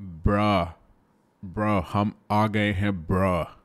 ब्रा 0.00 0.74
bro 1.44 1.86
हम 1.92 2.12
आ 2.30 2.46
गए 2.46 2.72
हैं 2.72 2.92
ब्रा 3.06 3.58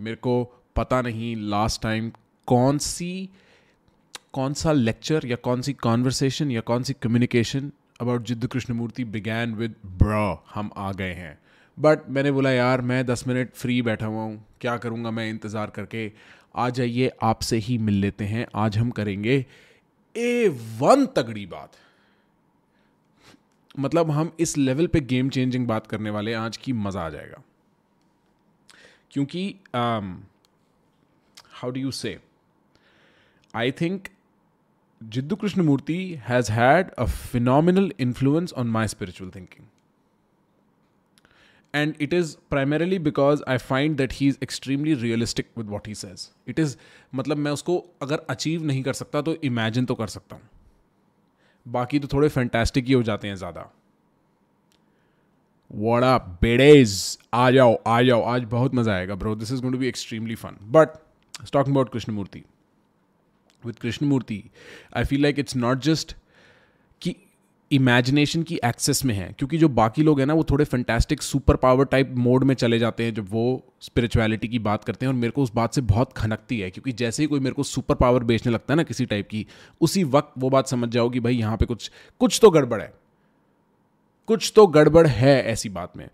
मेरे 0.00 0.16
को 0.16 0.62
पता 0.76 1.00
नहीं 1.02 1.34
लास्ट 1.36 1.82
टाइम 1.82 2.10
कौन 2.46 2.78
सी, 2.78 3.28
कौन 4.32 4.54
सा 4.54 4.72
लेक्चर 4.72 5.26
या 5.26 5.36
कौन 5.36 5.62
सी 5.62 5.72
कॉन्वर्सेशन 5.72 6.50
या 6.50 6.60
कौन 6.60 6.82
सी 6.82 6.92
communication 6.92 7.72
about 8.00 8.22
Jiddu 8.22 8.46
Krishnamurti 8.46 9.04
began 9.04 9.54
with 9.54 9.74
bro 9.86 10.44
हम 10.54 10.70
आ 10.76 10.92
गए 10.92 11.12
हैं। 11.12 11.38
बट 11.78 12.08
मैंने 12.10 12.30
बोला, 12.32 12.50
यार, 12.50 12.80
मैं 12.80 13.06
दस 13.06 13.24
मिनट 13.28 13.54
फ्री 13.54 13.82
बैठा 13.82 14.06
हुआ 14.06 14.22
हूँ। 14.22 14.44
क्या 14.60 14.76
करूँगा 14.76 15.10
मैं 15.10 15.28
इंतज़ार 15.30 15.70
करके? 15.70 16.12
आ 16.56 16.68
जाइए, 16.70 17.10
आपसे 17.22 17.56
ही 17.56 17.78
मिल 17.78 17.94
लेते 17.94 18.24
हैं। 18.24 18.46
आज 18.54 18.78
हम 18.78 18.90
करेंगे 18.90 19.44
ए 20.16 20.48
वन 20.78 21.06
तगड़ी 21.06 21.46
बात। 21.46 21.72
मतलब 23.76 24.10
हम 24.10 24.32
इस 24.40 24.56
लेवल 24.58 24.86
पे 24.86 25.00
गेम 25.02 25.28
चेंजिंग 25.30 25.66
बात 25.66 25.86
करने 25.86 26.10
वाले 26.10 26.30
हैं, 26.30 26.38
आज 26.38 26.56
की 26.56 26.72
मज़ा 26.72 27.00
आ 27.00 27.08
जाएगा। 27.10 27.42
क्योंकि 29.10 29.54
how 31.52 31.70
do 31.70 31.80
you 31.80 31.90
say 31.92 32.18
I 33.54 33.70
think 33.80 34.08
Jiddu 35.00 35.36
Krishnamurti 35.36 35.98
has 36.28 36.52
had 36.52 36.90
a 36.90 37.04
phenomenal 37.04 37.92
influence 38.00 38.52
on 38.52 38.66
my 38.68 38.88
spiritual 38.88 39.30
thinking 39.30 39.66
and 41.74 41.94
it 42.00 42.14
is 42.14 42.36
primarily 42.50 42.98
because 42.98 43.42
I 43.48 43.58
find 43.58 43.96
that 43.96 44.12
he 44.12 44.28
is 44.28 44.38
extremely 44.42 44.94
realistic 44.94 45.50
with 45.58 45.68
what 45.68 45.88
he 45.88 45.94
says 45.94 46.28
it 46.48 46.58
is 46.58 46.76
मतलब 47.14 47.36
मैं 47.36 47.52
उसको 47.52 47.78
अगर 48.02 48.26
achieve 48.30 48.64
नहीं 48.64 48.82
कर 48.82 48.92
सकता 48.92 49.22
तो 49.22 49.34
imagine 49.44 49.84
तो 49.84 49.94
कर 49.94 50.06
सकता 50.08 50.36
हूँ। 50.36 50.48
बाकी 51.66 51.98
तो 51.98 52.08
थोड़े 52.12 52.28
फैंटेस्टिक 52.28 52.84
ही 52.86 52.92
हो 52.92 53.02
जाते 53.02 53.28
हैं 53.28 53.36
ज़्यादा। 53.36 53.70
वड़ा 55.70 56.16
बेडेज? 56.42 57.18
आ 57.34 57.50
जाओ 57.50 57.74
आ 57.86 58.00
जाओ, 58.02 58.22
आज 58.22 58.44
बहुत 58.44 58.74
मज़ा 58.74 58.92
आएगा 58.94 59.14
bro 59.14 59.34
this 59.34 59.52
is 59.52 59.60
going 59.60 59.74
to 59.74 59.78
be 59.78 59.88
extremely 59.88 60.34
fun 60.34 60.56
but 60.70 60.88
talk 61.46 61.68
about 61.68 61.92
Krishnamurti 61.92 62.44
with 63.62 63.78
Krishnamurti 63.78 64.42
I 64.96 65.04
feel 65.04 65.22
like 65.22 65.38
it's 65.38 65.56
not 65.56 65.78
just 65.82 66.16
imagination 67.70 68.42
की 68.42 68.58
एक्सेस 68.64 69.04
में 69.04 69.14
है, 69.14 69.34
क्योंकि 69.38 69.58
जो 69.58 69.68
बाकी 69.68 70.02
लोग 70.02 70.20
हैं 70.20 70.26
ना, 70.26 70.34
वो 70.34 70.44
थोड़े 70.44 70.64
fantastic 70.64 71.22
super 71.22 71.56
power 71.56 71.84
type 71.84 72.12
mode 72.16 72.44
में 72.44 72.54
चले 72.54 72.78
जाते 72.78 73.04
हैं, 73.04 73.14
जब 73.14 73.26
वो 73.30 73.64
स्पिरिचुअलिटी 73.80 74.48
की 74.48 74.58
बात 74.58 74.84
करते 74.84 75.06
हैं, 75.06 75.12
और 75.12 75.18
मेरे 75.18 75.30
को 75.30 75.42
उस 75.42 75.52
बात 75.54 75.74
से 75.74 75.80
बहुत 75.80 76.12
खनकती 76.12 76.60
है, 76.60 76.70
क्योंकि 76.70 76.92
जैसे 76.92 77.22
ही 77.22 77.26
कोई 77.26 77.40
मेरे 77.40 77.54
को 77.54 77.62
सुपर 77.62 77.94
पावर 77.94 78.24
बेचने 78.24 78.52
लगता 78.52 78.72
है 78.72 78.76
ना 78.76 78.82
किसी 78.82 79.06
टाइप 79.06 79.28
की, 79.28 79.46
उसी 79.80 80.04
वक्त 80.04 80.32
वो 80.38 80.50
बात 80.50 80.68
समझ 80.68 80.88
जाओ 80.88 81.10
कि 81.10 81.20
भाई, 81.20 81.36
यहाँ 81.36 81.56
पे 81.56 81.66
कुछ 81.66 81.90
कुछ 82.20 82.38
तो 82.42 82.50
गड़बड़ 82.50 82.80
है। 82.82 82.92
कुछ 84.28 84.52
तो 84.56 84.66
गड़बड़ 84.66 85.06
है 85.06 85.42
ऐसी 85.44 85.68
बात 85.68 85.96
में। 85.96 86.08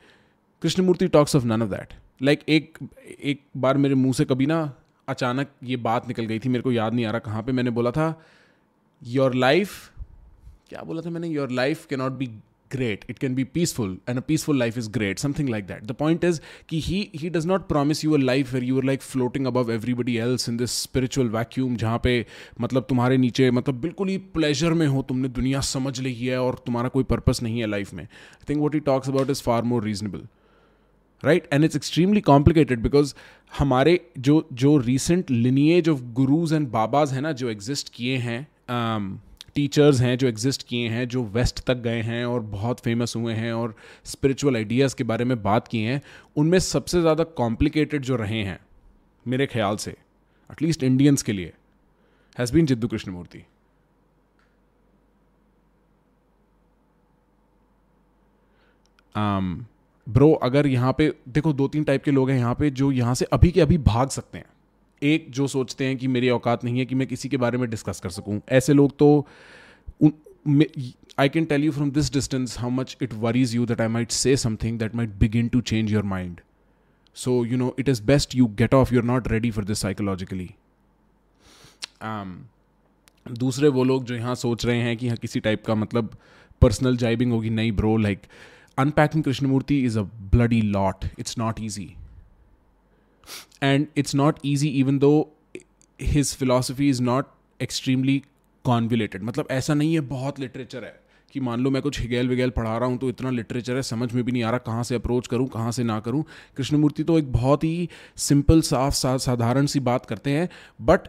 Krishnamurti 0.63 1.09
talks 1.09 1.37
of 1.37 1.45
none 1.45 1.63
of 1.63 1.71
that 1.71 1.95
like 2.23 2.41
एक 2.49 2.79
एक 3.25 3.41
बार 3.57 3.77
मेरे 3.77 3.95
मुँह 3.95 4.13
से 4.13 4.25
कभी 4.25 4.47
ना 4.47 4.73
अचानक 5.09 5.49
ये 5.65 5.77
बात 5.77 6.09
निकल 6.09 6.25
गई 6.25 6.39
थी, 6.39 6.49
मेरे 6.49 6.63
को 6.63 6.73
याद 6.73 6.95
नहीं 6.95 7.07
आ 7.07 7.11
रहा 7.11 7.19
कहाँ 7.19 7.43
पे, 7.43 7.53
मैंने 7.53 7.71
बोला 7.71 7.91
था 7.91 8.23
योर 9.03 9.35
लाइफ 9.35 9.92
क्या 10.73 10.83
बोला 10.83 11.01
था 11.03 11.11
मैंने? 11.11 11.29
Your 11.29 11.51
life 11.51 11.85
can 11.87 11.97
not 11.97 12.13
be 12.13 12.27
great 12.71 13.05
it 13.11 13.19
can 13.19 13.35
be 13.35 13.45
peaceful 13.45 13.97
and 14.09 14.19
a 14.19 14.21
peaceful 14.21 14.59
life 14.59 14.79
is 14.79 14.89
great 14.91 15.19
something 15.19 15.49
like 15.49 15.67
that 15.67 15.85
the 15.87 15.93
point 15.93 16.25
is 16.25 16.41
कि 16.69 16.81
he 16.81 17.11
he 17.15 17.31
does 17.31 17.47
not 17.47 17.67
promise 17.69 18.05
your 18.05 18.21
life 18.21 18.53
where 18.53 18.65
you're 18.65 18.85
like 18.85 19.03
floating 19.03 19.47
above 19.47 19.73
everybody 19.73 20.17
else 20.17 20.49
in 20.49 20.57
this 20.57 20.73
spiritual 20.83 21.29
vacuum 21.29 21.77
जहाँ 21.77 22.01
पे 22.05 22.15
मतलब 22.61 22.87
तुम्हारे 22.89 23.17
नीचे 23.17 23.51
मतलब 23.51 23.81
बिल्कुल 23.81 24.09
ही 24.09 24.17
pleasure 24.19 24.73
में 24.73 24.87
हो 24.87 25.03
तुमने 25.03 25.29
दुनिया 25.29 25.61
समझ 25.61 25.99
ली 26.01 26.15
है 26.15 26.39
और 26.43 26.63
तुम्हारा 26.67 26.89
कोई 26.89 27.05
पर्पस 27.05 27.43
नहीं 27.43 27.61
है 27.61 27.67
लाइफ 27.67 27.93
में. 27.95 28.03
I 28.03 28.45
think 28.49 28.61
what 28.61 28.75
he 28.75 28.81
talks 28.81 29.09
about 29.09 29.31
is 29.31 29.43
far 29.43 29.63
more 29.63 29.85
reasonable 29.85 30.23
right 31.25 31.49
and 31.53 31.65
it's 31.65 31.77
extremely 31.77 32.21
complicated 32.21 32.81
because 32.81 33.15
हमारे 33.59 33.99
जो 34.19 34.49
जो 34.53 34.77
recent 34.79 35.31
lineage 35.31 35.89
of 35.89 36.01
gurus 36.13 36.53
and 36.53 36.69
babas 36.69 37.13
हैं 37.13 37.23
ना 37.23 37.33
जो 37.33 37.51
एग्जिस्ट 37.51 37.93
किए 37.95 38.17
हैं 38.17 38.41
um, 38.69 39.32
टीचर्स 39.57 40.01
हैं 40.01 40.17
जो 40.19 40.27
एग्जिस्ट 40.29 40.67
किए 40.69 40.89
हैं, 40.89 41.07
जो 41.09 41.23
वेस्ट 41.25 41.61
तक 41.67 41.77
गए 41.79 42.01
हैं 42.03 42.25
और 42.25 42.41
बहुत 42.49 42.81
फ़ेमस 42.81 43.17
हुए 43.17 43.35
हैं 43.35 43.53
और 43.53 43.75
स्पिरिचुअल 44.05 44.57
आइडियाज़ 44.57 44.97
के 44.97 45.05
बारे 45.05 45.25
में 45.25 45.43
बात 45.43 45.69
की 45.69 45.83
हैं, 45.83 46.01
उनमें 46.37 46.59
सबसे 46.61 47.01
ज़्यादा 47.01 47.25
कॉम्प्लिकेटेड 47.37 48.03
जो 48.03 48.17
रहे 48.17 48.43
हैं, 48.43 48.59
मेरे 49.27 49.47
ख्याल 49.47 49.77
से 49.77 49.91
एटलीस्ट 50.51 50.83
इंडियंस 50.83 51.23
के 51.23 51.33
लिए 51.33 51.53
has 52.37 52.53
been 52.53 52.67
Jiddu 52.67 52.89
Krishnamurti 52.89 53.45
bro 60.07 60.33
अगर 60.35 60.67
यहाँ 60.67 60.93
पे, 60.99 61.13
देखो 61.29 61.53
दो 61.53 61.67
तीन 61.69 61.85
टाइप 61.85 62.03
के 62.05 62.11
लोग 62.11 62.31
हैं 62.31 62.39
यहाँ 62.39 62.55
पे 62.55 62.71
जो 62.73 62.91
यहाँ 62.93 63.15
से 63.15 63.25
अभी 63.33 63.51
के 63.51 63.61
अभी 63.61 63.79
भाग 63.81 64.09
सकते 64.09 64.39
हैं। 64.39 64.45
एक 65.03 65.27
जो 65.31 65.47
सोचते 65.47 65.85
हैं 65.85 65.97
कि 65.97 66.09
मेरी 66.09 66.29
औकात 66.31 66.65
नहीं 66.65 66.79
है 66.79 66.85
कि 66.87 66.95
मैं 66.95 67.07
किसी 67.07 67.29
के 67.29 67.37
बारे 67.37 67.59
में 67.59 67.69
डिस्कस 67.71 68.01
कर 68.01 68.11
सकूँ। 68.11 68.41
ऐसे 68.49 68.73
लोग 68.73 68.97
तो 68.99 69.27
I 71.19 71.29
can 71.29 71.45
tell 71.45 71.65
you 71.65 71.73
from 71.73 71.91
this 71.91 72.13
distance 72.13 72.59
how 72.59 72.71
much 72.71 72.97
it 73.03 73.15
worries 73.15 73.55
you 73.55 73.67
that 73.67 73.81
I 73.81 73.89
might 73.89 74.11
say 74.11 74.37
something 74.37 74.79
that 74.79 74.95
might 74.95 75.11
begin 75.11 75.49
to 75.49 75.61
change 75.61 75.93
your 75.93 76.03
mind 76.03 76.41
so 77.15 77.45
you 77.45 77.57
know 77.57 77.75
it 77.79 77.89
is 77.89 78.03
best 78.03 78.35
you 78.35 78.47
get 78.47 78.75
off 78.75 78.95
you're 78.95 79.05
not 79.05 79.29
ready 79.29 79.51
for 79.51 79.65
this 79.65 79.79
psychologically 79.79 80.51
दूसरे 83.33 83.69
वो 83.69 83.85
लोग 83.85 84.05
जो 84.05 84.15
यहाँ 84.15 84.35
सोच 84.35 84.65
रहे 84.67 84.79
हैं 84.79 84.97
कि 84.97 85.09
हाँ 85.09 85.17
किसी 85.17 85.41
टाइप 85.41 85.65
का 85.67 85.75
मतलब 85.75 86.17
पर्सनल 86.61 86.97
जाइबिंग 86.97 87.33
होगी, 87.33 87.51
नहीं 87.51 87.73
bro 87.73 87.97
like 87.97 88.23
unpacking 88.79 89.25
Krishnamurti 89.25 89.79
is 89.85 89.99
a 89.99 90.03
bloody 90.03 90.61
lot 90.63 91.05
it's 91.19 91.39
not 91.39 91.61
easy 91.61 91.95
and 93.63 93.87
it's 93.97 94.15
not 94.15 94.41
easy 94.47 94.83
even 94.83 94.99
though 94.99 95.29
his 96.01 96.35
philosophy 96.35 96.91
is 96.97 97.01
not 97.01 97.23
extremely 97.63 98.21
convoluted 98.65 99.23
मतलब 99.23 99.49
ऐसा 99.51 99.75
नहीं 99.75 99.95
है 99.95 100.01
बहुत 100.01 100.41
लिटरेचर 100.41 100.85
है 100.85 101.01
कि 101.33 101.41
मान 101.41 101.61
लो 101.61 101.71
मैं 101.71 101.83
कुछ 101.83 102.01
हिगेल 102.01 102.29
विगेल 102.29 102.51
पढ़ा 102.51 102.79
रहा 102.79 102.89
हूँ 102.89 102.99
तो 102.99 103.09
इतना 103.09 103.31
लिटरेचर 103.31 103.77
है 103.77 103.83
समझ 103.83 104.13
में 104.13 104.25
भी 104.25 104.33
नहीं 104.33 104.43
आ 104.43 104.51
रहा 104.51 104.59
कहाँ 104.59 104.83
से 104.83 104.95
अप्रोच 104.95 105.27
करूँ 105.27 105.47
कहाँ 105.49 105.73
से 105.73 105.85
ना 105.85 106.01
करूँ। 106.01 106.25
कृष्णमूर्ति 106.57 107.05
तो 107.05 107.19
एक 107.19 107.33
बहुत 107.33 107.65
ही 107.65 107.89
सिंपल 108.17 108.61
साफ़ 108.61 108.95
सा, 108.95 109.17
साधारण 109.17 109.67
सी 109.67 109.81
बात 109.81 110.07
करते 110.07 110.31
हैं 110.31 110.49
बट 110.81 111.01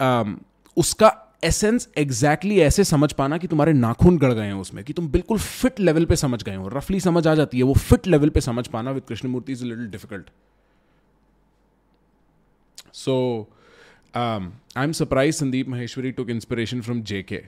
um, 0.00 0.34
उसका 0.76 1.36
एसेंस 1.44 1.88
एग्जैक्टली 1.98 2.50
exactly 2.50 2.68
ऐसे 2.68 2.84
समझ 2.84 3.12
पाना 3.12 3.38
कि 3.38 3.46
तुम्हारे 3.46 3.72
नाखून 3.72 4.18
गड़ 4.18 4.32
गए 4.32 4.46
हैं 4.46 4.54
उसमें 4.54 4.84
कि 4.84 4.92
तुम 4.92 5.08
बिल्कुल 5.08 5.38
फिट 5.38 5.80
लेवल 5.80 6.04
पे 6.04 6.16
समझ 6.16 6.42
गए 6.42 6.54
हो। 6.54 6.68
रफली 6.68 7.00
समझ 7.00 7.26
आ 7.26 7.34
जाती 7.34 7.56
है 7.56 7.62
वो 7.62 7.74
फिट 7.74 8.06
लेवल 8.06 8.28
पे 8.28 8.40
समझ 8.40 8.66
पाना 8.66 8.90
with 8.90 9.02
Krishnamurti 9.08 9.52
is 9.52 9.64
little 9.64 9.86
difficult 9.86 10.30
so 12.96 13.48
I 14.16 14.84
am 14.84 14.92
surprise 14.92 15.36
Sandeep 15.36 15.68
Maheshwari 15.68 16.10
took 16.12 16.30
inspiration 16.30 16.80
from 16.80 17.02
J 17.02 17.22
K 17.22 17.44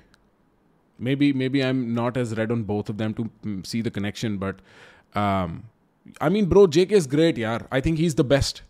may 1.00 1.16
be 1.16 1.32
may 1.32 1.48
be 1.48 1.60
I 1.60 1.70
am 1.70 1.76
not 1.76 2.16
as 2.16 2.32
read 2.32 2.52
on 2.52 2.64
both 2.64 2.90
of 2.90 2.96
them 2.96 3.12
to 3.12 3.28
see 3.46 3.82
the 3.82 3.88
connection 3.88 4.38
but 4.38 4.54
I 6.22 6.30
mean 6.30 6.46
bro 6.46 6.66
J 6.66 6.86
K 6.86 6.96
is 6.96 7.08
great 7.08 7.38
यार 7.38 7.68
I 7.72 7.80
think 7.80 7.98
he 7.98 8.06
is 8.06 8.16
the 8.16 8.20
best 8.20 8.62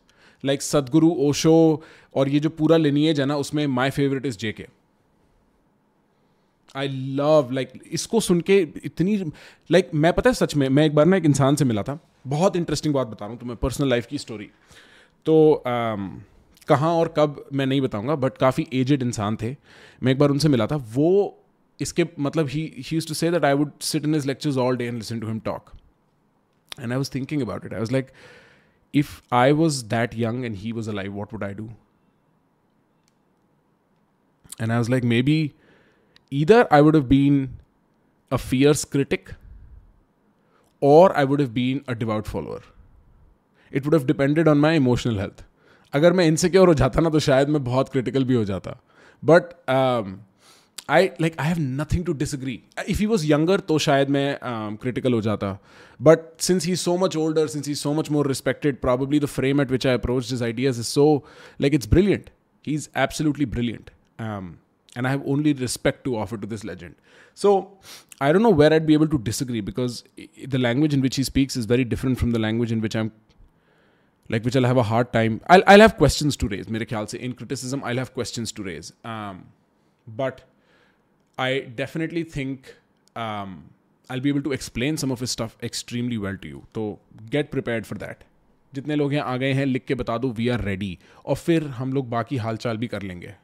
like 0.44 0.62
Sadhguru 0.62 1.10
Osho 1.18 1.82
और 2.14 2.28
ये 2.28 2.40
जो 2.40 2.50
पूरा 2.50 2.76
lineage 2.76 3.20
है 3.20 3.26
ना 3.26 3.36
उसमें 3.36 3.66
my 3.66 3.90
favourite 3.90 4.26
is 4.26 4.38
J 4.38 4.52
K 4.52 4.66
I 6.76 6.88
love 6.88 7.48
like 7.52 7.70
इसको 7.90 8.20
सुन 8.20 8.40
के 8.40 8.68
इतनी 8.84 9.16
लाइक 9.16 9.84
like, 9.84 9.94
मैं 9.94 10.12
पता 10.12 10.30
है 10.30 10.34
सच 10.34 10.56
में 10.56 10.68
मैं 10.68 10.86
एक 10.86 10.94
बार 10.94 11.06
ना 11.06 11.16
एक 11.16 11.24
इंसान 11.24 11.56
से 11.56 11.64
मिला 11.64 11.82
था। 11.82 11.98
बहुत 12.26 12.56
इंटरेस्टिंग 12.56 12.94
बात 12.94 13.06
बता 13.06 13.24
रहा 13.24 13.32
हूँ 13.32 13.40
तुम्हें 13.40 13.58
पर्सनल 13.62 13.88
लाइफ 13.88 14.06
की 14.06 14.18
स्टोरी 14.18 14.50
तो 15.24 15.62
um, 15.66 16.10
कहाँ 16.68 16.92
और 16.94 17.14
कब 17.16 17.44
मैं 17.52 17.66
नहीं 17.66 17.80
बताऊँगा 17.80 18.14
बट 18.14 18.38
काफ़ी 18.38 18.66
एजेड 18.72 19.02
इंसान 19.02 19.36
थे। 19.42 19.56
मैं 20.02 20.12
एक 20.12 20.18
बार 20.18 20.30
उनसे 20.30 20.48
मिला 20.48 20.66
था। 20.66 20.76
वो 20.94 21.10
इसके 21.80 22.06
मतलब 22.20 22.48
ही 22.48 22.62
ही 22.76 22.96
use 22.96 23.08
to 23.08 23.14
say 23.14 23.30
that 23.30 23.44
I 23.44 23.54
would 23.54 23.72
sit 23.80 24.04
in 24.04 24.14
his 24.14 24.26
lectures 24.26 24.56
all 24.56 24.76
day 24.76 24.84
and 24.84 24.96
listen 24.96 25.20
to 25.20 25.26
him 25.26 25.40
talk 25.40 25.70
and 26.80 26.92
I 26.92 26.96
was 26.96 27.10
thinking 27.14 27.42
about 27.42 27.66
it 27.66 27.72
I 27.72 27.78
was 27.78 27.92
like 27.92 28.08
if 28.94 29.20
I 29.32 29.52
was 29.52 29.84
that 29.84 30.14
young 30.14 30.44
and 30.44 30.56
he 30.56 30.72
was 30.72 30.90
alive 30.92 31.12
what 31.12 31.32
would 31.32 31.44
I 31.44 31.54
do 31.54 31.70
and 34.60 34.72
I 34.72 34.78
was 34.78 34.88
like, 34.88 35.04
maybe 35.04 35.54
either 36.32 36.66
I 36.70 36.80
would 36.80 36.94
have 36.94 37.08
been 37.08 37.58
a 38.30 38.38
fierce 38.38 38.84
critic 38.84 39.34
or 40.82 41.16
I 41.16 41.24
would 41.24 41.40
have 41.40 41.54
been 41.54 41.84
a 41.88 41.94
devout 41.94 42.26
follower. 42.26 42.62
It 43.72 43.84
would 43.84 43.92
have 43.92 44.06
depended 44.06 44.48
on 44.48 44.58
my 44.58 44.72
emotional 44.72 45.18
health. 45.18 45.44
अगर 45.94 46.12
मैं 46.12 46.26
insecure 46.26 46.68
हो 46.68 46.74
जाता 46.74 47.00
ना 47.00 47.10
तो 47.10 47.18
शायद 47.26 47.48
मैं 47.48 47.62
बहुत 47.64 47.88
critical 47.88 48.24
भी 48.24 48.34
हो 48.34 48.44
जाता। 48.44 48.76
But 49.22 49.54
I 50.90 51.06
like 51.20 51.38
I 51.40 51.48
have 51.48 51.56
nothing 51.60 52.04
to 52.06 52.12
disagree 52.12 52.60
if 52.88 52.98
he 52.98 53.06
was 53.06 53.26
younger 53.32 53.60
तो 53.60 53.78
शायद 53.78 54.10
मैं 54.10 54.38
क्रिटिकल 54.42 55.08
um, 55.08 55.14
हो 55.14 55.20
जाता। 55.22 55.58
But 56.00 56.40
since 56.40 56.66
he 56.66 56.76
so 56.76 56.96
much 56.98 57.16
older 57.16 57.46
since 57.46 57.68
he 57.68 57.74
so 57.74 57.92
much 57.94 58.10
more 58.10 58.28
respected 58.28 58.80
probably 58.80 59.20
the 59.20 59.26
frame 59.34 59.60
at 59.60 59.70
which 59.70 59.86
I 59.86 59.94
approach 59.94 60.30
this 60.30 60.42
ideas 60.42 60.80
is 60.80 60.86
so 60.86 61.04
like 61.60 61.74
it's 61.74 61.88
brilliant 61.90 62.30
he 62.66 62.74
is 62.74 62.88
absolutely 62.96 63.46
brilliant 63.46 63.90
and 64.96 65.06
I 65.06 65.10
have 65.10 65.26
only 65.32 65.50
respect 65.58 66.00
to 66.04 66.12
offer 66.20 66.36
to 66.42 66.48
this 66.50 66.62
legend. 66.68 66.94
So 67.34 67.50
I 68.26 68.28
don't 68.32 68.44
know 68.46 68.54
where 68.60 68.70
I'd 68.76 68.86
be 68.86 68.94
able 68.94 69.10
to 69.10 69.18
disagree 69.26 69.60
because 69.66 69.98
the 70.54 70.60
language 70.62 70.94
in 70.96 71.04
which 71.06 71.18
he 71.20 71.24
speaks 71.28 71.58
is 71.60 71.68
very 71.72 71.84
different 71.90 72.18
from 72.22 72.32
the 72.36 72.40
language 72.44 72.72
in 72.76 72.80
which 72.86 72.96
I'm 73.02 73.10
like 74.30 74.44
which 74.44 74.56
I 74.56 74.64
have 74.64 74.78
a 74.78 74.84
hard 74.84 75.08
time 75.12 75.38
I 75.50 75.60
I 75.68 75.80
have 75.80 75.88
question 75.98 76.30
to 76.40 76.46
raise 76.46 76.70
मेरे 76.70 76.84
ख्याल 76.84 77.06
से 77.06 77.18
in 77.18 77.32
criticism 77.32 77.84
I 77.84 77.96
have 77.96 78.08
question 78.14 78.44
to 78.56 78.62
raise 78.62 78.92
but 80.06 80.40
I 81.38 81.60
definitely 81.60 82.24
think 82.36 82.66
I 83.16 84.20
be 84.20 84.30
able 84.30 84.40
to 84.40 84.52
explain 84.52 84.96
some 84.96 85.12
of 85.12 85.24
stuff 85.24 85.64
extremely 85.64 86.16
well 86.16 86.36
to 86.36 86.48
you 86.48 86.62
तो 86.74 86.90
get 87.30 87.50
prepare 87.50 87.82
for 87.82 87.98
that 87.98 88.24
जितने 88.72 88.94
लोग 88.96 89.14
यहाँ 89.14 89.32
आ 89.32 89.36
गए 89.36 89.52
हैं, 89.52 89.64
लिख 89.66 89.84
के 89.84 89.94
बता 89.94 90.16
दो 90.18 90.30
वी 90.30 90.48
आर 90.48 90.60
रेडी 90.60 90.98
और 91.26 91.36
फिर 91.36 91.66
हम 91.76 91.92
लोग 91.92 92.08
बाकी 92.10 92.36
हाल 92.36 92.56
चाल 92.56 92.76
भी 92.76 92.86
कर 92.86 93.02
लेंगे. 93.02 93.34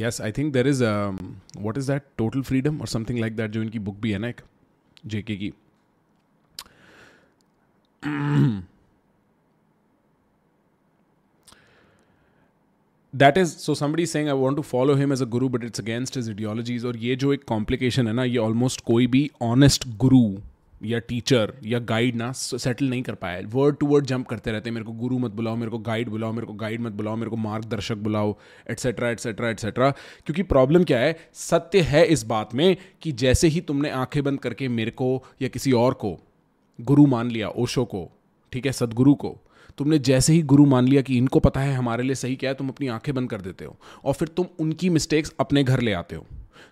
Yes 0.00 0.20
I 0.20 0.32
think 0.32 0.52
there 0.52 0.68
is 0.68 0.82
what 0.84 1.78
is 1.78 1.92
that 1.92 2.02
total 2.18 2.42
freedom 2.42 2.80
और 2.80 2.88
समथिंग 2.88 3.18
लाइक 3.20 3.36
दैट 3.36 3.50
जो 3.50 3.62
इनकी 3.62 3.78
बुक 3.78 3.96
भी 4.00 4.12
है 4.12 4.18
ना 4.18 4.28
एक 4.28 4.40
जेके 5.06 5.36
की। 5.36 5.52
That 13.14 13.38
is 13.38 13.56
so 13.56 13.74
somebody 13.74 14.06
saying 14.06 14.28
I 14.28 14.34
want 14.38 14.56
to 14.56 14.62
follow 14.62 14.94
him 14.94 15.12
as 15.12 15.22
a 15.22 15.26
guru 15.28 15.48
but 15.48 15.64
it's 15.64 15.80
against 15.80 16.16
his 16.16 16.28
ideologies 16.28 16.84
और 16.84 16.96
ये 16.96 17.16
जो 17.16 17.32
एक 17.32 17.44
कॉम्प्लिकेशन 17.44 18.06
है 18.06 18.12
ना, 18.12 18.24
ये 18.24 18.38
ऑलमोस्ट 18.38 18.80
कोई 18.86 19.06
भी 19.06 19.30
ऑनेस्ट 19.42 19.88
गुरु 19.96 20.24
या 20.82 20.98
टीचर 20.98 21.52
या 21.64 21.78
गाइड 21.78 22.16
ना 22.16 22.32
सेटल 22.32 22.86
नहीं 22.86 23.02
कर 23.02 23.14
पाया 23.14 23.40
वर्ड 23.46 23.76
टू 23.76 23.86
वर्ड 23.86 24.06
जंप 24.06 24.26
करते 24.26 24.52
रहते 24.52 24.70
हैं, 24.70 24.74
मेरे 24.74 24.84
को 24.84 24.92
गुरु 24.92 25.18
मत 25.18 25.30
बुलाओ, 25.30 25.56
मेरे 25.56 25.70
को 25.70 25.78
गाइड 25.78 26.08
बुलाओ, 26.08 26.32
मेरे 26.32 26.46
को 26.46 26.52
गाइड 26.52 26.80
मत 26.80 26.92
बुलाओ, 26.92 27.16
मेरे 27.16 27.30
को 27.30 27.36
मार्गदर्शक 27.36 27.96
बुलाओ 27.96 28.36
एट्सेट्रा 28.70 29.10
एट्सेट्रा 29.10 29.50
एट्सेट्रा 29.50 29.90
क्योंकि 29.90 30.42
प्रॉब्लम 30.42 30.84
क्या 30.84 30.98
है? 30.98 31.16
सत्य 31.34 31.80
है 31.80 32.06
इस 32.06 32.22
बात 32.22 32.54
में 32.54 32.76
कि 33.02 33.12
जैसे 33.12 33.48
ही 33.48 33.60
तुमने 33.60 33.90
आँखें 33.90 34.22
बंद 34.24 34.40
करके 34.40 34.68
मेरे 34.68 34.90
को 34.90 35.24
या 35.42 35.48
किसी 35.48 35.72
और 35.72 35.94
को 35.94 36.18
गुरु 36.80 37.06
मान 37.06 37.30
लिया, 37.30 37.48
ओशो 37.48 37.84
को, 37.84 38.10
ठीक 38.52 38.66
है, 38.66 38.72
सदगुरु 38.72 39.14
को, 39.14 39.36
तुमने 39.78 39.98
जैसे 39.98 40.32
ही 40.32 40.42
गुरु 40.42 40.66
मान 40.66 40.88
लिया 40.88 41.02
कि 41.02 41.16
इनको 41.16 41.40
पता 41.40 41.60
है 41.60 41.74
हमारे 41.74 42.02
लिए 42.02 42.14
सही 42.14 42.36
क्या 42.36 42.50
है, 42.50 42.56
तुम 42.56 42.68
अपनी 42.68 42.88
आँखें 42.88 43.14
बंद 43.14 43.30
कर 43.30 43.40
देते 43.40 43.64
हो। 43.64 43.76
और 44.04 44.14
फिर 44.14 44.28
तुम 44.28 44.46
उनकी 44.58 44.90
मिस्टेक्स 44.90 45.34
अपने 45.40 45.64
घर 45.64 45.80
ले 45.80 45.92
आते 45.92 46.16
हो। 46.16 46.26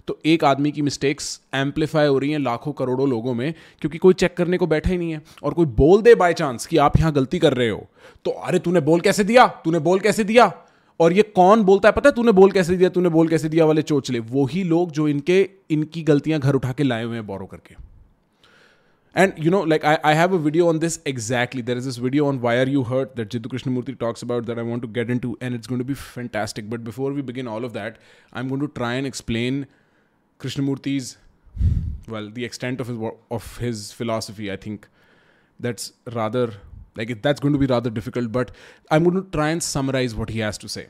तो 0.09 0.19
एक 0.27 0.45
आदमी 0.45 0.71
की 0.73 0.83
मिस्टेक्स 0.83 1.41
एम्पलीफाई 1.55 2.07
हो 2.07 2.19
रही 2.19 2.31
हैं 2.31 2.39
लाखों 2.39 2.73
करोड़ों 2.73 3.09
लोगों 3.09 3.35
में, 3.35 3.55
क्योंकि 3.81 3.99
कोई 3.99 4.15
चेक 4.15 4.37
करने 4.37 4.57
को 4.57 4.67
बैठा 4.67 4.91
ही 4.91 4.99
नहीं 4.99 5.13
है। 5.13 5.23
और 5.43 5.55
कोई 5.55 5.67
बोल 5.67 6.03
दे 6.03 6.15
बाय 6.15 6.33
चांस 6.33 6.67
कि 6.67 6.77
आप 6.77 6.99
यहाँ 6.99 7.13
गलती 7.13 7.39
कर 7.39 7.55
रहे 7.55 7.69
हो। 7.69 7.87
तो 8.25 8.31
अरे 8.31 8.59
तूने 8.59 8.81
बोल 8.81 9.01
कैसे 9.01 9.25
दिया? 9.25 9.47
तूने 9.65 9.79
बोल 9.79 10.01
कैसे 10.01 10.25
दिया? 10.25 10.53
और 11.01 11.13
ये 11.13 11.23
कौन 11.35 11.63
बोलता 11.63 11.89
है 11.89 11.93
पता 11.93 12.09
है 12.09 12.15
तूने 12.15 12.33
बोल 12.33 12.51
कैसे 12.53 12.77
दिया? 12.77 12.89
तूने 12.89 13.09
बोल 13.09 13.29
कैसे 13.29 13.49
दिया 13.49 13.65
वाले 13.65 13.83
चोचले? 13.83 14.19
वही 14.21 14.63
लोग 14.65 14.91
जो 14.91 15.09
इनके, 15.09 15.49
इनकी 15.71 16.03
गलतियाँ 16.03 16.41
घर 16.41 16.55
उठा 16.55 16.73
के 16.73 16.83
लाए 16.83 17.05
हुए 17.05 17.17
हैं 17.17 17.27
बोरो 17.27 17.47
करके। 17.47 17.87
And 19.15 19.33
you 19.41 19.51
know 19.51 19.65
like 19.65 19.85
I 19.85 19.97
I 20.05 20.15
have 20.15 20.35
a 20.35 20.39
video 20.41 20.67
on 20.69 20.79
this 20.79 20.99
exactly 21.09 21.63
there 21.63 21.77
is 21.77 21.85
this 21.85 21.99
video 22.01 22.27
on 22.27 22.39
why 22.39 22.57
are 22.57 22.69
you 22.69 22.83
hurt 22.83 23.17
that 23.17 23.31
Jiddu 23.33 23.49
Krishnamurti 23.49 23.93
talks 24.01 24.25
about 24.25 24.45
that 24.47 24.59
I 24.59 24.65
want 24.65 24.83
to 24.83 24.89
get 24.89 25.11
into 25.19 25.37
and 25.43 25.55
it's 25.55 25.69
going 25.69 25.79
to 25.79 25.85
be 25.85 25.95
fantastic 25.95 26.69
but 26.71 26.81
before 26.81 27.13
we 27.13 27.23
begin 27.23 27.49
all 27.49 27.65
of 27.65 27.73
that 27.73 27.97
I 28.35 28.43
am 28.43 28.49
going 28.49 28.61
to 28.61 28.67
try 28.67 28.97
and 28.97 29.07
explain 29.07 29.65
Krishnamurti's, 30.39 31.17
well, 32.09 32.31
the 32.31 32.45
extent 32.45 32.81
of 32.81 32.87
his 32.87 32.99
of 33.31 33.57
his 33.59 33.93
philosophy. 33.93 34.51
I 34.53 34.57
think 34.57 34.87
that's 35.59 35.93
rather 36.13 36.55
like 36.97 37.21
that's 37.23 37.41
going 37.41 37.53
to 37.53 37.59
be 37.59 37.67
rather 37.67 37.91
difficult. 37.91 38.31
But 38.33 38.51
I'm 38.91 39.05
going 39.05 39.23
to 39.23 39.31
try 39.31 39.49
and 39.51 39.63
summarize 39.63 40.15
what 40.15 40.31
he 40.31 40.41
has 40.41 40.59
to 40.59 40.69
say. 40.69 40.87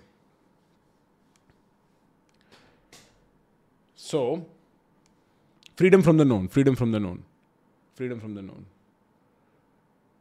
So, 3.96 4.46
freedom 5.76 6.02
from 6.02 6.16
the 6.16 6.24
known, 6.24 6.48
freedom 6.48 6.76
from 6.76 6.92
the 6.92 7.00
known, 7.00 7.24
freedom 7.94 8.20
from 8.20 8.34
the 8.34 8.42
known. 8.42 8.64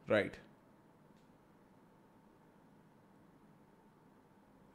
Right. 0.08 0.34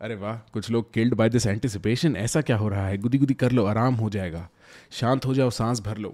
अरे 0.03 0.15
वाह, 0.15 0.37
कुछ 0.53 0.69
लोग 0.71 0.91
killed 0.93 1.13
by 1.13 1.29
this 1.29 1.45
anticipation 1.47 2.15
ऐसा 2.15 2.41
क्या 2.41 2.55
हो 2.57 2.67
रहा 2.69 2.87
है? 2.87 2.97
गुदी 2.97 3.17
गुदी 3.17 3.33
कर 3.33 3.51
लो, 3.51 3.65
आराम 3.65 3.95
हो 3.95 4.09
जाएगा। 4.09 4.47
शांत 4.91 5.25
हो 5.25 5.33
जाओ, 5.33 5.49
सांस 5.49 5.79
भर 5.81 5.97
लो। 5.97 6.13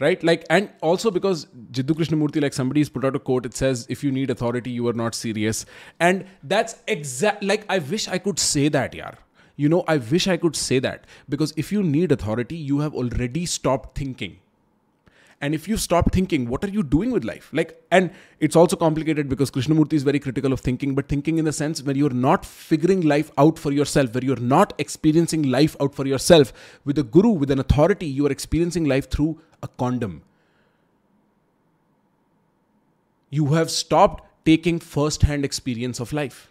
Right 0.00 0.24
like 0.24 0.44
and 0.50 0.68
also 0.82 1.10
because 1.10 1.46
Jiddu 1.70 1.94
Krishnamurti 2.16 2.40
like 2.40 2.54
somebody 2.54 2.80
is 2.80 2.90
put 2.90 3.04
out 3.04 3.22
quote 3.22 3.46
it 3.46 3.52
says 3.52 3.86
if 3.90 4.06
you 4.06 4.12
need 4.12 4.30
authority 4.30 4.70
you 4.70 4.88
are 4.88 4.94
not 4.94 5.14
serious 5.14 5.66
and 6.00 6.24
that's 6.44 6.76
exact 6.88 7.44
like 7.44 7.66
I 7.70 7.78
wish 7.90 8.08
I 8.08 8.18
could 8.18 8.36
say 8.36 8.68
that 8.68 8.94
यार 8.94 9.18
you 9.58 9.68
know 9.68 9.84
I 9.90 9.98
wish 10.10 10.28
I 10.28 10.36
could 10.36 10.54
say 10.54 10.80
that 10.80 11.00
because 11.30 11.52
if 11.58 11.74
you 11.74 11.82
need 11.82 12.12
authority 12.12 12.56
you 12.56 12.80
have 12.80 12.96
already 12.96 13.46
stop 13.46 13.92
thinking 14.00 14.32
and 15.40 15.54
if 15.54 15.68
you 15.68 15.76
stop 15.76 16.12
thinking, 16.12 16.48
what 16.48 16.64
are 16.64 16.68
you 16.68 16.82
doing 16.82 17.10
with 17.10 17.22
life? 17.22 17.50
Like, 17.52 17.82
and 17.90 18.10
it's 18.40 18.56
also 18.56 18.74
complicated 18.74 19.28
because 19.28 19.50
Krishnamurti 19.50 19.92
is 19.92 20.02
very 20.02 20.18
critical 20.18 20.52
of 20.52 20.60
thinking, 20.60 20.94
but 20.94 21.08
thinking 21.08 21.38
in 21.38 21.44
the 21.44 21.52
sense 21.52 21.82
where 21.82 21.94
you're 21.94 22.08
not 22.08 22.46
figuring 22.46 23.02
life 23.02 23.30
out 23.36 23.58
for 23.58 23.70
yourself, 23.70 24.14
where 24.14 24.24
you're 24.24 24.36
not 24.36 24.72
experiencing 24.78 25.42
life 25.42 25.76
out 25.78 25.94
for 25.94 26.06
yourself. 26.06 26.54
With 26.86 26.98
a 26.98 27.02
guru, 27.02 27.30
with 27.30 27.50
an 27.50 27.58
authority, 27.58 28.06
you 28.06 28.26
are 28.26 28.30
experiencing 28.30 28.86
life 28.86 29.10
through 29.10 29.38
a 29.62 29.68
condom. 29.68 30.22
You 33.28 33.46
have 33.54 33.70
stopped 33.70 34.24
taking 34.46 34.78
first 34.78 35.22
hand 35.22 35.44
experience 35.44 36.00
of 36.00 36.14
life. 36.14 36.50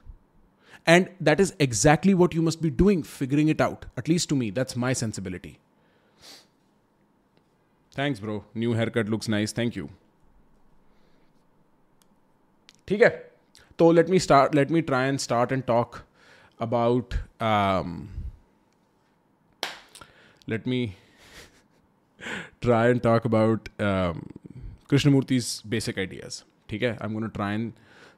And 0.86 1.10
that 1.20 1.40
is 1.40 1.56
exactly 1.58 2.14
what 2.14 2.36
you 2.36 2.44
must 2.44 2.62
be 2.62 2.70
doing, 2.70 3.02
figuring 3.02 3.48
it 3.48 3.60
out. 3.60 3.88
At 3.98 4.08
least 4.08 4.30
to 4.30 4.36
me, 4.36 4.52
that's 4.52 4.76
my 4.76 4.94
sensibility. 4.94 5.58
Thanks 7.98 8.22
bro 8.22 8.44
new 8.58 8.74
hair 8.74 8.90
cut 8.90 9.10
looks 9.10 9.30
nice 9.30 9.58
thank 9.58 9.78
you 9.78 9.90
ठीक 12.88 13.02
है? 13.02 13.10
तो 13.80 13.92
let 13.92 14.10
me 14.10 14.20
start 14.20 14.56
let 14.56 14.72
me 14.72 14.82
try 14.82 15.08
and 15.08 15.18
start 15.20 15.52
and 15.52 15.64
talk 15.64 15.96
about 16.62 17.14
let 20.50 20.68
me 20.68 20.86
try 22.62 22.90
and 22.90 23.02
talk 23.02 23.26
about 23.26 23.70
Krishnamurti's 24.90 25.62
basic 25.68 26.00
ideas 26.00 26.42
ठीक 26.70 26.84
है? 26.84 26.92
I 26.92 27.08
am 27.08 27.14
gonna 27.14 27.28
try 27.30 27.56
and 27.56 27.72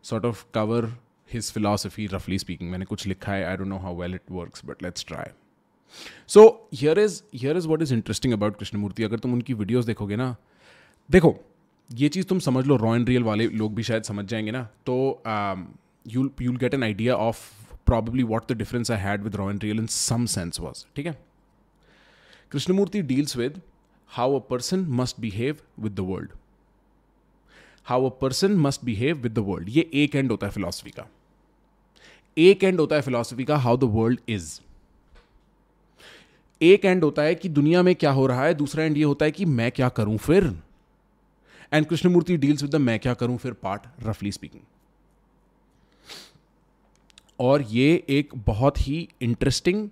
sort 0.03 0.25
of 0.25 0.45
cover 0.53 0.85
his 1.29 1.51
philosophy 1.53 2.07
रफली 2.07 2.39
speaking 2.39 2.71
मैंने 2.71 2.85
कुछ 2.85 3.05
लिखा 3.07 3.31
है. 3.31 3.43
I 3.45 3.57
don't 3.57 3.69
know 3.69 3.77
how 3.77 3.95
well 4.01 4.15
it 4.15 4.31
works 4.31 4.65
but 4.65 4.83
let's 4.83 5.05
try 5.05 5.31
so 6.27 6.69
here 6.73 6.99
is 6.99 7.21
here 7.35 7.57
is 7.57 7.67
what 7.67 7.81
is 7.81 7.93
interesting 7.93 8.33
about 8.33 8.57
Krishnamurti 8.59 9.03
अगर 9.03 9.19
तुम 9.19 9.33
उनकी 9.33 9.53
videos 9.53 9.87
देखोगे 9.87 10.15
ना, 10.15 10.35
देखो, 11.09 11.35
ये 11.89 12.09
चीज़ 12.09 12.25
तुम 12.27 12.39
समझ 12.39 12.65
लो 12.65 12.75
रॉ 12.77 12.95
एंड 12.95 13.09
रियल 13.09 13.23
वाले 13.23 13.47
लोग 13.49 13.75
भी 13.75 13.83
शायद 13.83 14.03
समझ 14.03 14.25
जाएँगे 14.25 14.51
ना। 14.51 14.63
तो 14.85 15.23
you 16.05 16.29
you'll 16.41 16.57
get 16.57 16.73
an 16.73 16.83
idea 16.83 17.15
of 17.15 17.39
probably 17.85 18.23
what 18.23 18.51
the 18.51 18.55
difference 18.57 18.91
I 18.91 18.97
had 18.99 19.23
with 19.23 19.35
raw 19.35 19.49
and 19.49 19.63
real 19.63 19.79
in 19.79 19.87
some 19.87 20.25
sense 20.25 20.59
was 20.59 20.85
ठीक 20.95 21.05
है? 21.05 21.17
Krishnamurti 22.51 23.01
deals 23.03 23.37
with 23.37 23.61
how 24.09 24.35
a 24.35 24.43
person 24.49 24.85
must 24.89 25.19
behave 25.19 25.57
with 25.79 25.95
the 25.95 25.99
world 26.09 26.31
how 27.87 28.09
a 28.09 28.13
person 28.21 28.57
must 28.59 28.85
behave 28.85 29.17
with 29.17 29.33
the 29.33 29.39
world 29.47 29.69
ये 29.69 29.89
एक 29.93 30.15
end 30.15 30.31
होता 30.31 30.47
है 30.47 30.53
philosophy 30.53 30.89
का। 30.89 31.07
एक 32.37 32.63
end 32.63 32.79
होता 32.79 32.95
है 32.95 33.01
फिलोसफी 33.01 33.43
का 33.45 33.57
हाउ 33.57 33.77
द 33.77 33.83
वर्ल्ड 33.93 34.19
इज़ 34.29 34.59
एक 36.61 36.85
एंड 36.85 37.03
होता 37.03 37.21
है 37.21 37.35
कि 37.35 37.49
दुनिया 37.49 37.83
में 37.83 37.95
क्या 37.95 38.11
हो 38.11 38.27
रहा 38.27 38.45
है, 38.45 38.53
दूसरा 38.53 38.83
एंड 38.83 38.97
ये 38.97 39.03
होता 39.03 39.25
है 39.25 39.31
कि 39.31 39.45
मैं 39.45 39.71
क्या 39.71 39.89
करूँ 39.89 40.17
फिर? 40.17 40.59
And 41.73 41.85
Krishnamurti 41.85 42.37
deals 42.37 42.61
with 42.61 42.71
the 42.71 42.75
मैं 42.75 42.99
क्या 42.99 43.13
करूँ 43.13 43.37
फिर 43.37 43.53
पार्ट 43.53 43.81
रफली 44.03 44.31
स्पीकिंग 44.31 44.63
और 47.39 47.61
ये 47.61 48.03
एक 48.09 48.33
बहुत 48.35 48.87
ही 48.87 49.09
इंटरेस्टिंग 49.21 49.89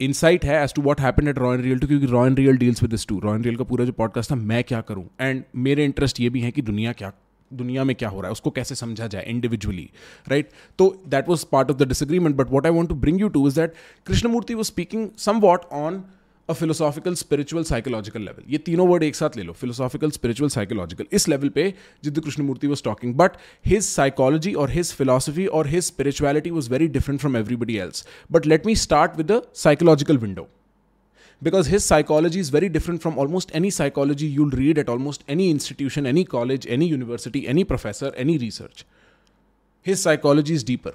इनसाइट 0.00 0.44
है 0.44 0.64
as 0.64 0.74
to 0.74 0.82
what 0.82 1.00
happen 1.00 1.28
at 1.28 1.38
raw 1.38 1.54
and 1.54 1.62
real 1.62 1.78
to 1.78 1.86
क्योंकि 1.86 2.06
raw 2.06 2.26
and 2.26 2.38
real 2.38 2.56
deals 2.56 2.82
with 2.82 2.90
this 2.90 3.06
to 3.06 3.20
raw 3.20 3.34
and 3.34 3.44
real 3.44 3.56
का 3.56 3.64
पूरा 3.64 3.84
जो 3.84 3.92
पॉडकास्ट 3.92 4.30
था, 4.30 4.34
मैं 4.34 4.64
क्या 4.64 4.80
करूँ? 4.80 5.08
एंड 5.20 5.44
मेरे 5.56 5.84
इंटरेस्ट 5.84 6.20
ये 6.20 6.30
भी 6.30 6.40
है 6.40 6.50
कि 6.50 6.62
दुनिया 6.62 6.92
क्या 6.92 7.12
दुनिया 7.50 7.84
में 7.84 7.94
क्या 7.96 8.08
हो 8.08 8.20
रहा 8.20 8.28
है, 8.28 8.32
उसको 8.32 8.50
कैसे 8.50 8.74
समझा 8.74 9.06
जाए 9.06 9.24
इंडिविजुअली 9.28 9.88
राइट 10.28 10.50
तो 10.78 10.88
that 11.08 11.28
was 11.28 11.44
part 11.52 11.70
of 11.70 11.76
the 11.78 11.88
disagreement 11.88 12.36
but 12.36 12.50
what 12.50 12.66
I 12.66 12.72
want 12.72 12.88
to 12.88 12.94
bring 12.96 13.20
you 13.20 13.28
to 13.28 13.46
is 13.48 13.60
that 13.60 13.74
Krishnamurti 14.06 14.54
was 14.54 14.66
speaking 14.66 15.08
somewhat 15.40 15.64
on 15.72 16.02
a 16.48 16.52
philosophical 16.52 17.14
spiritual 17.14 17.64
psychological 17.64 18.20
level 18.20 18.52
ये 18.52 18.58
तीनों 18.58 18.88
वर्ड 18.88 19.02
एक 19.02 19.14
साथ 19.14 19.36
ले 19.36 19.42
लो 19.42 19.52
फिलोसॉफिकल 19.52 20.10
स्पिरिचुअल 20.10 20.50
साइकोलॉजिकल 20.50 21.06
इस 21.12 21.28
level 21.28 21.48
पे 21.48 21.72
Jiddu 22.04 22.20
Krishnamurti 22.20 22.66
was 22.66 22.82
talking 22.84 23.14
but 23.14 23.36
his 23.66 23.82
psychology 23.82 24.52
और 24.54 24.70
his 24.70 24.92
philosophy 24.94 25.46
और 25.46 25.66
his 25.66 25.84
spirituality 25.84 26.50
was 26.50 26.70
very 26.70 26.88
different 26.88 27.20
from 27.20 27.36
everybody 27.36 27.76
else 27.76 28.06
but 28.32 28.46
let 28.46 28.66
me 28.66 28.76
start 28.76 29.16
with 29.16 29.30
the 29.32 29.42
psychological 29.54 30.18
window 30.18 30.48
because 31.43 31.67
his 31.67 31.85
psychology 31.85 32.39
is 32.39 32.49
very 32.49 32.69
different 32.69 33.01
from 33.01 33.17
almost 33.17 33.51
any 33.53 33.69
psychology 33.69 34.27
you'll 34.27 34.57
read 34.61 34.77
at 34.77 34.89
almost 34.89 35.23
any 35.27 35.49
institution, 35.49 36.05
any 36.05 36.23
college, 36.25 36.67
any 36.67 36.85
university, 36.85 37.47
any 37.47 37.63
professor, 37.63 38.13
any 38.15 38.37
research. 38.37 38.85
His 39.81 40.01
psychology 40.01 40.53
is 40.53 40.63
deeper. 40.63 40.93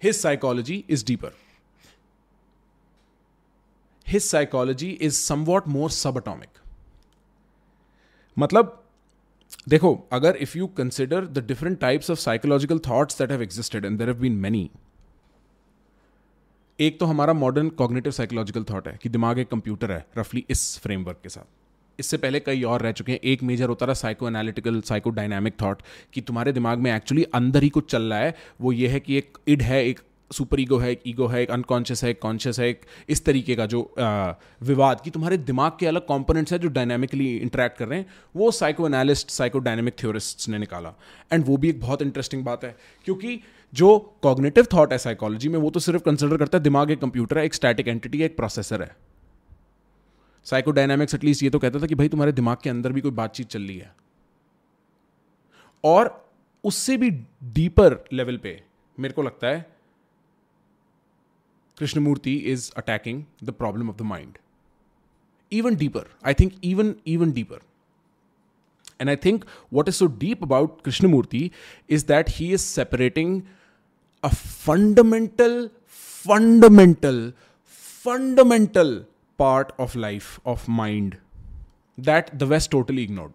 His 0.00 0.18
psychology 0.18 0.84
is 0.88 1.02
deeper. 1.02 1.32
His 4.06 4.28
psychology 4.28 4.92
is 5.08 5.16
somewhat 5.16 5.66
more 5.66 5.88
subatomic. 5.88 6.48
मतलब 8.38 8.76
देखो 9.68 9.92
अगर 10.12 10.36
if 10.42 10.56
you 10.56 10.66
consider 10.76 11.26
the 11.26 11.38
different 11.46 11.78
types 11.80 12.10
of 12.10 12.18
psychological 12.18 12.78
thoughts 12.88 13.18
that 13.18 13.30
have 13.30 13.42
existed 13.42 13.84
and 13.84 13.98
there 13.98 14.08
have 14.08 14.18
been 14.20 14.36
many 14.40 14.70
एक 16.79 16.99
तो 16.99 17.05
हमारा 17.05 17.33
modern 17.33 17.69
cognitive 17.69 18.11
psychological 18.11 18.63
thought 18.63 18.87
है 18.87 18.97
कि 19.03 19.09
दिमाग 19.09 19.39
एक 19.39 19.47
कंप्यूटर 19.47 19.91
है 19.91 20.05
रफली 20.17 20.43
इस 20.49 20.77
फ्रेमवर्क 20.79 21.19
के 21.23 21.29
साथ। 21.29 21.99
इससे 21.99 22.17
पहले 22.17 22.39
कई 22.39 22.63
और 22.63 22.81
रह 22.81 22.91
चुके 22.91 23.11
हैं। 23.11 23.19
एक 23.23 23.43
मेजर 23.43 23.69
होता 23.69 23.85
रहा 23.85 23.93
psycho 23.93 24.27
analytical 24.27 24.81
psycho 24.81 25.09
dynamic 25.09 25.53
thought 25.53 25.81
कि 26.13 26.21
तुम्हारे 26.21 26.51
दिमाग 26.51 26.79
में 26.79 26.95
एक्चुअली 26.95 27.23
अंदर 27.23 27.63
ही 27.63 27.69
कुछ 27.69 27.89
चल 27.91 28.03
रहा 28.03 28.19
है। 28.19 28.35
वो 28.61 28.71
ये 28.71 28.87
है 28.87 28.99
कि 28.99 29.17
एक 29.17 29.37
इड 29.47 29.61
है 29.61 29.85
एक 29.85 29.99
सुपर 30.31 30.59
ईगो 30.59 30.77
है 30.77 30.91
एक 30.91 31.01
ईगो 31.07 31.27
है 31.27 31.41
एक 31.43 31.51
अनकॉन्शियस 31.51 32.03
है 32.03 32.09
एक 32.09 32.21
कॉन्शियस 32.21 32.59
है 32.59 32.69
एक 32.69 32.81
इस 33.09 33.25
तरीके 33.25 33.55
का 33.55 33.65
जो 33.65 33.81
आ, 33.99 34.33
विवाद 34.61 35.01
कि 35.01 35.09
तुम्हारे 35.09 35.37
दिमाग 35.37 35.71
के 35.79 35.87
अलग 35.87 36.05
कॉम्पोनेंट्स 36.05 36.53
हैं 36.53 36.59
जो 36.59 36.67
डायनामिकली 36.67 37.35
इंटरेक्ट 37.37 37.77
कर 37.77 37.87
रहे 37.87 37.99
हैं। 37.99 38.05
वो 38.35 38.51
psycho 38.51 38.87
analyst 38.87 39.29
psycho 39.29 39.59
dynamic 39.59 39.99
theorist 39.99 40.49
ने 40.49 40.57
निकाला। 40.57 40.93
एंड 41.33 41.45
वो 41.45 41.57
भी 41.57 41.69
एक 41.69 41.79
बहुत 41.81 42.01
इंटरेस्टिंग 42.01 42.43
बात 42.43 42.63
है 42.63 42.75
क्योंकि 43.05 43.39
जो 43.75 43.97
कॉग्नेटिव 44.23 44.67
थॉट 44.73 44.91
है 44.91 44.97
साइकोलॉजी 44.97 45.49
में, 45.49 45.59
वो 45.59 45.69
तो 45.69 45.79
सिर्फ़ 45.79 46.03
कंसिडर 46.03 46.37
करता 46.37 46.57
है 46.57 46.63
दिमाग 46.63 46.91
एक 46.91 46.99
कंप्यूटर 47.01 47.37
है, 47.37 47.45
एक 47.45 47.53
स्टैटिक 47.53 47.87
एंटिटी 47.87 48.19
है, 48.19 48.25
एक 48.25 48.35
प्रोसेसर 48.37 48.81
है। 48.81 48.95
साइकोडायनामिक्स 50.45 51.15
एटलीस्ट 51.15 51.43
ये 51.43 51.49
तो 51.49 51.59
कहता 51.59 51.81
था 51.81 51.87
कि 51.87 51.95
भाई 51.95 52.09
तुम्हारे 52.09 52.31
दिमाग 52.31 52.57
के 52.63 52.69
अंदर 52.69 52.91
भी 52.91 53.01
कोई 53.01 53.11
बातचीत 53.11 53.47
चल 53.47 53.61
रही 53.61 53.77
है। 53.77 53.95
और 55.83 56.09
उससे 56.63 56.97
भी 56.97 57.09
डीपर 57.53 58.03
लेवल 58.13 58.37
पे 58.37 58.61
मेरे 58.97 59.13
को 59.13 59.21
लगता 59.21 59.47
है 59.47 59.65
Krishnamurti 61.77 62.33
is 62.51 62.71
attacking 62.77 63.23
the 63.43 63.51
problem 63.53 63.89
of 63.89 63.97
the 63.97 64.01
mind 64.01 64.37
even 65.51 65.75
deeper 65.75 66.07
I 66.25 66.33
think 66.33 66.53
even 66.63 66.93
even 67.07 67.31
deeper 67.31 67.61
and 69.01 69.09
I 69.09 69.15
think 69.15 69.45
what 69.73 69.87
is 69.87 69.95
so 69.95 70.05
deep 70.19 70.43
about 70.43 70.81
Krishnamurti 70.81 71.49
is 71.89 72.05
that 72.07 72.29
he 72.29 72.51
is 72.53 72.61
separating 72.61 73.41
a 74.25 74.29
fundamental 74.29 75.69
fundamental 76.25 77.31
fundamental 78.05 78.93
part 79.39 79.71
of 79.79 79.97
life 79.97 80.39
of 80.45 80.65
mind 80.71 81.15
that 81.97 82.35
the 82.35 82.43
west 82.43 82.71
totally 82.71 83.03
ignored 83.03 83.31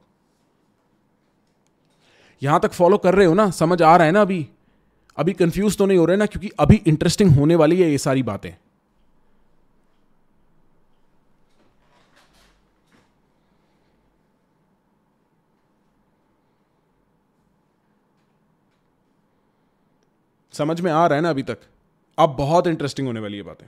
यहाँ 2.42 2.60
तक 2.60 2.72
follow 2.72 2.96
कर 2.98 3.14
रहे 3.14 3.26
हो 3.26 3.34
ना, 3.34 3.50
समझ 3.50 3.82
आ 3.82 3.96
रहा 3.96 4.06
है 4.06 4.12
ना 4.12 4.20
अभी? 4.20 4.46
अभी 5.16 5.32
कंफ्यूज 5.32 5.76
तो 5.78 5.86
नहीं 5.86 5.98
हो 5.98 6.04
रहे 6.04 6.16
ना, 6.16 6.26
क्योंकि 6.26 6.50
अभी 6.58 6.76
इंटरेस्टिंग 6.86 7.30
होने 7.30 7.54
वाली 7.54 7.80
है 7.82 7.90
ये 7.90 7.98
सारी 7.98 8.22
बातें। 8.22 8.50
समझ 20.60 20.80
में 20.80 20.90
आ 20.92 21.06
रहा 21.06 21.16
है 21.16 21.22
ना 21.22 21.30
अभी 21.30 21.42
तक? 21.42 21.58
अब 22.18 22.36
बहुत 22.36 22.66
इंटरेस्टिंग 22.66 23.06
होने 23.06 23.20
वाली 23.20 23.36
है 23.36 23.42
बातें। 23.42 23.66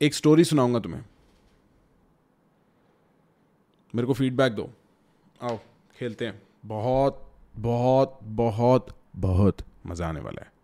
एक 0.00 0.14
स्टोरी 0.14 0.44
सुनाऊँगा 0.44 0.78
तुम्हें। 0.80 1.04
मेरे 3.94 4.06
को 4.06 4.14
फीडबैक 4.14 4.52
दो। 4.52 4.68
आओ, 5.42 5.58
खेलते 5.98 6.26
हैं। 6.26 6.42
बहुत 6.66 7.22
बहुत 7.56 8.18
बहुत 8.22 8.88
बहुत 9.16 9.62
मज़ा 9.86 10.08
आने 10.08 10.20
वाला 10.20 10.42
है। 10.44 10.54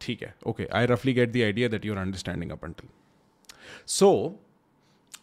ठीक 0.00 0.22
है 0.22 0.34
ओके 0.46 0.66
आई 0.74 0.86
रफली 0.86 1.12
get 1.14 1.32
the 1.32 1.42
idea 1.42 1.68
that 1.68 1.84
your 1.84 1.98
understanding 1.98 2.50
up 2.50 2.64
until 2.64 2.88
so 3.90 4.10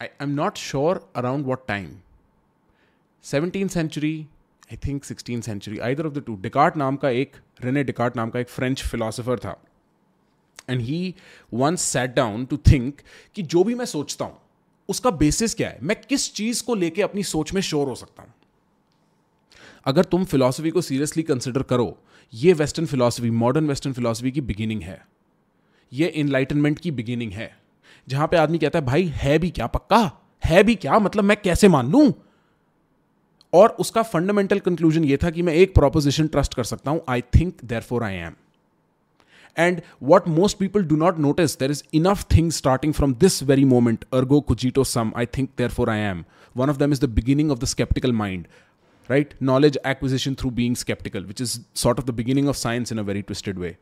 I 0.01 0.07
am 0.21 0.29
not 0.29 0.57
sure 0.57 1.01
around 1.15 1.45
what 1.45 1.67
time 1.67 1.91
seventeen 3.23 3.67
century 3.67 4.27
I 4.73 4.77
think 4.77 5.03
sixteen 5.03 5.41
century 5.41 5.79
either 5.79 6.05
of 6.05 6.13
the 6.13 6.23
two 6.27 6.35
Descartes 6.35 6.77
नाम 6.77 6.95
का 6.95 7.09
एक 7.09 7.35
रेने 7.63 7.83
डिकार्ट 7.83 8.15
नाम 8.15 8.29
का 8.29 8.39
एक 8.39 8.49
French 8.49 8.83
philosopher 8.83 9.39
था. 9.39 9.63
And 10.69 10.81
he 10.81 11.15
once 11.53 11.81
set 11.81 12.13
down 12.13 12.45
to 12.45 12.57
think 12.57 13.01
कि 13.35 13.43
जो 13.43 13.63
भी 13.63 13.75
मैं 13.75 13.85
सोचता 13.85 14.25
हूँ, 14.25 14.37
उसका 14.89 15.11
बेसिस 15.11 15.55
क्या 15.55 15.69
है? 15.69 15.79
मैं 15.83 16.01
किस 16.09 16.33
चीज़ 16.33 16.63
को 16.63 16.75
लेके 16.75 17.01
अपनी 17.01 17.23
सोच 17.23 17.53
में 17.53 17.61
श्योर 17.61 17.87
हो 17.87 17.95
सकता 17.95 18.23
हूँ? 18.23 18.33
अगर 19.85 20.03
तुम 20.03 20.25
फिलॉसफी 20.25 20.69
को 20.69 20.81
सीरियसली 20.81 21.23
कंसिडर 21.23 21.63
करो, 21.63 21.97
ये 22.33 22.53
western 22.53 22.85
philosophy 22.85 23.29
modern 23.29 23.67
western 23.67 23.93
philosophy 23.93 24.31
की 24.31 24.41
बिगिनिंग 24.41 24.81
है. 24.81 25.07
ये 25.93 26.07
इनलाइटनमेंट 26.07 26.79
की 26.79 26.91
बिगिनिंग 26.91 27.31
है. 27.31 27.57
जहाँ 28.07 28.27
पे 28.27 28.37
आदमी 28.37 28.57
कहता 28.57 28.79
है, 28.79 28.85
भाई, 28.85 29.05
है 29.05 29.39
भी 29.39 29.49
क्या? 29.49 29.67
पक्का? 29.67 30.11
है 30.45 30.63
भी 30.63 30.75
क्या? 30.75 30.99
मतलब 30.99 31.23
मैं 31.23 31.37
कैसे 31.41 31.67
मान 31.67 31.91
लू? 31.91 32.13
और 33.53 33.69
उसका 33.79 34.01
फंडामेंटल 34.03 34.59
कंक्लूजन 34.59 35.03
ये 35.03 35.17
था 35.17 35.29
कि 35.29 35.41
मैं 35.41 35.53
एक 35.53 35.73
प्रोपोजिशन 35.75 36.27
ट्रस्ट 36.27 36.53
कर 36.53 36.63
सकता 36.63 36.91
हूँ। 36.91 37.01
I 37.09 37.21
think 37.35 37.63
therefore 37.81 38.03
I 38.03 38.15
am 38.15 38.35
and 39.57 39.81
what 40.03 40.27
most 40.27 40.57
people 40.57 40.83
do 40.83 40.95
not 40.95 41.17
notice 41.19 41.57
there 41.59 41.71
is 41.71 41.83
enough 41.93 42.25
thing 42.35 42.51
starting 42.51 42.93
from 42.93 43.13
this 43.13 43.41
very 43.43 43.65
moment 43.65 44.05
ergo 44.13 44.39
cogito 44.41 44.83
sum 44.83 45.11
I 45.17 45.25
think 45.37 45.49
therefore 45.69 45.89
I 45.89 45.99
am 45.99 46.23
one 46.55 46.69
of 46.69 46.77
them 46.77 46.91
is 46.91 47.01
the 47.01 47.09
beginning 47.09 47.51
of 47.51 47.59
the 47.59 47.65
sceptical 47.65 48.13
mind 48.13 48.47
right 49.09 49.33
knowledge 49.41 49.79
acquisition 49.87 50.35
through 50.35 50.49
being 50.49 50.75
sceptical 50.75 51.25
which 51.25 51.41
is 51.41 51.59
sort 51.75 51.99
of 51.99 52.05
the 52.05 52.13
beginning 52.13 52.49
of 52.49 52.57
science 52.57 52.91
in 52.91 52.97
a 52.97 53.01
very 53.01 53.21
twisted 53.21 53.59
way 53.59 53.75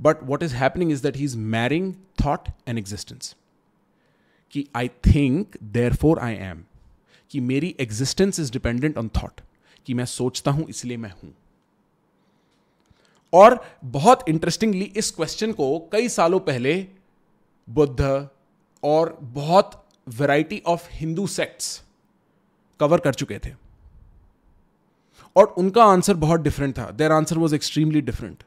but 0.00 0.22
what 0.24 0.42
is 0.42 0.54
happening 0.54 0.92
is 0.92 1.02
that 1.02 1.16
he 1.16 1.24
is 1.24 1.38
marrying 1.38 1.92
thought 2.24 2.48
and 2.68 2.78
existence 2.78 3.34
कि 4.54 4.66
I 4.76 4.88
think 5.06 5.56
therefore 5.94 6.18
I 6.18 6.34
am 6.34 6.62
कि 7.32 7.40
मेरी 7.40 7.74
existence 7.80 8.40
is 8.40 8.52
dependent 8.52 8.98
on 8.98 9.08
thought 9.16 9.40
कि 9.86 9.94
मैं 9.94 10.04
सोचता 10.06 10.50
हूँ, 10.50 10.68
इसलिए 10.68 10.96
मैं 10.96 11.12
हूँ। 11.12 11.32
और 13.32 13.58
बहुत 13.84 14.28
इंटरेस्टिंगली 14.28 14.84
इस 14.96 15.10
क्वेश्चन 15.10 15.52
को 15.52 15.78
कई 15.92 16.08
सालों 16.08 16.40
पहले 16.40 16.74
बुद्ध 17.68 18.28
और 18.82 19.16
बहुत 19.22 19.82
variety 20.08 20.62
of 20.66 20.88
Hindu 20.92 21.26
sects 21.26 21.82
cover 22.80 23.00
कर 23.00 23.14
चुके 23.14 23.38
थे। 23.38 23.54
और 25.36 25.54
उनका 25.58 25.84
आंसर 25.84 26.14
बहुत 26.14 26.40
डिफरेंट 26.40 26.78
था। 26.78 26.90
Their 26.90 27.12
answer 27.12 27.38
was 27.38 27.54
extremely 27.54 28.00
different 28.00 28.42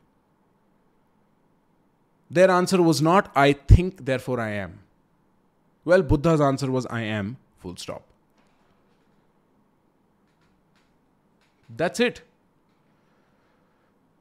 their 2.32 2.50
answer 2.52 2.80
was 2.80 3.04
not 3.04 3.38
I 3.38 3.54
think 3.72 4.02
therefore 4.20 4.40
I 4.40 4.52
am 4.54 4.74
well 5.86 6.02
Buddha's 6.04 6.42
answer 6.42 6.70
was 6.70 6.88
I 6.88 7.04
am 7.04 7.36
full 7.62 7.76
stop 7.76 8.06
That's 11.69 12.01
it 12.01 12.19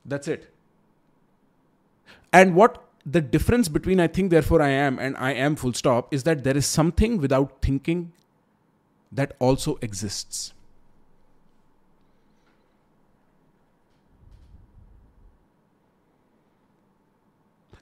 that's 0.05 0.29
it 0.29 0.47
And 2.33 2.55
what 2.55 2.83
the 3.05 3.21
difference 3.21 3.69
between 3.69 3.99
I 3.99 4.07
think, 4.07 4.29
therefore 4.31 4.61
I 4.61 4.69
am, 4.69 4.99
and 4.99 5.17
I 5.17 5.33
am 5.33 5.55
full 5.55 5.73
stop 5.73 6.13
is 6.13 6.23
that 6.23 6.43
there 6.43 6.55
is 6.55 6.65
something 6.65 7.19
without 7.19 7.59
thinking 7.61 8.11
that 9.11 9.35
also 9.39 9.77
exists. 9.81 10.53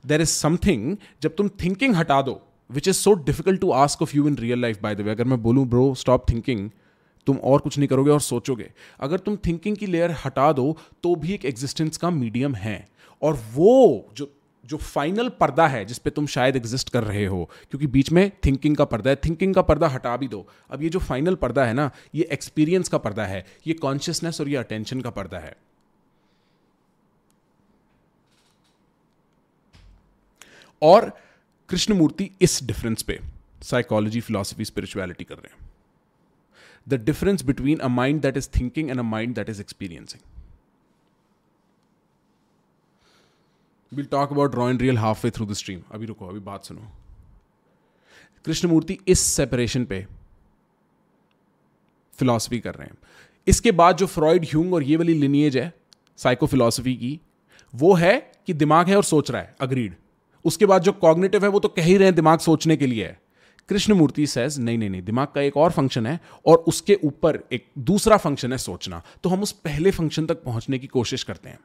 There 0.05 0.21
is 0.21 0.27
something 0.29 0.95
जब 1.21 1.35
तुम 1.35 1.47
thinking 1.61 1.95
हटा 1.95 2.21
दो 2.21 2.41
which 2.71 2.87
is 2.87 2.95
so 2.95 3.13
difficult 3.29 3.61
to 3.61 3.71
ask 3.71 4.01
of 4.01 4.13
you 4.15 4.27
in 4.27 4.35
real 4.37 4.61
life 4.61 4.81
by 4.81 4.95
the 4.95 5.01
way 5.01 5.11
अगर 5.11 5.23
मैं 5.27 5.41
बोलूं 5.43 5.67
bro 5.69 5.93
stop 6.01 6.29
thinking 6.29 6.69
तुम 7.26 7.36
और 7.36 7.60
कुछ 7.60 7.78
नहीं 7.78 7.88
करोगे 7.88 8.10
और 8.10 8.20
सोचोगे। 8.20 8.70
अगर 9.00 9.18
तुम 9.18 9.36
थिंकिंग 9.36 9.76
की 9.76 9.86
लेयर 9.86 10.16
हटा 10.24 10.52
दो 10.52 10.76
तो 11.02 11.14
भी 11.16 11.32
एक 11.34 11.44
एग्जिस्टेंस 11.44 11.96
का 11.96 12.10
मीडियम 12.10 12.54
है। 12.54 12.88
और 13.22 13.40
वो 13.52 14.06
जो 14.14 14.32
जो 14.64 14.76
फाइनल 14.76 15.28
पर्दा 15.28 15.66
है, 15.68 15.84
जिस 15.84 15.98
पे 15.98 16.10
तुम 16.10 16.26
शायद 16.26 16.56
एग्जिस्ट 16.56 16.90
कर 16.90 17.04
रहे 17.04 17.24
हो, 17.26 17.44
क्योंकि 17.70 17.86
बीच 17.86 18.10
में 18.12 18.30
थिंकिंग 18.44 18.76
का 18.76 18.84
पर्दा 18.84 19.10
है 19.10 19.16
थिंकिंग 19.16 19.54
का 19.54 19.62
पर्दा 19.62 19.88
हटा 19.88 20.16
भी 20.16 20.28
दो। 20.28 20.46
अब 20.70 20.82
ये 20.82 20.88
जो 20.88 20.98
फाइनल 20.98 21.34
पर्दा 21.34 21.64
है 21.64 21.72
ना, 21.74 21.90
ये 22.14 22.28
एक्सपीरियंस 22.32 22.88
का 22.88 22.98
पर्दा 22.98 23.24
है, 23.24 23.44
ये 23.66 23.74
कॉन्शियसनेस 23.74 24.40
और 24.40 24.48
ये 24.48 24.56
अटेंशन 24.56 25.00
का 25.00 25.10
पर्दा 25.10 25.38
है। 25.38 25.56
और 30.82 31.12
कृष्णमूर्ति 31.68 32.30
इस 32.40 32.62
डिफरेंस 32.64 33.02
पे 33.02 33.18
साइकोलॉजी 33.62 34.20
फिलॉसफी 34.20 34.64
स्पिरिचुअलिटी 34.64 35.24
कर 35.24 35.34
रहे 35.34 35.54
हैं। 35.54 35.71
Difference 36.86 37.42
between 37.42 37.78
a 37.78 37.88
mind 37.88 38.20
that 38.22 38.36
is 38.36 38.48
thinking 38.50 38.90
and 38.90 38.98
a 38.98 39.02
mind 39.02 39.34
that 39.34 39.48
is 39.48 39.60
experiencing 39.60 40.22
will 43.92 44.06
talk 44.06 44.32
about 44.32 44.54
raw 44.54 44.68
and 44.70 44.82
real 44.82 44.98
half 44.98 45.24
way 45.26 45.30
through 45.30 45.46
the 45.46 45.52
stream 45.52 45.82
अभी 45.92 46.06
रुको 46.06 46.26
अभी 46.26 46.40
बात 46.40 46.64
सुनो 46.64 46.90
कृष्णमूर्ति 48.44 48.98
इस 49.08 49.20
सेपरेशन 49.20 49.84
पे 49.84 50.06
फिलॉसफी 52.18 52.60
कर 52.60 52.74
रहे 52.74 52.86
हैं 52.86 52.96
इसके 53.46 53.72
बाद 53.72 53.96
जो 53.96 54.06
फ्रॉइड 54.06 54.44
ह्यूंग 54.44 54.74
और 54.74 54.82
ये 54.82 54.96
वाली 54.96 55.14
लिनिएज 55.14 55.56
है 55.56 55.72
साइको 56.18 56.46
फिलॉसफी 56.46 56.94
की 56.94 57.18
वो 57.74 57.92
है 57.94 58.18
कि 58.46 58.52
दिमाग 58.54 58.88
है 58.88 58.96
और 58.96 59.04
सोच 59.04 59.30
रहा 59.30 59.42
है 59.42 59.54
अग्रीड 59.60 59.94
उसके 60.44 60.66
बाद 60.66 60.82
जो 60.82 60.92
कॉग्नेटिव 60.92 61.44
है 61.44 61.50
वो 61.50 61.60
तो 61.60 61.68
कह 61.68 61.84
ही 61.84 61.96
रहे 61.96 62.06
हैं 62.06 62.14
दिमाग 62.14 62.38
सोचने 62.38 62.76
के 62.76 62.86
लिए 62.86 63.06
है 63.06 63.20
कृष्णमूर्ति 63.68 64.26
सेज 64.26 64.58
नहीं 64.58 64.78
नहीं 64.78 64.90
नहीं, 64.90 65.02
दिमाग 65.02 65.28
का 65.34 65.40
एक 65.40 65.56
और 65.56 65.70
फ़ंक्शन 65.72 66.06
है 66.06 66.18
और 66.46 66.56
उसके 66.68 66.98
ऊपर 67.04 67.38
एक 67.52 67.66
दूसरा 67.78 68.16
फ़ंक्शन 68.16 68.52
है 68.52 68.58
सोचना। 68.58 69.02
तो 69.22 69.28
हम 69.28 69.42
उस 69.42 69.52
पहले 69.52 69.90
फ़ंक्शन 69.90 70.26
तक 70.26 70.42
पहुँचने 70.44 70.78
की 70.78 70.86
कोशिश 70.86 71.22
करते 71.22 71.48
हैं। 71.48 71.58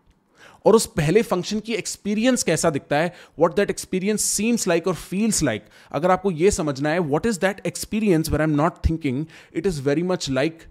और 0.65 0.75
उस 0.75 0.85
पहले 0.85 1.21
फ़ंक्शन 1.21 1.59
की 1.59 1.73
एक्सपीरियंस 1.73 2.43
कैसा 2.43 2.69
दिखता 2.69 2.97
है? 2.97 3.13
What 3.39 3.55
that 3.55 3.69
experience 3.69 4.23
seems 4.23 4.67
like 4.67 4.87
और 4.87 4.93
फील्स 4.93 5.43
लाइक 5.43 5.65
अगर 5.91 6.11
आपको 6.11 6.31
यह 6.31 6.49
समझना 6.49 6.89
है 6.89 6.99
what 6.99 7.25
is 7.25 7.39
that 7.39 7.61
experience 7.67 8.29
where 8.29 8.41
I 8.41 8.47
am 8.47 8.55
not 8.55 8.77
thinking 8.89 9.25
it 9.55 9.67
is 9.67 9.81
very 9.81 10.03
much 10.03 10.29
like 10.29 10.63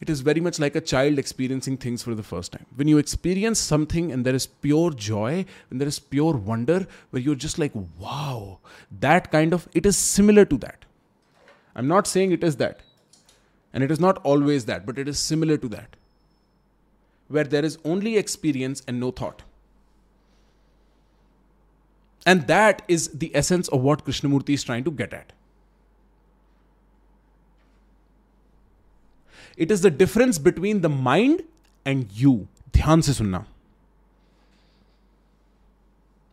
it 0.00 0.08
is 0.08 0.20
very 0.20 0.40
much 0.40 0.60
like 0.60 0.76
a 0.76 0.80
child 0.80 1.18
experiencing 1.18 1.76
things 1.76 2.02
for 2.02 2.14
the 2.14 2.22
first 2.22 2.52
time. 2.52 2.66
When 2.76 2.86
you 2.86 2.98
experience 2.98 3.58
something 3.58 4.12
and 4.12 4.24
there 4.24 4.34
is 4.34 4.46
pure 4.46 4.92
joy, 4.92 5.44
and 5.70 5.80
there 5.80 5.88
is 5.88 5.98
pure 5.98 6.34
wonder, 6.34 6.86
where 7.10 7.20
you're 7.20 7.34
just 7.34 7.58
like, 7.58 7.72
wow, 7.98 8.58
that 9.00 9.32
kind 9.32 9.52
of, 9.52 9.68
it 9.72 9.86
is 9.86 9.96
similar 9.96 10.44
to 10.44 10.56
that. 10.58 10.84
I'm 11.74 11.88
not 11.88 12.06
saying 12.06 12.32
it 12.32 12.44
is 12.44 12.56
that. 12.56 12.80
And 13.72 13.82
it 13.84 13.90
is 13.90 14.00
not 14.00 14.18
always 14.18 14.64
that, 14.66 14.86
but 14.86 14.98
it 14.98 15.08
is 15.08 15.18
similar 15.18 15.56
to 15.56 15.68
that. 15.68 15.96
Where 17.26 17.44
there 17.44 17.64
is 17.64 17.78
only 17.84 18.16
experience 18.16 18.82
and 18.86 18.98
no 18.98 19.10
thought. 19.10 19.42
And 22.24 22.46
that 22.46 22.82
is 22.88 23.08
the 23.08 23.34
essence 23.34 23.68
of 23.68 23.80
what 23.80 24.04
Krishnamurti 24.04 24.54
is 24.54 24.62
trying 24.62 24.84
to 24.84 24.90
get 24.90 25.12
at. 25.12 25.32
It 29.58 29.70
is 29.70 29.88
the 29.88 29.98
difference 29.98 30.38
between 30.38 30.80
the 30.80 30.86
mind 30.86 31.42
and 31.86 32.06
you 32.12 32.46
ध्यान 32.74 33.00
से 33.00 33.12
सुनना। 33.12 33.44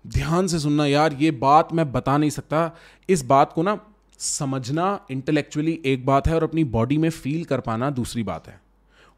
ध्यान 0.08 0.48
से 0.48 0.60
सुनना, 0.60 0.86
यार, 0.86 1.14
ये 1.14 1.32
बात 1.32 1.74
मैं 1.74 1.92
बता 1.92 2.18
नहीं 2.18 2.30
सकता। 2.30 2.72
इस 3.10 3.26
बात 3.26 3.54
को 3.54 3.64
ना 3.64 3.80
समझना 4.20 5.06
इंटेलेक्चुअली 5.12 5.82
एक 5.86 6.06
बात 6.06 6.28
है 6.28 6.36
और 6.36 6.44
अपनी 6.44 6.64
बॉडी 6.64 6.98
में 6.98 7.10
फील 7.10 7.46
कर 7.46 7.60
पाना 7.60 7.90
दूसरी 7.90 8.24
बात 8.24 8.48
है। 8.48 8.62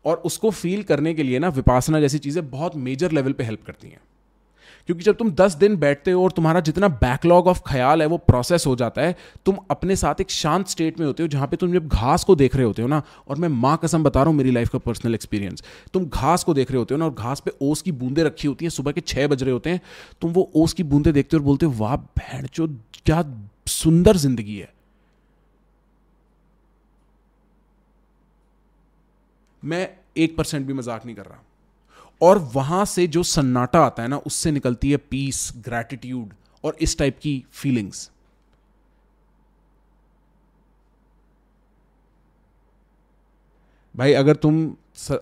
और 0.06 0.18
उसको 0.18 0.52
फील 0.52 0.84
करने 0.84 1.14
के 1.14 1.24
लिए 1.24 1.40
ना, 1.40 1.50
विपासना 1.50 2.00
जैसी 2.00 2.18
चीज़ें 2.18 2.50
बहुत 2.50 2.76
मेजर 2.76 3.12
लेवल 3.12 3.32
पे 3.32 3.44
हेल्प 3.44 3.66
करती 3.66 3.88
हैं। 3.88 4.00
क्योंकि 4.88 5.04
जब 5.04 5.16
तुम 5.16 5.32
दस 5.32 5.54
दिन 5.56 5.76
बैठते 5.78 6.12
हो 6.12 6.24
और 6.24 6.32
तुम्हारा 6.32 6.60
जितना 6.62 6.88
बैकलॉग 6.90 7.48
ऑफ़ 7.48 7.62
ख्याल 7.68 8.02
है, 8.02 8.08
वो 8.08 8.18
प्रोसेस 8.20 8.66
हो 8.68 8.76
जाता 8.76 9.02
है, 9.02 9.16
तुम 9.46 9.58
अपने 9.72 9.96
साथ 9.96 10.22
एक 10.22 10.32
शांत 10.32 10.68
स्टेट 10.68 11.00
में 11.00 11.06
होते 11.06 11.24
हो 11.24 11.30
जहाँ 11.30 11.48
पे 11.48 11.58
तुम 11.58 11.74
जब 11.74 11.88
घास 11.90 12.24
को 12.24 12.36
देख 12.36 12.56
रहे 12.56 12.66
होते 12.66 12.82
हो 12.82 12.88
ना, 12.88 13.02
और 13.28 13.38
मैं 13.38 13.50
माँ 13.50 13.78
कसम 13.84 14.04
बता 14.04 14.22
रहा 14.22 14.30
हूँ 14.30 14.38
मेरी 14.38 14.52
लाइफ 14.52 14.70
का 14.70 14.78
पर्सनल 14.80 15.16
एक्सपीरियंस 15.16 15.64
तुम 15.94 16.06
घास 16.06 16.44
को 16.44 16.54
देख 16.54 16.72
रहे 16.72 16.78
होते 16.78 16.94
हो 16.94 17.00
ना, 17.00 17.06
और 17.06 17.14
घास 17.14 17.40
पे 17.40 17.52
ओस 17.62 17.82
की 17.82 17.92
बूंदे 17.94 18.24
रखी 18.24 18.48
होती 18.48 18.66
हैं, 18.66 18.70
सुबह 18.70 18.92
के 18.92 19.02
छः 19.02 19.28
बज 19.28 19.44
रहे 19.44 19.54
होते 19.54 19.70
हैं, 19.70 19.82
तुम 20.22 20.32
वो 20.34 20.50
ओस 20.56 20.74
की 20.74 20.84
बूंदे 20.86 21.12
देखते 21.12 21.38
हो 21.38 21.42
और 21.42 21.46
बोलते 21.46 21.66
हो, 21.66 21.72
वाह 21.74 21.96
भैन 21.96 22.48
चो 22.48 22.68
क्या 23.06 23.24
सुंदर 23.68 24.18
ज़िंदगी 24.18 24.58
है। 24.58 24.70
मैं 29.64 29.90
एक 30.18 30.38
परसेंट 30.38 30.66
भी 30.68 30.74
मज़ाक 30.74 31.06
नहीं 31.06 31.16
कर 31.16 31.26
रहा। 31.26 31.44
और 32.22 32.38
वहाँ 32.54 32.84
से 32.86 33.08
जो 33.08 33.24
सन्नाटा 33.26 33.80
आता 33.86 34.04
है 34.04 34.10
ना, 34.10 34.18
उससे 34.18 34.52
निकलती 34.52 34.92
है 34.92 34.98
पीस 35.10 35.52
ग्रैटिट्यूड 35.66 36.34
और 36.64 36.78
इस 36.82 36.98
टाइप 36.98 37.18
की 37.22 37.44
फीलिंग्स 37.54 38.10
भाई, 43.96 44.14
अगर 44.14 44.36
तुम 44.36 44.76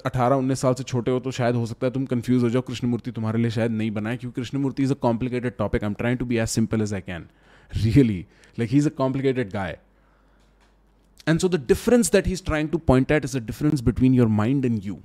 अठारह 0.06 0.36
उन्नीस 0.36 0.60
साल 0.62 0.74
से 0.74 0.84
छोटे 0.84 1.12
हो 1.12 1.20
तो 1.20 1.32
शायद 1.32 1.56
हो 1.56 1.66
सकता 1.66 1.88
है 1.88 1.94
तुम 1.94 2.06
कंफ्यूज 2.06 2.44
हो 2.44 2.50
जाओ, 2.50 2.62
कृष्णमूर्ति 2.62 3.12
तुम्हारे 3.12 3.40
लिए 3.40 3.52
शायद 3.52 3.72
नहीं 3.72 3.92
बनाए, 3.92 4.18
क्योंकि 4.18 4.42
Krishnamurti 4.42 4.84
is 4.84 4.92
a 4.92 4.96
complicated 5.02 5.56
topic 5.58 5.84
I 5.84 5.88
am 5.88 5.94
trying 5.94 6.20
to 6.20 6.26
be 6.26 6.38
as 6.38 6.48
simple 6.50 6.82
as 6.82 6.94
I 6.94 7.02
can 7.02 7.28
really 7.72 8.20
like 8.58 8.70
he 8.72 8.78
is 8.78 8.88
a 8.90 8.92
complicated 8.98 9.52
guy 9.52 9.78
and 11.28 11.40
so 11.40 11.50
the 11.50 11.66
difference 11.68 12.12
that 12.12 12.28
he 12.28 12.34
is 12.34 12.44
trying 12.46 12.70
to 12.70 12.78
point 12.88 13.12
at 13.12 13.26
is 13.26 13.38
a 13.38 13.42
difference 13.42 13.82
between 13.82 14.14
your 14.14 14.28
mind 14.28 14.66
and 14.66 14.80
you 14.84 14.98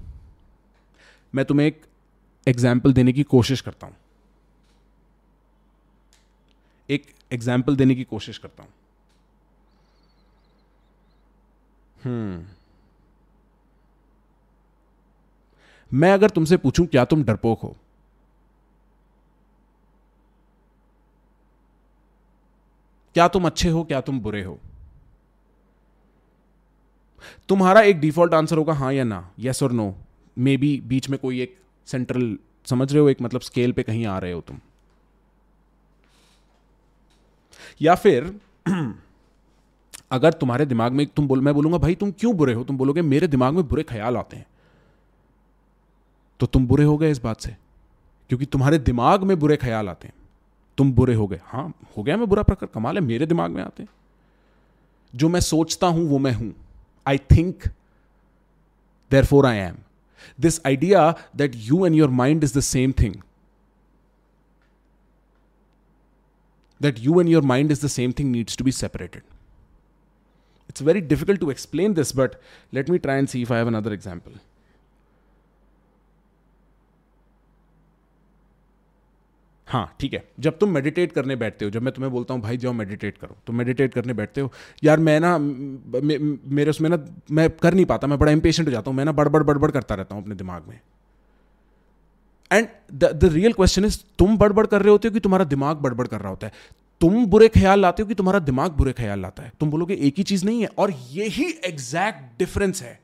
मैं 1.34 1.44
तुम्हें 1.44 1.66
एक 1.66 1.82
example 2.46 2.92
देने 2.92 3.12
की 3.12 3.22
कोशिश 3.22 3.60
करता 3.60 3.86
हूँ। 3.86 3.96
एक 6.88 7.06
example 7.32 7.76
देने 7.76 7.94
की 7.94 8.04
कोशिश 8.04 8.38
करता 8.38 8.62
हूँ। 8.62 8.72
हम्म। 12.04 12.44
मैं 15.90 16.12
अगर 16.12 16.30
तुमसे 16.30 16.56
पूछूँ, 16.56 16.86
क्या 16.86 17.04
तुम 17.04 17.24
डरपोक 17.24 17.60
हो? 17.60 17.76
क्या 23.14 23.28
तुम 23.28 23.46
अच्छे 23.46 23.68
हो, 23.68 23.84
क्या 23.84 24.00
तुम 24.00 24.20
बुरे 24.20 24.42
हो? 24.42 24.58
तुम्हारा 27.48 27.80
एक 27.82 28.00
डिफ़ॉल्ट 28.00 28.34
आंसर 28.34 28.56
होगा 28.56 28.72
हाँ 28.72 28.92
या 28.92 29.04
ना 29.04 29.28
यस 29.38 29.62
और 29.62 29.72
नो 29.72 29.94
मे 30.38 30.56
बी 30.56 30.82
बीच 30.86 31.08
में 31.08 31.18
कोई 31.18 31.40
एक 31.40 31.58
सेंट्रल 31.86 32.38
समझ 32.64 32.92
रहे 32.92 33.00
हो, 33.00 33.08
एक 33.08 33.22
मतलब 33.22 33.40
स्केल 33.40 33.72
पे 33.72 33.82
कहीं 33.82 34.06
आ 34.06 34.18
रहे 34.18 34.32
हो 34.32 34.40
तुम। 34.40 34.60
या 37.82 37.94
फिर, 37.94 38.40
अगर 40.10 40.32
तुम्हारे 40.32 40.66
दिमाग 40.66 40.92
में 40.92 41.06
तुम 41.06 41.28
बोल, 41.28 41.40
मैं 41.40 41.54
बोलूँगा, 41.54 41.78
भाई, 41.78 41.94
तुम 41.94 42.10
क्यों 42.10 42.36
बुरे 42.36 42.54
हो? 42.54 42.64
तुम 42.64 42.78
बोलोगे, 42.78 43.02
मेरे 43.02 43.26
दिमाग 43.26 43.54
में 43.54 43.68
बुरे 43.68 43.82
ख्याल 43.82 44.16
आते 44.16 44.36
हैं। 44.36 44.46
तो 46.40 46.46
तुम 46.46 46.66
बुरे 46.66 46.84
हो 46.84 46.98
गए 46.98 47.10
इस 47.10 47.18
बात 47.18 47.40
से। 47.40 47.56
क्योंकि 48.28 48.46
तुम्हारे 48.46 48.78
दिमाग 48.78 49.22
में 49.22 49.38
बुरे 49.38 49.56
ख्याल 49.56 49.88
आते 49.88 50.08
हैं। 50.08 50.14
तुम 50.78 50.92
बुरे 50.92 51.14
हो 51.14 51.26
गए। 51.26 51.40
हाँ 51.44 51.74
हो 51.96 52.02
गया 52.02 52.16
मैं 52.16 52.26
बुरा 52.26 52.42
प्रकार 52.42 52.68
कमाल 52.74 52.94
है, 52.94 53.00
मेरे 53.00 53.26
दिमाग 53.26 53.50
में 53.50 53.62
आते 53.62 53.82
हैं। 53.82 53.90
जो 55.14 55.28
मैं 55.28 55.40
सोचता 55.40 55.86
हूँ, 55.86 56.08
वो 56.08 56.18
मैं 56.18 56.32
हूँ। 56.32 56.54
I 57.08 57.18
think 57.18 57.62
therefore 59.24 59.46
I 59.46 59.56
am 59.56 59.76
this 60.38 60.60
idea 60.64 61.16
that 61.34 61.54
you 61.54 61.84
and 61.84 61.94
your 61.94 62.08
mind 62.08 62.44
is 62.44 62.52
the 62.52 62.62
same 62.62 62.92
thing. 62.92 63.22
That 66.78 66.98
you 66.98 67.18
and 67.18 67.28
your 67.28 67.42
mind 67.42 67.70
is 67.70 67.80
the 67.80 67.88
same 67.88 68.12
thing 68.12 68.32
needs 68.32 68.56
to 68.56 68.64
be 68.64 68.70
separated. 68.70 69.22
It's 70.68 70.80
very 70.80 71.00
difficult 71.00 71.40
to 71.40 71.50
explain 71.50 71.94
this, 71.94 72.12
but 72.12 72.40
let 72.72 72.88
me 72.88 72.98
try 72.98 73.16
and 73.16 73.28
see 73.28 73.42
if 73.42 73.50
I 73.50 73.58
have 73.58 73.66
another 73.66 73.92
example. 73.92 74.32
हाँ 79.70 79.96
ठीक 80.00 80.12
है। 80.12 80.22
जब 80.40 80.58
तुम 80.58 80.70
meditate 80.70 81.12
करने 81.12 81.36
बैठते 81.36 81.64
हो 81.64 81.70
जब 81.70 81.82
मैं 81.82 81.92
तुम्हें 81.94 82.12
बोलता 82.12 82.34
हूँ 82.34 82.42
भाई 82.42 82.56
जाओ 82.56 82.72
मेडिटेट 82.72 83.18
करो। 83.18 83.36
तो 83.46 83.52
मेडिटेट 83.52 83.94
करने 83.94 84.12
बैठते 84.12 84.40
हो। 84.40 84.52
यार 84.84 85.00
मैं 85.00 85.20
ना 85.20 85.38
मे, 85.38 86.18
मेरे 86.18 86.70
उसमें 86.70 86.90
ना 86.90 86.98
मैं 87.30 87.50
कर 87.50 87.74
नहीं 87.74 87.84
पाता 87.84 88.06
मैं 88.06 88.18
बड़ा 88.18 88.32
इम्पेशेंट 88.32 88.68
हो 88.68 88.72
जाता 88.72 88.90
हूँ। 88.90 88.96
मैं 88.96 89.04
ना 89.04 89.12
बड़बड़ 89.12 89.42
बड़बड़ 89.42 89.70
करता 89.70 89.94
रहता 89.94 90.14
हूँ 90.14 90.22
अपने 90.22 90.34
दिमाग 90.34 90.64
में। 90.68 90.80
And 92.52 92.68
the 92.94 93.20
real 93.24 93.52
question 93.52 93.84
is 93.84 93.98
तुम 94.18 94.36
बड़बड़ 94.38 94.66
कर 94.66 94.82
रहे 94.82 94.90
होते 94.90 95.08
हो 95.08 95.14
कि 95.14 95.20
तुम्हारा 95.20 95.44
दिमाग 95.44 95.76
बड़बड़ 95.76 96.06
कर 96.06 96.20
रहा 96.20 96.30
होता 96.30 96.46
है? 96.46 96.52
तुम 97.00 97.26
बुरे 97.26 97.48
ख्याल 97.48 97.80
लाते 97.80 98.02
हो 98.02 98.08
कि 98.08 98.14
तुम्हारा 98.14 98.38
दिमाग 98.38 98.70
बुरे 98.70 98.92
ख्याल 98.92 99.20
लाता 99.20 99.42
है? 99.42 99.52
तुम 99.60 99.70
बोलोगे 99.70 99.94
एक 99.94 100.14
ही 100.16 100.22
चीज़ 100.22 100.44
नहीं 100.44 100.60
है। 100.60 100.68
और 100.78 100.90
यही 101.10 101.44
एग्जैक्ट 101.64 102.38
डिफरेंस 102.38 102.82
है। 102.82 103.00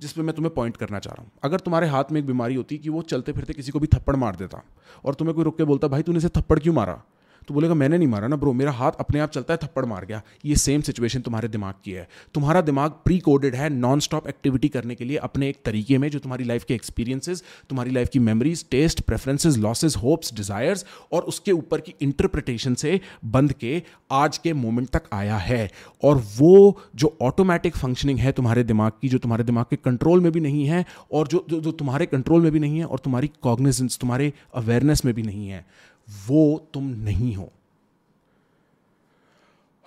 जिस 0.00 0.12
पर 0.12 0.22
मैं 0.22 0.34
तुम्हें 0.34 0.54
पॉइंट 0.54 0.76
करना 0.76 0.98
चाह 0.98 1.14
रहा 1.14 1.22
हूँ। 1.22 1.30
अगर 1.42 1.60
तुम्हारे 1.60 1.88
हाथ 1.88 2.04
में 2.12 2.20
एक 2.20 2.26
बीमारी 2.26 2.54
होती 2.54 2.78
कि 2.78 2.88
वो 2.88 3.02
चलते 3.02 3.32
फिरते 3.32 3.52
किसी 3.52 3.72
को 3.72 3.80
भी 3.80 3.86
थप्पड़ 3.86 4.16
मार 4.16 4.36
देता, 4.36 4.62
और 5.04 5.14
तुम्हें 5.14 5.34
कोई 5.34 5.44
रुक 5.44 5.56
के 5.56 5.64
बोलता, 5.64 5.88
भाई, 5.88 6.02
तूने 6.02 6.18
इसे 6.18 6.28
थप्पड़ 6.28 6.58
क्यों 6.58 6.74
मारा? 6.74 7.02
तो 7.48 7.54
बोलेगा 7.54 7.74
मैंने 7.74 7.98
नहीं 7.98 8.08
मारा 8.08 8.28
ना 8.28 8.36
ब्रो 8.36 8.52
मेरा 8.52 8.72
हाथ 8.72 8.92
अपने 9.00 9.20
आप 9.20 9.30
चलता 9.30 9.54
है 9.54 9.58
थप्पड़ 9.62 9.84
मार 9.84 10.04
गया। 10.04 10.20
ये 10.44 10.56
सेम 10.56 10.80
सिचुएशन 10.80 11.20
तुम्हारे 11.20 11.48
दिमाग 11.48 11.74
की 11.84 11.92
है। 11.92 12.08
तुम्हारा 12.34 12.60
दिमाग 12.60 12.90
प्री 13.04 13.18
कोडेड 13.18 13.54
है 13.54 13.68
नॉन 13.70 14.00
स्टॉप 14.00 14.28
एक्टिविटी 14.28 14.68
करने 14.68 14.94
के 14.94 15.04
लिए 15.04 15.16
अपने 15.18 15.48
एक 15.48 15.62
तरीके 15.64 15.98
में 15.98 16.08
जो 16.10 16.18
तुम्हारी 16.18 16.44
लाइफ 16.44 16.64
के 16.64 16.74
एक्सपीरियंसेस 16.74 17.42
तुम्हारी 17.68 17.90
लाइफ 17.90 18.08
की 18.08 18.18
memories 18.18 18.64
taste 18.70 19.00
preferences 19.00 19.56
losses 19.56 19.96
hopes 19.96 20.34
desires 20.34 20.84
और 21.12 21.22
उसके 21.22 21.52
ऊपर 21.52 21.80
की 21.80 21.94
इंटरप्रिटेशन 22.00 22.74
से 22.74 23.00
बंध 23.24 23.52
के 23.52 23.82
आज 24.12 24.38
के 24.38 24.52
मोमेंट 24.52 24.88
तक 24.88 25.08
आया 25.12 25.36
है। 25.36 25.70
और 26.04 26.22
वो 26.36 26.80
जो 26.96 27.16
ऑटोमेटिक 27.22 27.76
फंक्शनिंग 27.76 28.18
है 28.18 28.32
तुम्हारे 28.32 28.64
दिमाग 28.64 28.92
की 29.02 29.08
जो 29.08 29.18
तुम्हारे 29.18 29.44
दिमाग 29.44 29.66
के 29.70 29.76
कंट्रोल 29.76 30.20
में 30.20 30.32
भी 30.32 30.40
नहीं 30.40 30.66
है 30.66 30.84
और 31.12 31.28
जो 31.28 31.44
जो, 31.50 31.60
जो 31.60 31.72
तुम्हारे 31.72 32.06
कंट्रोल 32.06 32.42
में 32.42 32.52
भी 32.52 32.58
नहीं 32.58 32.78
है 32.78 32.84
और 32.84 32.98
तुम्हारी 32.98 33.30
कॉग्निजेंस 33.42 33.98
तुम्हारे 33.98 34.32
अवेयरनेस 34.54 35.04
में 35.04 35.14
भी 35.14 35.22
नहीं 35.22 35.48
है। 35.48 35.66
वो 36.08 36.68
तुम 36.74 36.88
नहीं 37.04 37.34
हो। 37.36 37.50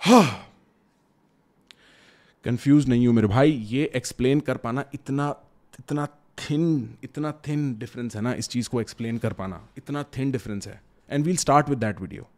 हा। 0.00 0.22
कंफ्यूज 2.44 2.88
नहीं 2.88 3.06
हूँ 3.06 3.14
मेरे 3.14 3.28
भाई, 3.28 3.50
ये 3.50 3.90
एक्सप्लेन 3.96 4.40
कर 4.40 4.56
पाना 4.56 4.84
इतना 4.94 5.28
इतना 5.80 6.06
थिन 6.38 6.96
इतना 7.04 7.32
थिन 7.46 7.74
डिफरेंस 7.78 8.16
है 8.16 8.22
ना 8.22 8.32
इस 8.34 8.48
चीज़ 8.48 8.68
को 8.68 8.80
एक्सप्लेन 8.80 9.18
कर 9.18 9.32
पाना। 9.32 9.60
इतना 9.78 10.02
थिन 10.16 10.30
डिफरेंस 10.32 10.66
है। 10.66 10.80
And 11.10 11.24
we'll 11.24 11.36
start 11.36 11.68
with 11.68 11.78
that 11.78 12.00
video 12.00 12.28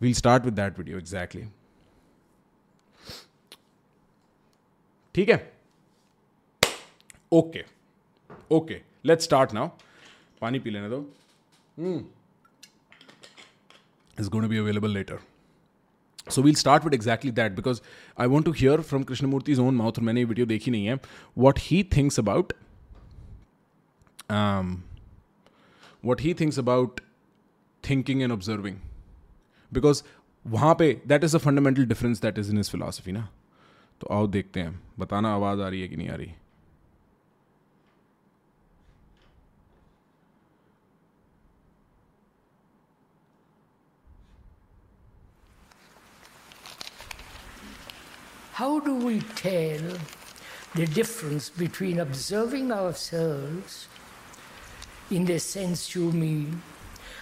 we'll 0.00 0.14
start 0.14 0.44
with 0.44 0.54
that 0.54 0.78
video 0.78 0.98
exactly 0.98 1.44
ठीक 5.14 5.28
है? 5.28 5.52
Okay 7.32 7.64
okay 8.50 8.89
let's 9.04 9.24
start 9.24 9.52
now 9.54 9.68
पानी 10.40 10.58
पी 10.58 10.70
लेने 10.70 10.88
दो। 10.90 11.00
Is 14.16 14.30
to 14.30 14.40
be 14.40 14.58
available 14.58 14.90
later 14.90 15.18
so 16.30 16.42
we'll 16.42 16.54
start 16.54 16.84
with 16.84 16.94
exactly 16.94 17.30
that 17.32 17.52
because 17.52 17.80
I 18.20 18.26
want 18.26 18.46
to 18.46 18.52
hear 18.52 18.80
from 18.82 19.02
Krishnamurti 19.02 19.54
own 19.60 19.74
mouth 19.74 19.98
और 19.98 20.04
मैंने 20.04 20.20
ये 20.20 20.26
video 20.26 20.46
देखी 20.46 20.70
नहीं 20.70 20.86
है। 20.86 20.98
What 21.38 21.58
he 21.62 21.82
thinks 21.96 22.18
about 22.20 22.52
what 26.04 26.20
he 26.20 26.34
thinks 26.34 26.58
about 26.58 27.00
thinking 27.84 28.22
and 28.22 28.32
observing 28.32 28.76
because 29.72 30.02
वहाँ 30.44 30.74
पे 30.74 30.92
that 31.06 31.24
is 31.24 31.36
a 31.36 31.38
fundamental 31.38 31.84
difference 31.86 32.22
that 32.22 32.38
is 32.38 32.50
in 32.52 32.58
is 32.58 32.70
philosophy 32.70 33.12
ना। 33.12 33.28
तो 34.00 34.06
आओ 34.14 34.26
देखते 34.26 34.60
हैं। 34.60 34.80
बताना 34.98 35.32
आवाज़ 35.34 35.60
आ 35.60 35.68
रही 35.68 35.80
है 35.80 35.88
कि 35.88 35.96
नहीं 35.96 36.08
आ 36.08 36.14
रही? 36.14 36.32
How 48.59 48.79
do 48.79 48.95
we 48.97 49.19
tell 49.35 49.85
the 50.75 50.85
difference 50.87 51.49
between 51.49 51.99
observing 51.99 52.71
ourselves 52.71 53.87
in 55.11 55.25
the 55.25 55.39
sense 55.39 55.83
you 55.95 56.11
mean 56.13 56.61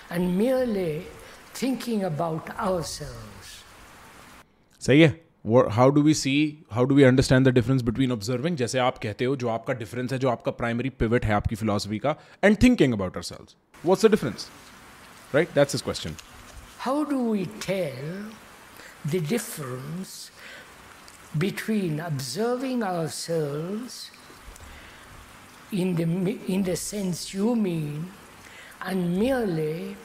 and 0.10 0.38
merely 0.38 0.92
thinking 1.62 2.04
about 2.04 2.50
ourselves? 2.68 3.54
सही 4.82 5.02
है 5.02 5.10
how 5.46 5.90
do 5.90 6.02
we 6.02 6.14
see 6.14 6.36
how 6.72 6.84
do 6.86 6.96
we 6.96 7.04
understand 7.04 7.48
the 7.48 7.54
difference 7.54 7.82
between 7.82 8.12
observing 8.12 8.58
जैसे 8.58 8.80
आप 8.80 8.98
कहते 9.04 9.26
हो 9.26 9.36
जो 9.36 9.50
आपका 9.50 9.74
difference 9.82 10.12
है 10.14 10.20
जो 10.20 10.30
आपका 10.30 10.52
प्राइमरी 10.62 10.90
पिवट 11.02 11.26
है 11.26 11.34
आपकी 11.34 11.56
फिलोसफी 11.56 12.00
का 12.06 12.16
and 12.44 12.58
thinking 12.64 12.94
about 12.94 13.18
ourselves 13.24 13.56
what's 13.86 14.06
the 14.06 14.12
difference 14.12 14.48
right 15.36 15.54
that's 15.56 15.76
his 15.76 15.82
question 15.82 16.16
How 16.84 17.06
do 17.10 17.18
we 17.18 17.44
tell 17.64 18.08
the 19.12 19.20
difference 19.28 20.16
between 21.38 22.00
observing 22.00 22.84
ourselves 22.84 24.10
in 25.72 25.96
the, 25.96 26.06
mi- 26.06 26.40
in 26.48 26.64
the 26.64 26.76
sense 26.76 27.34
you 27.34 27.56
mean 27.56 28.12
and 28.82 29.18
merely 29.20 29.96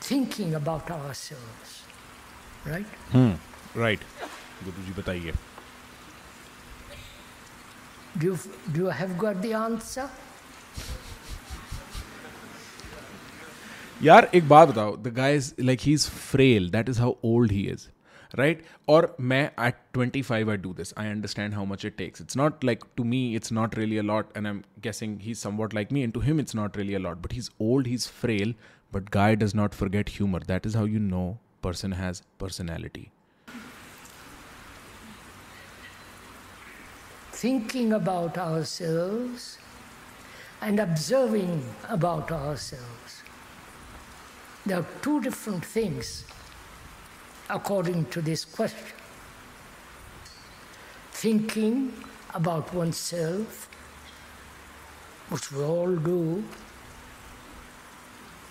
thinking 0.00 0.54
about 0.54 0.90
ourselves? 0.90 1.72
Right? 2.66 2.86
Right 3.76 4.00
Guru 4.64 4.84
ji 4.86 4.92
बताइए 5.02 5.34
Do 8.16 8.26
you, 8.26 8.34
do 8.74 8.80
you 8.84 8.90
have 8.96 9.16
got 9.20 9.40
the 9.44 9.52
answer? 9.60 10.04
यार 14.02 14.28
एक 14.34 14.48
बात 14.48 14.68
बताओ 14.68 14.96
the 15.02 15.08
guy 15.16 15.36
is 15.36 15.54
like 15.60 15.80
he 15.80 15.92
is 15.94 16.06
frail 16.30 16.68
that 16.70 16.88
is 16.88 16.98
how 17.00 17.14
old 17.24 17.52
he 17.52 17.62
is 17.72 17.88
right? 18.37 18.61
Or 18.87 19.13
may 19.17 19.49
at 19.57 19.93
25 19.93 20.49
I 20.49 20.55
do 20.55 20.73
this. 20.73 20.93
I 20.95 21.07
understand 21.07 21.53
how 21.53 21.65
much 21.65 21.85
it 21.85 21.97
takes. 21.97 22.19
It's 22.19 22.35
not 22.35 22.63
like 22.63 22.83
to 22.95 23.03
me, 23.03 23.35
it's 23.35 23.51
not 23.51 23.75
really 23.77 23.97
a 23.97 24.03
lot. 24.03 24.31
And 24.35 24.47
I'm 24.47 24.63
guessing 24.81 25.19
he's 25.19 25.39
somewhat 25.39 25.73
like 25.73 25.91
me, 25.91 26.03
and 26.03 26.13
to 26.13 26.19
him, 26.19 26.39
it's 26.39 26.53
not 26.53 26.75
really 26.75 26.93
a 26.93 26.99
lot. 26.99 27.21
But 27.21 27.31
he's 27.31 27.49
old, 27.59 27.85
he's 27.85 28.07
frail, 28.07 28.53
but 28.91 29.11
guy 29.11 29.35
does 29.35 29.55
not 29.55 29.73
forget 29.73 30.09
humor. 30.09 30.39
That 30.45 30.65
is 30.65 30.73
how 30.73 30.85
you 30.85 30.99
know 30.99 31.39
person 31.61 31.91
has 31.91 32.21
personality. 32.37 33.11
Thinking 37.31 37.93
about 37.93 38.37
ourselves 38.37 39.57
and 40.61 40.79
observing 40.79 41.63
about 41.87 42.31
ourselves. 42.31 43.23
There 44.65 44.79
are 44.79 44.85
two 45.01 45.21
different 45.21 45.63
things 45.63 46.25
according 47.49 48.05
to 48.05 48.21
this 48.21 48.45
question. 48.45 48.95
Thinking 51.11 51.93
about 52.33 52.73
oneself, 52.73 53.69
which 55.29 55.51
we 55.51 55.63
all 55.63 55.95
do. 55.95 56.43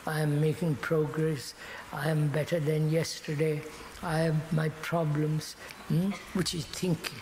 I 0.06 0.20
am 0.20 0.40
making 0.40 0.76
progress. 0.76 1.54
I 1.92 2.08
am 2.08 2.28
better 2.28 2.58
than 2.60 2.90
yesterday. 2.90 3.62
I 4.02 4.18
have 4.18 4.52
my 4.52 4.68
problems, 4.70 5.54
hmm, 5.88 6.10
which 6.34 6.54
is 6.54 6.64
thinking. 6.64 7.18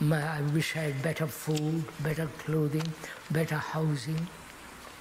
My, 0.00 0.20
I 0.38 0.40
wish 0.52 0.76
I 0.76 0.80
had 0.80 1.02
better 1.02 1.26
food, 1.26 1.84
better 2.02 2.26
clothing, 2.38 2.86
better 3.30 3.56
housing, 3.56 4.28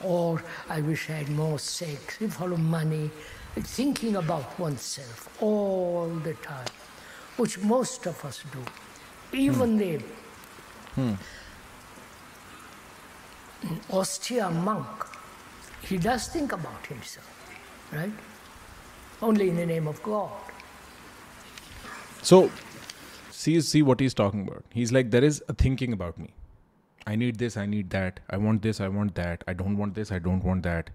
or 0.01 0.43
I 0.69 0.81
wish 0.81 1.09
I 1.09 1.13
had 1.13 1.29
more 1.29 1.59
sex. 1.59 2.17
You 2.19 2.29
follow 2.29 2.57
money, 2.57 3.09
thinking 3.61 4.15
about 4.15 4.59
oneself 4.59 5.29
all 5.41 6.07
the 6.23 6.33
time, 6.35 6.67
which 7.37 7.59
most 7.59 8.05
of 8.05 8.23
us 8.25 8.43
do. 8.51 8.63
Even 9.37 9.77
hmm. 10.95 11.13
the 13.61 13.77
austere 13.91 14.47
hmm. 14.47 14.63
monk, 14.63 15.05
he 15.81 15.97
does 15.97 16.27
think 16.27 16.51
about 16.51 16.85
himself, 16.85 17.29
right? 17.91 18.11
Only 19.21 19.49
in 19.49 19.55
the 19.57 19.65
name 19.65 19.87
of 19.87 20.01
God. 20.03 20.31
so 22.21 22.49
see 23.31 23.59
see 23.61 23.81
what 23.81 23.99
he's 23.99 24.13
talking 24.13 24.47
about. 24.47 24.63
He's 24.73 24.91
like 24.91 25.11
there 25.11 25.23
is 25.23 25.43
a 25.47 25.53
thinking 25.53 25.93
about 25.93 26.17
me. 26.17 26.29
I 27.07 27.15
need 27.15 27.37
this 27.37 27.57
i 27.57 27.65
need 27.65 27.89
that. 27.91 28.19
I 28.29 28.37
want 28.37 28.61
this 28.61 28.81
i 28.81 28.87
want 28.87 29.15
that. 29.15 29.43
I 29.47 29.53
don't 29.53 29.77
want 29.77 29.95
this 29.95 30.11
i 30.11 30.19
don't 30.19 30.43
want 30.43 30.63
that. 30.63 30.89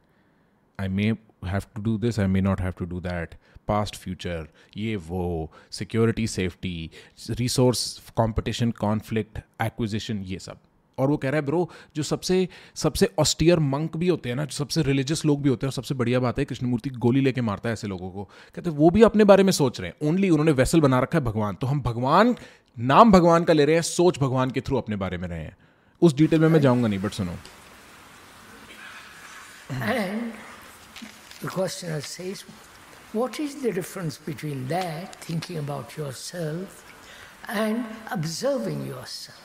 I 0.78 0.88
may 0.88 1.16
have 1.44 1.64
to 1.78 1.84
do 1.86 2.02
this, 2.02 2.18
i 2.18 2.26
may 2.36 2.46
not 2.46 2.60
have 2.60 2.76
to 2.82 2.92
do 2.92 3.02
that. 3.06 3.26
Past, 3.70 4.04
future 4.04 4.44
ये 4.76 4.96
वो 4.96 5.52
security, 5.72 6.24
safety, 6.38 6.88
resource, 7.30 8.00
competition, 8.20 8.72
conflict, 8.84 9.40
acquisition 9.62 10.16
ये 10.22 10.38
सब 10.38 10.58
और 10.98 11.08
वो 11.08 11.16
कह 11.16 11.30
रहा 11.30 11.40
है, 11.40 11.46
bro, 11.46 11.70
जो 11.96 12.02
सबसे 12.02 12.48
सबसे 12.74 13.08
ऑस्टियर 13.18 13.58
मंक 13.58 13.96
भी 13.96 14.08
होते 14.08 14.28
हैं 14.28 14.36
ना, 14.36 14.44
जो 14.44 14.52
सबसे 14.52 14.82
रिलीजियस 14.82 15.24
लोग 15.24 15.42
भी 15.42 15.48
होते 15.48 15.66
हैं, 15.66 15.68
और 15.68 15.72
सबसे 15.72 15.94
बढ़िया 15.94 16.20
बात 16.20 16.38
है, 16.38 16.44
कृष्णमूर्ति 16.44 16.90
गोली 16.90 17.20
लेके 17.20 17.40
मारता 17.40 17.68
है 17.68 17.72
ऐसे 17.72 17.86
लोगों 17.86 18.10
को। 18.10 18.24
कहते 18.24 18.70
हैं, 18.70 18.76
वो 18.76 18.90
भी 18.90 19.02
अपने 19.02 19.24
बारे 19.24 19.42
में 19.42 19.52
सोच 19.52 19.80
रहे 19.80 19.90
हैं। 19.90 20.08
ओनली 20.08 20.30
उन्होंने 20.30 20.52
वेसल 20.52 20.80
बना 20.80 21.00
रखा 21.00 21.18
है 21.18 21.24
भगवान। 21.24 21.54
तो 21.54 21.66
हम 21.66 21.80
भगवान, 21.80 22.36
नाम 22.78 23.12
भगवान 23.12 23.44
का 23.44 23.52
ले 23.52 23.64
रहे 23.64 23.74
हैं, 23.74 23.82
सोच 23.82 24.18
भगवान 24.18 24.50
के 24.50 24.60
थ्रू 24.60 24.76
अपने 24.76 24.96
बारे 24.96 25.18
में 25.18 25.28
रहे 25.28 25.40
हैं। 25.40 25.56
उस 26.02 26.14
डिटेल 26.14 26.40
में 26.40 26.48
मैं 26.48 26.60
जाऊँगा 26.60 26.88
नहीं 26.88 27.00
बट 27.00 27.10
सुनो। 27.10 27.34
And 29.72 30.43
The 31.44 31.50
questioner 31.50 32.00
says, 32.00 32.40
what 33.12 33.38
is 33.38 33.56
the 33.56 33.70
difference 33.70 34.16
between 34.16 34.66
that, 34.68 35.16
thinking 35.16 35.58
about 35.58 35.94
yourself, 35.94 36.82
and 37.48 37.84
observing 38.10 38.86
yourself? 38.86 39.42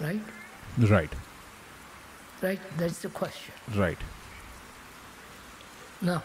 Right? 0.00 0.20
Right. 0.78 1.12
Right? 2.42 2.58
That's 2.76 3.02
the 3.02 3.08
question. 3.08 3.54
Right. 3.76 3.98
Now, 6.02 6.24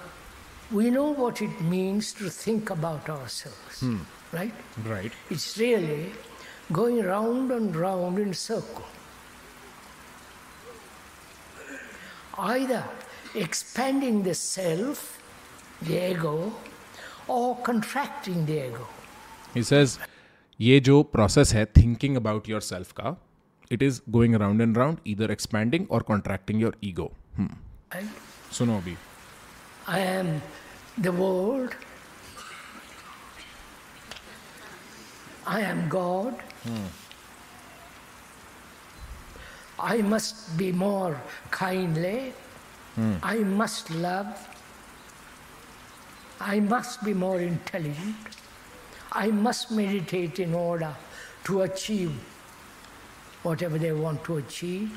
we 0.71 0.89
know 0.89 1.11
what 1.11 1.43
it 1.43 1.61
means 1.61 2.11
to 2.13 2.31
think 2.31 2.71
about 2.71 3.07
ourselves. 3.07 3.81
Hmm. 3.81 3.99
Right? 4.31 4.53
Right. 4.83 5.11
It's 5.29 5.59
really 5.59 6.11
going 6.73 7.03
round 7.03 7.51
and 7.51 7.75
round 7.75 8.17
in 8.17 8.33
circle. 8.33 8.85
Either 12.35 12.83
expanding 13.34 14.22
the 14.22 14.34
self, 14.34 15.18
the 15.82 15.98
ego, 16.10 16.52
or 17.28 17.56
contracting 17.68 18.46
the 18.46 18.58
ego. 18.68 18.86
He 19.56 19.62
says 19.64 19.98
ये 20.60 20.78
जो 20.86 21.02
process 21.12 21.52
है 21.54 21.64
thinking 21.76 22.16
about 22.16 22.48
your 22.48 22.60
self 22.60 22.92
का 23.00 23.16
it 23.72 23.82
is 23.82 24.00
going 24.16 24.34
around 24.34 24.62
and 24.62 24.78
round 24.78 24.98
इधर 25.06 25.30
expanding 25.30 25.90
और 25.90 26.02
contracting 26.10 26.62
your 26.62 26.76
ego 26.84 27.10
Right? 27.40 28.10
सुनो 28.58 28.76
अभी 28.78 28.96
I 29.88 29.98
am 30.00 30.28
the 31.04 31.12
world. 31.12 31.74
I 35.52 35.60
am 35.62 35.88
God. 35.88 36.42
I 39.80 40.02
must 40.02 40.56
be 40.58 40.70
more 40.72 41.16
kindly. 41.50 42.32
I 43.22 43.36
must 43.60 43.90
love. 43.90 44.48
I 46.40 46.60
must 46.60 47.04
be 47.04 47.14
more 47.14 47.40
intelligent. 47.40 48.36
I 49.12 49.30
must 49.46 49.70
meditate 49.70 50.38
in 50.38 50.54
order 50.54 50.92
to 51.44 51.62
achieve 51.62 52.12
whatever 53.42 53.78
they 53.78 53.92
want 53.92 54.24
to 54.24 54.36
achieve. 54.36 54.90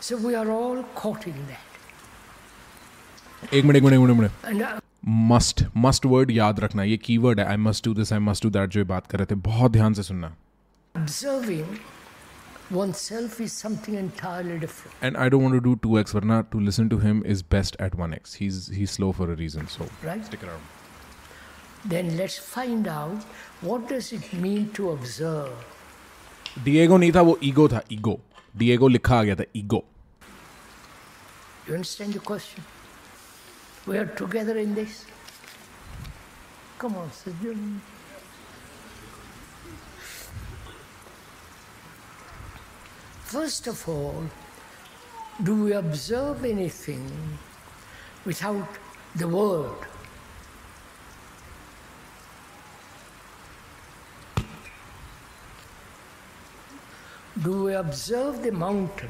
So 0.00 0.16
we 0.16 0.34
are 0.34 0.50
all 0.50 0.82
caught 1.02 1.26
in 1.26 1.44
that. 1.50 1.68
एक 3.54 3.64
minute 3.64 3.76
एक 3.76 3.82
minute 3.82 3.94
एक 3.94 4.00
minute, 4.00 4.10
एक 4.10 4.18
minute 4.18 4.30
And 4.50 4.62
uh, 4.62 4.80
must 5.30 5.64
must 5.76 6.04
word 6.06 6.30
याद 6.30 6.60
रखना 6.60 6.82
ये 6.84 6.96
keyword 6.96 7.40
है 7.40 7.46
I 7.48 7.56
must 7.56 7.84
do 7.84 7.94
this 7.94 8.12
I 8.12 8.18
must 8.18 8.42
do 8.42 8.50
that 8.50 8.70
जो 8.70 8.80
ये 8.80 8.84
बात 8.86 9.06
कर 9.06 9.18
रहे 9.18 9.26
थे 9.30 9.34
बहुत 9.48 9.72
ध्यान 9.72 9.94
से 9.94 10.02
सुनना 10.02 10.34
observing 10.94 11.66
oneself 12.70 13.38
is 13.46 13.52
something 13.62 13.96
entirely 14.02 14.58
different. 14.60 15.04
And 15.04 15.16
I 15.16 15.30
don't 15.30 15.42
want 15.42 15.62
to 15.62 15.74
do 15.74 15.74
2x 15.88 16.14
वरना 16.14 16.40
to 16.52 16.60
listen 16.60 16.88
to 16.88 16.98
him 16.98 17.22
is 17.34 17.44
best 17.50 17.76
at 17.82 17.96
1x 17.96 18.36
he 18.40 18.46
is 18.46 18.68
he 18.74 18.86
slow 18.94 19.10
for 19.18 19.30
a 19.30 19.34
reason 19.40 19.66
so 19.76 19.84
Right? 19.84 20.24
Stick 20.26 20.44
around 20.44 20.80
Then 21.92 22.10
let's 22.18 22.34
find 22.48 22.88
out 22.96 23.24
what 23.68 23.88
does 23.92 24.08
it 24.16 24.26
mean 24.42 24.66
to 24.78 24.90
observe. 24.90 25.54
The ego 26.64 26.96
नहीं 26.96 27.12
था 27.12 27.20
वो 27.28 27.38
ego 27.44 27.68
था 27.68 27.82
ego 27.92 28.18
Diego 28.56 28.88
लिखा 28.88 29.18
आ 29.18 29.22
गया 29.22 29.34
था 29.36 29.44
ego 29.56 29.84
You 31.66 31.74
understand 31.78 32.14
the 32.18 32.20
question? 32.28 32.64
We 33.86 33.98
are 33.98 34.06
together 34.20 34.54
in 34.62 34.74
this. 34.78 34.94
Come 36.80 36.96
on, 37.02 37.10
Sujun. 37.18 37.60
First 43.27 43.67
of 43.67 43.87
all, 43.89 44.23
do 45.43 45.63
we 45.65 45.73
observe 45.73 46.45
anything 46.45 47.05
without 48.25 48.77
the 49.15 49.27
word? 49.27 49.75
Do 57.43 57.63
we 57.65 57.73
observe 57.73 58.43
the 58.43 58.51
mountain 58.53 59.09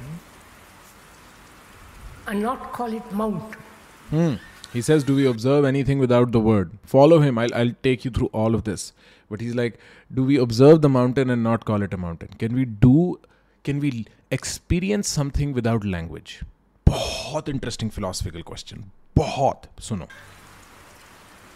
and 2.26 2.42
not 2.42 2.74
call 2.74 2.92
it 2.94 3.12
mountain? 3.12 3.62
Hmm. 4.10 4.34
He 4.74 4.82
says, 4.82 5.04
Do 5.04 5.16
we 5.16 5.28
observe 5.28 5.64
anything 5.64 6.00
without 6.00 6.32
the 6.32 6.40
word? 6.40 6.72
Follow 6.84 7.20
him. 7.20 7.38
I'll, 7.38 7.54
I'll 7.54 7.76
take 7.84 8.04
you 8.04 8.10
through 8.10 8.28
all 8.34 8.56
of 8.56 8.64
this. 8.64 8.94
But 9.30 9.42
he's 9.42 9.54
like, 9.56 9.78
Do 10.12 10.24
we 10.24 10.38
observe 10.38 10.82
the 10.82 10.90
mountain 10.90 11.30
and 11.30 11.44
not 11.44 11.66
call 11.66 11.84
it 11.84 11.94
a 11.94 11.98
mountain? 11.98 12.30
Can 12.40 12.56
we 12.56 12.66
do, 12.66 13.20
can 13.67 13.79
we 13.79 14.07
experience 14.31 15.09
something 15.09 15.53
without 15.53 15.85
language? 15.85 16.43
बहुत 16.87 17.49
interesting 17.49 17.91
philosophical 17.91 18.43
question. 18.43 18.91
बहुत 19.17 19.69
सुनो 19.81 20.09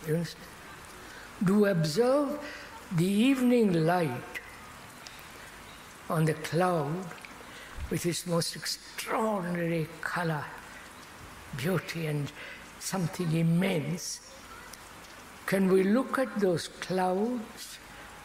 You 0.06 0.14
understand? 0.14 0.44
Do 1.44 1.60
we 1.60 1.68
observe 1.70 2.38
the 2.92 3.04
evening 3.04 3.72
light 3.86 4.40
on 6.08 6.24
the 6.24 6.34
cloud 6.34 7.06
with 7.90 8.06
its 8.06 8.26
most 8.26 8.56
extraordinary 8.56 9.88
color, 10.00 10.44
beauty, 11.56 12.06
and 12.06 12.32
something 12.78 13.32
immense? 13.32 14.20
Can 15.46 15.68
we 15.72 15.82
look 15.82 16.18
at 16.18 16.38
those 16.40 16.68
clouds 16.68 17.78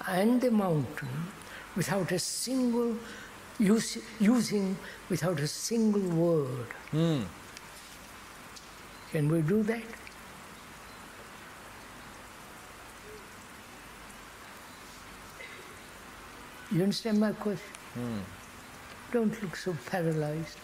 and 0.07 0.39
the 0.41 0.51
mountain 0.51 1.27
without 1.75 2.11
a 2.11 2.19
single 2.19 2.95
use, 3.58 3.98
using 4.20 4.76
without 5.08 5.40
a 5.40 5.46
single 5.46 6.02
word? 6.02 6.66
Hmm. 6.90 7.22
Can 9.10 9.28
we 9.28 9.40
do 9.42 9.62
that? 9.64 9.82
You 16.70 16.82
understand 16.82 17.20
my 17.20 17.32
question? 17.32 17.74
Hmm. 17.94 18.18
Don't 19.12 19.42
look 19.42 19.56
so 19.56 19.76
paralyzed. 19.86 20.58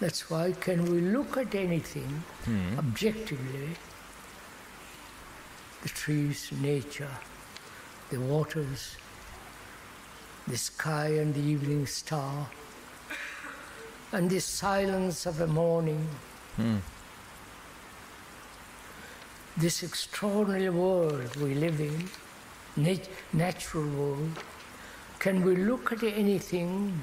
That's 0.00 0.28
why, 0.28 0.52
can 0.52 0.84
we 0.86 1.00
look 1.00 1.36
at 1.36 1.54
anything 1.54 2.24
hmm. 2.44 2.78
objectively? 2.78 3.76
The 5.84 5.90
trees, 5.90 6.50
nature, 6.60 7.10
the 8.10 8.18
waters, 8.18 8.96
the 10.48 10.56
sky 10.56 11.08
and 11.08 11.34
the 11.34 11.40
evening 11.40 11.86
star, 11.86 12.48
and 14.10 14.30
the 14.30 14.40
silence 14.40 15.26
of 15.26 15.36
the 15.36 15.46
morning. 15.46 16.08
Hmm. 16.56 16.78
This 19.58 19.82
extraordinary 19.82 20.70
world 20.70 21.36
we 21.36 21.54
live 21.54 21.78
in, 21.78 22.08
nat- 22.76 23.10
natural 23.34 23.86
world, 23.88 24.42
can 25.18 25.42
we 25.42 25.54
look 25.54 25.92
at 25.92 26.02
anything 26.02 27.02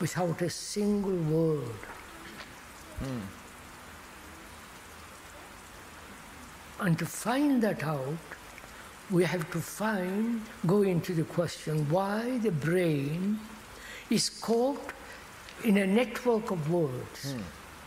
without 0.00 0.40
a 0.40 0.48
single 0.48 1.16
word? 1.16 1.80
Hmm. 3.00 3.43
And 6.80 6.98
to 6.98 7.06
find 7.06 7.62
that 7.62 7.84
out, 7.84 8.18
we 9.10 9.24
have 9.24 9.50
to 9.52 9.58
find, 9.58 10.42
go 10.66 10.82
into 10.82 11.14
the 11.14 11.24
question 11.24 11.88
why 11.90 12.38
the 12.38 12.50
brain 12.50 13.38
is 14.10 14.28
caught 14.28 14.92
in 15.64 15.78
a 15.78 15.86
network 15.86 16.50
of 16.50 16.70
words. 16.70 17.32
Hmm. 17.32 17.40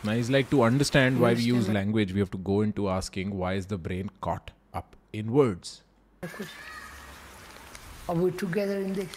now 0.04 0.12
it's 0.12 0.30
like 0.30 0.48
to 0.50 0.62
understand 0.62 1.20
why 1.20 1.34
we 1.34 1.42
use 1.42 1.68
language 1.68 2.12
we 2.12 2.20
have 2.20 2.30
to 2.30 2.38
go 2.38 2.60
into 2.60 2.88
asking 2.88 3.36
why 3.36 3.54
is 3.54 3.66
the 3.66 3.76
brain 3.76 4.10
caught 4.20 4.52
up 4.72 4.94
in 5.12 5.32
words 5.32 5.82
Are 8.08 8.14
we 8.14 8.30
together 8.30 8.78
in 8.78 8.94
this? 8.94 9.08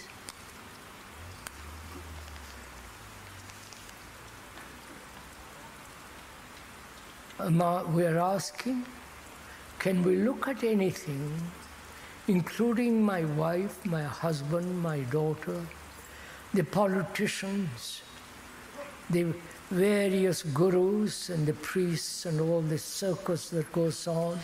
We 7.94 8.06
are 8.06 8.20
asking, 8.20 8.86
can 9.81 10.03
we 10.03 10.17
look 10.17 10.49
at 10.49 10.65
anything, 10.65 11.33
including 12.29 13.03
my 13.03 13.25
wife, 13.25 13.85
my 13.85 14.03
husband, 14.03 14.83
my 14.83 15.01
daughter, 15.01 15.61
the 16.55 16.65
politicians, 16.65 18.03
the 19.11 19.27
various 19.71 20.43
gurus 20.43 21.29
and 21.29 21.47
the 21.47 21.53
priests 21.53 22.25
and 22.25 22.41
all 22.41 22.61
this 22.61 22.83
circus 22.83 23.51
that 23.51 23.71
goes 23.73 24.07
on 24.07 24.39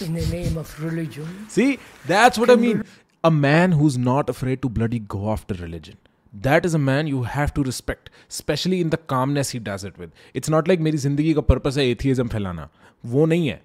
in 0.00 0.14
the 0.14 0.26
name 0.26 0.56
of 0.56 0.82
religion? 0.82 1.46
See, 1.48 1.78
that's 2.06 2.38
what 2.38 2.50
I 2.50 2.56
mean. 2.56 2.84
A 3.24 3.30
man 3.30 3.72
who's 3.72 3.98
not 3.98 4.30
afraid 4.30 4.62
to 4.62 4.68
bloody 4.68 5.00
go 5.00 5.30
after 5.30 5.54
religion. 5.54 5.96
That 6.32 6.64
is 6.64 6.74
a 6.74 6.78
man 6.78 7.06
you 7.06 7.22
have 7.22 7.52
to 7.54 7.62
respect, 7.62 8.10
especially 8.28 8.80
in 8.80 8.90
the 8.90 8.96
calmness 8.96 9.50
he 9.50 9.58
does 9.58 9.82
it 9.82 9.98
with. 9.98 10.10
It's 10.34 10.48
not 10.48 10.68
like 10.68 10.80
मेरी 10.80 10.98
जिंदगी 10.98 11.32
का 11.34 11.40
purpose 11.48 11.78
है 11.78 11.88
atheism 11.90 12.28
फैलाना 12.28 12.68
वो 13.06 13.26
नहीं 13.26 13.48
है 13.48 13.60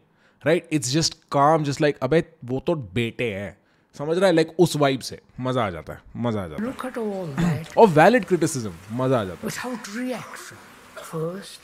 right 0.46 0.68
it's 0.72 0.92
just 0.92 1.14
काम 1.32 1.64
just 1.64 1.80
like 1.80 1.98
अबे 2.02 2.24
वो 2.44 2.60
तो 2.60 2.74
बेटे 2.74 3.32
हैं। 3.34 3.56
समझ 3.96 4.18
रहा 4.18 4.26
है? 4.26 4.32
लाइक 4.34 4.46
like, 4.46 4.58
उस 4.58 4.76
वाइब 4.76 5.00
से। 5.00 5.20
मज़ा 5.40 5.66
आ 5.66 5.70
जाता 5.70 5.92
है। 5.92 6.00
मज़ा 6.16 6.42
आ 6.42 6.46
जाता 6.48 6.62
है। 6.62 7.64
और 7.78 7.88
वैलिड 7.88 8.24
क्रिटिसिज्म 8.24 8.72
मज़ा 8.92 9.20
आ 9.20 9.24
जाता 9.24 9.48
है। 9.48 9.74
Reaction 9.96 10.56
first 11.02 11.60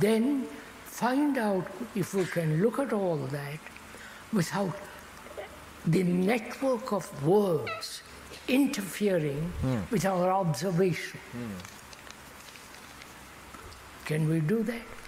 then 0.00 0.46
find 0.86 1.38
out 1.38 1.96
if 1.96 2.16
you 2.16 2.24
can 2.34 2.56
look 2.60 2.80
at 2.80 2.92
all 2.92 3.18
that 3.18 3.60
without 4.34 5.88
the 5.88 5.96
network 5.96 6.92
of 6.92 7.24
words 7.24 8.02
interfering 8.50 9.42
with 9.92 10.06
our 10.06 10.28
observation 10.28 11.18
can 14.08 14.28
we 14.28 14.40
do 14.40 14.62
that 14.62 14.99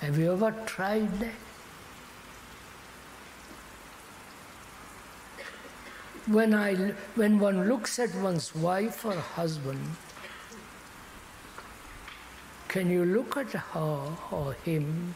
Have 0.00 0.18
you 0.18 0.32
ever 0.32 0.50
tried 0.64 1.12
that? 1.20 1.34
When, 6.26 6.54
I, 6.54 6.74
when 7.16 7.38
one 7.38 7.68
looks 7.68 7.98
at 7.98 8.14
one's 8.14 8.54
wife 8.54 9.04
or 9.04 9.12
husband, 9.14 9.84
can 12.68 12.90
you 12.90 13.04
look 13.04 13.36
at 13.36 13.50
her 13.50 14.16
or 14.30 14.54
him 14.64 15.14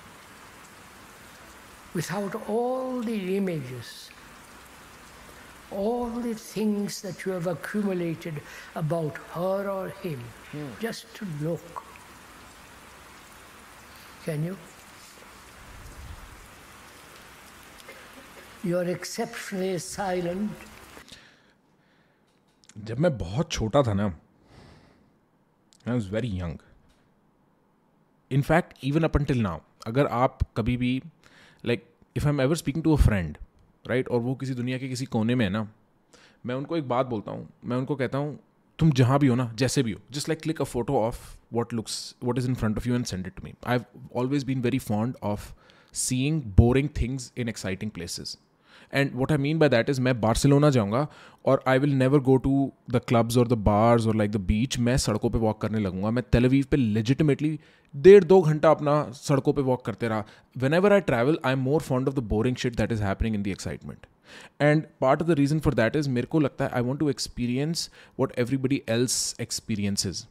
without 1.95 2.35
all 2.47 3.01
the 3.01 3.39
images, 3.39 4.11
all 5.71 6.11
the 6.11 6.35
things 6.35 7.01
that 7.01 7.25
you 7.25 7.33
have 7.33 7.47
accumulated 7.47 8.43
about 8.75 9.17
her 9.33 9.71
or 9.71 9.89
him, 10.03 10.21
hmm. 10.53 10.67
just 10.79 11.07
to 11.15 11.27
look? 11.41 11.85
Can 14.27 14.45
you? 14.45 14.59
You're 18.65 18.89
exceptionally 18.91 19.79
silent. 19.79 20.51
जब 22.79 22.99
मैं 22.99 23.17
बहुत 23.19 23.51
छोटा 23.53 23.83
था 23.83 23.93
ना 23.95 24.05
I 24.05 25.93
was 25.93 26.09
very 26.11 26.29
young 26.39 26.59
in fact 28.31 28.85
even 28.85 29.05
up 29.05 29.17
until 29.17 29.41
now 29.43 29.61
अगर 29.87 30.07
आप 30.19 30.39
कभी 30.57 30.77
भी 30.77 30.93
like 31.65 31.85
if 32.17 32.27
I 32.27 32.33
am 32.33 32.41
ever 32.41 32.57
speaking 32.57 32.85
to 32.85 32.97
a 32.97 33.01
friend 33.03 33.37
right 33.85 34.09
और 34.09 34.21
वो 34.21 34.35
किसी 34.35 34.55
दुनिया 34.55 34.79
के 34.79 34.89
किसी 34.89 35.07
कोने 35.07 35.35
में 35.35 35.45
है 35.45 35.51
ना, 35.51 35.67
मैं 36.47 36.55
उनको 36.55 36.77
एक 36.77 36.89
बात 36.89 37.07
बोलता 37.07 37.33
हूँ, 37.33 37.49
मैं 37.65 37.77
उनको 37.77 37.97
कहता 37.97 38.19
हूँ, 38.19 38.39
तुम 38.79 38.93
जहाँ 38.93 39.19
भी 39.19 39.27
हो 39.27 39.35
ना, 39.35 39.51
जैसे 39.55 39.83
भी 39.83 39.93
हो 39.93 40.01
just 40.13 40.29
like 40.29 40.41
click 40.43 40.61
a 40.61 40.65
photo 40.65 40.97
of 41.01 41.21
what 41.53 41.73
looks 41.75 42.15
what 42.25 42.39
is 42.39 42.49
in 42.49 42.55
front 42.55 42.79
of 42.79 42.89
you 42.89 42.95
and 42.95 43.05
send 43.05 43.27
it 43.27 43.37
to 43.37 43.43
me 43.45 43.55
I 43.67 43.79
have 43.79 44.19
always 44.21 44.45
been 44.45 44.63
very 44.63 44.79
fond 44.79 45.17
of 45.23 45.53
seeing 45.95 46.43
boring 46.57 46.89
things 47.01 47.33
in 47.39 47.49
exciting 47.49 47.91
places 47.91 48.37
and 48.95 49.11
what 49.15 49.33
I 49.33 49.39
mean 49.39 49.59
by 49.59 49.69
that 49.69 49.91
is 49.91 50.01
मैं 50.01 50.21
Barcelona 50.21 50.71
जाऊँगा 50.71 51.07
और 51.45 51.63
I 51.69 51.79
will 51.79 51.95
never 51.95 52.19
go 52.21 52.37
to 52.37 52.73
the 52.91 53.01
clubs 53.09 53.37
और 53.37 53.49
the 53.49 53.53
bars 53.63 54.07
और 54.07 54.17
like 54.17 54.31
the 54.31 54.37
beach 54.47 54.79
मैं 54.79 54.97
सड़कों 54.97 55.31
पे 55.31 55.39
walk 55.39 55.61
करने 55.63 55.79
लगूँगा। 55.79 56.11
मैं 56.11 56.25
तेलवीव 56.33 56.65
पे 56.71 56.77
लेजिटिमेटली 56.77 57.59
डेढ़ 57.95 58.25
दो 58.25 58.41
घंटा 58.43 58.71
अपना 58.71 59.03
सड़कों 59.15 59.53
पे 59.53 59.63
वॉक 59.63 59.85
करते 59.87 60.09
रहा। 60.09 60.25
Whenever 60.75 60.93
I 60.93 61.01
travel 61.03 61.39
I 61.47 61.53
am 61.53 61.59
more 61.61 61.81
fond 61.83 62.09
of 62.09 62.15
the 62.15 62.23
boring 62.29 62.57
shit 62.57 62.77
that 62.77 62.93
is 62.93 63.03
happening 63.03 63.35
in 63.35 63.43
the 63.43 63.47
excitement 63.47 64.07
and 64.61 64.83
part 65.01 65.23
of 65.23 65.29
the 65.29 65.35
reason 65.39 65.61
for 65.61 65.75
that 65.75 65.97
is 65.97 66.11
मेरे 66.11 66.27
को 66.27 66.41
लगता 66.41 66.65
है 66.65 66.71
I 66.71 66.83
want 66.83 67.01
to 67.01 67.09
experience 67.11 67.91
what 68.21 68.33
everybody 68.39 68.83
else 68.89 69.35
experiences 69.41 70.27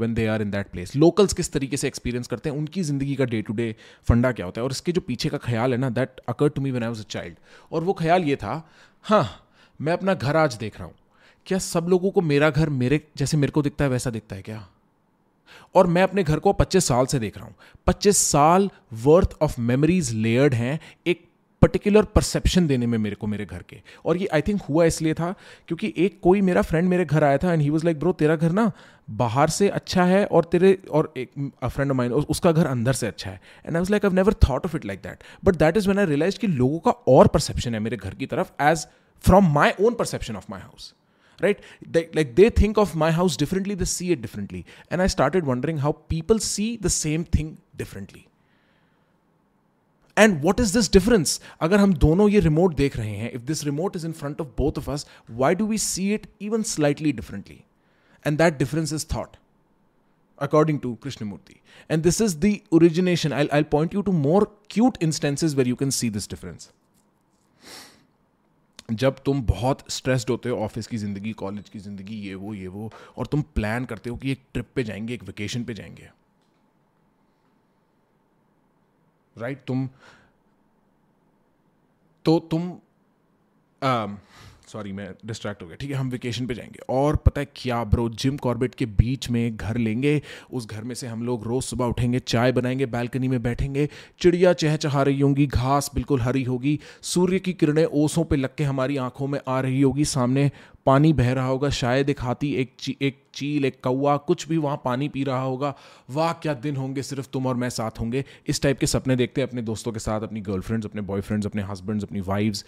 when 0.00 0.14
they 0.14 0.26
are 0.26 0.42
in 0.42 0.50
that 0.50 0.70
place 0.70 0.94
locals 0.96 1.32
किस 1.32 1.52
तरीके 1.52 1.76
से 1.76 1.86
experience 1.88 2.26
करते 2.26 2.50
हैं, 2.50 2.56
उनकी 2.56 2.82
ज़िंदगी 2.82 3.14
का 3.14 3.24
डे 3.24 3.42
टू 3.42 3.52
डे 3.52 3.74
फंडा 4.08 4.32
क्या 4.32 4.46
होता 4.46 4.60
है? 4.60 4.64
और 4.64 4.70
इसके 4.70 4.92
जो 4.92 5.00
पीछे 5.00 5.28
का 5.28 5.38
ख्याल 5.38 5.72
है 5.72 5.78
ना 5.78 5.90
that 5.90 6.20
occur 6.28 6.48
to 6.48 6.62
me 6.62 6.70
when 6.70 6.82
I 6.82 6.88
was 6.88 7.00
a 7.00 7.08
child 7.10 7.36
और 7.72 7.84
वो 7.84 7.92
ख्याल 7.92 8.24
ये 8.24 8.36
था 8.36 8.62
हाँ 9.04 9.24
मैं 9.80 9.92
अपना 9.92 10.14
घर 10.14 10.36
आज 10.36 10.54
देख 10.54 10.78
रहा 10.78 10.86
हूँ। 10.86 10.94
क्या 11.46 11.58
सब 11.58 11.86
लोगों 11.88 12.10
को 12.10 12.20
मेरा 12.20 12.50
घर 12.50 12.68
मेरे 12.70 13.00
जैसे 13.16 13.36
मेरे 13.36 13.52
को 13.52 13.62
दिखता 13.62 13.84
है, 13.84 13.90
वैसा 13.90 14.10
दिखता 14.10 14.36
है 14.36 14.42
क्या? 14.42 14.66
और 15.74 15.86
मैं 15.86 16.02
अपने 16.02 16.22
घर 16.22 16.38
को 16.38 16.52
25 16.52 16.86
साल 16.86 17.06
से 17.06 17.18
देख 17.18 17.36
रहा 17.38 17.46
हूँ। 17.46 17.54
25 17.86 18.18
साल 18.26 18.70
वर्थ 19.02 19.36
ऑफ़ 19.42 19.60
मेमोरीज 19.60 20.12
लेयर्ड 20.14 20.54
हैं, 20.54 20.78
एक 21.06 21.24
पर्टिकुलर 21.62 22.04
परसेप्शन 22.04 22.66
देने 22.66 22.86
में 22.86 22.98
मेरे 22.98 23.16
को 23.16 23.26
मेरे 23.26 23.44
घर 23.44 23.62
के। 23.68 23.80
और 24.04 24.16
ये 24.16 24.26
आई 24.26 24.42
थिंक 24.42 24.62
हुआ 24.62 24.84
इसलिए 24.84 25.14
था 25.14 25.34
क्योंकि 25.68 25.94
एक 25.96 26.20
कोई 26.22 26.40
मेरा 26.40 26.62
फ्रेंड 26.62 26.88
मेरे 26.88 27.04
घर 27.04 27.24
आया 27.24 27.38
था 27.38 27.52
and 27.52 27.62
he 27.62 27.70
was 27.70 27.84
like 27.84 27.98
bro 28.00 28.12
तेरा 28.12 28.36
घर 28.36 28.52
ना 28.52 28.72
बाहर 29.10 29.50
से 29.50 29.68
अच्छा 29.68 30.04
है 30.04 30.24
और 30.26 30.44
तेरे 30.44 30.78
और 30.90 31.12
एक 31.16 31.30
फ्रेंड 31.64 31.90
ऑफ़ 31.90 31.96
माइन 31.96 32.12
उसका 32.12 32.52
घर 32.52 32.66
अंदर 32.66 32.92
से 32.92 33.06
अच्छा 33.06 33.30
है। 33.30 33.40
And 33.66 33.76
I 33.76 33.80
was 33.80 33.90
like 33.90 34.04
I 34.04 34.12
never 34.12 34.34
thought 34.34 34.64
of 34.64 34.76
it 34.76 34.84
like 34.84 35.00
that 35.00 35.24
but 35.44 35.56
that 35.56 35.76
is 35.76 35.88
when 35.88 35.98
I 35.98 36.06
realise 36.06 36.38
कि 36.38 36.46
लोगों 36.46 36.78
का 36.78 36.90
और 36.90 37.26
परसेप्शन 37.26 37.74
है 37.74 37.80
मेरे 37.80 37.96
घर 37.96 38.14
की 38.14 38.26
तरफ़ 38.26 38.62
as 38.62 38.86
from 39.20 39.54
my 39.54 39.72
own 39.80 39.94
perception 39.94 40.36
of 40.36 40.46
my 40.50 40.60
house 40.60 40.94
right? 41.42 41.60
They, 41.92 42.08
like 42.14 42.34
they 42.34 42.50
think 42.50 42.78
of 42.78 42.94
my 42.94 43.10
house 43.10 43.36
differently 43.36 43.74
they 43.74 43.86
see 43.86 44.12
it 44.12 44.20
differently. 44.20 44.66
And 44.90 45.02
i 45.02 45.08
wondering 45.40 45.78
how 45.78 45.92
people 45.92 46.38
see 46.38 46.76
the 46.76 46.90
same 46.90 47.24
thing 47.24 47.58
differently. 47.76 48.29
And 50.16 50.40
what 50.44 50.60
is 50.60 50.72
this 50.74 50.92
difference 50.92 51.40
अगर 51.60 51.80
हम 51.80 51.94
दोनों 52.06 52.28
ये 52.28 52.40
remote 52.40 52.74
देख 52.76 52.96
रहे 52.96 53.16
हैं 53.16 53.30
if 53.32 53.42
this 53.42 53.64
remote 53.64 53.96
is 53.96 54.06
in 54.06 54.12
front 54.12 54.40
of 54.40 54.48
both 54.58 54.78
of 54.78 54.90
us 54.90 55.06
why 55.30 55.54
do 55.54 55.66
we 55.66 55.78
see 55.78 56.12
it 56.14 56.26
even 56.42 56.62
slightly 56.72 57.12
differently 57.12 57.60
and 58.24 58.38
that 58.38 58.58
difference 58.58 58.92
is 58.92 59.06
thought 59.14 59.36
according 60.38 60.80
to 60.80 60.96
Krishnamurti. 60.96 61.56
And 61.90 62.02
this 62.02 62.20
is 62.20 62.38
the 62.40 62.62
origination. 62.72 63.32
I'll, 63.32 63.48
I'll 63.52 63.64
point 63.64 63.92
you 63.92 64.02
to 64.02 64.12
more 64.12 64.48
cute 64.68 64.96
instances 65.00 65.54
where 65.54 65.66
you 65.66 65.76
can 65.76 65.90
see 65.92 66.08
this 66.10 66.26
difference. 66.26 66.70
जब 68.90 69.18
तुम 69.24 69.42
बहुत 69.46 69.82
stressed 69.90 70.30
होते 70.30 70.48
हो 70.48 70.56
office 70.58 70.86
की 70.86 70.96
ज़िंदगी 70.96 71.32
college 71.32 71.68
की 71.68 71.78
ज़िंदगी 71.78 72.14
ये 72.20 72.34
वो 72.34 72.54
ये 72.54 72.68
वो 72.68 72.90
और 73.18 73.26
तुम 73.26 73.42
प्लान 73.54 73.84
करते 73.84 74.10
हो 74.10 74.16
कि 74.16 74.32
एक 74.32 74.40
ट्रिप 74.54 74.68
पे 74.74 74.84
जाएँगे 74.84 75.14
एक 75.14 75.22
वेकेशन 75.24 75.64
पे 75.64 75.74
जाएँगे 75.74 76.08
राइट 79.40 79.64
तुम 79.66 79.88
तो 82.24 82.38
तुम 82.50 82.70
सॉरी 84.72 84.92
मैं 84.92 85.14
डिस्ट्रैक्ट 85.26 85.62
हो 85.62 85.66
गया। 85.66 85.76
ठीक 85.76 85.90
है 85.90 85.96
हम 85.96 86.08
वेकेशन 86.10 86.46
पे 86.46 86.54
जाएँगे। 86.54 86.78
और 86.88 87.16
पता 87.16 87.40
है 87.40 87.46
क्या 87.56 87.84
ब्रो 87.84 88.08
जिम 88.08 88.36
कॉर्बेट 88.36 88.74
के 88.74 88.86
बीच 88.86 89.30
में 89.30 89.56
घर 89.56 89.76
लेंगे। 89.76 90.22
उस 90.52 90.68
घर 90.68 90.84
में 90.84 90.94
से 90.94 91.06
हम 91.06 91.22
लोग 91.22 91.44
रोज़ 91.44 91.64
सुबह 91.64 91.84
उठेंगे 91.84 92.18
चाय 92.18 92.52
बनाएँगे 92.52 92.86
बालकनी 92.86 93.28
में 93.28 93.42
बैठेंगे। 93.42 93.88
चिड़िया 94.20 94.52
चहचहा 94.52 95.02
रही 95.02 95.20
होंगी 95.20 95.46
घास 95.46 95.90
बिल्कुल 95.94 96.20
हरी 96.20 96.42
होगी। 96.42 96.78
सूर्य 97.02 97.38
की 97.38 97.52
किरणें 97.52 97.84
ओसों 97.84 98.24
पे 98.24 98.36
लग 98.36 98.54
के 98.54 98.64
हमारी 98.64 98.96
आँखों 98.96 99.26
में 99.26 99.40
आ 99.48 99.60
रही 99.60 99.80
होगी। 99.80 100.04
सामने 100.04 100.50
पानी 100.86 101.12
बह 101.12 101.32
रहा 101.32 101.46
होगा 101.46 101.70
शायद 101.70 102.10
एक 102.10 102.20
हाथी 102.20 102.54
एक 102.54 102.72
ची, 102.78 102.96
एक 103.02 103.22
चील 103.34 103.64
एक 103.64 103.80
कौआ 103.84 104.16
कुछ 104.16 104.48
भी 104.48 104.56
वहाँ 104.56 104.80
पानी 104.84 105.08
पी 105.08 105.24
रहा 105.24 105.42
होगा। 105.42 105.74
वाह 106.10 106.32
क्या 106.32 106.54
दिन 106.54 106.76
होंगे 106.76 107.02
सिर्फ़ 107.02 107.28
तुम 107.32 107.46
और 107.46 107.54
मैं 107.54 107.70
साथ 107.70 108.00
होंगे। 108.00 108.24
इस 108.46 108.62
टाइप 108.62 108.78
के 108.78 108.86
सपने 108.86 109.16
देखते 109.16 109.40
हैं 109.40 109.48
अपने 109.48 109.62
दोस्तों 109.62 109.92
के 109.92 109.98
साथ 109.98 110.20
अपनी 110.20 110.40
गर्लफ्रेंड्स 110.40 110.86
अपने 110.86 111.02
बॉयफ्रेंड्स 111.02 111.46
अपने 111.46 111.62
हस्बैंड्स 111.62 112.04
अपनी 112.04 112.20
वाइफ्स 112.20 112.64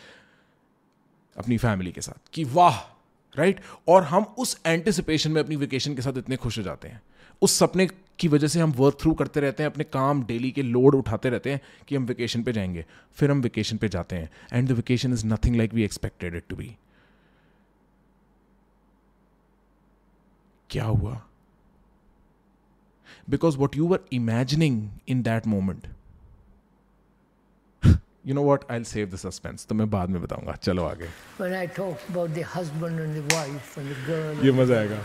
अपनी 1.36 1.58
फैमिली 1.58 1.92
के 1.92 2.00
साथ 2.00 2.30
कि 2.32 2.44
वाह 2.44 2.80
राइट 3.38 3.60
और 3.88 4.04
हम 4.04 4.22
उस 4.22 4.60
एंटिसिपेशन 4.66 5.30
में 5.32 5.42
अपनी 5.42 5.56
वेकेशन 5.56 5.94
के 5.94 6.02
साथ 6.02 6.18
इतने 6.18 6.36
खुश 6.36 6.58
हो 6.58 6.62
जाते 6.62 6.88
हैं। 6.88 7.02
उस 7.42 7.58
सपने 7.58 7.86
की 8.18 8.28
वजह 8.28 8.46
से 8.46 8.60
हम 8.60 8.72
वर्क 8.72 8.98
थ्रू 9.00 9.14
करते 9.14 9.40
रहते 9.40 9.62
हैं, 9.62 9.70
अपने 9.70 9.84
काम 9.84 10.24
डेली 10.24 10.50
के 10.50 10.62
लोड 10.62 10.94
उठाते 10.94 11.30
रहते 11.30 11.52
हैं 11.52 11.60
कि 11.88 11.96
हम 11.96 12.04
वेकेशन 12.04 12.42
पे 12.42 12.52
जाएँगे। 12.52 12.86
फिर 13.14 13.30
हम 13.30 13.40
वेकेशन 13.40 13.76
पे 13.76 13.88
जाते 13.88 14.16
हैं। 14.16 14.30
And 14.52 14.68
the 14.68 14.72
vacation 14.72 15.12
is 15.12 15.26
nothing 15.26 15.56
like 15.56 15.74
we 15.74 15.84
expected 15.84 16.34
it 16.34 16.44
to 16.48 16.56
be 16.56 16.76
क्या 20.70 20.84
हुआ? 20.84 21.22
Because 23.30 23.56
what 23.56 23.76
you 23.76 23.86
were 23.86 24.00
imagining 24.12 24.90
in 25.08 25.22
that 25.22 25.46
moment 25.46 25.86
you 28.23 28.33
know 28.37 28.45
what 28.49 28.65
i'll 28.69 28.89
save 28.93 29.09
the 29.11 29.21
suspense 29.23 29.67
तो 29.67 29.75
मैं 29.75 29.89
बाद 29.89 30.09
में 30.09 30.21
बताऊंगा 30.21 30.55
चलो 30.67 30.85
आगे 30.85 31.09
when 31.37 31.53
i 31.61 31.65
talk 31.79 32.09
about 32.09 32.33
the 32.39 32.45
husband 32.55 32.99
and 33.05 33.15
the 33.19 33.25
wife 33.35 33.77
and 33.81 33.93
the 33.93 33.99
girl 34.11 34.45
ये 34.45 34.51
मजा 34.61 34.79
आएगा 34.79 34.99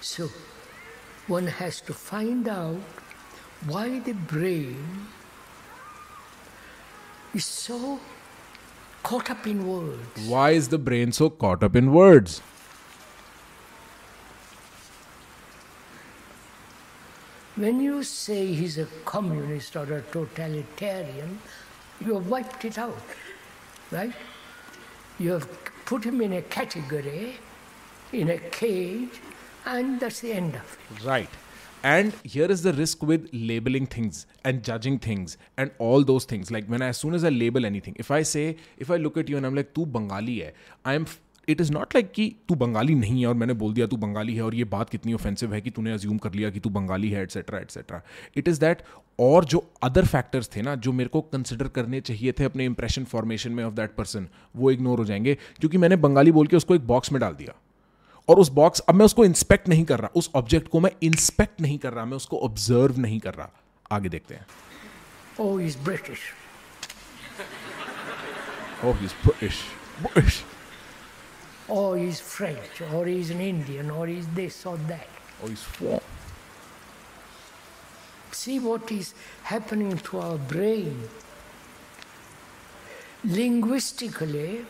so 0.00 0.28
one 1.26 1.46
has 1.46 1.80
to 1.80 1.94
find 1.94 2.48
out 2.48 2.76
why 3.66 3.98
the 3.98 4.12
brain 4.12 5.06
is 7.34 7.44
so 7.44 7.98
caught 9.02 9.30
up 9.30 9.46
in 9.46 9.66
words 9.66 10.28
why 10.28 10.50
is 10.50 10.68
the 10.68 10.78
brain 10.78 11.12
so 11.12 11.30
caught 11.30 11.62
up 11.62 11.74
in 11.74 11.92
words 11.92 12.40
When 17.59 17.81
you 17.81 18.03
say 18.03 18.53
he's 18.53 18.77
a 18.77 18.85
communist 19.03 19.75
or 19.75 19.83
a 19.93 20.01
totalitarian, 20.01 21.39
you 21.99 22.13
have 22.13 22.27
wiped 22.29 22.63
it 22.63 22.77
out, 22.77 23.03
right? 23.91 24.13
You 25.19 25.31
have 25.31 25.49
put 25.83 26.05
him 26.05 26.21
in 26.21 26.31
a 26.31 26.41
category, 26.41 27.35
in 28.13 28.29
a 28.29 28.37
cage, 28.37 29.19
and 29.65 29.99
that's 29.99 30.21
the 30.21 30.31
end 30.31 30.55
of 30.55 30.77
it. 30.89 31.03
Right. 31.03 31.29
And 31.83 32.13
here 32.23 32.49
is 32.49 32.61
the 32.61 32.71
risk 32.71 33.03
with 33.03 33.29
labeling 33.33 33.87
things 33.87 34.25
and 34.45 34.63
judging 34.63 34.97
things 34.97 35.37
and 35.57 35.71
all 35.79 36.05
those 36.05 36.23
things. 36.23 36.51
Like 36.51 36.65
when 36.67 36.81
I, 36.81 36.87
as 36.87 36.97
soon 36.97 37.13
as 37.13 37.25
I 37.25 37.29
label 37.29 37.65
anything, 37.65 37.93
if 37.99 38.09
I 38.09 38.21
say, 38.23 38.55
if 38.77 38.89
I 38.89 38.95
look 38.95 39.17
at 39.17 39.27
you 39.27 39.35
and 39.35 39.45
I'm 39.45 39.55
like, 39.55 39.73
tu 39.73 39.85
Bengali 39.85 40.43
hai, 40.43 40.53
I 40.85 40.93
am 40.93 41.05
it 41.49 41.61
is 41.61 41.71
not 41.71 41.95
like 41.95 42.11
कि 42.11 42.25
तू 42.49 42.55
बंगाली 42.55 42.95
नहीं 42.95 43.21
है 43.21 43.27
और 43.27 43.33
मैंने 43.33 43.53
बोल 43.53 43.73
दिया 43.73 43.87
तू 43.87 43.97
बंगाली 43.97 44.35
है 44.35 44.41
और 44.41 44.55
ये 44.55 44.63
बात 44.63 44.89
कितनी 44.89 45.13
ऑफेंसिव 45.13 45.53
है 45.53 45.61
कि 45.61 45.69
तूने 45.69 45.91
अज्यूम 45.91 46.17
कर 46.17 46.33
लिया 46.33 46.49
कि 46.49 46.59
तू 46.59 46.69
बंगाली 46.69 47.09
है 47.09 47.21
et cetera 47.23 47.59
et cetera 47.59 48.01
it 48.37 48.47
is 48.47 48.59
that 48.59 48.83
और 49.19 49.45
जो 49.45 49.63
अदर 49.83 50.05
फैक्टर्स 50.05 50.49
थे 50.55 50.61
ना 50.61 50.75
जो 50.75 50.91
मेरे 50.91 51.09
को 51.09 51.21
कंसिडर 51.21 51.67
करने 51.67 52.01
चाहिए 52.01 52.31
थे 52.31 52.43
अपने 52.43 52.65
इंप्रेशन 52.65 53.03
फॉर्मेशन 53.05 53.51
में 53.51 53.63
ऑफ़ 53.63 53.73
दैट 53.73 53.95
पर्सन 53.95 54.27
वो 54.55 54.71
इग्नोर 54.71 54.99
हो 54.99 55.05
जाएँगे 55.05 55.35
क्योंकि 55.59 55.77
मैंने 55.77 55.95
बंगाली 55.95 56.31
बोल 56.31 56.47
के 56.47 56.55
उसको 56.55 56.75
एक 56.75 56.87
बॉक्स 56.87 57.11
में 57.11 57.21
डाल 57.21 57.33
दिया 57.33 57.55
और 58.29 58.39
उस 58.39 58.49
बॉक्स 58.53 58.79
अब 58.79 58.95
मैं 58.95 59.05
उसको 59.05 59.25
इंस्पेक्ट 59.25 59.69
नहीं 59.69 59.85
कर 59.85 59.99
रहा 59.99 60.09
उस 60.15 60.29
ऑब्जेक्ट 60.35 60.67
को 60.67 60.79
मैं 60.79 60.91
इंस्पेक्ट 61.03 61.61
नहीं 61.61 61.77
कर 61.77 61.93
रहा 61.93 62.05
मैं 62.05 62.17
उसको 62.17 62.39
ऑब्ज़र्व 62.39 62.99
नहीं 62.99 63.19
कर 63.19 63.33
रहा 63.33 63.51
आगे 63.91 64.09
देखते 64.09 64.35
हैं 64.35 64.45
Oh, 65.39 65.55
he's 65.55 65.75
British. 65.77 66.33
Oh, 68.83 68.91
he's 68.93 69.13
British. 69.23 69.63
British. 70.03 70.43
Or 71.69 71.97
he's 71.97 72.19
French, 72.19 72.81
or 72.93 73.05
he's 73.05 73.29
an 73.29 73.41
Indian, 73.41 73.89
or 73.89 74.07
he's 74.07 74.27
this 74.39 74.65
or 74.65 74.77
that. 74.91 75.07
Or 75.41 75.49
he's 75.49 75.61
foreign. 75.61 76.01
See 78.31 78.59
what 78.59 78.91
is 78.91 79.13
happening 79.43 79.97
to 80.09 80.19
our 80.19 80.37
brain. 80.53 81.09
Linguistically, 83.23 84.65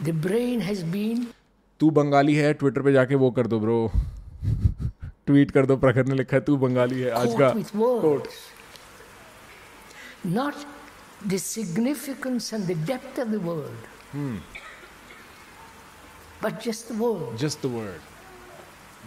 the 0.00 0.12
brain 0.28 0.60
has 0.70 0.82
been. 0.96 1.26
तू 1.80 1.90
बंगाली 1.90 2.34
है 2.34 2.52
Twitter 2.54 2.82
पे 2.82 2.92
जाके 2.92 3.14
वो 3.20 3.30
कर 3.36 3.46
दो 3.52 3.58
bro 3.60 3.78
tweet 5.26 5.50
कर 5.50 5.66
दो 5.66 5.76
प्रखर 5.84 6.06
ने 6.06 6.14
लिखा 6.14 6.36
है 6.36 6.42
तू 6.48 6.56
बंगाली 6.64 7.00
है 7.00 7.10
आज 7.20 7.34
का 7.40 7.48
quote 7.76 8.28
not 10.24 10.54
the 11.30 11.38
significance 11.38 12.52
and 12.52 12.66
the 12.66 12.74
depth 12.90 13.18
of 13.18 13.30
the 13.32 13.40
word, 13.40 13.86
but 16.42 16.60
just 16.68 16.88
the 16.92 16.96
word. 17.02 17.36
just 17.44 17.62
the 17.66 17.70
word 17.74 18.00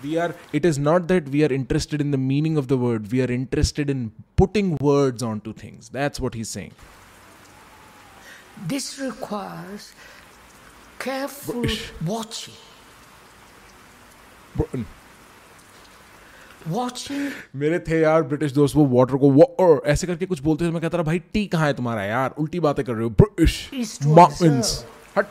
we 0.03 0.17
are 0.23 0.29
it 0.59 0.65
is 0.69 0.77
not 0.87 1.07
that 1.13 1.29
we 1.35 1.43
are 1.45 1.51
interested 1.55 2.01
in 2.05 2.11
the 2.15 2.21
meaning 2.25 2.57
of 2.63 2.67
the 2.73 2.77
word 2.83 3.11
we 3.15 3.21
are 3.25 3.31
interested 3.35 3.93
in 3.95 4.03
putting 4.41 4.71
words 4.89 5.23
onto 5.29 5.53
things 5.63 5.89
that's 5.97 6.23
what 6.27 6.37
he's 6.41 6.53
saying 6.59 6.75
This 8.71 8.85
requires 8.99 9.85
careful 10.99 11.65
watching. 12.09 12.53
Bro- 14.55 14.83
Watching 16.75 17.25
मेरे 17.63 17.79
थे 17.87 17.99
यार 18.01 18.23
British 18.29 18.51
दोस्त 18.51 18.75
वो 18.75 18.85
water 18.93 19.17
को 19.23 19.67
ऐसे 19.93 20.07
करके 20.07 20.25
कुछ 20.25 20.41
बोलते 20.41 20.65
थे 20.65 20.71
मैं 20.71 20.81
कहता 20.81 20.97
रहा 20.97 21.05
भाई 21.11 21.19
टी 21.33 21.45
कहाँ 21.55 21.67
है 21.67 21.73
तुम्हारा 21.81 22.03
यार 22.03 22.35
उल्टी 22.43 22.59
बातें 22.67 22.83
कर 22.85 22.93
रहे 22.93 23.03
हो 23.03 23.09
ब्रिटिश 23.21 23.99
माउंटेन्स 24.05 24.71
observe. 24.77 25.17
हट 25.17 25.27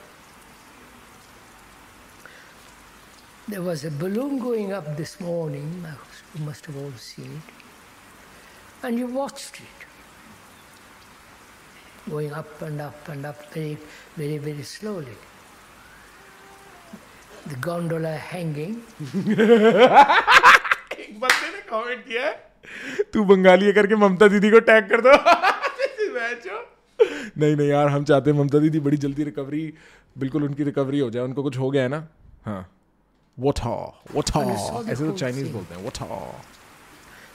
There 3.47 3.61
was 3.61 3.84
a 3.84 3.90
balloon 3.90 4.38
going 4.38 4.72
up 4.72 4.97
this 4.97 5.20
morning, 5.20 5.84
you 6.34 6.45
must 6.47 6.64
have 6.64 6.76
all 6.82 6.92
seen 6.97 7.30
it, 7.40 8.86
and 8.86 8.99
you 8.99 9.07
watched 9.07 9.61
it. 9.61 9.84
Going 12.09 12.32
up 12.32 12.62
and 12.62 12.80
up 12.80 13.09
and 13.09 13.26
up 13.26 13.53
very, 13.53 13.76
very, 14.16 14.38
very 14.38 14.62
slowly. 14.62 15.16
The 17.47 17.57
gondola 17.57 18.16
hanging, 18.32 18.80
एक 20.99 21.20
बंदे 21.20 21.49
ने 21.53 21.61
comment 21.68 22.05
किया 22.09 22.30
तू 23.12 23.24
बंगाली 23.24 23.66
है 23.66 23.72
करके 23.72 23.97
ममता 23.97 24.28
दीदी 24.28 24.51
को 24.51 24.61
tag 24.68 24.88
कर 24.92 25.01
दो 25.07 25.12
नहीं 27.38 27.57
नहीं 27.57 27.68
यार 27.68 27.88
हम 27.88 28.05
चाहते 28.05 28.30
हैं 28.30 28.38
ममता 28.38 28.59
दीदी 28.59 28.80
बड़ी 28.88 28.97
जल्दी 29.05 29.24
रिकवरी 29.24 29.62
बिल्कुल 30.18 30.45
उनकी 30.45 30.64
रिकवरी 30.64 30.99
हो 30.99 31.11
जाए 31.11 31.22
उनको 31.24 31.42
कुछ 31.42 31.59
हो 31.59 31.70
गया 31.70 31.82
है 31.82 31.88
ना 31.88 32.07
हाँ 32.47 32.62
वोटा 33.39 33.75
वोटा 34.13 34.41
And 34.41 34.51
I 34.51 34.55
saw 34.55 34.82
the 34.84 34.91
ऐसे 34.91 35.03
तो 35.03 35.05
whole 35.05 35.19
चाइनीज 35.19 35.43
thing. 35.43 35.53
बोलते 35.53 35.75
हैं 35.75 35.84
वोटा 35.84 36.36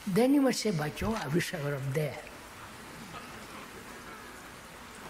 then 0.07 0.35
you 0.35 0.43
must 0.43 0.61
say, 0.61 0.71
by 0.71 0.91
Joe, 0.91 1.15
I 1.15 1.29
wish 1.29 1.55
I 1.55 1.63
were 1.63 1.75
up 1.77 1.95
there. 1.95 2.19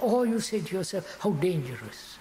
Or 0.00 0.24
you 0.26 0.38
say 0.38 0.60
to 0.60 0.76
yourself, 0.76 1.18
how 1.20 1.30
dangerous. 1.32 2.18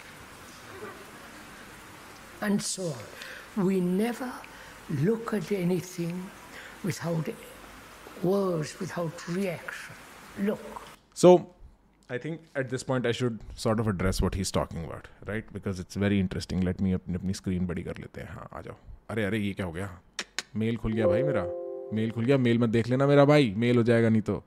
And 2.42 2.62
so 2.62 2.88
on. 2.88 3.66
We 3.66 3.80
never 3.80 4.32
look 4.90 5.34
at 5.34 5.52
anything 5.52 6.30
without 6.84 7.30
words, 8.24 8.80
without 8.80 9.28
reaction. 9.28 9.96
Look. 10.40 10.82
So, 11.14 11.54
I 12.11 12.17
think 12.19 12.45
at 12.57 12.69
this 12.73 12.85
point 12.89 13.07
I 13.07 13.11
should 13.13 13.41
sort 13.63 13.81
of 13.81 13.89
address 13.93 14.21
what 14.23 14.37
is 14.37 14.53
talking 14.55 14.85
about, 14.85 15.07
right 15.29 15.53
because 15.53 15.81
it's 15.81 15.97
very 15.99 16.19
interesting 16.19 16.65
let 16.65 16.81
me 16.81 16.93
अपनी 16.93 17.15
अपनी 17.15 17.35
screen 17.35 17.67
बड़ी 17.67 17.83
कर 17.83 17.99
लेते 17.99 18.21
हैं। 18.21 18.29
हाँ 18.29 18.49
आ 18.53 18.61
जाओ। 18.61 18.77
अरे 19.11 19.25
अरे 19.25 19.39
ये 19.39 19.53
क्या 19.53 19.67
हो 19.67 19.73
गया? 19.73 20.01
मेल 20.57 20.77
खुल 20.77 20.93
गया 20.93 21.07
भाई 21.07 21.23
मेरा। 21.23 21.45
मेल 21.95 22.11
खुल 22.11 22.25
गया। 22.25 22.39
मेल 22.39 22.59
मत 22.59 22.69
देख 22.69 22.89
लेना 22.89 23.07
मेरा 23.07 23.25
भाई। 23.25 23.55
मेल 23.57 23.77
हो 23.77 23.83
जाएगा 23.83 24.09
नहीं 24.09 24.23
तो। 24.23 24.43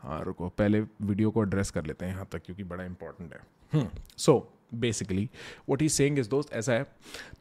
हाँ 0.00 0.22
रुको। 0.24 0.48
पहले 0.48 0.80
वीडियो 0.80 1.30
को 1.30 1.42
एड्रेस 1.42 1.70
कर 1.70 1.84
लेते 1.86 2.04
हैं 2.04 2.12
यहाँ 2.12 2.28
तक 2.32 2.42
क्योंकि 2.46 2.64
बड़ा 2.64 2.84
इंपॉर्टेंट 2.84 3.34
है। 3.34 3.90
So 4.16 4.55
basically 4.74 5.28
what 5.70 5.82
he 5.82 5.88
saying 5.88 6.18
is 6.18 6.28
दोस्त, 6.28 6.52
ऐसा 6.52 6.72
है, 6.72 6.86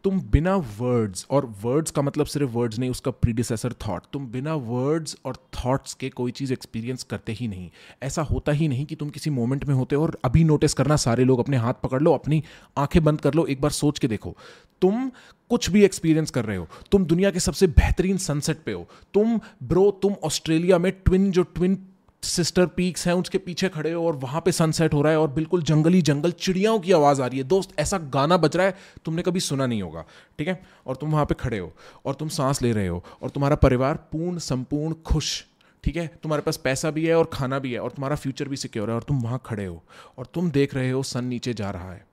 तुम 0.03 0.19
बिना 0.21 0.55
वर्ड्स 0.55 1.25
और 1.31 1.45
वर्ड्स 1.63 1.91
का 1.91 2.01
मतलब 2.01 2.25
सिर्फ़ 2.25 2.51
वर्ड्स 2.51 2.79
नहीं, 2.79 2.89
उसका 2.89 3.11
प्रीडिसेसर 3.11 3.73
थॉट 3.87 4.03
तुम 4.13 4.27
बिना 4.27 4.55
वर्ड्स 4.55 5.17
और 5.25 5.35
थॉट्स 5.55 5.93
के 5.93 6.09
कोई 6.09 6.31
चीज़ 6.31 6.53
एक्सपीरियंस 6.53 7.03
करते 7.03 7.31
ही 7.31 7.47
नहीं. 7.47 7.69
ऐसा 8.03 8.21
होता 8.21 8.51
ही 8.51 8.67
नहीं 8.67 8.85
कि 8.85 8.95
तुम 8.95 9.09
किसी 9.09 9.29
मोमेंट 9.29 9.65
में 9.65 9.75
होते 9.75 9.95
हो 9.95 10.03
और 10.03 10.17
अभी 10.25 10.43
नोटिस 10.43 10.73
करना 10.73 10.95
सारे 10.95 11.23
लोग 11.23 11.39
अपने 11.39 11.57
हाथ 11.57 11.73
पकड़ 11.73 12.01
लो, 12.01 12.13
अपनी 12.13 12.43
आँखें 12.77 13.03
बंद 13.03 13.21
कर 13.21 13.33
लो, 13.33 13.45
एक 13.45 13.61
बार 13.61 13.71
सोच 13.71 13.99
के 13.99 14.07
देखो. 14.07 14.37
तुम 14.81 15.11
कुछ 15.49 15.69
भी 15.69 15.83
एक्सपीरियंस 15.83 16.31
कर 16.31 16.45
रहे 16.45 16.57
हो. 16.57 16.67
तुम 16.91 17.05
दुनिया 17.05 17.31
के 17.31 17.39
सबसे 17.39 17.67
बेहतरीन 17.67 18.17
सनसेट 18.17 18.63
पे 18.65 18.71
हो. 18.71 18.87
तुम 19.13 19.39
ब्रो 19.63 19.89
तुम 20.01 20.13
ऑस्ट्रेलिया 20.23 20.77
में 20.77 20.91
ट्विन 20.91 21.31
जो 21.31 21.43
ट्विन 21.43 21.75
सिस्टर 22.23 22.65
पीक्स 22.65 23.05
हैं 23.07 23.13
उसके 23.13 23.37
पीछे 23.37 23.69
खड़े 23.69 23.91
हो 23.91 24.05
और 24.07 24.15
वहाँ 24.15 24.41
पे 24.41 24.51
सनसेट 24.51 24.93
हो 24.93 25.01
रहा 25.01 25.11
है 25.11 25.19
और 25.19 25.31
बिल्कुल 25.31 25.61
जंगली 25.61 26.01
जंगल, 26.01 26.31
चिड़ियाओं 26.31 26.79
की 26.79 26.91
आवाज़ 26.91 27.21
आ 27.21 27.27
रही 27.27 27.37
है। 27.37 27.43
दोस्त, 27.43 27.79
ऐसा 27.79 27.97
गाना 27.97 28.37
बज 28.37 28.55
रहा 28.57 28.65
है, 28.65 28.75
तुमने 29.05 29.21
कभी 29.21 29.39
सुना 29.39 29.65
नहीं 29.65 29.81
होगा, 29.81 30.05
ठीक 30.39 30.47
है? 30.47 30.61
और 30.87 30.95
तुम 30.95 31.11
वहाँ 31.11 31.25
पे 31.25 31.35
खड़े 31.35 31.59
हो 31.59 31.71
और 32.05 32.15
तुम 32.15 32.29
सांस 32.29 32.61
ले 32.61 32.71
रहे 32.71 32.87
हो 32.87 33.03
और 33.21 33.29
तुम्हारा 33.29 33.55
परिवार 33.55 33.95
पूर्ण, 34.11 34.37
संपूर्ण 34.37 34.95
खुश, 35.05 35.43
ठीक 35.83 35.95
है? 35.95 36.07
तुम्हारे 36.23 36.41
पास 36.41 36.57
पैसा 36.57 36.91
भी 36.91 37.05
है 37.05 37.15
और 37.15 37.29
खाना 37.33 37.59
भी 37.59 37.73
है 37.73 37.79
और 37.79 37.91
तुम्हारा 37.91 38.15
फ्यूचर 38.15 38.47
भी 38.47 38.57
सिक्योर 38.57 38.89
है 38.89 38.95
और 38.95 39.03
तुम 39.03 39.21
वहाँ 39.21 39.41
खड़े 39.45 39.65
हो 39.65 39.83
और 40.17 40.25
तुम 40.33 40.51
देख 40.51 40.75
रहे 40.75 40.89
हो 40.91 41.03
सन 41.03 41.25
नीचे 41.25 41.53
जा 41.53 41.69
रहा 41.69 41.91
है। 41.91 42.05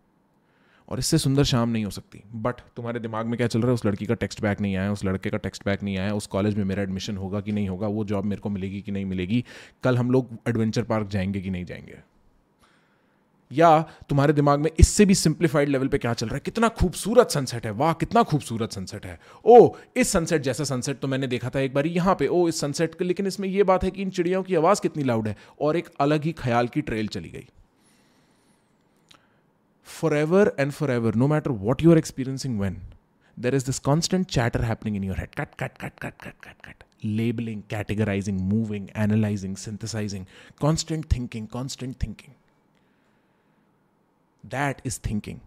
और 0.88 0.98
इससे 0.98 1.18
सुंदर 1.18 1.44
शाम 1.44 1.68
नहीं 1.68 1.84
हो 1.84 1.90
सकती। 1.90 2.22
बट 2.34 2.54
तुम्हारे 2.54 3.00
दिमाग 3.00 3.26
में 3.26 3.36
क्या 3.36 3.46
चल 3.46 3.60
रहा 3.60 3.68
है? 3.68 3.74
उस 3.74 3.86
लड़की 3.86 4.06
का 4.06 4.14
टेक्स्ट 4.14 4.42
बैक 4.42 4.60
नहीं 4.60 4.76
आया, 4.76 4.92
उस 4.92 5.04
लड़के 5.04 5.30
का 5.30 5.36
टेक्स्ट 5.36 5.64
बैक 5.64 5.82
नहीं 5.82 5.98
आया, 5.98 6.14
उस 6.14 6.26
कॉलेज 6.26 6.54
में 6.54 6.64
मेरा 6.64 6.82
एडमिशन 6.82 7.16
होगा 7.16 7.40
कि 7.40 7.52
नहीं 7.52 7.68
होगा, 7.68 7.86
वो 7.86 8.04
जॉब 8.04 8.24
मेरे 8.24 8.40
को 8.40 8.50
मिलेगी 8.50 8.80
कि 8.80 8.92
नहीं 8.92 9.04
मिलेगी? 9.04 9.44
कल 9.82 9.98
हम 9.98 10.10
लोग 10.10 10.28
एडवेंचर 10.48 10.82
पार्क 10.82 11.08
जाएँगे 11.08 11.40
कि 11.40 11.50
नहीं 11.50 11.64
जाएँगे? 11.64 11.98
या 13.52 13.80
तुम्हारे 14.08 14.32
दिमाग 14.32 14.60
में 14.60 14.70
इससे 14.80 15.04
भी 15.04 15.14
सिंप्लीफाइड 15.14 15.68
लेवल 15.68 15.88
पे 15.88 15.98
क्या 15.98 16.14
चल 16.14 16.26
रहा 16.26 16.34
है? 16.34 16.40
कितना 16.44 16.68
खूबसूरत 16.68 17.30
सनसेट 17.30 17.66
है। 17.66 17.72
वाह, 17.72 17.92
कितना 17.92 18.22
खूबसूरत 18.22 18.72
सनसेट 18.72 19.06
है। 19.06 19.20
ओ, 19.44 19.70
इस 19.96 20.08
सनसेट 20.08 20.42
जैसा 20.42 20.64
सनसेट 20.64 20.98
तो 20.98 21.08
मैंने 21.08 21.26
देखा 21.26 21.50
था 21.50 21.60
एक 21.60 21.74
बार 21.74 21.86
यहाँ 21.86 22.16
पे। 22.18 22.26
ओ, 22.26 22.48
इस 22.48 22.60
सनसेट 22.60 23.02
लेकिन 23.02 23.26
इसमें 23.26 23.48
यह 23.48 23.64
बात 23.64 23.84
है 23.84 23.90
कि 23.90 24.02
इन 24.02 24.10
चिड़ियों 24.10 24.42
की 24.42 24.54
आवाज़ 24.54 24.80
कितनी 24.80 25.04
लाउड 25.04 25.28
है। 25.28 25.36
और 25.60 25.76
एक 25.76 25.88
अलग 26.00 26.24
ही 26.24 26.32
ख्याल 26.32 26.68
की 26.68 26.82
ट्रेल 26.82 27.08
चली 27.08 27.28
गई। 27.28 27.48
forever 29.83 30.53
and 30.57 30.73
forever, 30.73 31.11
no 31.11 31.27
matter 31.27 31.51
what 31.51 31.81
you 31.81 31.91
are 31.91 31.97
experiencing 31.97 32.57
when, 32.57 32.81
there 33.37 33.53
is 33.53 33.63
this 33.63 33.79
constant 33.79 34.27
chatter 34.27 34.63
happening 34.63 34.95
in 34.95 35.03
your 35.03 35.15
head. 35.15 35.35
Cut, 35.35 35.55
cut, 35.57 35.77
cut, 35.77 35.99
cut, 35.99 36.17
cut, 36.17 36.41
cut, 36.41 36.61
cut. 36.61 36.83
Labeling, 37.03 37.63
categorizing, 37.69 38.39
moving, 38.39 38.89
analyzing, 38.95 39.55
synthesizing, 39.55 40.25
constant 40.59 41.09
thinking, 41.09 41.47
constant 41.47 41.99
thinking. 41.99 42.33
That 44.43 44.81
is 44.83 44.97
thinking. 44.97 45.41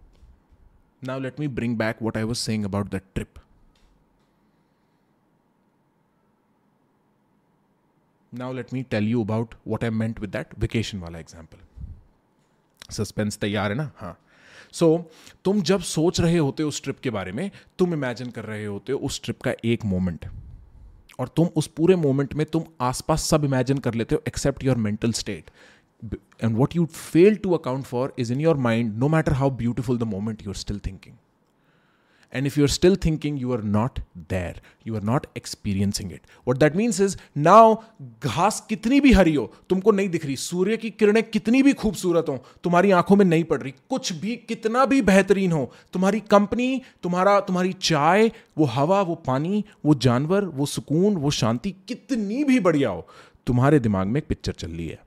Now, 1.02 1.18
let 1.18 1.38
me 1.38 1.46
bring 1.46 1.74
back 1.74 2.00
what 2.00 2.16
I 2.16 2.24
was 2.24 2.38
saying 2.38 2.64
about 2.64 2.90
that 2.90 3.14
trip. 3.14 3.38
Now, 8.32 8.52
let 8.52 8.70
me 8.70 8.84
tell 8.84 9.02
you 9.02 9.20
about 9.22 9.54
what 9.64 9.82
I 9.82 9.90
meant 9.90 10.20
with 10.20 10.30
that 10.32 10.52
vacation 10.56 11.00
wala 11.00 11.18
example. 11.18 11.58
Suspense 12.90 13.36
तैयार 13.38 13.70
है 13.70 13.76
ना 13.76 13.90
हाँ 13.96 14.18
सो 14.75 14.87
so, 14.87 15.35
तुम 15.45 15.61
जब 15.61 15.81
सोच 15.87 16.19
रहे 16.19 16.37
होते 16.37 16.63
हो 16.63 16.69
उस 16.69 16.81
ट्रिप 16.83 16.99
के 16.99 17.09
बारे 17.09 17.31
में 17.31 17.49
तुम 17.79 17.93
इमेजिन 17.93 18.31
कर 18.31 18.45
रहे 18.45 18.65
होते 18.65 18.93
हो 18.93 18.99
उस 18.99 19.21
ट्रिप 19.23 19.41
का 19.41 19.53
एक 19.65 19.85
मोमेंट 19.85 20.25
और 21.19 21.27
तुम 21.27 21.47
उस 21.55 21.67
पूरे 21.67 21.95
मोमेंट 21.95 22.33
में 22.33 22.45
तुम 22.45 22.63
आसपास 22.81 23.27
सब 23.29 23.45
इमेजिन 23.45 23.77
कर 23.77 23.93
लेते 23.93 24.15
हो 24.15 24.21
except 24.27 24.63
your 24.63 24.77
mental 24.77 25.11
state 25.13 25.51
and 26.43 26.55
what 26.57 26.75
you 26.75 26.85
fail 26.85 27.35
to 27.35 27.51
account 27.51 27.85
for 27.85 28.13
is 28.19 28.33
in 28.33 28.41
your 28.41 28.57
mind 28.61 28.97
no 28.97 29.07
matter 29.07 29.33
how 29.33 29.49
beautiful 29.57 29.97
the 29.97 30.03
moment 30.09 30.43
you 30.43 30.49
are 30.49 30.55
still 30.55 30.79
thinking 30.85 31.15
and 32.35 32.47
if 32.47 32.57
you're 32.57 32.73
still 32.75 32.95
thinking 32.95 33.37
you 33.43 33.51
are 33.55 33.65
not 33.75 33.99
there, 34.33 34.55
you 34.87 34.95
are 34.95 35.05
not 35.09 35.23
experiencing 35.41 36.11
it. 36.11 36.19
What 36.47 36.59
that 36.59 36.75
means 36.75 36.99
is, 37.07 37.17
now 37.37 37.75
घास 38.23 38.65
कितनी 38.69 38.99
भी 38.99 39.11
हरी 39.11 39.35
हो, 39.35 39.53
तुमको 39.69 39.91
नहीं 39.91 40.09
दिख 40.09 40.25
रही। 40.25 40.35
सूर्य 40.35 40.77
की 40.77 40.89
किरणें 40.89 41.23
कितनी 41.23 41.63
भी 41.63 41.73
खूबसूरत 41.73 42.25
हो, 42.29 42.45
तुम्हारी 42.63 42.91
आँखों 42.91 43.15
में 43.15 43.25
नहीं 43.25 43.43
पड़ 43.43 43.61
रही। 43.61 43.73
कुछ 43.89 44.13
भी, 44.13 44.35
कितना 44.35 44.85
भी 44.85 45.01
बेहतरीन 45.01 45.51
हो, 45.51 45.73
तुम्हारी 45.93 46.19
कंपनी, 46.19 46.81
तुम्हारा, 47.03 47.39
तुम्हारी 47.39 47.73
चाय, 47.73 48.31
वो 48.57 48.65
हवा, 48.65 49.01
वो 49.01 49.15
पानी, 49.15 49.65
वो 49.85 49.95
जानवर, 49.95 50.45
वो 50.45 50.65
सुकून, 50.65 51.15
वो 51.15 51.31
शांति 51.31 51.71
कितनी 51.71 52.43
भी 52.43 52.59
बढ़िया 52.59 52.89
हो, 52.89 53.07
तुम्हारे 53.47 53.79
दिमाग 53.79 54.07
में 54.07 54.17
एक 54.17 54.27
पिक्चर 54.27 54.51
चल 54.51 54.71
रही 54.71 54.87
है। 54.87 55.05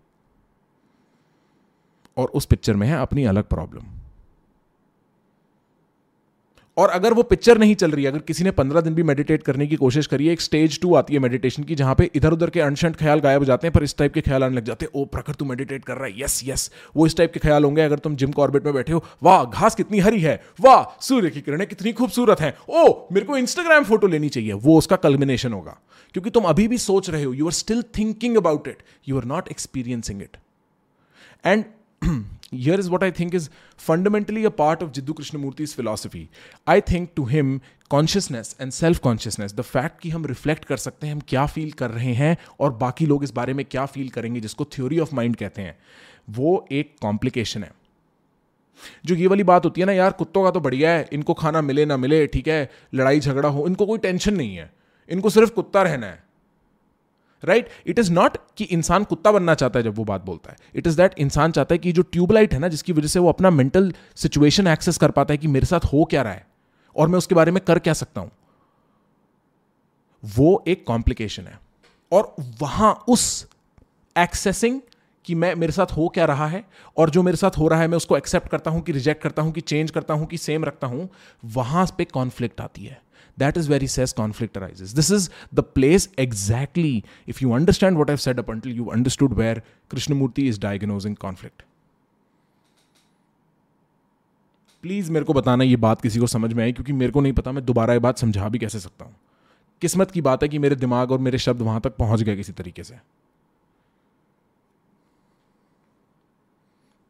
और 2.17 2.29
उस 2.29 2.45
पिक्चर 2.45 2.77
में 2.77 2.87
है 2.87 2.97
अपनी 2.99 3.25
अलग 3.25 3.45
प्रॉब्लम 3.45 3.83
और 6.79 6.89
अगर 6.89 7.13
वो 7.13 7.23
पिक्चर 7.23 7.59
नहीं 7.59 7.75
चल 7.75 7.91
रही 7.91 8.05
है 8.05 8.11
अगर 8.11 8.19
किसी 8.19 8.45
ने 8.45 8.51
पंद्रह 8.51 8.81
दिन 8.81 8.95
भी 8.95 9.03
मेडिटेट 9.03 9.43
करने 9.43 9.67
की 9.67 9.77
कोशिश 9.77 10.07
करी 10.07 10.27
है, 10.27 10.33
एक 10.33 10.41
स्टेज 10.41 10.81
टू 10.81 10.95
आती 10.95 11.15
है 11.15 11.21
मेडिटेशन 11.21 11.63
की, 11.63 11.75
जहाँ 11.75 11.95
पे 11.95 12.11
इधर 12.15 12.33
उधर 12.33 12.51
के 12.51 12.61
अनशंट 12.61 12.97
ख्याल 12.97 13.21
गायब 13.21 13.39
हो 13.39 13.45
जाते 13.45 13.67
हैं, 13.67 13.73
पर 13.73 13.83
इस 13.83 13.97
टाइप 13.97 14.15
के 14.15 14.21
ख्याल 14.21 14.45
आने 14.45 14.57
लग 14.57 14.65
जाते 14.65 14.85
हैं, 14.85 15.03
ओ, 15.03 15.05
प्रखर 15.05 15.35
तू 15.35 15.45
मेडिटेट 15.45 15.85
कर 15.85 15.95
रहा 15.95 16.05
है 16.05 16.21
यस 16.21 16.43
यस 16.45 16.71
वो 16.97 17.07
इस 17.07 17.17
टाइप 17.17 17.33
के 17.33 17.41
ख्याल 17.41 17.65
होंगे 17.65 17.83
अगर 17.83 17.99
तुम 17.99 18.17
जिम 18.17 18.31
कॉर्बेट 18.31 18.65
में 18.65 18.75
बैठे 18.75 18.93
हो, 18.93 19.05
वाह, 19.23 19.45
घास 19.45 19.75
कितनी 19.75 19.99
हरी 19.99 20.21
है, 20.21 20.45
वाह, 20.61 20.99
सूर्य 21.01 21.31
की 21.31 21.41
किरणें 21.41 21.67
कितनी 21.69 21.93
खूबसूरत 21.93 22.41
हैं, 22.41 22.55
ओ, 22.69 23.09
मेरे 23.13 23.27
को 23.27 23.37
इंस्टाग्राम 23.37 23.85
फ़ोटो 23.85 24.07
लेनी 24.07 24.29
चाहिए। 24.29 24.53
वो 24.53 24.79
उसका 24.79 24.97
कल्मिनेशन 24.97 25.53
होगा। 25.53 25.79
क्योंकि 26.13 26.31
तुम 26.31 26.45
अभी 26.45 26.69
भी 26.69 26.79
सोच 26.79 27.11
रहे 27.11 27.23
हो 27.23 27.33
you 27.35 27.47
are 27.47 27.53
still 27.53 27.83
thinking 27.83 28.37
about 28.37 28.69
it 28.69 28.79
you 29.09 29.19
are 29.19 29.25
not 29.25 29.49
experiencing 29.49 30.23
it 30.23 30.37
and 31.47 31.65
here 32.53 32.75
is 32.75 32.89
what 32.89 33.03
I 33.03 33.11
think 33.11 33.35
is 33.35 33.51
fundamentally 33.79 34.45
a 34.45 34.51
part 34.51 34.83
of 34.83 34.93
Jiddu 34.93 35.15
Krishnamurti's 35.15 35.75
philosophy. 35.75 36.31
I 36.67 36.81
think 36.81 37.15
to 37.15 37.25
him, 37.27 37.61
consciousness 37.91 38.55
and 38.59 38.73
self 38.73 39.01
consciousness, 39.01 39.53
the 39.53 39.63
fact 39.65 40.01
कि 40.01 40.11
हम 40.11 40.27
reflect 40.27 40.65
कर 40.65 40.77
सकते 40.77 41.07
हैं 41.07 41.15
हम 41.15 41.21
क्या 41.29 41.47
feel 41.47 41.73
कर 41.73 41.91
रहे 41.91 42.13
हैं 42.15 42.37
और 42.61 42.73
बाकी 42.75 43.07
लोग 43.07 43.25
इस 43.25 43.31
बारे 43.33 43.55
में 43.55 43.65
क्या 43.65 43.87
फील 43.87 44.09
करेंगे 44.11 44.41
जिसको 44.41 44.65
थ्योरी 44.77 44.99
ऑफ़ 44.99 45.15
माइंड 45.15 45.37
कहते 45.37 45.63
हैं 45.63 45.77
वो 46.29 46.67
एक 46.73 46.95
कॉम्प्लिकेशन 47.03 47.63
है 47.63 47.73
जो 49.07 49.15
ये 49.15 49.27
वाली 49.27 49.43
बात 49.43 49.65
होती 49.65 49.81
है 49.81 49.87
ना 49.87 49.93
यार 49.93 50.13
कुत्तों 50.13 50.43
का 50.45 50.51
तो 50.51 50.61
बढ़िया 50.61 50.91
है 50.91 51.09
इनको 51.13 51.35
खाना 51.35 51.61
मिले 51.61 51.85
ना 51.87 51.97
मिले 51.97 52.27
ठीक 52.27 52.49
है 52.49 52.71
लड़ाई 52.95 53.21
झगड़ा 53.21 53.49
हो 53.49 53.67
इनको 53.67 53.87
कोई 53.87 53.99
टेंशन 53.99 54.35
नहीं 54.35 54.57
है 54.57 54.71
इनको 55.09 55.31
सिर्फ़ 55.31 55.51
कुत्ता 55.53 55.83
रहना 55.83 56.07
है 56.07 56.28
राइट 57.45 57.69
इट 57.87 57.99
इज़ 57.99 58.13
नॉट 58.13 58.37
कि 58.57 58.65
इंसान 58.65 59.05
कुत्ता 59.05 59.33
बनना 59.33 59.55
चाहता 59.55 59.79
है 59.79 59.83
जब 59.83 59.95
वो 59.95 60.05
बात 60.05 60.25
बोलता 60.25 60.51
है। 60.51 60.57
इट 60.75 60.87
इज़ 60.87 60.97
दैट 60.97 61.15
इंसान 61.19 61.53
चाहता 61.53 61.75
है 61.75 61.79
कि 61.79 61.93
जो 61.93 62.03
ट्यूबलाइट 62.03 62.55
है 62.55 62.59
ना, 62.59 62.69
जिसकी 62.69 62.93
वजह 62.93 63.09
से 63.09 63.19
वो 63.19 63.29
अपना 63.29 63.51
मेंटल 63.51 63.93
सिचुएशन 64.17 64.67
एक्सेस 64.67 64.99
कर 64.99 65.11
पाता 65.11 65.35
है 65.35 65.39
कि 65.39 65.49
मेरे 65.49 65.67
साथ 65.67 65.81
हो 65.81 66.05
क्या 66.05 66.23
रहा 66.23 66.33
है 66.33 66.47
और 66.97 67.09
मैं 67.09 67.19
उसके 67.19 67.35
बारे 67.35 67.53
में 67.53 67.65
कर 67.65 67.79
क्या 67.79 67.93
सकता 67.93 68.21
हूँ। 68.21 68.31
वो 70.23 70.65
एक 70.69 70.87
कॉम्प्लिकेशन 70.87 71.43
है। 71.43 71.59
और 72.13 72.35
वहाँ 72.61 73.05
उस 73.09 73.49
एक्सेसिंग 74.19 74.81
कि 75.25 75.35
मैं, 75.35 75.55
मेरे 75.55 75.73
साथ 75.73 75.87
हो 75.87 76.09
क्या 76.09 76.25
रहा 76.25 76.47
है 76.47 76.65
और 76.97 77.11
जो 77.11 77.23
मेरे 77.23 77.37
साथ 77.37 77.59
हो 77.59 77.69
रहा 77.69 77.81
है, 77.81 77.89
मैं 77.89 77.97
उसको 77.97 78.17
एक्सेप्ट 78.17 78.49
करता 78.49 78.71
हूँ 78.71 78.81
कि 78.83 78.93
रिजेक्ट 78.93 79.23
करता 79.23 79.43
हूँ, 79.43 79.53
कि 79.53 79.61
चेंज 79.61 79.91
करता 79.91 80.15
हूँ, 80.15 80.27
कि 80.27 80.39
सेम 80.39 80.65
रखता 80.65 80.87
हूँ, 80.87 81.09
वहाँ 81.45 81.87
पे 81.99 82.05
कॉन्फ्लिक्ट 82.05 82.61
आती 82.61 82.85
है। 82.85 83.01
That 83.39 83.57
is 83.57 83.69
where 83.69 83.81
he 83.81 83.87
says 83.87 84.13
conflict 84.13 84.57
arises. 84.57 84.95
This 84.95 85.11
is 85.11 85.31
the 85.53 85.63
place 85.63 86.09
exactly, 86.19 87.05
if 87.27 87.43
you 87.43 87.53
understand 87.53 87.99
what 87.99 88.11
I've 88.11 88.21
said 88.21 88.39
up 88.39 88.49
until 88.49 88.73
you 88.73 88.91
understood 88.91 89.37
where 89.37 89.63
Krishnamurti 89.91 90.49
is 90.49 90.59
diagnosing 90.59 91.17
conflict. 91.27 91.65
Please 94.85 95.11
मेरे 95.13 95.25
को 95.25 95.33
बताना 95.35 95.65
ये 95.65 95.77
बात 95.77 96.01
किसी 96.01 96.19
को 96.21 96.27
समझ 96.27 96.53
में 96.53 96.63
आई 96.65 96.73
क्योंकि 96.73 96.93
मेरे 96.93 97.13
को 97.13 97.21
नहीं 97.21 97.33
पता 97.33 97.53
मैं 97.53 97.65
दोबारा 97.67 97.95
ये 97.95 98.01
बात 98.01 98.19
समझा 98.19 98.49
भी 98.49 98.59
कैसे 98.59 98.81
सकता 98.81 99.05
हूँ 99.05 99.15
किस्मत 99.83 100.11
की 100.11 100.21
बात 100.21 100.43
है 100.43 100.49
कि 100.49 100.59
मेरे 100.59 100.77
दिमाग 100.77 101.13
और 101.13 101.19
मेरे 101.19 101.39
शब्द 101.39 101.63
वहाँ 101.63 101.81
तक 101.81 101.97
पहुँच 101.97 102.23
गए 102.23 102.37
किसी 102.37 102.53
तरीके 102.53 102.85
से 102.85 102.95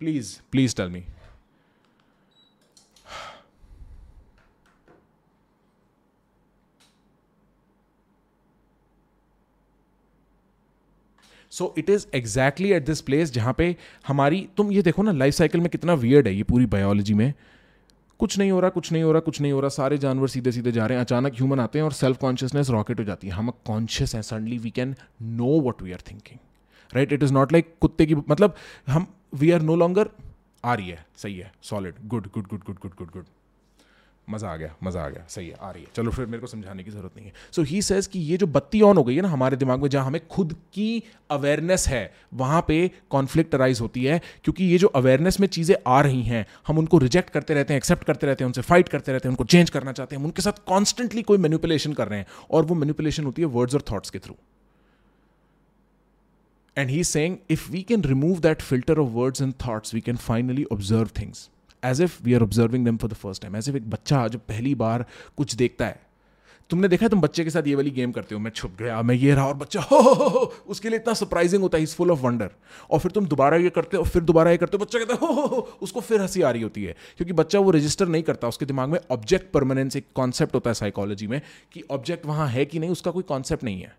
please 0.01 0.39
please 0.53 0.77
tell 0.77 0.89
me 0.89 1.05
so 11.53 11.75
it 11.79 11.91
is 11.91 12.07
exactly 12.15 12.73
at 12.73 12.87
this 12.87 13.01
place 13.01 13.33
जहाँ 13.33 13.55
पे 13.59 13.75
हमारी, 14.07 14.49
तुम 14.57 14.73
ये 14.73 14.83
देखो 14.83 15.03
ना 15.03 15.13
लाइफ 15.13 15.35
साइकिल 15.35 15.61
में 15.61 15.69
कितना 15.71 15.95
वियर्ड 15.97 16.27
है 16.29 16.35
ये 16.35 16.43
पूरी 16.43 16.67
बायोलॉजी 16.67 17.15
में। 17.15 17.33
कुछ 18.21 18.39
नहीं 18.39 18.51
हो 18.51 18.61
रहा, 18.61 18.71
कुछ 18.71 18.91
नहीं 18.93 19.03
हो 19.03 19.13
रहा, 19.13 19.21
कुछ 19.21 19.41
नहीं 19.41 19.53
हो 19.53 19.61
रहा, 19.61 19.69
सारे 19.71 19.99
जानवर 19.99 20.29
सीधे 20.29 20.53
सीधे 20.53 20.73
जा 20.73 20.87
रहे 20.87 20.99
हैं, 20.99 21.05
अचानक 21.05 21.35
ह्यूमन 21.35 21.61
आते 21.61 21.79
हैं 21.79 21.85
और 21.85 21.93
सेल्फ 21.93 22.19
कॉन्शियसनेस 22.19 22.71
रॉकेट 22.71 23.01
हो 23.01 23.05
जाती 23.05 23.29
है। 23.29 23.35
हम 23.35 23.51
कॉन्शियस 23.67 24.15
हैं 24.15 24.23
suddenly 24.23 24.59
we 24.59 24.71
can 24.71 24.95
know 25.23 25.61
what 25.61 25.83
we 25.83 25.93
are 25.93 26.01
thinking 26.11 26.39
right 26.93 27.13
it 27.13 27.23
is 27.23 27.33
not 27.33 27.53
like 27.53 27.75
कुत्ते 27.81 28.07
की 28.07 28.15
मतलब 28.15 28.55
हम 28.89 29.07
वी 29.35 29.51
आर 29.51 29.63
नो 29.63 29.77
लॉन्गर 29.77 30.11
आ 30.65 30.75
रही 30.75 30.89
है, 30.89 31.05
सही 31.17 31.39
है 31.39 31.53
solid 31.63 31.95
good 32.07 32.27
good 32.35 32.47
good 32.47 32.65
good 32.65 32.79
good 32.79 32.95
good 32.99 33.11
good 33.13 33.25
मज़ा 34.31 34.49
आ 34.49 34.57
गया, 34.57 34.75
मज़ा 34.83 35.03
आ 35.03 35.09
गया। 35.09 35.25
सही 35.29 35.47
है, 35.49 35.55
आ 35.55 35.71
रही 35.71 35.83
है। 35.83 35.89
चलो 35.97 36.11
फिर 36.11 36.27
मेरे 36.27 36.41
को 36.41 36.47
समझाने 36.47 36.85
की 36.85 36.91
ज़रूरत 36.91 37.17
नहीं 37.17 37.27
है। 37.27 37.33
सो 37.53 37.63
ही 37.63 37.81
सेज 37.83 38.07
कि 38.07 38.19
ये 38.21 38.37
जो 38.37 38.47
बत्ती 38.49 38.81
ऑन 38.83 38.97
हो 38.97 39.05
गई 39.05 39.15
है 39.17 39.23
ना 39.23 39.29
हमारे 39.29 39.57
दिमाग 39.57 39.83
में, 39.83 39.89
जहाँ 39.89 40.07
हमें 40.07 40.27
खुद 40.29 40.53
की 40.75 41.03
अवेयरनेस 41.31 41.87
है, 41.89 42.13
वहाँ 42.35 42.65
पे 42.69 42.91
कॉन्फ्लिक्ट 43.11 43.55
अराइज 43.55 43.81
होती 43.81 44.05
है, 44.05 44.21
क्योंकि 44.45 44.65
ये 44.65 44.79
जो 44.79 44.89
अवेयरनेस 44.97 45.41
में 45.41 45.47
चीज़ें 45.49 45.75
आ 45.87 46.01
रही 46.01 46.23
हैं, 46.23 46.45
हम 46.67 46.79
उनको 46.79 46.99
रिजेक्ट 46.99 47.31
करते 47.31 47.55
रहते 47.55 47.75
हैं 47.75 47.79
एक्सेप्ट 47.79 48.05
करते 48.05 48.27
रहते 48.27 48.45
हैं, 48.45 48.47
उनसे 48.47 48.63
फाइट 48.63 48.89
करते 48.89 49.13
रहते 49.13 49.29
हैं, 49.29 49.33
उनको 49.33 49.45
चेंज 49.47 49.71
करना 49.71 49.93
चाहते 49.93 50.17
हैं, 50.17 50.21
हम 50.21 50.27
उनके 50.27 50.43
साथ 50.43 50.65
कॉन्स्टेंटली 50.67 51.23
कोई 51.23 51.39
मैनिपुलेशन 51.39 51.93
कर 51.93 52.09
रहे 52.09 52.19
हैं, 52.19 52.27
और 52.51 52.65
वो 52.65 52.75
मैनिपुलेशन 52.75 53.25
होती 53.25 53.43
है 53.43 53.49
वर्ड्स 53.49 53.75
और 53.75 53.85
थॉट्स 53.93 54.11
के 54.11 54.19
through 54.19 54.37
and 56.77 56.91
he 56.91 57.05
saying 57.05 57.37
if 57.51 57.71
we 57.71 57.83
can 57.83 58.03
remove 58.05 58.41
that 58.41 58.63
filter 58.63 58.99
of 58.99 59.09
words 59.13 59.43
and 59.43 59.55
thoughts 59.67 59.95
we 59.95 60.01
can 60.01 60.17
finally 60.17 60.65
observe 60.73 61.09
things 61.19 61.49
as 61.83 62.01
if 62.03 62.23
we 62.25 62.35
are 62.35 62.43
observing 62.43 62.87
them 62.87 62.97
for 62.97 63.11
the 63.11 63.15
first 63.15 63.43
time 63.43 63.57
as 63.57 63.69
if 63.69 63.77
एक 63.77 63.91
बच्चा 63.91 64.27
जब 64.29 64.41
पहली 64.41 64.75
बार 64.75 65.07
कुछ 65.37 65.55
देखता 65.55 65.87
है। 65.87 66.07
तुमने 66.71 66.89
देखा 66.89 67.05
है 67.05 67.09
तुम 67.11 67.21
बच्चे 67.21 67.45
के 67.45 67.51
साथ 67.51 67.67
ये 67.67 67.75
वाली 67.75 67.91
गेम 67.91 68.11
करते 68.13 68.35
हो 68.35 68.41
मैं 68.41 68.51
छुप 68.51 68.73
गया 68.79 69.01
मैं 69.03 69.15
ये 69.15 69.35
रहा 69.35 69.47
और 69.47 69.55
बच्चा 69.55 69.81
हो 69.81 69.99
हो, 69.99 70.13
हो 70.13 70.53
उसके 70.69 70.89
लिए 70.89 70.99
इतना 70.99 71.15
सरप्राइजिंग 71.15 71.63
होता 71.63 71.79
है 71.79 71.83
इज़ 71.83 71.95
फुल 71.95 72.11
ऑफ़ 72.11 72.21
वंडर 72.21 72.51
और 72.91 72.99
फिर 72.99 73.13
तुम 73.13 73.27
दोबारा 73.27 73.57
ये 73.57 73.71
करते 73.71 73.97
हो 73.97 74.03
फिर 74.05 74.23
दोबारा 74.23 74.51
ये 74.51 74.57
करते 74.57 74.77
हो 74.77 74.85
बच्चा 74.85 74.99
कहता 74.99 75.15
है 75.15 75.21
हो 75.21 75.33
हो 75.33 75.47
हो 75.47 75.79
उसको 75.83 76.01
फिर 76.01 76.21
हँसी 76.21 76.43
आ 76.43 76.51
रही 76.51 76.63
होती 76.63 76.85
है। 76.85 76.95
क्योंकि 77.17 77.33
बच्चा 77.33 77.59
वो 77.59 77.71
रजिस्टर 77.71 78.09
नहीं 78.09 78.23
करता 78.23 78.49
उसके 78.49 78.67
दिमाग 78.67 78.89
में 78.89 78.99
ऑब्जेक्ट 79.11 79.51
परमानेंस 79.53 79.97
एक 79.97 80.07
कॉन्सेप्ट 80.15 80.55
होता 80.55 80.71
है 80.71 80.75
साइकोलॉजी 80.75 81.27
में 81.27 81.41
कि 81.73 81.85
ऑब्जेक्ट 81.91 82.27
वहाँ 82.27 82.49
है 82.49 82.65
कि 82.65 82.79
नहीं 82.79 82.91
उसका 82.91 83.11
कोई 83.11 83.23
कॉन्सेप्ट 83.23 83.65
नहीं 83.65 83.81
है। 83.81 83.97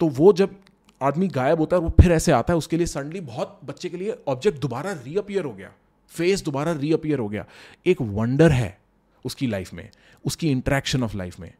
तो 0.00 0.08
वो 0.08 0.32
जब 0.32 0.56
आदमी 1.00 1.28
गायब 1.28 1.60
होता 1.60 1.76
है 1.76 1.82
वो 1.82 1.94
फिर 2.00 2.12
ऐसे 2.12 2.32
आता 2.32 2.52
है 2.52 2.56
उसके 2.58 2.76
लिए 2.76 2.86
सडनली 2.86 3.20
बहुत 3.20 3.60
बच्चे 3.64 3.88
के 3.88 3.96
लिए 3.96 4.18
ऑब्जेक्ट 4.28 4.60
दोबारा 4.60 4.92
रीअपियर 4.92 5.44
हो 5.44 5.52
गया। 5.52 5.72
फेस 6.16 6.44
दोबारा 6.44 6.72
रीअपियर 6.72 7.18
हो 7.18 7.28
गया। 7.28 7.44
एक 7.86 8.02
वंडर 8.02 8.52
है 8.52 8.76
उसकी 9.24 9.46
लाइफ 9.46 9.72
में, 9.74 9.88
उसकी 10.24 10.50
इंट्रैक्शन 10.50 11.02
ऑफ़ 11.02 11.16
लाइफ 11.16 11.40
में। 11.40 11.52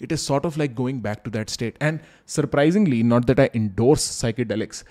It 0.00 0.12
is 0.12 0.20
sort 0.20 0.46
of 0.46 0.58
like 0.58 0.74
going 0.74 1.02
back 1.02 1.18
to 1.24 1.30
that 1.30 1.50
state 1.50 1.82
and 1.82 1.98
surprisingly 2.28 3.02
not 3.02 3.24
that 3.24 3.40
I 3.40 3.48
endorse 3.54 4.10
psychedelics 4.10 4.84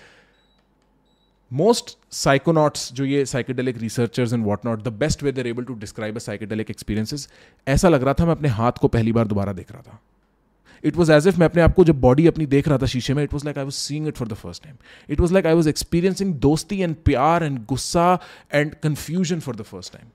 most 1.50 1.96
psychonauts 2.14 2.92
जो 2.92 3.04
ये 3.04 3.24
psychedelic 3.26 3.78
researchers 3.78 4.32
and 4.32 4.44
what 4.44 4.64
not 4.66 4.82
the 4.82 4.88
best 4.98 5.22
way 5.22 5.32
they're 5.32 5.46
able 5.46 5.64
to 5.64 5.74
describe 5.74 6.16
a 6.16 6.18
psychedelic 6.18 6.70
experiences 6.70 7.28
ऐसा 7.68 7.88
लग 7.88 8.02
रहा 8.02 8.14
था 8.14 8.24
मैं 8.24 8.32
अपने 8.32 8.48
हाथ 8.48 8.72
को 8.72 8.88
पहली 8.88 9.12
बार 9.12 9.26
दोबारा 9.26 9.52
देख 9.52 9.72
रहा 9.72 9.82
था। 9.82 9.98
इट 10.84 10.96
वॉज़ 10.96 11.12
एज 11.12 11.28
इफ़ 11.28 11.38
मैं 11.40 11.46
अपने 11.46 11.62
आप 11.62 11.74
को 11.74 11.84
जब 11.84 12.00
बॉडी 12.00 12.26
अपनी 12.26 12.46
देख 12.46 12.68
रहा 12.68 12.78
था 12.78 12.86
शीशे 12.86 13.14
में 13.14 13.22
it 13.22 13.32
was 13.32 13.44
like 13.44 13.58
I 13.58 13.64
was 13.64 13.74
seeing 13.74 14.08
it 14.08 14.16
for 14.16 14.28
the 14.28 14.34
first 14.42 14.62
time 14.64 14.76
it 15.10 15.20
was 15.20 15.32
like 15.34 15.46
I 15.46 15.54
was 15.54 15.68
experiencing 15.68 16.34
दोस्ती 16.48 16.80
एंड 16.80 16.96
प्यार 17.04 17.44
एंड 17.44 17.64
गुस्सा 17.66 18.18
and 18.54 18.74
confusion 18.82 19.40
for 19.40 19.56
the 19.56 19.62
first 19.62 19.92
time 19.92 20.08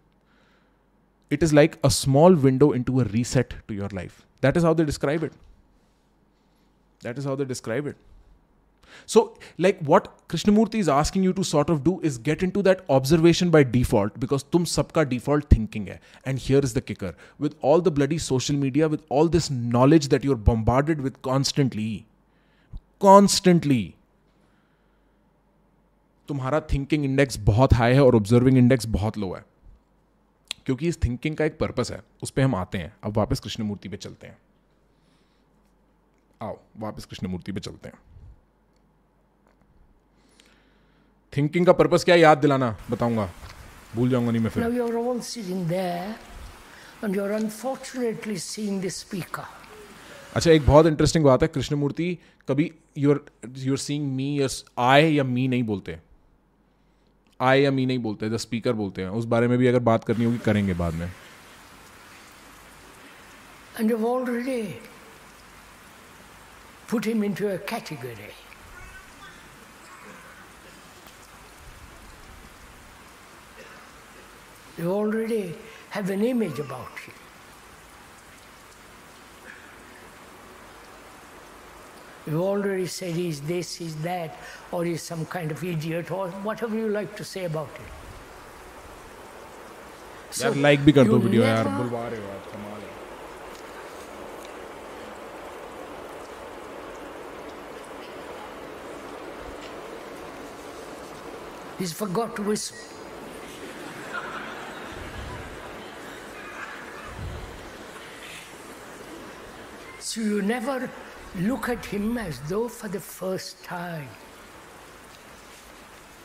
it 1.31 1.43
is 1.43 1.53
like 1.53 1.77
a 1.83 1.89
small 1.89 2.33
window 2.33 2.71
into 2.71 2.99
a 2.99 3.03
reset 3.05 3.55
to 3.67 3.73
your 3.73 3.89
life. 3.89 4.25
That 4.41 4.57
is 4.57 4.63
how 4.63 4.73
they 4.73 4.85
describe 4.85 5.23
it. 5.23 5.33
That 7.01 7.17
is 7.17 7.25
how 7.25 7.35
they 7.35 7.45
describe 7.45 7.87
it. 7.87 7.97
So, 9.05 9.37
like 9.57 9.79
what 9.81 10.27
Krishnamurti 10.27 10.75
is 10.75 10.89
asking 10.89 11.23
you 11.23 11.33
to 11.33 11.43
sort 11.43 11.69
of 11.69 11.83
do 11.83 11.99
is 12.01 12.17
get 12.17 12.43
into 12.43 12.61
that 12.63 12.83
observation 12.89 13.49
by 13.49 13.63
default 13.63 14.19
because 14.19 14.43
tum 14.43 14.65
sabka 14.65 15.07
default 15.09 15.49
thinking 15.49 15.87
hai. 15.87 15.99
And 16.25 16.39
here 16.39 16.59
is 16.59 16.73
the 16.73 16.81
kicker 16.81 17.15
with 17.39 17.55
all 17.61 17.81
the 17.81 17.91
bloody 17.91 18.17
social 18.17 18.55
media, 18.55 18.87
with 18.87 19.03
all 19.09 19.27
this 19.27 19.49
knowledge 19.49 20.09
that 20.09 20.23
you're 20.23 20.35
bombarded 20.35 21.01
with 21.01 21.21
constantly, 21.21 21.91
constantly. 22.99 23.83
तुम्हारा 26.27 26.59
thinking 26.71 27.03
index 27.05 27.37
बहुत 27.39 27.73
high 27.73 27.93
है 27.93 28.03
और 28.03 28.15
observing 28.15 28.57
index 28.57 28.85
बहुत 28.95 29.17
low 29.17 29.33
है 29.33 29.45
क्योंकि 30.65 30.87
इस 30.87 30.97
thinking 31.03 31.35
का 31.37 31.45
एक 31.45 31.57
पर्पस 31.59 31.91
है 31.91 32.01
उस 32.23 32.29
पर 32.29 32.41
हम 32.41 32.55
आते 32.55 32.77
हैं 32.77 32.93
अब 33.03 33.17
वापस 33.17 33.39
कृष्णमूर्ति 33.39 33.89
पे 33.89 33.97
चलते 33.97 34.27
हैं 34.27 34.37
आओ 36.41 36.57
वापस 36.77 37.05
कृष्णमूर्ति 37.05 37.51
पे 37.51 37.59
चलते 37.59 37.89
हैं 37.89 37.99
थिंकिंग 41.37 41.65
का 41.65 41.73
पर्पस 41.73 42.03
क्या 42.03 42.15
याद 42.15 42.37
दिलाना 42.37 42.75
बताऊँगा। 42.91 43.29
भूल 43.95 44.09
जाऊँगा 44.09 44.31
नहीं 44.31 44.41
मैं 44.43 44.49
फिर। 44.49 44.63
Now 44.63 44.71
you're 44.77 44.97
all 45.03 45.21
sitting 45.27 45.67
there 45.67 46.15
and 47.03 47.15
you're 47.17 47.35
unfortunately 47.39 48.37
seeing 48.45 48.81
the 48.85 48.91
speaker. 48.95 49.45
अच्छा 50.35 50.51
एक 50.51 50.65
बहुत 50.65 50.85
इंटरेस्टिंग 50.85 51.25
बात 51.25 51.41
है 51.43 51.47
कृष्णमूर्ति 51.47 52.17
कभी 52.47 52.71
you're 52.97 53.25
you're 53.57 53.77
seeing 53.77 54.11
me 54.15 54.27
yes 54.41 54.63
I 54.79 55.13
या 55.13 55.23
मी 55.23 55.47
नहीं 55.47 55.63
बोलते। 55.63 55.97
आई 57.41 57.61
या 57.61 57.71
मी 57.71 57.85
नहीं 57.85 57.99
बोलते 57.99 58.29
द 58.29 58.37
स्पीकर 58.37 58.73
बोलते 58.73 59.01
हैं। 59.01 59.09
उस 59.09 59.25
बारे 59.35 59.47
में 59.47 59.57
भी 59.57 59.67
अगर 59.67 59.79
बात 59.91 60.03
करनी 60.03 60.25
होगी 60.25 60.37
करेंगे 60.45 60.73
बाद 60.73 60.93
में। 60.93 61.11
And 63.79 63.91
you've 63.91 64.05
already 64.11 64.61
put 66.91 67.05
him 67.05 67.23
into 67.23 67.49
a 67.53 67.57
category. 67.73 68.33
You 74.78 74.90
already 74.92 75.54
have 75.90 76.10
an 76.10 76.22
image 76.24 76.58
about 76.58 76.98
him. 77.06 77.14
You 82.26 82.42
already 82.42 82.86
said 82.86 83.14
he's 83.14 83.40
this, 83.42 83.74
he's 83.76 83.96
that, 84.02 84.36
or 84.70 84.84
he's 84.84 85.02
some 85.02 85.24
kind 85.26 85.50
of 85.50 85.62
idiot, 85.64 86.10
or 86.10 86.28
whatever 86.48 86.76
you 86.76 86.88
like 86.88 87.16
to 87.16 87.24
say 87.24 87.44
about 87.44 87.82
him. 87.82 87.90
यार 90.40 90.54
like 90.64 90.84
भी 90.84 90.92
कर 90.92 91.04
दो 91.04 91.16
you 91.16 91.22
video 91.24 91.42
यार 91.42 91.64
never- 91.64 91.78
बुलवा 91.78 92.06
रहे 92.08 92.20
हो 92.20 92.28
आप 92.34 92.44
कमाल 92.52 92.80
है 92.82 92.90
He's 101.78 101.92
forgot 101.92 102.36
to 102.36 102.42
whistle. 102.42 102.76
So 110.17 110.23
you 110.23 110.41
never 110.41 110.89
look 111.35 111.69
at 111.69 111.85
him 111.85 112.17
as 112.17 112.39
though 112.49 112.67
for 112.67 112.87
the 112.87 112.99
first 112.99 113.63
time. 113.63 114.07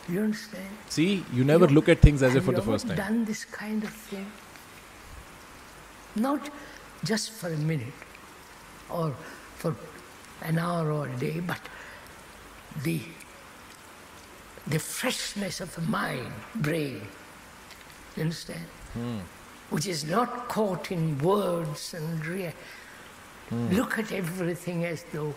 You 0.08 0.20
understand? 0.22 0.78
See, 0.88 1.22
you 1.30 1.44
never 1.44 1.66
You- 1.66 1.74
look 1.74 1.90
at 1.90 2.00
things 2.00 2.22
as 2.22 2.34
if 2.34 2.44
for 2.46 2.52
the 2.52 2.62
first 2.62 2.86
time. 2.86 2.96
Done 2.96 3.26
this 3.26 3.44
kind 3.44 3.84
of 3.84 3.90
thing, 3.90 4.32
not 6.14 6.48
just 7.04 7.32
for 7.32 7.52
a 7.52 7.56
minute 7.72 7.92
or 8.88 9.14
for 9.58 9.76
an 10.40 10.58
hour 10.58 10.90
or 10.90 11.06
a 11.08 11.16
day, 11.26 11.40
but 11.40 11.60
the 12.82 12.98
the 14.66 14.78
freshness 14.78 15.60
of 15.60 15.74
the 15.74 15.82
mind, 15.82 16.32
brain. 16.54 17.00
You 18.16 18.22
understand? 18.22 18.66
Hmm. 18.94 19.18
Which 19.70 19.86
is 19.86 20.04
not 20.04 20.48
caught 20.48 20.90
in 20.92 21.18
words 21.18 21.92
and 21.94 22.24
rea- 22.24 22.54
Hmm. 23.52 23.64
look 23.76 23.94
at 24.00 24.10
everything 24.16 24.78
as 24.90 25.00
though 25.12 25.30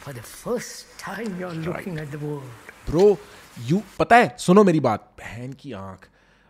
for 0.00 0.12
the 0.12 0.22
first 0.22 0.88
time 1.02 1.38
you're 1.40 1.58
looking 1.66 2.00
at 2.00 2.10
the 2.14 2.18
world. 2.22 2.50
Bro 2.86 3.04
you 3.68 3.80
पता 3.98 4.16
है 4.16 4.34
सुनो 4.38 4.64
मेरी 4.64 4.80
बात 4.80 5.08
बहन 5.18 5.52
की 5.60 5.72
आँख। 5.72 6.08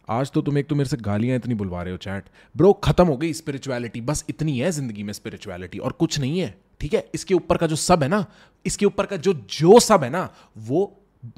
आज 0.09 0.31
तो 0.31 0.43
तुम 0.43 0.59
एक 0.59 0.67
तो 0.69 0.75
मेरे 0.75 0.89
से 0.91 0.97
गालियाँ 0.97 1.37
इतनी 1.37 1.55
बुलवा 1.55 1.83
रहे 1.83 1.93
हो 1.93 1.99
चैट। 1.99 2.25
ब्रो 2.57 2.73
खत्म 2.85 3.07
हो 3.07 3.17
गई 3.17 3.33
स्पिरिचुअलिटी 3.33 4.01
बस 4.01 4.25
इतनी 4.29 4.59
है 4.59 4.71
ज़िंदगी 4.71 5.03
में 5.03 5.13
स्पिरिचुअलिटी 5.13 5.79
और 5.79 5.93
कुछ 5.93 6.19
नहीं 6.21 6.41
है 6.41 6.55
ठीक 6.81 6.95
है? 6.95 7.05
इसके 7.15 7.35
ऊपर 7.35 7.57
का 7.57 7.67
जो 7.67 7.77
सब 7.77 8.03
है 8.03 8.09
ना 8.09 8.25
इसके 8.67 8.87
ऊपर 8.87 9.07
का 9.07 9.17
जो 9.17 9.33
जो 9.59 9.79
सब 9.81 10.05
है 10.05 10.11
ना 10.11 10.29
वो 10.59 10.81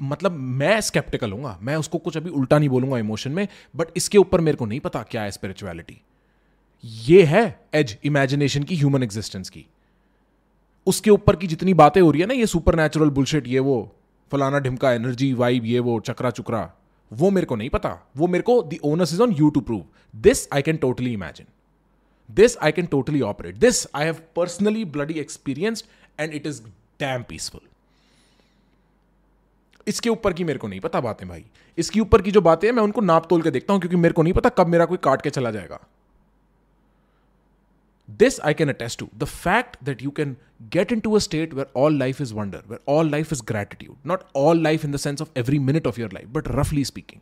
मतलब 0.01 0.31
मैं 0.31 0.79
स्केप्टिकल 0.81 1.31
हूँ 1.31 1.57
मैं 1.61 1.75
उसको 1.75 1.97
कुछ 1.97 2.17
अभी 2.17 2.29
उल्टा 2.29 2.59
नहीं 2.59 2.69
बोलूँगा 2.69 2.97
इमोशन 2.97 3.31
में 3.31 3.47
बट 3.75 3.97
इसके 3.97 4.17
ऊपर 4.17 4.41
मेरे 4.41 4.57
को 4.57 4.65
नहीं 4.65 4.79
पता 4.79 5.03
क्या 5.11 5.21
है 5.21 5.31
स्पिरिचुअलिटी 5.31 6.01
ये 6.83 7.23
है 7.23 7.43
एज 7.75 7.97
इमेजिनेशन 8.05 8.63
की 8.63 8.75
ह्यूमन 8.75 9.03
एग्जिस्टेंस 9.03 9.49
की। 9.49 9.65
उसके 10.87 11.09
ऊपर 11.09 11.35
की 11.35 11.47
जितनी 11.47 11.73
बातें 11.73 11.99
हो 12.01 12.11
रही 12.11 12.21
है 12.21 12.27
ना, 12.27 12.33
ये 12.33 12.45
सुपर 12.47 12.75
नेचुरल 12.75 13.09
बुलशिट 13.09 13.47
ये 13.47 13.59
वो 13.59 13.95
फलाना 14.31 14.59
ढिमका 14.59 14.91
एनर्जी 14.93 15.31
वाइब 15.33 15.65
ये 15.65 15.79
वो 15.79 15.99
चक्रा 15.99 16.29
चुकरा, 16.31 16.71
वो 17.11 17.29
मेरे 17.31 17.45
को 17.45 17.55
नहीं 17.55 17.69
पता। 17.69 17.97
वो 18.17 18.27
मेरे 18.27 18.43
को 18.43 18.61
the 18.63 18.79
onus 18.83 19.13
is 19.13 19.21
on 19.21 19.31
you 19.31 19.49
to 19.49 19.61
prove 19.61 19.83
this 20.13 20.47
I 20.53 20.61
can 20.61 20.77
totally 20.77 21.13
imagine 21.13 21.45
this 22.29 22.57
I 22.57 22.71
can 22.71 22.85
totally 22.85 23.21
operate 23.23 23.57
this 23.57 23.85
I 23.95 24.05
have 24.05 24.17
personally 24.35 24.85
bloody 24.87 25.13
experienced 25.19 25.85
and 26.19 26.33
it 26.33 26.47
is 26.47 26.61
damn 26.99 27.23
peaceful 27.29 27.61
इसके 29.87 30.09
ऊपर 30.09 30.33
की 30.33 30.43
मेरे 30.43 30.59
को 30.59 30.67
नहीं 30.67 30.79
पता 30.79 30.99
बातें 31.01 31.27
भाई। 31.29 31.43
इसके 31.77 31.99
ऊपर 31.99 32.21
की 32.21 32.31
जो 32.31 32.41
बातें 32.41 32.67
हैं, 32.67 32.75
मैं 32.75 32.83
उनको 32.83 33.01
नाप 33.01 33.27
तोल 33.29 33.41
के 33.41 33.51
देखता 33.51 33.73
हूँ 33.73 33.81
क्योंकि 33.81 33.97
मेरे 33.97 34.13
को 34.13 34.23
नहीं 34.23 34.33
पता 34.33 34.49
कब 34.49 34.67
मेरा 34.67 34.85
कोई 34.85 34.97
काट 35.03 35.21
के 35.21 35.29
चला 35.29 35.51
जाएगा। 35.51 35.79
this 38.07 38.39
I 38.43 38.53
can 38.53 38.69
attest 38.69 38.99
to 38.99 39.09
the 39.17 39.25
fact 39.25 39.77
that 39.83 40.01
you 40.01 40.11
can 40.11 40.37
get 40.69 40.91
into 40.91 41.15
a 41.15 41.21
state 41.21 41.53
where 41.53 41.67
all 41.73 41.91
life 41.91 42.19
is 42.19 42.33
wonder, 42.33 42.61
where 42.67 42.79
all 42.85 43.05
life 43.05 43.31
is 43.31 43.41
gratitude, 43.41 43.95
not 44.03 44.27
all 44.33 44.55
life 44.55 44.83
in 44.83 44.91
the 44.91 44.97
sense 44.97 45.21
of 45.21 45.31
every 45.35 45.59
minute 45.59 45.85
of 45.85 45.97
your 45.97 46.09
life, 46.09 46.27
but 46.31 46.53
roughly 46.53 46.83
speaking, 46.83 47.21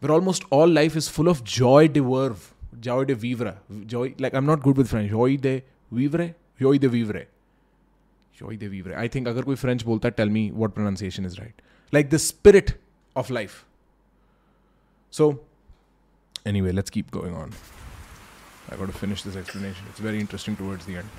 where 0.00 0.12
almost 0.12 0.44
all 0.50 0.68
life 0.68 0.96
is 0.96 1.08
full 1.08 1.28
of 1.28 1.42
joy 1.44 1.88
de 1.88 2.00
verve, 2.00 2.54
joy 2.80 3.04
de 3.04 3.14
vivre, 3.14 3.56
joy, 3.86 4.14
like 4.18 4.34
I'm 4.34 4.46
not 4.46 4.62
good 4.62 4.76
with 4.76 4.88
French, 4.88 5.10
joy 5.10 5.36
de 5.36 5.62
vivre, 5.90 6.34
joy 6.60 6.78
de 6.78 6.88
vivre, 6.88 7.26
joy 8.34 8.56
de 8.56 8.68
vivre. 8.68 8.94
I 8.96 9.08
think 9.08 9.26
agar 9.26 9.42
koi 9.42 9.56
French 9.56 9.84
bolta, 9.84 10.14
tell 10.14 10.28
me 10.28 10.52
what 10.52 10.74
pronunciation 10.74 11.24
is 11.24 11.40
right. 11.40 11.60
Like 11.90 12.10
the 12.10 12.18
spirit 12.18 12.74
of 13.16 13.30
life. 13.30 13.64
So, 15.10 15.40
anyway, 16.46 16.70
let's 16.72 16.90
keep 16.90 17.10
going 17.10 17.34
on. 17.34 17.52
I 18.71 18.75
got 18.75 18.87
to 18.87 18.93
finish 18.93 19.23
this 19.23 19.35
explanation. 19.35 19.85
It's 19.89 19.99
very 19.99 20.19
interesting 20.19 20.55
towards 20.55 20.85
the 20.85 20.97
end. 20.97 21.09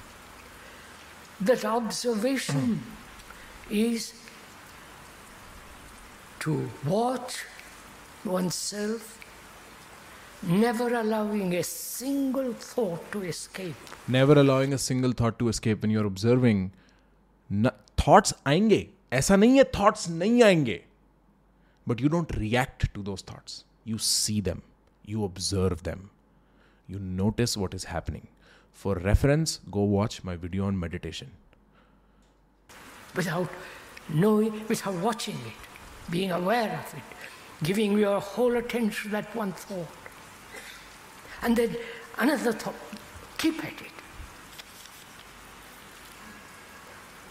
That 1.41 1.65
observation 1.65 2.83
is 3.71 4.15
to 6.41 6.71
watch 6.87 7.45
oneself, 8.25 9.19
never 10.43 10.95
allowing 10.95 11.55
a 11.55 11.63
single 11.63 12.53
thought 12.53 13.11
to 13.13 13.23
escape. 13.25 13.75
Never 14.09 14.39
allowing 14.39 14.73
a 14.73 14.79
single 14.79 15.13
thought 15.13 15.39
to 15.39 15.49
escape 15.49 15.83
when 15.83 15.91
you're 15.91 16.07
observing. 16.07 16.73
न, 17.53 17.71
thoughts 17.99 18.33
आएंगे 18.47 18.87
ऐसा 19.13 19.37
नहीं 19.37 19.57
है 19.59 19.65
thoughts 19.77 20.09
नहीं 20.11 20.43
आएंगे 20.43 20.81
but 21.87 22.01
you 22.01 22.09
don't 22.09 22.35
react 22.37 22.87
to 22.95 23.03
those 23.09 23.23
thoughts 23.31 23.65
you 23.85 23.99
see 23.99 24.41
them 24.41 24.63
you 25.13 25.25
observe 25.25 25.83
them 25.89 26.11
you 26.90 27.00
notice 27.00 27.56
what 27.56 27.74
is 27.74 27.86
happening 27.86 28.28
for 28.72 28.96
reference 28.96 29.60
go 29.70 29.84
watch 29.98 30.24
my 30.24 30.36
video 30.36 30.66
on 30.66 30.80
meditation 30.80 31.32
without 33.16 33.50
knowing, 34.10 34.68
without 34.68 34.96
watching 34.96 35.36
it, 35.36 36.12
being 36.12 36.32
aware 36.32 36.84
of 36.84 36.94
it, 36.98 37.04
giving 37.64 37.98
your 37.98 38.20
whole 38.20 38.56
attention 38.56 39.04
to 39.04 39.10
that 39.10 39.36
one 39.36 39.52
thought. 39.52 39.88
And 41.42 41.56
then 41.56 41.76
another 42.18 42.54
thought, 42.54 42.76
keep 43.38 43.64
at 43.64 43.74
it. 43.74 43.92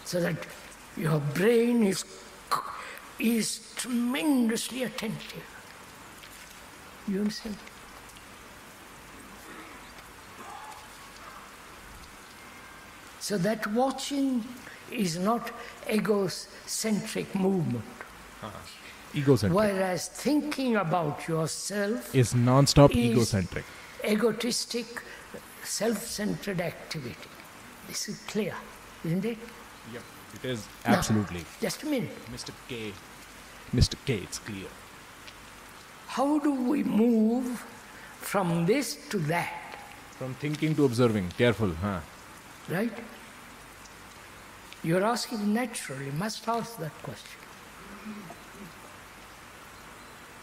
So 0.05 0.19
that 0.21 0.37
your 0.97 1.19
brain 1.19 1.83
is, 1.83 2.03
is 3.19 3.73
tremendously 3.75 4.83
attentive. 4.83 5.43
You 7.07 7.19
understand? 7.19 7.55
So 13.29 13.37
that 13.37 13.67
watching 13.73 14.43
is 14.91 15.19
not 15.19 15.51
egocentric 15.87 17.35
movement, 17.35 17.85
uh-huh. 18.41 18.57
egocentric. 19.13 19.55
Whereas 19.55 20.07
thinking 20.07 20.77
about 20.77 21.27
yourself 21.27 22.15
is 22.15 22.33
non-stop 22.33 22.89
is 22.89 22.97
egocentric. 22.97 23.65
egotistic, 24.03 25.03
self-centered 25.63 26.59
activity. 26.59 27.29
This 27.87 28.09
is 28.09 28.17
clear, 28.23 28.55
isn't 29.05 29.23
it? 29.23 29.37
yep 29.93 30.01
it 30.33 30.45
is. 30.53 30.65
Now, 30.87 30.95
absolutely. 30.95 31.45
just 31.61 31.83
a 31.83 31.85
minute. 31.85 32.17
mr 32.33 32.51
k. 32.67 32.91
Mr 33.75 33.95
k 34.07 34.15
it's 34.23 34.39
clear. 34.39 34.71
How 36.07 36.39
do 36.39 36.51
we 36.51 36.81
move 36.81 37.63
from 38.21 38.65
this 38.65 38.97
to 39.09 39.19
that, 39.35 39.77
from 40.17 40.33
thinking 40.33 40.73
to 40.77 40.85
observing. 40.85 41.29
Careful 41.37 41.73
huh? 41.85 41.99
Right? 42.67 42.97
You're 44.83 45.03
asking 45.03 45.53
naturally, 45.53 46.11
must 46.11 46.47
ask 46.47 46.77
that 46.77 46.93
question. 47.03 47.39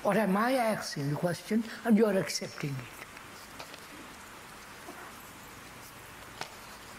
Or 0.05 0.15
am 0.15 0.37
I 0.37 0.53
asking 0.53 1.11
the 1.11 1.17
question 1.17 1.65
and 1.85 1.97
you're 1.97 2.17
accepting 2.17 2.71
it? 2.71 3.07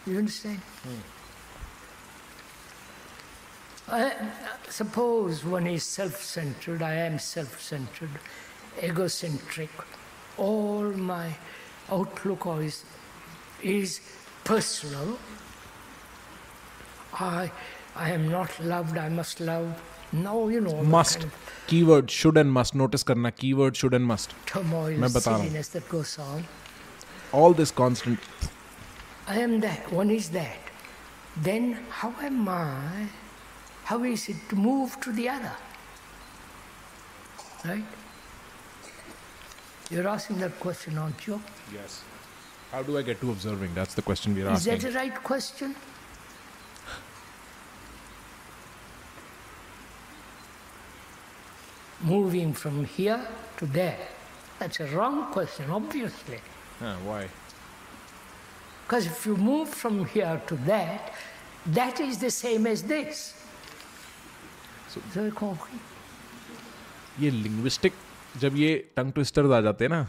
You 0.09 0.17
understand? 0.17 0.59
Hmm. 0.83 0.99
I, 3.89 4.05
uh, 4.07 4.11
suppose 4.69 5.45
one 5.45 5.67
is 5.67 5.83
self 5.83 6.21
centered, 6.21 6.81
I 6.81 6.93
am 6.93 7.19
self 7.19 7.61
centered, 7.61 8.09
egocentric. 8.83 9.69
All 10.37 10.83
my 10.91 11.35
outlook 11.89 12.45
is, 12.61 12.83
is 13.61 14.01
personal. 14.43 15.17
I, 17.16 17.50
I 17.96 18.10
am 18.10 18.30
not 18.30 18.58
loved, 18.64 18.96
I 18.98 19.08
must 19.08 19.40
love. 19.40 19.82
No, 20.12 20.48
you 20.48 20.60
know, 20.60 20.76
the 20.76 20.82
must 20.82 21.20
kind 21.20 21.24
of 21.24 21.66
keyword 21.66 22.10
should 22.10 22.36
and 22.36 22.52
must 22.52 22.74
notice 22.74 23.02
करना 23.10 23.34
keyword 23.36 23.76
should 23.76 23.94
and 23.94 24.04
must 24.06 24.34
turmoil, 24.46 24.98
मैं 24.98 25.12
बता 25.12 25.30
रहा 25.30 25.36
हूँ। 25.36 25.44
silliness 25.44 25.68
that 25.68 25.88
goes 25.88 26.18
on. 26.18 26.44
all 27.32 27.54
this 27.54 27.70
constant 27.70 28.18
I 29.26 29.38
am 29.38 29.60
that, 29.60 29.90
one 29.92 30.10
is 30.10 30.28
that. 30.30 30.58
Then 31.36 31.78
how 31.90 32.12
am 32.20 32.48
I? 32.48 33.06
How 33.84 34.02
is 34.04 34.28
it 34.28 34.36
to 34.50 34.56
move 34.56 35.00
to 35.00 35.12
the 35.12 35.28
other? 35.28 35.52
Right? 37.64 37.84
You're 39.90 40.08
asking 40.08 40.38
that 40.40 40.58
question, 40.60 40.98
aren't 40.98 41.26
you? 41.26 41.40
yes 41.72 42.02
how 42.72 42.82
do 42.82 42.96
i 42.98 43.02
get 43.06 43.18
to 43.20 43.30
observing 43.30 43.74
that's 43.74 43.94
the 43.94 44.02
question 44.02 44.34
we're 44.34 44.50
Is 44.50 44.64
that 44.64 44.76
asking 44.76 44.92
the 44.92 44.98
right 44.98 45.22
question? 45.22 45.74
Moving 52.00 52.52
from 52.52 52.84
here 52.84 53.20
to 53.58 53.66
there. 53.66 54.08
That's 54.58 54.80
a 54.80 54.86
wrong 54.94 55.18
question, 55.32 55.70
obviously. 55.70 56.40
Huh, 56.80 56.94
why 57.04 57.28
Because 58.86 59.06
if 59.06 59.24
you 59.26 59.36
move 59.36 59.68
from 59.82 60.04
here 60.14 60.40
to 60.48 60.56
that, 60.66 61.12
that 61.66 62.00
is 62.00 62.18
the 62.18 62.30
same 62.30 62.66
as 62.66 62.82
this. 62.82 63.20
So- 64.94 65.02
So, 65.14 65.30
concrete. 65.30 65.88
ये 67.20 67.30
linguistic 67.30 67.92
जब 68.42 68.56
ये 68.56 68.68
टंग 68.96 69.12
twisters 69.12 69.50
आ 69.52 69.60
जाते 69.60 69.84
हैं 69.84 69.90
ना 69.92 70.06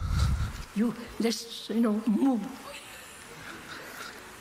you 0.76 0.86
let's 1.24 1.40
you 1.70 1.80
know 1.86 1.94
move 2.20 2.46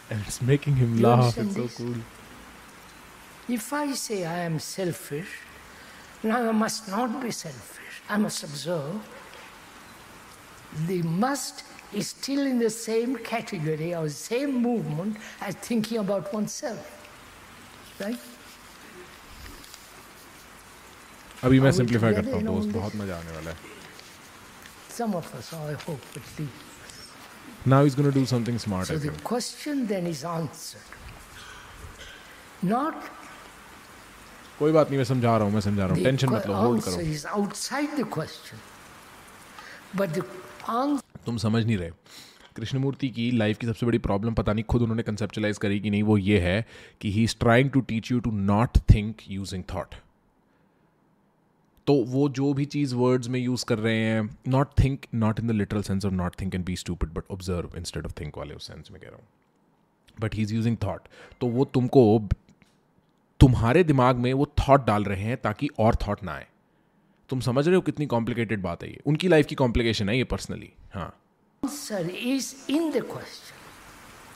And 0.09 0.21
it's 0.27 0.41
making 0.49 0.75
him 0.81 0.95
You 0.97 1.03
laugh. 1.05 1.19
understand 1.19 1.47
It's 1.47 1.55
so 1.57 1.63
this? 1.67 1.77
cool. 1.77 3.55
If 3.57 3.71
I 3.73 3.93
say 4.01 4.17
I 4.25 4.39
am 4.49 4.59
selfish, 4.59 5.31
now 6.23 6.49
I 6.49 6.51
must 6.51 6.87
not 6.89 7.21
be 7.21 7.31
selfish. 7.31 8.01
I 8.09 8.17
must 8.17 8.43
observe. 8.43 8.95
The 10.87 11.01
must 11.03 11.63
is 11.93 12.07
still 12.07 12.45
in 12.51 12.59
the 12.59 12.69
same 12.69 13.15
category 13.17 13.93
or 13.95 14.09
same 14.09 14.61
movement 14.61 15.17
as 15.41 15.55
thinking 15.55 15.97
about 15.99 16.33
oneself. 16.33 16.85
Right? 17.99 18.19
अभी 21.43 21.59
मैं 21.59 21.69
Are 21.69 21.73
we 21.73 21.77
simplify 21.77 22.13
together 22.13 22.23
करता 22.23 22.35
हूँ 22.35 22.41
in 22.41 22.47
all 22.47 22.55
दोस्त 22.55 22.67
this? 22.67 22.75
बहुत 22.75 22.95
मजा 22.95 23.17
आने 23.17 23.31
वाला 23.37 23.51
है 23.51 23.71
Some 24.89 25.15
of 25.15 25.29
us, 25.35 25.47
I 25.53 25.73
hope, 25.73 26.03
at 26.17 26.27
least. 26.39 26.71
Now 27.65 27.83
he's 27.83 27.95
going 27.95 28.09
to 28.11 28.17
do 28.17 28.25
something 28.31 28.59
smart, 28.59 28.87
So 28.87 28.93
I 28.95 28.97
the 28.97 29.09
think. 29.11 29.23
question 29.23 29.87
then 29.87 30.05
is 30.07 30.23
answered. 30.23 30.81
Not 32.61 32.95
कोई 34.58 34.72
बात 34.72 34.88
नहीं 34.88 34.98
मैं 34.98 35.04
समझा 35.04 35.36
रहा 35.36 35.46
हूँ 35.46 35.54
मैं 35.54 35.60
समझा 35.60 35.84
रहा 35.84 35.94
हूँ। 35.94 36.04
टेंशन 36.04 36.28
मत 36.30 36.46
लो 36.46 36.54
होल्ड 36.54 36.82
करो। 36.82 36.96
outside 37.36 37.96
the 37.98 38.06
question. 38.16 38.58
But 39.96 40.16
the 40.16 40.24
answer 40.76 41.24
तुम 41.26 41.36
समझ 41.38 41.64
नहीं 41.66 41.76
रहे। 41.76 41.90
कृष्णमूर्ति 42.56 43.08
की 43.10 43.30
लाइफ 43.30 43.58
की 43.58 43.66
सबसे 43.66 43.86
बड़ी 43.86 43.98
प्रॉब्लम 44.04 44.34
पता 44.34 44.52
नहीं 44.52 44.64
खुद 44.70 44.82
उन्होंने 44.82 45.02
कंसेप्चुलाइज 45.02 45.58
करी 45.58 45.78
कि 45.80 45.90
नहीं 45.90 46.02
वो 46.02 46.16
ये 46.18 46.38
है 46.40 46.66
कि 47.00 47.12
he 47.12 47.22
is 47.24 47.36
trying 47.40 47.70
to 47.70 47.80
teach 47.90 48.10
you 48.12 48.20
to 48.20 48.30
not 48.30 48.78
think 48.94 49.16
using 49.28 49.64
thought 49.74 49.94
तो 51.86 51.94
वो 52.06 52.28
जो 52.38 52.52
भी 52.52 52.64
चीज़ 52.64 52.94
वर्ड्स 52.94 53.28
में 53.28 53.38
यूज़ 53.40 53.64
कर 53.64 53.78
रहे 53.78 53.96
हैं 53.96 54.28
not 54.48 54.72
think 54.78 55.06
not 55.14 55.40
in 55.40 55.46
the 55.46 55.50
literal 55.50 55.82
sense 55.82 56.04
of 56.04 56.14
not 56.14 56.40
think 56.40 56.54
and 56.54 56.64
be 56.64 56.76
stupid 56.76 57.12
but 57.14 57.30
observe 57.30 57.76
instead 57.78 58.06
of 58.06 58.12
think 58.20 58.38
वाले 58.38 58.54
उस 58.54 58.66
सेंस 58.66 58.90
में 58.92 59.00
कह 59.00 59.08
रहा 59.08 59.16
हूँ। 59.16 59.26
But 60.20 60.34
he 60.34 60.42
is 60.42 60.54
using 60.54 60.76
thought 60.84 61.08
तो 61.40 61.46
वो 61.46 61.64
तुमको 61.64 62.02
तुम्हारे 63.40 63.84
दिमाग 63.84 64.16
में 64.16 64.32
वो 64.34 64.46
थॉट 64.46 64.84
डाल 64.86 65.04
रहे 65.04 65.22
हैं 65.22 65.36
ताकि 65.36 65.68
और 65.78 65.94
थॉट 65.94 66.22
ना 66.22 66.32
आए। 66.32 66.46
तुम 67.28 67.40
समझ 67.40 67.66
रहे 67.66 67.76
हो 67.76 67.80
कितनी 67.80 68.06
कॉम्प्लिकेटेड 68.06 68.62
बात 68.62 68.82
है 68.82 68.90
ये। 68.90 69.00
उनकी 69.06 69.28
लाइफ 69.28 69.46
की 69.46 69.54
कॉम्प्लिकेशन 69.54 70.08
है 70.08 70.16
ये 70.16 70.24
पर्सनली 70.24 70.72
हाँ। 70.94 71.20
Is 71.64 72.46
in 72.70 72.92
the 72.92 73.00
question, 73.00 73.56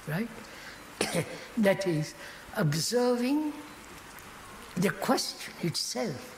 right? 0.08 0.28
that 1.64 1.86
is 1.86 2.14
observing 2.56 3.40
the 4.80 4.90
question 4.90 5.66
itself. 5.70 6.30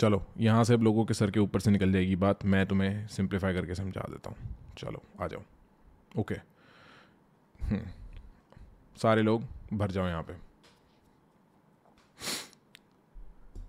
चलो 0.00 0.22
यहाँ 0.38 0.64
से 0.64 0.74
अब 0.74 0.82
लोगों 0.82 1.04
के 1.04 1.14
सर 1.14 1.30
के 1.30 1.40
ऊपर 1.40 1.60
से 1.60 1.70
निकल 1.70 1.92
जाएगी 1.92 2.16
बात। 2.16 2.44
मैं 2.44 2.66
तुम्हें 2.66 3.06
सिंप्लीफाई 3.06 3.54
करके 3.54 3.74
समझा 3.74 4.00
देता 4.00 4.30
हूँ। 4.30 4.56
चलो 4.78 5.02
आ 5.22 5.26
जाओ। 5.26 5.42
Okay 6.20 6.34
hmm. 7.60 7.82
सारे 9.02 9.22
लोग 9.22 9.44
भर 9.72 9.90
जाओ 9.90 10.06
यहाँ 10.06 10.22
पे। 10.22 10.47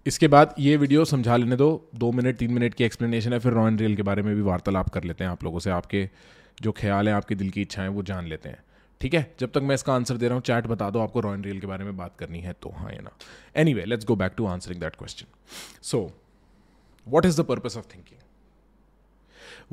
इसके 0.09 0.27
बाद 0.27 0.53
ये 0.59 0.75
वीडियो 0.77 1.03
समझा 1.05 1.35
लेने 1.37 1.55
दो। 1.55 1.69
दो 1.95 2.11
मिनट, 2.11 2.37
तीन 2.37 2.53
मिनट 2.53 2.73
की 2.73 2.83
एक्सप्लेनेशन 2.83 3.33
है, 3.33 3.39
फिर 3.39 3.53
रॉ 3.53 3.67
एंड 3.67 3.79
रियल 3.79 3.95
के 3.95 4.03
बारे 4.03 4.21
में 4.21 4.33
भी 4.35 4.41
वार्तालाप 4.41 4.89
कर 4.89 5.03
लेते 5.03 5.23
हैं 5.23 5.31
आप 5.31 5.43
लोगों 5.43 5.59
से। 5.59 5.69
आपके 5.71 6.07
जो 6.61 6.71
ख्याल 6.71 7.07
हैं, 7.07 7.15
आपके 7.15 7.35
दिल 7.35 7.49
की 7.49 7.61
इच्छाएँ, 7.61 7.89
वो 7.89 8.03
जान 8.03 8.27
लेते 8.27 8.49
हैं। 8.49 8.63
ठीक 9.01 9.13
है? 9.13 9.21
जब 9.39 9.51
तक 9.51 9.61
मैं 9.61 9.75
इसका 9.75 9.93
आंसर 9.93 10.17
दे 10.17 10.27
रहा 10.27 10.35
हूँ 10.35 10.43
चैट 10.43 10.67
बता 10.67 10.89
दो, 10.89 10.99
आपको 10.99 11.19
रॉ 11.19 11.33
एंड 11.33 11.45
रियल 11.45 11.59
के 11.59 11.67
बारे 11.67 11.85
में 11.85 11.97
बात 11.97 12.15
करनी 12.17 12.39
है 12.39 12.53
तो 12.61 12.69
हाँ 12.69 12.91
ना। 12.93 13.11
Anyway 13.73 13.85
let's 13.85 14.05
go 14.05 14.15
back 14.15 14.33
to 14.37 14.45
answering 14.47 14.81
that 14.81 14.95
question 14.95 15.27
so 15.81 16.01
what 17.07 17.25
is 17.25 17.41
the 17.41 17.45
purpose 17.45 17.77
of 17.77 17.85
thinking 17.95 18.19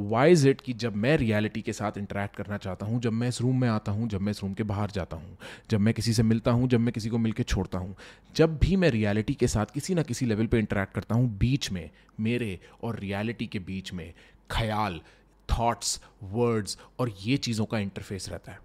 why 0.01 0.33
is 0.33 0.49
it 0.49 0.61
कि 0.61 0.73
जब 0.73 0.97
मैं 0.97 1.17
रियलिटी 1.17 1.63
के 1.63 1.73
साथ 1.73 1.93
इंटरेक्ट 1.99 2.37
करना 2.37 2.57
चाहता 2.57 2.87
हूँ, 2.87 3.01
जब 3.01 3.13
मैं 3.13 3.29
इस 3.29 3.41
रूम 3.41 3.61
में 3.61 3.69
आता 3.69 3.93
हूँ, 3.93 4.09
जब 4.09 4.21
मैं 4.21 4.31
इस 4.31 4.43
रूम 4.43 4.55
के 4.55 4.63
बाहर 4.63 4.91
जाता 4.91 5.17
हूँ, 5.17 5.37
जब 5.71 5.81
मैं 5.81 5.95
किसी 5.95 6.13
से 6.13 6.23
मिलता 6.23 6.51
हूँ, 6.51 6.69
जब 6.69 6.81
मैं 6.81 6.93
किसी 6.93 7.09
को 7.09 7.19
मिलकर 7.19 7.43
छोड़ता 7.43 7.79
हूँ, 7.79 7.97
जब 8.37 8.59
भी 8.59 8.77
मैं 8.77 8.91
रियलिटी 8.91 9.35
के 9.35 9.49
साथ 9.49 9.67
किसी 9.67 9.95
ना 9.95 10.03
किसी 10.03 10.27
लेवल 10.27 10.47
पर 10.47 10.57
इंटरेक्ट 10.57 10.95
करता 10.95 11.15
हूँ, 11.15 11.39
बीच 11.39 11.73
में, 11.73 11.91
मेरे 12.21 12.61
और 12.83 12.99
रियलिटी 12.99 13.47
के 13.47 13.59
बीच 13.59 13.93
में 13.93 14.15
ख्याल 14.51 15.01
थाट्स 15.53 16.01
वर्ड्स 16.23 16.79
और 16.99 17.15
ये 17.23 17.37
चीज़ों 17.37 17.65
का 17.65 17.79
इंटरफेस 17.79 18.29
रहता 18.29 18.53
है। 18.53 18.59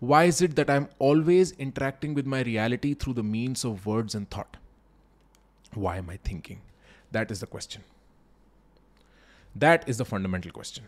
Why 0.00 0.28
is 0.28 0.40
it 0.42 0.54
that 0.56 0.70
i'm 0.70 0.86
always 0.98 1.52
interacting 1.58 2.14
with 2.14 2.26
my 2.26 2.42
reality 2.42 2.94
through 2.94 3.14
the 3.14 3.22
means 3.22 3.64
of 3.64 3.86
words 3.86 4.14
and 4.14 4.28
thought? 4.30 4.56
Why 5.74 5.96
am 5.98 6.10
i 6.10 6.18
thinking? 6.30 6.58
That 7.12 7.30
is 7.30 7.40
the 7.40 7.46
question. 7.46 7.82
That 9.54 9.88
is 9.88 9.98
the 9.98 10.04
fundamental 10.04 10.50
question. 10.50 10.84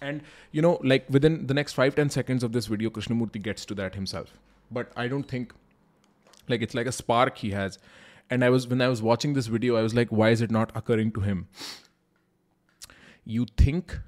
And 0.00 0.22
you 0.52 0.62
know 0.62 0.78
like 0.82 1.06
within 1.08 1.46
the 1.46 1.54
next 1.54 1.72
5 1.72 1.94
10 1.94 2.10
seconds 2.10 2.42
of 2.42 2.52
this 2.52 2.66
video 2.66 2.90
krishnamurti 2.90 3.42
gets 3.42 3.64
to 3.66 3.74
that 3.74 3.94
himself. 3.94 4.32
But 4.70 4.92
i 4.96 5.08
don't 5.08 5.28
think 5.28 5.54
like 6.48 6.62
it's 6.62 6.74
like 6.74 6.86
a 6.86 6.92
spark 6.92 7.38
he 7.38 7.50
has. 7.50 7.78
And 8.30 8.44
i 8.44 8.50
was 8.50 8.66
when 8.66 8.82
i 8.82 8.88
was 8.88 9.02
watching 9.02 9.34
this 9.34 9.46
video 9.46 9.76
i 9.76 9.82
was 9.82 9.94
like 9.94 10.08
why 10.08 10.30
is 10.30 10.40
it 10.40 10.50
not 10.50 10.72
occurring 10.74 11.12
to 11.12 11.20
him? 11.20 11.48
You 13.24 13.46
think 13.56 13.98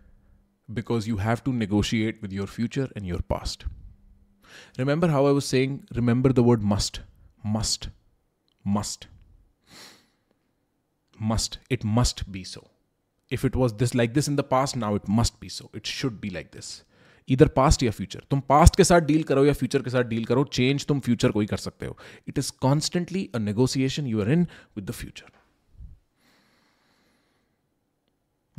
because 0.73 1.07
you 1.09 1.17
have 1.19 1.43
to 1.45 1.53
negotiate 1.53 2.21
with 2.21 2.33
your 2.33 2.47
future 2.47 2.89
and 2.97 3.07
your 3.07 3.21
past. 3.21 3.65
Remember 4.79 5.09
how 5.09 5.27
i 5.27 5.33
was 5.41 5.47
saying 5.47 5.85
remember 5.95 6.33
the 6.33 6.43
word 6.43 6.63
must 6.63 7.01
must 7.43 7.89
must. 8.65 9.07
Must. 11.19 11.59
It 11.71 11.83
must 11.83 12.31
be 12.31 12.45
so 12.45 12.69
if 13.30 13.44
it 13.46 13.56
was 13.56 13.74
this 13.82 13.94
like 13.96 14.14
this 14.14 14.28
in 14.28 14.36
the 14.36 14.48
past 14.54 14.76
now 14.76 14.96
it 14.96 15.12
must 15.20 15.40
be 15.40 15.50
so 15.58 15.70
it 15.82 15.94
should 15.98 16.22
be 16.22 16.34
like 16.40 16.58
this 16.58 16.72
इधर 17.30 17.48
past 17.56 17.84
या 17.84 17.92
future 17.92 18.24
तुम 18.32 18.40
past 18.50 18.76
के 18.76 18.84
साथ 18.84 19.02
deal 19.10 19.24
करो 19.24 19.44
या 19.46 19.54
future 19.54 19.82
के 19.82 19.90
साथ 19.90 20.04
deal 20.04 20.26
करो 20.26 20.44
चेंज 20.54 20.86
तुम 20.86 21.00
फ्यूचर 21.00 21.32
को 21.32 21.40
ही 21.40 21.48
कर 21.48 21.58
सकते 21.58 21.86
हो 21.86 21.98
it 22.28 22.38
is 22.38 22.50
constantly 22.62 23.30
a 23.36 23.40
negotiation 23.40 24.08
you 24.08 24.22
are 24.22 24.32
in 24.32 24.48
with 24.78 24.86
the 24.86 24.92
future 24.92 25.32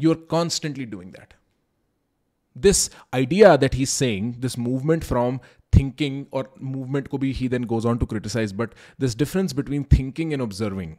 you 0.03 0.11
are 0.11 0.17
constantly 0.31 0.85
doing 0.95 1.13
that 1.13 1.35
this 2.57 2.91
idea 3.15 3.57
that 3.59 3.75
he's 3.75 3.91
saying, 3.91 4.37
this 4.41 4.57
movement 4.59 5.05
from 5.05 5.41
thinking 5.73 6.27
or 6.31 6.51
movement 6.61 7.09
could 7.09 7.21
be 7.21 7.33
he 7.33 7.49
then 7.49 7.63
goes 7.63 7.87
on 7.87 7.99
to 7.99 8.07
criticize, 8.07 8.53
but 8.53 8.75
this 8.99 9.15
difference 9.15 9.55
between 9.55 9.85
thinking 9.85 10.35
and 10.35 10.43
observing 10.43 10.99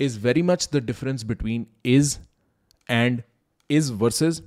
is 0.00 0.16
very 0.16 0.42
much 0.42 0.68
the 0.68 0.80
difference 0.80 1.24
between 1.24 1.66
is 1.84 2.18
and 2.88 3.22
is 3.70 3.90
versus 4.04 4.42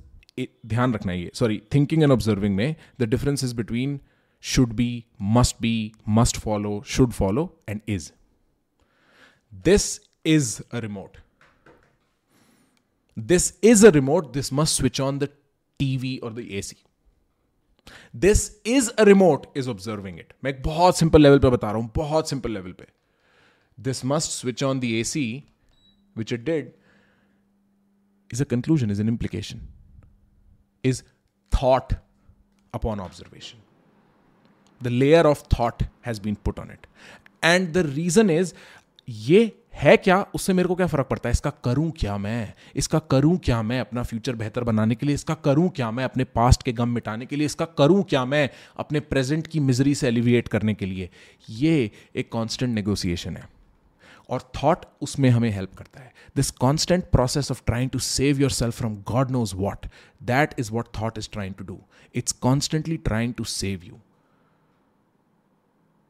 ध्यान 0.66 0.92
रखना 0.94 1.12
ये 1.12 1.30
sorry 1.34 1.60
thinking 1.74 2.02
and 2.02 2.12
observing 2.12 2.54
में 2.56 2.74
the 3.00 3.04
difference 3.14 3.44
is 3.44 3.52
between 3.60 3.98
should 4.42 4.72
be 4.72 4.90
must 5.36 5.56
be 5.62 5.92
must 6.18 6.36
follow 6.40 6.82
should 6.96 7.12
follow 7.12 7.44
and 7.68 7.80
is 7.88 8.12
this 9.52 10.00
is 10.26 10.60
a 10.72 10.78
remote 10.80 11.16
this 13.16 13.54
is 13.60 13.82
a 13.82 13.90
remote 13.90 14.32
this 14.32 14.52
must 14.52 14.76
switch 14.76 15.00
on 15.00 15.18
the 15.18 15.28
tv 15.80 16.20
or 16.22 16.30
the 16.30 16.56
ac 16.56 16.76
this 18.14 18.42
is 18.64 18.92
a 18.96 19.04
remote 19.04 19.46
is 19.54 19.66
observing 19.66 20.18
it 20.18 20.32
मैं 20.44 20.50
एक 20.52 20.62
बहुत 20.62 20.98
simple 20.98 21.22
level 21.22 21.38
पे 21.38 21.50
बता 21.50 21.70
रहा 21.70 21.80
हूं 21.80 21.88
बहुत 21.96 22.28
simple 22.30 22.52
level 22.52 22.72
पे 22.72 22.86
this 23.77 24.03
must 24.03 24.33
switch 24.33 24.63
on 24.63 24.79
the 24.79 24.99
ac 24.99 25.45
which 26.15 26.31
it 26.31 26.45
did 26.45 26.73
is 28.29 28.41
a 28.41 28.45
conclusion 28.45 28.89
is 28.89 28.99
an 28.99 29.07
implication 29.07 29.61
is 30.83 31.03
thought 31.51 31.93
upon 32.73 32.99
observation 32.99 33.59
the 34.81 34.89
layer 34.91 35.25
of 35.25 35.39
thought 35.49 35.83
has 36.01 36.19
been 36.19 36.35
put 36.37 36.59
on 36.59 36.69
it 36.69 36.87
and 37.43 37.73
the 37.73 37.83
reason 37.85 38.29
is 38.29 38.53
ये 39.07 39.51
है 39.75 39.95
क्या 39.97 40.21
उससे 40.35 40.53
मेरे 40.53 40.67
को 40.67 40.75
क्या 40.75 40.85
फ़र्क 40.87 41.07
पड़ता 41.07 41.29
है 41.29 41.31
इसका 41.31 41.49
करूँ 41.65 41.89
क्या 41.99 42.17
मैं 42.17 42.53
इसका 42.75 42.99
करूँ 43.11 43.37
क्या 43.45 43.61
मैं 43.61 43.79
अपना 43.79 44.03
फ्यूचर 44.03 44.35
बेहतर 44.35 44.63
बनाने 44.63 44.95
के 44.95 45.05
लिए 45.05 45.15
इसका 45.15 45.33
करूँ 45.45 45.69
क्या 45.75 45.89
मैं 45.91 46.03
अपने 46.03 46.23
पास्ट 46.35 46.63
के 46.63 46.71
गम 46.73 46.89
मिटाने 46.89 47.25
के 47.25 47.35
लिए 47.35 47.45
इसका 47.45 47.65
करूँ 47.77 48.03
क्या 48.09 48.23
मैं 48.25 48.47
अपने 48.79 48.99
प्रेजेंट 48.99 49.47
की 49.47 49.59
मिजरी 49.59 49.95
से 49.95 50.07
एलिविएट 50.07 50.47
करने 50.47 50.73
के 50.73 50.85
लिए 50.85 51.09
ये 51.49 51.89
एक 52.15 52.31
कांस्टेंट 52.31 52.73
नेगोशिएशन 52.75 53.37
है 53.37 53.47
और 54.30 54.50
थॉट 54.62 54.84
उसमें 55.02 55.28
हमें 55.30 55.50
हेल्प 55.50 55.74
करता 55.78 56.00
है 56.00 56.12
this 56.36 56.50
constant 56.64 57.04
process 57.12 57.50
of 57.50 57.62
trying 57.66 57.90
to 57.90 57.98
save 58.08 58.40
yourself 58.50 58.78
from 58.78 58.96
God 59.12 59.30
knows 59.30 59.54
what 59.54 59.86
that 60.32 60.54
is 60.58 60.70
what 60.72 60.88
thought 61.00 61.18
is 61.18 61.30
trying 61.32 61.54
to 61.54 61.64
do 61.64 61.80
it's 62.14 62.32
constantly 62.48 62.96
trying 63.10 63.34
to 63.34 63.44
save 63.44 63.84
you 63.84 63.98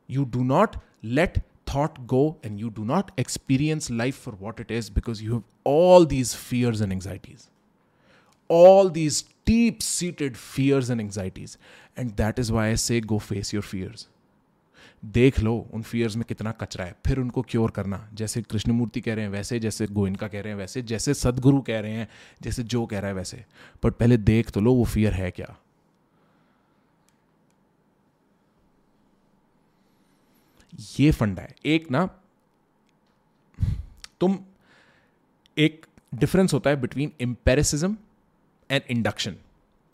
you 0.09 0.24
do 0.24 0.42
not 0.42 0.76
let 1.03 1.40
thought 1.66 2.07
go 2.07 2.38
and 2.42 2.59
you 2.59 2.70
do 2.70 2.84
not 2.84 3.12
experience 3.18 3.90
life 3.90 4.16
for 4.16 4.32
what 4.32 4.59
it 4.59 4.70
is 4.70 4.88
because 4.88 5.22
you 5.22 5.34
have 5.34 5.42
all 5.64 6.07
these 6.07 6.34
fears 6.34 6.80
and 6.80 6.90
anxieties 6.90 7.51
all 8.51 8.88
these 8.88 9.24
deep 9.44 9.82
seated 9.82 10.36
fears 10.36 10.88
and 10.88 11.01
anxieties 11.01 11.59
and 11.96 12.16
that 12.16 12.38
is 12.38 12.51
why 12.51 12.68
i 12.68 12.74
say 12.74 13.01
go 13.01 13.18
face 13.18 13.53
your 13.53 13.61
fears 13.62 14.09
देख 15.06 15.39
लो 15.39 15.70
उन 15.74 15.82
fears 15.82 16.16
में 16.16 16.26
कितना 16.26 16.51
कचरा 16.51 16.86
है, 16.86 16.95
फिर 17.06 17.20
उनको 17.20 17.41
cure 17.41 17.72
करना। 17.72 18.10
जैसे 18.14 18.41
कृष्णमूर्ति 18.41 19.01
कह 19.01 19.14
रहे 19.14 19.26
हैं, 19.26 19.32
वैसे 19.32 19.60
जैसे 19.60 19.88
गोइनका 19.88 20.28
कह 20.28 20.41
रहे 20.41 20.54
हैं, 20.54 20.60
वैसे 20.60 20.82
जैसे 20.82 21.14
सदगुरु 21.14 21.62
कह 21.62 21.80
रहे 21.80 21.91
हैं, 21.91 22.08
जैसे 22.41 22.64
जो 22.64 22.86
कह 22.86 22.99
रहा 22.99 23.08
है 23.08 23.14
वैसे। 23.14 23.45
बट 23.84 23.93
पहले 23.93 24.18
देख 24.18 24.51
तो 24.51 24.62
लो 24.62 24.74
वो 24.74 24.86
फियर 24.86 25.14
है 25.14 25.32
क्या। 25.32 25.58
ये 30.99 31.12
फंडा 31.12 31.41
है। 31.41 31.56
एक 31.66 31.91
ना, 31.91 32.06
तुम, 34.20 34.39
एक 35.58 35.86
डिफरेंस 36.16 36.54
होता 36.54 36.70
है 36.70 36.82
बिटवीन 36.82 37.12
एम्पेरिसिज्म 37.22 37.97
एंड 38.72 38.84
इंडक्शन 38.89 39.36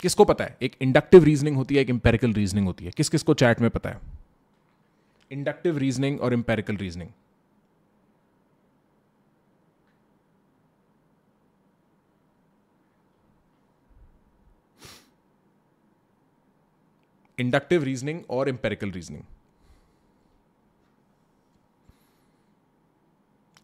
किसको 0.00 0.24
पता 0.24 0.44
है? 0.44 0.56
एक 0.62 0.76
इंडक्टिव 0.80 1.24
रीजनिंग 1.24 1.56
होती 1.56 1.74
है, 1.74 1.80
एक 1.80 1.90
एम्पेरिकल 1.90 2.32
रीजनिंग 2.32 2.66
होती 2.66 2.84
है। 2.84 2.90
किस 2.90 3.08
किस 3.08 3.22
को 3.22 3.34
चैट 3.34 3.60
में 3.60 3.70
पता 3.70 3.90
है? 3.90 4.09
इंडक्टिव 5.30 5.78
रीजनिंग 5.78 6.20
और 6.20 6.32
इंपेरिकल 6.32 6.76
रीजनिंग 6.76 7.10
इंडक्टिव 17.38 17.84
रीजनिंग 17.84 18.20
और 18.30 18.48
empirical 18.48 18.90
reasoning 18.90 19.22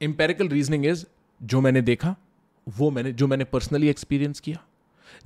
empirical 0.02 0.48
reasoning 0.48 0.86
is 0.86 1.04
जो 1.42 1.60
मैंने 1.60 1.80
देखा, 1.82 2.16
वो 2.68 2.90
मैंने, 2.90 3.12
जो 3.12 3.26
मैंने 3.26 3.44
पर्सनली 3.44 3.88
एक्सपीरियंस 3.88 4.40
किया। 4.40 4.64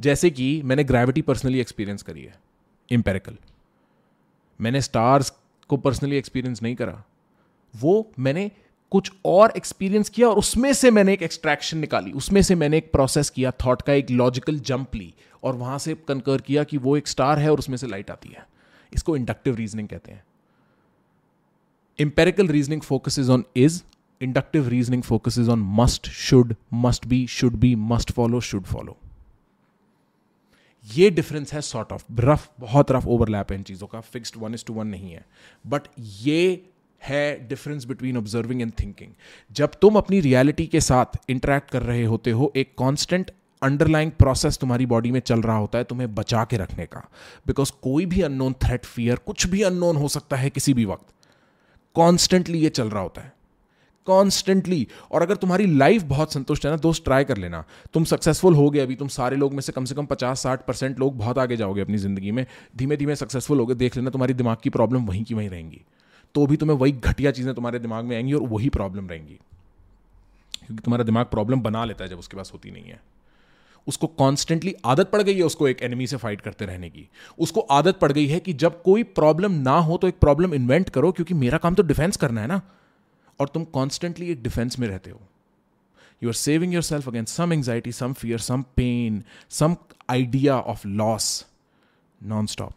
जैसे 0.00 0.30
कि 0.30 0.62
मैंने 0.62 0.84
ग्रेविटी 0.84 1.22
पर्सनली 1.22 1.60
एक्सपीरियंस 1.60 2.02
करी 2.02 2.24
है 2.24 2.40
इंपेरिकल 2.90 3.36
मैंने 4.60 4.80
स्टार्स 4.80 5.39
को 5.70 5.76
पर्सनली 5.76 6.16
एक्सपीरियंस 6.16 6.62
नहीं 6.62 6.74
करा। 6.74 7.02
वो 7.76 8.12
मैंने 8.18 8.50
कुछ 8.90 9.12
और 9.24 9.52
एक्सपीरियंस 9.56 10.08
किया 10.08 10.28
और 10.28 10.36
उसमें 10.36 10.72
से 10.72 10.90
मैंने 10.90 11.12
एक 11.12 11.22
एक्सट्रैक्शन 11.22 11.78
निकाली। 11.78 12.12
उसमें 12.12 12.42
से 12.42 12.54
मैंने 12.54 12.76
एक 12.76 12.92
प्रोसेस 12.92 13.30
किया 13.30 13.50
थॉट 13.50 13.82
का 13.82 13.92
एक 13.92 14.10
लॉजिकल 14.10 14.58
जंप 14.58 14.94
ली 14.94 15.14
और 15.44 15.54
वहाँ 15.54 15.78
से 15.78 15.94
कंकर 15.94 16.40
किया 16.40 16.64
कि 16.64 16.78
वो 16.78 16.96
एक 16.96 17.08
स्टार 17.08 17.38
है 17.38 17.50
और 17.50 17.58
उसमें 17.58 17.76
से 17.76 17.86
लाइट 17.86 18.10
आती 18.10 18.28
है। 18.28 18.46
इसको 18.94 19.16
इंडक्टिव 19.16 19.54
रीजनिंग 19.54 19.88
कहते 19.88 20.12
हैं। 20.12 20.24
Empirical 21.98 22.48
reasoning 22.48 22.80
focus 22.80 23.18
on 23.30 23.44
is 23.56 23.82
inductive 24.20 24.68
reasoning 24.68 25.02
is 25.38 25.50
on 25.50 25.62
must 25.62 26.08
should 26.08 26.54
must 26.72 27.06
be 27.06 27.26
should 27.26 27.54
be 27.54 27.74
must 27.74 28.12
follow 28.12 28.40
should 28.40 28.64
follow 28.64 28.96
ये 30.84 31.10
डिफरेंस 31.10 31.52
है 31.52 31.60
सॉर्ट 31.60 31.92
ऑफ़ 31.92 32.04
रफ 32.20 32.50
बहुत 32.60 32.92
रफ 32.92 33.06
ओवरलैप 33.06 33.50
है 33.52 33.56
इन 33.58 33.62
चीज़ों 33.62 33.86
का। 33.86 34.00
Fixed 34.00 34.34
one 34.38 34.54
is 34.54 34.64
to 34.64 34.72
one 34.72 34.86
नहीं 34.86 35.12
है। 35.12 35.24
बट 35.66 35.82
ये 35.98 36.66
है 37.02 37.48
difference 37.48 37.84
between 37.84 38.16
observing 38.16 38.62
and 38.62 38.72
thinking 38.80 39.12
जब 39.52 39.70
तुम 39.82 39.96
अपनी 39.96 40.20
रियलिटी 40.20 40.66
के 40.66 40.80
साथ 40.80 41.18
इंटरेक्ट 41.28 41.70
कर 41.70 41.82
रहे 41.82 42.04
होते 42.04 42.30
हो, 42.30 42.52
एक 42.56 42.74
कॉन्स्टेंट 42.76 43.30
अंडरलाइंग 43.62 44.10
प्रोसेस 44.10 44.58
तुम्हारी 44.58 44.86
बॉडी 44.86 45.10
में 45.10 45.20
चल 45.20 45.42
रहा 45.42 45.56
होता 45.56 45.78
है 45.78 45.84
तुम्हें 45.84 46.14
बचा 46.14 46.44
के 46.44 46.56
रखने 46.56 46.86
का। 46.86 47.08
बिकॉज़ 47.46 47.72
कोई 47.82 48.06
भी 48.06 48.20
अननोन 48.20 48.52
थ्रेट 48.52 48.84
फियर 48.84 49.16
कुछ 49.16 49.46
भी 49.46 49.62
अननोन 49.62 49.96
हो 49.96 50.08
सकता 50.08 50.36
है 50.36 50.50
किसी 50.50 50.74
भी 50.74 50.84
वक्त। 50.84 51.14
कॉन्स्टेंटली 51.94 52.58
ये 52.58 52.68
चल 52.68 52.90
रहा 52.90 53.02
होता 53.02 53.20
है। 53.20 53.32
कॉन्स्टेंटली 54.10 54.86
और 55.12 55.22
अगर 55.22 55.36
तुम्हारी 55.36 55.66
लाइफ 55.76 56.02
बहुत 56.04 56.32
संतुष्ट 56.32 56.64
है 56.66 56.70
ना, 56.70 56.76
दोस्त 56.78 57.04
ट्राई 57.04 57.24
कर 57.24 57.36
लेना। 57.36 57.64
तुम 57.94 58.04
सक्सेसफुल 58.06 58.54
हो 58.54 58.68
गए 58.70 58.80
अभी, 58.80 58.94
तुम 58.94 59.08
सारे 59.10 59.36
लोग 59.36 59.54
में 59.54 59.60
से 59.60 59.72
कम 59.72 59.84
से 59.84 59.94
कम 59.94 60.06
पचास 60.06 60.42
साठ 60.42 60.66
परसेंट 60.66 60.98
लोग 60.98 61.16
बहुत 61.18 61.38
आगे 61.38 61.56
जाओगे 61.56 61.80
अपनी 61.80 61.98
ज़िंदगी 61.98 62.30
में। 62.30 62.44
धीमे 62.76 62.96
धीमे 62.96 63.16
सक्सेसफुल 63.16 63.58
हो 63.58 63.66
गए, 63.66 63.74
देख 63.76 63.96
लेना 63.96 64.10
तुम्हारी 64.10 64.34
दिमाग 64.34 64.56
की 64.62 64.70
प्रॉब्लम 64.70 65.06
वहीं 65.06 65.24
की 65.24 65.34
वहीं 65.34 65.48
रहेंगी। 65.48 65.80
तो 66.34 66.46
भी 66.46 66.56
तुम्हें 66.56 66.76
वही 66.76 66.92
घटिया 66.94 67.30
चीज़ें 67.30 67.54
तुम्हारे 67.54 67.78
दिमाग 67.78 68.04
में 68.04 68.16
आएँगी 68.16 68.32
और 68.32 68.42
वही 68.48 68.68
प्रॉब्लम 68.70 69.08
रहेंगी। 69.08 69.38
क्योंकि 70.66 70.82
तुम्हारा 70.82 71.04
दिमाग 71.04 71.26
प्रॉब्लम 71.26 71.60
बना 71.60 71.84
लेता 71.84 72.04
है 72.04 72.10
जब 72.10 72.18
उसके 72.18 72.36
पास 72.36 72.50
होती 72.52 72.70
नहीं 72.70 72.84
है। 72.84 73.00
उसको 73.86 74.06
कॉन्स्टेंटली 74.06 74.74
आदत 74.84 75.10
पड़ 75.10 75.22
गई 75.22 75.34
है 75.34 75.42
उसको 75.42 75.68
एक 75.68 75.82
एनिमी 75.82 76.06
से 76.06 76.16
फाइट 76.16 76.40
करते 76.40 76.66
रहने 76.66 76.88
की। 76.90 77.06
उसको 77.38 77.60
आदत 77.70 77.98
पड़ 77.98 78.10
गई 78.12 78.26
है 78.26 78.40
कि 78.40 78.52
जब 78.54 78.82
कोई 78.82 79.02
प्रॉब्लम 79.02 79.52
ना 79.62 79.78
हो 79.78 79.96
तो 79.96 80.08
एक 80.08 80.18
प्रॉब्लम 80.20 80.54
इन्वेंट 80.54 80.90
करो, 80.90 81.12
क्योंकि 81.12 81.34
मेरा 81.34 81.58
काम 81.58 81.74
तो 81.74 81.82
डिफेंस 81.82 82.16
करना 82.16 82.40
है 82.40 82.46
ना। 82.46 82.60
और 83.40 83.48
तुम 83.48 83.64
कॉन्स्टेंटली 83.64 84.30
एक 84.30 84.42
डिफेंस 84.42 84.78
में 84.78 84.88
रहते 84.88 85.10
हो। 85.10 85.20
You 86.22 86.28
are 86.28 86.34
saving 86.34 86.74
your 86.74 86.82
self 86.82 87.08
against 87.08 87.34
some 87.34 87.52
anxiety 87.52 87.92
some 87.92 88.12
fear 88.12 88.38
some 88.38 88.62
pain 88.62 89.24
some 89.50 89.76
idea 90.10 90.60
of 90.60 90.88
loss 90.88 91.46
non 92.22 92.46
stop 92.46 92.72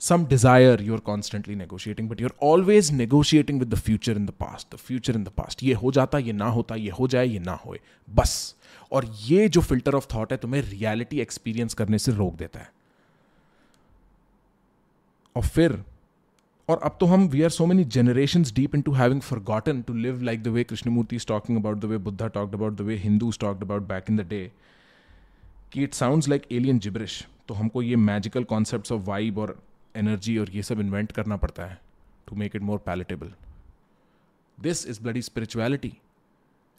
some 0.00 0.22
desire 0.24 0.80
you're 0.80 1.02
constantly 1.08 1.54
negotiating, 1.56 2.08
but 2.12 2.20
you're 2.20 2.36
always 2.44 2.90
negotiating 2.90 3.58
with 3.62 3.74
the 3.74 3.80
future 3.82 4.18
in 4.18 4.28
the 4.28 4.34
past, 4.42 4.70
the 4.74 4.90
future 4.90 5.16
in 5.18 5.28
the 5.28 5.44
past. 5.44 5.62
ये 5.62 5.74
हो 5.74 5.92
जाता, 5.92 6.18
ये 6.18 6.32
ना 6.32 6.46
होता, 6.46 6.74
ये 6.74 6.90
हो 6.90 7.08
जाए, 7.08 7.26
ये 7.26 7.38
ना 7.38 7.52
होए। 7.52 7.80
बस। 8.10 8.56
और 8.92 9.14
ये 9.20 9.48
जो 9.48 9.60
फ़िल्टर 9.60 9.94
ऑफ़ 9.94 10.06
थॉट 10.14 10.32
है, 10.32 10.38
तुम्हें 10.38 10.62
रियलिटी 10.62 11.20
एक्सपीरियंस 11.20 11.74
करने 11.74 11.98
से 11.98 12.12
रोक 12.12 12.36
देता 12.36 12.60
है। 12.60 12.72
और 15.36 15.42
फिर 15.42 15.84
और 16.70 16.80
अब 16.84 16.96
तो 17.00 17.06
हम 17.06 17.26
we 17.28 17.42
are 17.42 17.50
so 17.50 17.64
many 17.66 17.84
generation 17.92 18.42
deep 18.54 18.74
into 18.82 18.92
having 18.92 19.20
forgotten 19.44 19.80
to 19.82 19.94
live 19.96 20.20
like 20.22 20.42
the 20.42 20.48
way 20.48 20.62
Krishnamurti 20.64 21.16
is 21.16 21.26
talking 21.26 21.58
about 21.58 21.78
the 21.78 21.84
way 21.84 21.98
Buddha 22.00 22.26
talked 22.28 22.54
about 22.54 22.76
the 22.76 22.80
way 22.80 22.96
Hindu 22.98 23.30
talked 23.40 23.62
about 23.62 23.88
back 23.88 24.10
in 24.10 24.16
the 24.16 24.26
day 24.28 24.40
कि 25.72 25.82
it 25.84 25.94
sound 25.94 26.28
like 26.28 26.46
alien 26.52 26.78
gibberish 26.78 27.24
तो 27.48 27.54
हमको 27.54 27.82
ये 27.82 27.96
magical 27.96 28.44
concept 28.44 28.92
of 28.92 29.02
vibe 29.02 29.38
और 29.38 29.56
energy 29.94 30.36
और 30.38 30.50
ये 30.50 30.62
सब 30.62 30.80
invent 30.80 31.12
करना 31.12 31.36
पड़ता 31.36 31.66
है 31.66 31.80
to 32.28 32.36
make 32.36 32.56
it 32.56 32.62
more 32.62 32.78
palatable 32.86 33.32
this 34.58 34.86
is 34.86 35.02
bloody 35.02 35.22
spirituality 35.22 35.92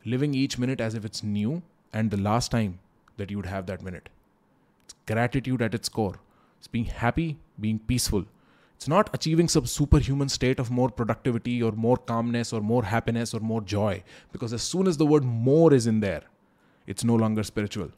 living 0.06 0.36
each 0.36 0.60
minute 0.60 0.82
as 0.82 0.96
if 0.96 1.06
it's 1.06 1.26
new 1.26 1.62
and 1.94 2.12
the 2.12 2.20
last 2.20 2.52
time 2.52 2.74
that 3.18 3.32
you'd 3.32 3.46
have 3.48 3.66
that 3.66 3.84
minute 3.84 4.04
it's 4.04 4.96
gratitude 5.08 5.62
at 5.62 5.76
its 5.76 5.89
core 5.92 6.20
it's 6.58 6.70
being 6.74 6.86
happy 6.98 7.36
being 7.60 7.80
peaceful 7.88 8.26
it's 8.82 8.90
not 8.90 9.10
achieving 9.10 9.48
some 9.50 9.66
super 9.66 10.02
human 10.02 10.28
state 10.28 10.60
of 10.60 10.72
more 10.74 10.90
productivity 10.90 11.62
और 11.62 11.76
more 11.82 11.98
calmness 12.08 12.54
और 12.54 12.62
more 12.70 12.86
happiness 12.86 13.34
और 13.36 13.42
more 13.42 13.64
joy 13.64 13.96
because 14.34 14.56
as 14.56 14.62
soon 14.62 14.88
is 14.88 14.98
the 15.00 15.08
word 15.10 15.24
more 15.24 15.74
is 15.76 15.88
in 15.90 16.00
there 16.02 16.24
it's 16.88 17.06
no 17.06 17.18
longer 17.18 17.44
spiritual 17.44 17.92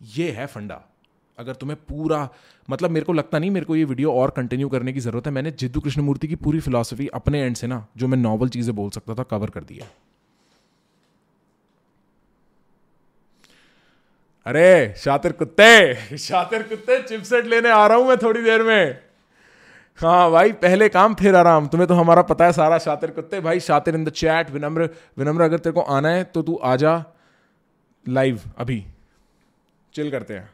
ये 0.00 0.30
है 0.30 0.46
फंडा। 0.46 0.82
अगर 1.38 1.54
तुम्हें 1.54 1.78
पूरा 1.88 2.28
मतलब 2.68 2.90
मेरे 2.90 3.06
को 3.06 3.12
लगता 3.12 3.38
नहीं, 3.38 3.50
मेरे 3.50 3.66
को 3.66 3.76
ये 3.76 3.84
वीडियो 3.84 4.12
और 4.12 4.30
कंटिन्यू 4.36 4.68
करने 4.68 4.92
की 4.92 5.00
ज़रूरत 5.00 5.26
है। 5.26 5.32
मैंने 5.32 5.50
जिद्दू 5.52 5.80
कृष्णमूर्ति 5.80 6.28
की 6.28 6.36
पूरी 6.36 6.60
फिलॉसफी 6.60 7.06
अपने 7.14 7.40
एंड 7.40 7.56
से 7.56 7.66
ना, 7.66 7.86
जो 7.96 8.08
मैं 8.08 8.18
नॉवल 8.18 8.48
चीज़ें 8.48 8.74
बोल 8.76 8.90
सकता 8.90 9.14
था 9.14 9.22
कवर 9.30 9.50
कर 9.50 9.64
दिया। 9.64 9.86
अरे, 14.46 14.94
शातिर 14.96 15.32
कुत्ते 15.32 16.16
शातिर 16.18 16.62
कुत्ते, 16.62 17.02
चिपसेट 17.02 17.46
लेने 17.46 17.70
आ 17.70 17.86
रहा 17.86 17.96
हूँ 17.96 18.08
मैं 18.08 18.16
थोड़ी 18.16 18.42
देर 18.42 18.62
में। 18.62 18.98
हाँ 19.98 20.30
भाई, 20.30 20.52
पहले 20.52 20.88
काम, 20.88 21.14
फिर 21.14 21.34
आराम। 21.34 21.66
तुम्हें 21.66 21.88
तो 21.88 21.94
हमारा 21.94 22.22
पता 22.22 22.44
है 22.44 22.52
सारा 22.52 22.78
शातिर 22.78 23.10
कुत्ते। 23.10 23.40
भाई, 23.40 23.60
शातिर 23.60 23.94
in 23.94 24.04
the 24.04 24.10
chat, 24.10 24.50
Vinamra 24.50 24.88
Vinamra, 25.18 25.42
अगर 25.42 25.58
तेरे 25.58 25.74
को 25.74 25.80
आना 25.80 26.08
है 26.08 26.24
तो 26.24 26.42
तू 26.42 26.54
आ 26.54 26.76
जा 26.76 27.04
लाइव, 28.08 28.40
अभी। 28.58 28.84
चिल 29.94 30.10
करते 30.10 30.34
हैं। 30.34 30.50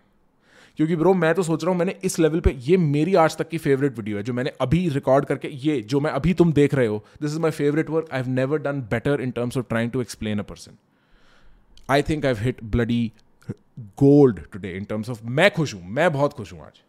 क्योंकि 0.76 0.96
ब्रो, 0.96 1.14
मैं 1.14 1.34
तो 1.34 1.42
सोच 1.42 1.64
रहा 1.64 1.70
हूँ, 1.70 1.78
मैंने 1.78 1.94
इस 2.04 2.18
लेवल 2.18 2.40
पे, 2.40 2.50
ये 2.50 2.76
मेरी 2.76 3.14
आज 3.14 3.36
तक 3.36 3.48
की 3.48 3.58
फेवरेट 3.58 3.98
वीडियो 3.98 4.16
है, 4.16 4.22
जो 4.22 4.32
मैंने 4.32 4.52
अभी 4.60 4.88
रिकॉर्ड 4.88 5.24
करके, 5.24 5.48
ये, 5.48 5.80
जो 5.82 6.00
मैं 6.00 6.10
अभी 6.10 6.34
तुम 6.34 6.52
देख 6.52 6.74
रहे 6.74 6.86
हो 6.86 7.04
this 7.22 7.30
is 7.30 7.40
my 7.40 7.50
favourite 7.50 7.90
work 7.90 8.08
I 8.12 8.20
have 8.20 8.28
never 8.28 8.58
done 8.58 8.80
better 8.80 9.20
in 9.20 9.30
terms 9.30 9.56
of 9.56 9.66
trying 9.68 9.90
to 9.90 10.00
explain 10.00 10.38
a 10.38 10.42
person 10.42 10.72
I 11.90 12.02
think 12.02 12.26
I 12.26 12.34
hit 12.36 12.64
bloody 12.64 13.12
gold 13.98 14.40
today 14.52 14.72
in 14.76 14.84
terms 14.84 15.10
of 15.10 15.20
मैं 15.24 15.50
खुश 15.50 15.74
हूँ, 15.74 15.82
मैं 15.84 16.12
बहुत 16.12 16.32
खुश 16.32 16.52
हूँ 16.52 16.60
आज। 16.62 16.80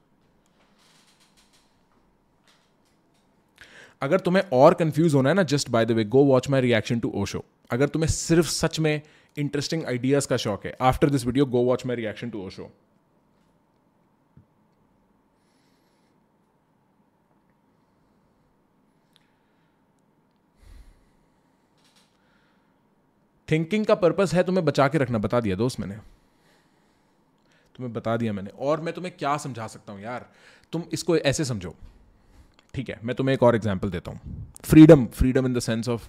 अगर 4.02 4.20
तुम्हें 4.20 4.44
और 4.54 4.74
कंफ्यूज 4.74 5.14
होना 5.16 5.30
है 5.30 5.36
ना 5.36 5.44
just 5.46 5.70
by 5.72 5.86
the 5.86 5.92
way 5.92 6.04
go 6.06 6.24
watch 6.26 6.50
my 6.50 6.62
reaction 6.62 7.00
to 7.00 7.12
Osho 7.16 7.44
अगर 7.72 7.88
तुम्हें 7.88 8.10
सिर्फ़ 8.12 8.48
सच 8.48 8.80
में 8.80 9.02
इंटरेस्टिंग 9.38 9.86
आइडियाज़ 9.86 10.28
का 10.28 10.38
शौक 10.38 10.66
है 10.66 10.76
after 10.84 11.10
this 11.10 11.26
video 11.26 11.46
go 11.46 11.64
watch 11.66 11.86
my 11.86 11.96
reaction 11.96 12.30
to 12.30 12.46
Osho 12.46 12.72
thinking 23.48 23.86
का 23.86 23.96
पर्पस 23.96 24.34
है 24.34 24.44
तुम्हें 24.44 24.66
बचा 24.66 24.88
के 24.88 24.98
रखना, 24.98 25.18
बता 25.20 25.40
दिया 25.40 25.56
दोस्त 25.56 25.80
मैंने। 25.80 25.96
तुम्हें 27.76 27.94
बता 27.94 28.16
दिया 28.18 28.34
मैंने। 28.34 28.50
और 28.60 28.82
मैं 28.82 28.94
तुम्हें 28.94 29.14
क्या 29.18 29.36
समझा 29.38 29.68
सकता 29.68 29.94
हूँ 29.94 30.02
यार? 30.02 30.30
तुम 30.74 30.84
इसको 30.94 31.18
ऐसे 31.18 31.46
समझो। 31.46 31.76
ठीक 32.74 32.90
है, 32.90 33.00
मैं 33.04 33.16
तुम्हें 33.16 33.34
एक 33.36 33.44
और 33.44 33.56
एग्ज़ाम्पल 33.56 33.90
देता 33.90 34.12
हूँ। 34.12 34.50
Freedom 34.64 35.06
freedom 35.08 35.46
in 35.46 35.54
the 35.54 35.60
sense 35.60 35.90
of 35.90 36.08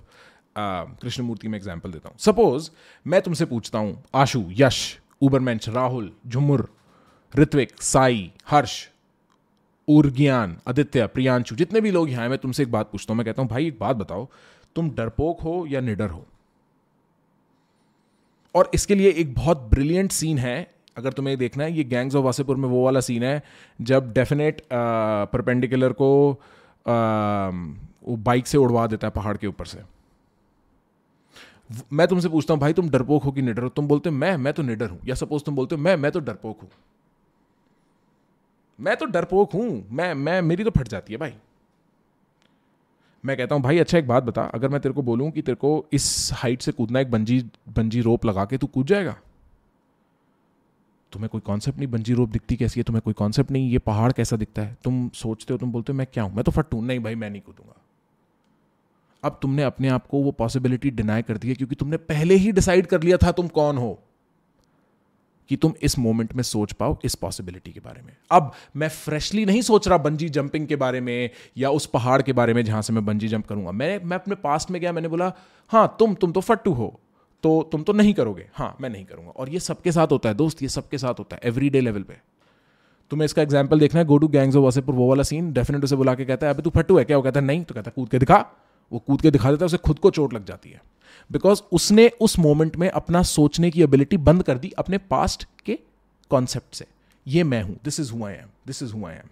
Krishnamurti 0.57 1.49
में 1.49 1.57
एग्ज़ाम्पल 1.59 1.93
देता 1.93 2.09
हूँ। 2.09 2.19
सपोज़ 2.19 2.71
मैं 3.07 3.21
तुमसे 3.23 3.45
पूछता 3.45 3.79
हूँ, 3.79 4.03
आशु, 4.15 4.45
यश, 4.53 4.99
उबरमेंच, 5.23 5.69
राहुल, 5.69 6.13
झुमुर, 6.27 6.69
ऋत्विक, 7.35 7.83
साई, 7.83 8.31
हर्ष 8.49 8.87
उर्ज्ञान 9.89 10.57
आदित्य, 10.69 11.07
प्रियांशु, 11.07 11.57
जितने 11.57 11.81
भी 11.81 11.91
लोग 11.91 12.11
यहाँ 12.11 12.29
मैं 12.29 12.39
तुमसे 12.39 12.63
एक 12.63 12.71
बात 12.73 12.91
पूछता 12.93 13.13
हूँ। 13.13 13.19
मैं 13.19 13.25
कहता 13.25 13.43
हूँ, 13.43 13.51
भाई, 13.51 13.67
एक 13.67 13.79
बात 13.79 13.97
बताओ, 13.97 14.29
तुम 14.77 14.91
डरपोक 14.91 15.41
हो 15.41 15.65
या 15.69 15.81
निडर 15.81 16.11
हो? 16.11 16.25
और 18.55 18.71
इसके 18.75 18.95
लिए 18.95 19.11
एक 19.11 19.35
बहुत 19.35 19.59
ब्रिलियंट 19.71 20.13
सीन 20.13 20.39
है 20.39 20.76
अगर 20.97 21.13
तुम्हें 21.13 21.37
देखना 21.39 21.65
है, 21.65 21.73
ये 21.73 21.85
गैंग्स 21.85 22.15
ऑफ़ 22.15 22.25
वासेपुर 22.25 22.57
में 22.57 22.69
वो 22.69 22.85
वाला 22.85 23.01
सीन 23.01 23.23
है, 23.23 23.43
जब 23.81 24.13
डेफिनेट 24.13 24.61
परपेंडिकुलर 24.73 25.93
को 25.93 26.41
बाइक 28.09 28.47
से 28.47 28.59
उड़वा 28.59 28.87
देता 28.87 29.07
है 29.07 29.11
पहाड़ 29.11 29.37
के 29.37 29.47
ऊपर 29.47 29.67
से। 29.67 29.79
मैं 31.93 32.07
तुमसे 32.09 32.29
पूछता 32.29 32.55
हूँ, 32.55 32.61
भाई 32.61 32.73
तुम 32.73 32.89
डरपोक 32.91 33.23
हो 33.25 33.33
कि 33.33 33.43
निडर 33.43 33.63
हो? 33.63 33.69
तुम 33.69 33.89
बोलते 33.89 34.11
हो 34.11 34.17
मैं 34.17 34.37
मैं 34.37 34.53
तो 34.53 34.63
निडर 34.63 34.91
हूँ। 34.91 35.01
या 35.07 35.15
सपोज़ 35.15 35.45
तुम 35.45 35.57
बोलते 35.57 35.75
हो 35.75 35.83
मैं 35.83 35.97
मैं 35.97 36.13
तो 36.13 36.21
डरपोक 36.21 36.61
हूँ। 36.63 36.69
मैं 38.79 38.97
तो 38.97 39.07
डरपोक 39.07 39.53
हूँ। 39.53 39.87
मैं 39.91 40.13
मैं, 40.15 40.41
मेरी 40.43 40.65
तो 40.65 40.71
फट 40.71 40.89
जाती 40.89 41.13
है 41.13 41.19
भाई। 41.19 41.35
मैं 43.25 43.37
कहता 43.37 43.55
हूँ, 43.55 43.63
भाई 43.63 43.79
अच्छा 43.79 43.99
एक 43.99 44.07
बात 44.09 44.23
बता। 44.23 44.43
अगर 44.55 44.69
मैं 44.69 44.81
तेरे 44.81 44.95
को 44.95 45.03
बोलूँ 45.03 45.31
कि 45.31 45.43
तेरे 45.43 45.57
को 45.57 45.87
इस 45.93 46.31
हाइट 46.35 46.63
से 46.63 46.73
कूदना 46.73 47.01
एक 47.01 47.11
बंजी 47.11 47.41
बंजी 47.77 48.01
रोप 48.01 48.25
लगा 48.27 48.45
के, 48.45 48.59
तू 48.59 48.67
कूद 48.67 48.87
जाएगा? 48.87 49.17
तुम्हें 51.13 51.29
कोई 51.29 51.41
कॉन्सेप्ट 51.41 51.79
नहीं? 51.79 51.89
बंजी 51.89 52.15
रोप 52.15 52.29
दिखती 52.29 52.57
कैसी 52.57 52.81
है? 52.81 52.85
तुम्हें 52.85 53.03
कोई 53.05 53.15
कॉन्सेप्ट 53.15 53.51
नहीं? 53.51 53.71
ये 53.71 53.79
पहाड़ 53.79 54.13
कैसा 54.13 54.37
दिखता 54.37 54.63
है? 54.63 54.77
तुम 54.85 55.09
सोचते 55.15 55.55
हो, 55.55 55.59
तुम 55.59 55.73
बोलते 55.73 55.93
हो, 55.93 55.97
मैं 55.97 56.07
क्या 56.13 56.25
हूँ? 56.25 56.35
मैं 56.35 56.45
तो 56.45 56.53
फटू 56.53 56.81
नहीं 56.81 57.01
भाई, 57.01 57.15
मैं 57.15 57.31
नहीं 57.31 57.43
कूदूँगा। 57.43 57.83
अब 59.23 59.39
तुमने 59.43 59.63
अपने 59.63 59.89
आप 59.89 60.07
को 60.07 60.23
वो 60.23 60.31
पॉसिबिलिटी 60.31 60.91
डिनाई 60.91 61.23
कर 61.23 61.37
दी 61.37 61.49
है 61.49 61.55
क्योंकि 61.55 61.75
तुमने 61.75 61.97
पहले 61.97 62.35
ही 62.35 62.53
डिसाइड 62.53 62.87
कर 62.87 63.03
लिया 63.03 63.17
था 63.17 63.33
तुम 63.33 63.49
कौन 63.49 63.79
हो 63.79 63.99
कि 65.51 65.57
तुम 65.57 65.75
इस 65.83 65.99
मोमेंट 65.99 66.35
में 66.35 66.43
सोच 66.43 66.73
पाओ 66.73 66.97
इस 67.05 67.15
पॉसिबिलिटी 67.15 67.73
के 67.73 67.81
बारे 67.81 68.03
में। 68.03 68.13
अब 68.31 68.53
मैं 68.77 68.89
फ्रेशली 68.89 69.45
नहीं 69.45 69.63
सोच 69.63 69.89
रहा 69.89 69.99
बंजी 69.99 70.29
जंपिंग 70.29 70.67
के 70.67 70.77
बारे 70.77 71.01
में 71.01 71.31
या 71.57 71.71
उस 71.71 71.87
पहाड़ 71.87 72.21
के 72.23 72.33
बारे 72.33 72.55
में 72.55 72.65
जहाँ 72.65 72.83
से 72.83 72.93
मैं 72.93 73.05
बंजी 73.05 73.29
जंप 73.29 73.47
करूँगा। 73.47 73.71
मैं 73.71 73.99
मैं 74.05 74.17
अपने 74.17 74.35
पास्ट 74.35 74.71
में 74.71 74.81
गया, 74.81 74.93
मैंने 74.93 75.09
बोला 75.09 75.33
हाँ 75.71 75.97
तुम 75.99 76.15
तुम 76.15 76.33
तो 76.33 76.41
फट्टू 76.41 76.73
हो। 76.73 77.01
तो 77.45 77.63
तुम 77.73 77.83
तो 77.83 77.93
नहीं 77.93 78.13
करोगे। 78.15 78.47
हाँ 78.55 78.77
मैं 78.81 78.91
नहीं 78.91 79.05
करूँगा। 79.05 79.31
और 79.31 79.49
ये 79.49 79.61
सबके 79.61 79.93
साथ 79.93 80.13
होता 80.13 80.29
है, 80.29 80.35
दोस्त, 80.35 80.63
ये 80.63 80.69
सबके 80.69 80.99
साथ 80.99 81.19
होता 81.19 81.37
है 81.37 81.41
एवरी 81.45 81.71
डे 81.71 81.81
लेवल 81.81 82.03
पे। 82.03 82.17
तुम्हें 83.11 83.25
इसका 83.25 83.43
एग्ज़ाम्पल 83.43 83.81
देखना 83.81 84.01
है 84.01 84.07
गो 84.07 84.19
टू 84.19 84.29
गैंग्स 84.29 84.57
ऑफ़ 84.57 84.65
वासेपुर 84.65 84.95
वो 84.95 85.09
वाला 85.09 85.23
सीन 85.23 85.53
डेफिनेट 85.53 85.85
उसे 85.85 85.97
बुला 85.97 86.15
के 86.15 86.25
कहता 86.25 86.47
है 86.47 86.55
अभी 86.55 86.63
तू 86.63 86.71
फट्टू 86.71 86.99
है 86.99 87.05
क्या? 87.05 87.17
वो 87.17 87.23
कहता 87.23 87.41
है, 87.41 87.47
नहीं। 87.47 87.65
तो 87.65 87.75
कहता 87.75 87.91
है, 87.91 87.93
कूद 87.97 88.09
के 88.09 88.19
दिखा। 88.19 88.45
वो 88.93 88.99
कूद 88.99 89.21
के 89.21 89.31
दिखा 89.31 89.51
देता 89.51 89.65
है, 89.65 89.67
उसे 89.67 89.77
खुद 89.77 89.99
को 89.99 90.11
चोट 90.11 90.35
लग 90.35 90.45
जाती 90.45 90.71
है। 90.71 90.81
बिकॉज़ 91.31 91.63
उसने 91.73 92.09
उस 92.21 92.39
मोमेंट 92.39 92.77
में 92.77 92.89
अपना 92.89 93.23
सोचने 93.23 93.71
की 93.71 93.83
एबिलिटी 93.83 94.17
बंद 94.19 94.43
कर 94.43 94.59
दी 94.59 94.71
अपने 94.79 94.99
पास्ट 95.11 95.47
के 95.67 95.79
कॉन्सेप्ट 96.31 96.75
से। 96.75 96.87
ये 97.27 97.45
मैं 97.45 97.63
हूँ 97.63 97.77
this 97.85 98.01
is 98.01 98.13
who 98.13 98.25
I 98.25 98.33
am 98.33 98.49
this 98.67 98.83
is 98.83 98.93
who 98.93 99.07
I 99.07 99.15
am 99.15 99.29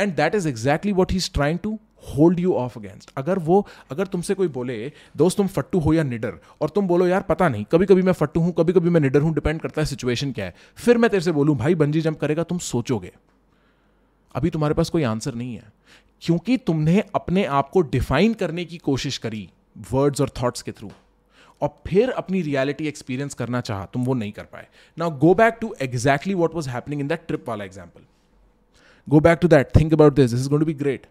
and 0.00 0.14
that 0.16 0.34
is 0.34 0.48
exactly 0.48 0.92
what 0.92 1.12
he 1.12 1.16
is 1.16 1.30
trying 1.34 1.58
to 1.58 1.78
hold 2.02 2.40
you 2.40 2.54
of 2.54 2.78
against 2.78 3.10
अगर 3.16 3.38
वो, 3.38 3.66
अगर 3.90 4.06
तुमसे 4.06 4.34
कोई 4.34 4.48
बोले, 4.48 4.92
दोस्त, 5.16 5.36
तुम 5.36 5.46
फट्टू 5.46 5.78
हो 5.78 5.92
या 5.92 6.02
निडर? 6.02 6.38
और 6.60 6.70
तुम 6.70 6.86
बोलो, 6.86 7.06
यार, 7.06 7.22
पता 7.22 7.48
नहीं 7.48 7.64
कभी 7.64 7.86
कभी 7.86 8.02
मैं 8.02 8.12
फट्टू 8.12 8.40
हूँ 8.40 8.52
कभी 8.52 8.72
कभी 8.72 8.90
मैं 8.90 9.00
निडर 9.00 9.20
हूँ 9.20 9.34
डिपेंड 9.34 9.60
करता 9.60 9.80
है 9.82 9.86
सिचुएशन 9.86 10.32
क्या 10.32 10.44
है. 10.44 10.54
फिर 10.76 10.98
मैं 10.98 11.10
तेरे 11.10 11.22
से 11.22 11.32
बोलूँ, 11.32 11.56
भाई, 11.56 11.74
बंजी 11.74 12.00
जंप 12.00 12.20
करेगा, 12.20 12.42
तुम 12.42 12.58
सोचोगे। 12.58 13.12
अभी 14.34 14.50
तुम्हारे 14.50 14.74
पास 14.74 14.90
कोई 14.90 15.02
आंसर 15.02 15.34
नहीं 15.34 15.54
है। 15.54 15.72
क्योंकि 16.22 16.56
तुमने 16.56 17.02
अपने 17.14 17.44
आप 17.44 17.70
को 17.70 17.80
डिफाइन 17.82 18.34
करने 18.34 18.64
की 18.64 18.76
कोशिश 18.78 19.18
करी 19.18 19.48
वर्ड्स 19.92 20.20
और 20.20 20.30
थॉट्स 20.42 20.62
के 20.62 20.72
थ्रू 20.72 20.90
और 21.60 21.68
फिर 21.86 22.10
अपनी 22.10 22.42
रियलिटी 22.42 22.86
एक्सपीरियंस 22.88 23.34
करना 23.34 23.60
चाहा, 23.60 23.84
तुम 23.84 24.04
वो 24.04 24.14
नहीं 24.14 24.32
कर 24.32 24.42
पाए। 24.42 24.66
Now 24.98 25.10
go 25.18 25.34
back 25.34 25.58
to 25.60 25.74
exactly 25.82 26.34
what 26.34 26.54
was 26.54 26.68
happening 26.68 27.00
in 27.00 27.08
that 27.08 27.26
trip 27.28 27.48
वाला 27.48 27.64
example 27.64 28.00
go 29.08 29.20
back 29.20 29.38
to 29.42 29.48
that 29.48 29.76
think 29.76 29.92
about 29.92 30.14
this 30.14 30.30
this 30.30 30.40
is 30.40 30.48
going 30.48 30.60
to 30.60 30.66
be 30.66 30.74
great 30.74 31.06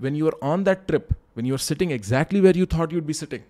when 0.00 0.16
you 0.16 0.26
are 0.26 0.38
on 0.42 0.64
that 0.64 0.88
trip, 0.88 1.14
when 1.34 1.44
you 1.44 1.54
are 1.54 1.64
sitting 1.66 1.92
exactly 1.92 2.40
where 2.40 2.56
you 2.56 2.66
thought 2.66 2.90
you'd 2.90 3.06
be 3.06 3.12
sitting, 3.12 3.44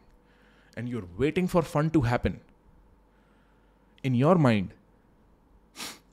and 0.76 0.88
you're 0.88 1.08
waiting 1.16 1.48
for 1.48 1.62
fun 1.62 1.90
to 1.90 2.02
happen, 2.02 2.40
in 4.02 4.14
your 4.14 4.34
mind, 4.34 4.74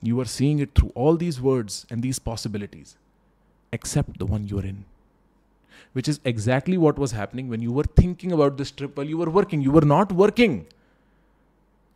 you 0.02 0.20
are 0.20 0.30
seeing 0.36 0.58
it 0.60 0.74
through 0.74 0.92
all 0.94 1.16
these 1.16 1.40
words 1.40 1.84
and 1.90 2.02
these 2.02 2.18
possibilities, 2.18 2.96
except 3.72 4.18
the 4.18 4.26
one 4.26 4.48
you're 4.48 4.64
in 4.64 4.84
which 5.92 6.08
is 6.08 6.20
exactly 6.24 6.76
what 6.78 6.98
was 6.98 7.12
happening 7.12 7.48
when 7.48 7.60
you 7.60 7.72
were 7.72 7.84
thinking 8.00 8.32
about 8.32 8.56
this 8.56 8.70
trip 8.70 8.96
while 8.96 9.06
you 9.06 9.18
were 9.18 9.30
working. 9.30 9.60
You 9.60 9.70
were 9.70 9.88
not 9.92 10.12
working. 10.12 10.66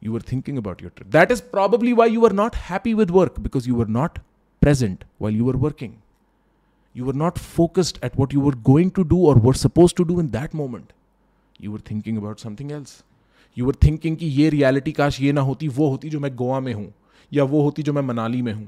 You 0.01 0.13
were 0.13 0.21
thinking 0.21 0.59
about 0.59 0.81
your 0.81 0.91
trip. 0.91 1.11
That 1.11 1.31
is 1.31 1.41
probably 1.41 1.93
why 1.93 2.07
you 2.07 2.21
were 2.21 2.37
not 2.43 2.55
happy 2.55 2.95
with 2.95 3.11
work 3.11 3.43
because 3.43 3.67
you 3.67 3.75
were 3.75 3.87
not 3.87 4.19
present 4.61 5.05
while 5.19 5.31
you 5.31 5.45
were 5.45 5.57
working. 5.57 6.03
You 6.96 7.06
were 7.06 7.18
not 7.22 7.38
focused 7.38 8.00
at 8.02 8.18
what 8.18 8.34
you 8.34 8.40
were 8.40 8.56
going 8.70 8.92
to 8.92 9.04
do 9.04 9.18
or 9.18 9.36
were 9.36 9.54
supposed 9.54 9.98
to 9.98 10.06
do 10.06 10.20
in 10.20 10.32
that 10.32 10.54
moment. 10.54 10.94
You 11.60 11.72
were 11.72 11.84
thinking 11.90 12.18
about 12.18 12.40
something 12.40 12.72
else. 12.72 13.04
You 13.58 13.66
were 13.66 13.78
thinking 13.86 14.16
कि 14.16 14.26
ये 14.40 14.50
reality 14.50 14.92
काश 14.92 15.22
ये 15.22 15.32
ना 15.32 15.42
होती 15.42 15.68
वो 15.78 15.90
होती 15.90 16.10
जो 16.10 16.20
मैं 16.20 16.36
गोवा 16.36 16.60
में 16.60 16.74
हूँ 16.74 16.92
या 17.34 17.44
वो 17.44 17.62
होती 17.62 17.84
जो 17.84 17.94
मैं 17.94 18.02
मनाली 18.02 18.42
में 18.42 18.54
हूँ 18.54 18.68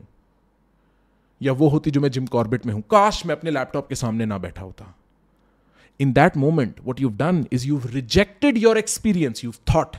या 1.41 1.53
वो 1.59 1.67
होती 1.69 1.91
जो 1.91 2.01
मैं 2.01 2.09
जिम 2.11 2.25
कॉर्बेट 2.37 2.65
में 2.65 2.73
हूँ 2.73 2.81
काश 2.91 3.25
मैं 3.25 3.35
अपने 3.35 3.51
लैपटॉप 3.51 3.89
के 3.89 3.95
सामने 3.95 4.25
ना 4.25 4.37
बैठा 4.37 4.61
होता 4.61 4.95
in 5.99 6.13
that 6.13 6.35
moment, 6.35 6.83
what 6.85 6.99
you've 6.99 7.17
done 7.17 7.47
is 7.51 7.65
you've 7.65 7.93
rejected 7.93 8.57
your 8.57 8.77
experience. 8.77 9.43
You've 9.43 9.59
thought, 9.71 9.97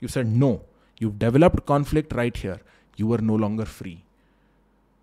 you 0.00 0.08
said 0.08 0.26
no. 0.26 0.62
You've 0.98 1.18
developed 1.18 1.66
conflict 1.66 2.14
right 2.14 2.34
here. 2.34 2.60
You 2.96 3.12
are 3.12 3.18
no 3.18 3.34
longer 3.34 3.66
free. 3.66 4.02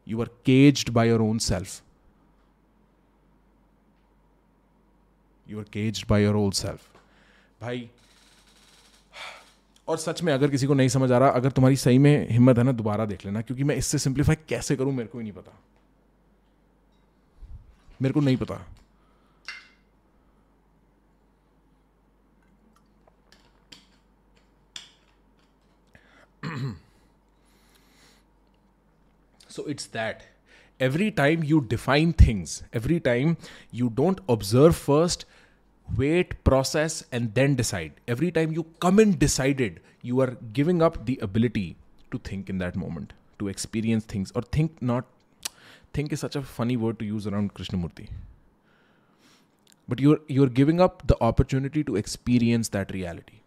You 0.06 0.22
are 0.22 0.30
caged 0.44 0.92
by 0.92 1.06
your 1.06 1.22
own 1.22 1.40
self. 1.40 1.83
you 5.47 5.59
are 5.59 5.65
caged 5.73 6.07
by 6.09 6.25
your 6.25 6.37
old 6.37 6.55
self 6.55 6.89
भाई, 7.61 7.89
और 9.89 9.99
सच 9.99 10.23
में 10.23 10.33
अगर 10.33 10.51
किसी 10.51 10.67
को 10.67 10.75
नहीं 10.75 10.89
समझ 10.89 11.11
आ 11.13 11.19
रहा, 11.19 11.29
अगर 11.31 11.51
तुम्हारी 11.51 11.77
सही 11.77 11.99
में 11.99 12.31
हिम्मत 12.31 12.59
है 12.59 12.65
ना, 12.65 12.73
दोबारा 12.73 13.05
देख 13.07 13.25
लेना, 13.27 13.41
क्योंकि 13.43 13.65
मैं 13.65 13.77
इससे 13.77 13.99
सिंप्लीफाई 13.99 14.37
कैसे 14.49 14.77
करूँ, 14.77 14.93
मेरे 14.93 15.09
को 15.09 15.19
ही 15.19 15.25
नहीं 15.25 15.33
पता। 15.33 15.61
मेरे 18.03 18.15
को 18.15 18.21
नहीं 18.21 18.37
पता। 18.37 18.65
So 29.51 29.65
it's 29.69 29.87
that 29.93 30.23
every 30.81 31.11
time 31.11 31.43
you 31.45 31.59
define 31.71 32.13
things 32.21 32.63
every 32.77 32.99
time 33.01 33.35
you 33.75 33.89
don't 33.97 34.21
observe 34.31 34.73
first 34.73 35.27
wait, 35.89 36.43
process, 36.45 37.05
and 37.13 37.35
then 37.35 37.55
decide. 37.55 37.93
Every 38.09 38.31
time 38.31 38.53
you 38.53 38.65
come 38.81 38.99
in 38.99 39.19
decided, 39.19 39.81
you 40.03 40.21
are 40.21 40.37
giving 40.53 40.83
up 40.83 41.05
the 41.07 41.19
ability 41.23 41.77
to 42.11 42.19
think 42.19 42.51
in 42.51 42.59
that 42.59 42.77
moment, 42.77 43.13
to 43.39 43.49
experience 43.49 44.05
things, 44.05 44.33
or 44.35 44.43
think 44.43 44.81
not. 44.83 45.07
Think 45.93 46.13
is 46.13 46.21
such 46.21 46.37
a 46.37 46.43
funny 46.43 46.77
word 46.77 46.99
to 46.99 47.05
use 47.05 47.27
around 47.27 47.55
Krishnamurti. 47.55 48.09
But 49.89 50.01
you're 50.01 50.21
you're 50.29 50.49
giving 50.49 50.81
up 50.81 51.07
the 51.07 51.17
opportunity 51.21 51.85
to 51.85 51.97
experience 51.97 52.71
that 52.71 52.93
reality. 52.93 53.41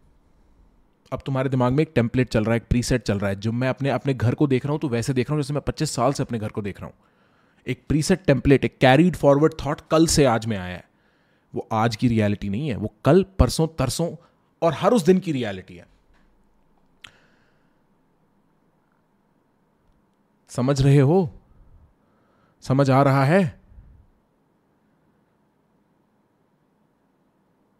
अब 1.11 1.21
तुम्हारे 1.25 1.49
दिमाग 1.49 1.73
में 1.73 1.81
एक 1.81 1.91
template 1.95 2.29
चल 2.29 2.43
रहा 2.43 2.53
है 2.53 2.57
एक 2.57 2.67
preset 2.69 3.03
चल 3.03 3.19
रहा 3.19 3.29
है 3.29 3.35
जो 3.39 3.51
मैं 3.51 3.69
अपने 3.69 3.89
अपने 3.89 4.13
घर 4.13 4.35
को 4.35 4.47
देख 4.47 4.65
रहा 4.65 4.71
हूँ 4.71 4.79
तो 4.79 4.87
वैसे 4.89 5.13
देख 5.13 5.29
रहा 5.29 5.35
हूँ 5.35 5.43
जैसे 5.43 5.53
मैं 5.53 5.61
पच्चीस 5.67 5.91
साल 5.91 6.13
से 6.13 6.23
अपने 6.23 6.39
घर 6.39 6.49
को 6.57 6.61
देख 6.61 6.79
रहा 6.81 6.87
हूँ 6.87 6.95
एक 7.67 7.81
प्रीसेट 7.89 8.25
टेम्पलेट 8.25 8.65
एक 8.65 8.77
कैरीड 8.81 9.15
फॉरवर्ड 9.15 9.53
थॉट 9.65 9.81
कल 9.91 10.07
से 10.15 10.25
आज 10.25 10.45
में 10.45 10.57
आया 10.57 10.75
है 10.75 10.86
वो 11.55 11.67
आज 11.71 11.95
की 11.95 12.07
रियलिटी 12.07 12.49
नहीं 12.49 12.69
है, 12.69 12.75
वो 12.75 12.93
कल, 13.05 13.23
परसों, 13.39 13.67
तरसों 13.67 14.15
और 14.61 14.73
हर 14.73 14.93
उस 14.93 15.05
दिन 15.05 15.19
की 15.19 15.31
रियलिटी 15.31 15.75
है। 15.75 15.85
समझ 20.49 20.81
रहे 20.81 20.99
हो? 20.99 21.29
समझ 22.61 22.89
आ 22.89 23.01
रहा 23.03 23.23
है? 23.25 23.59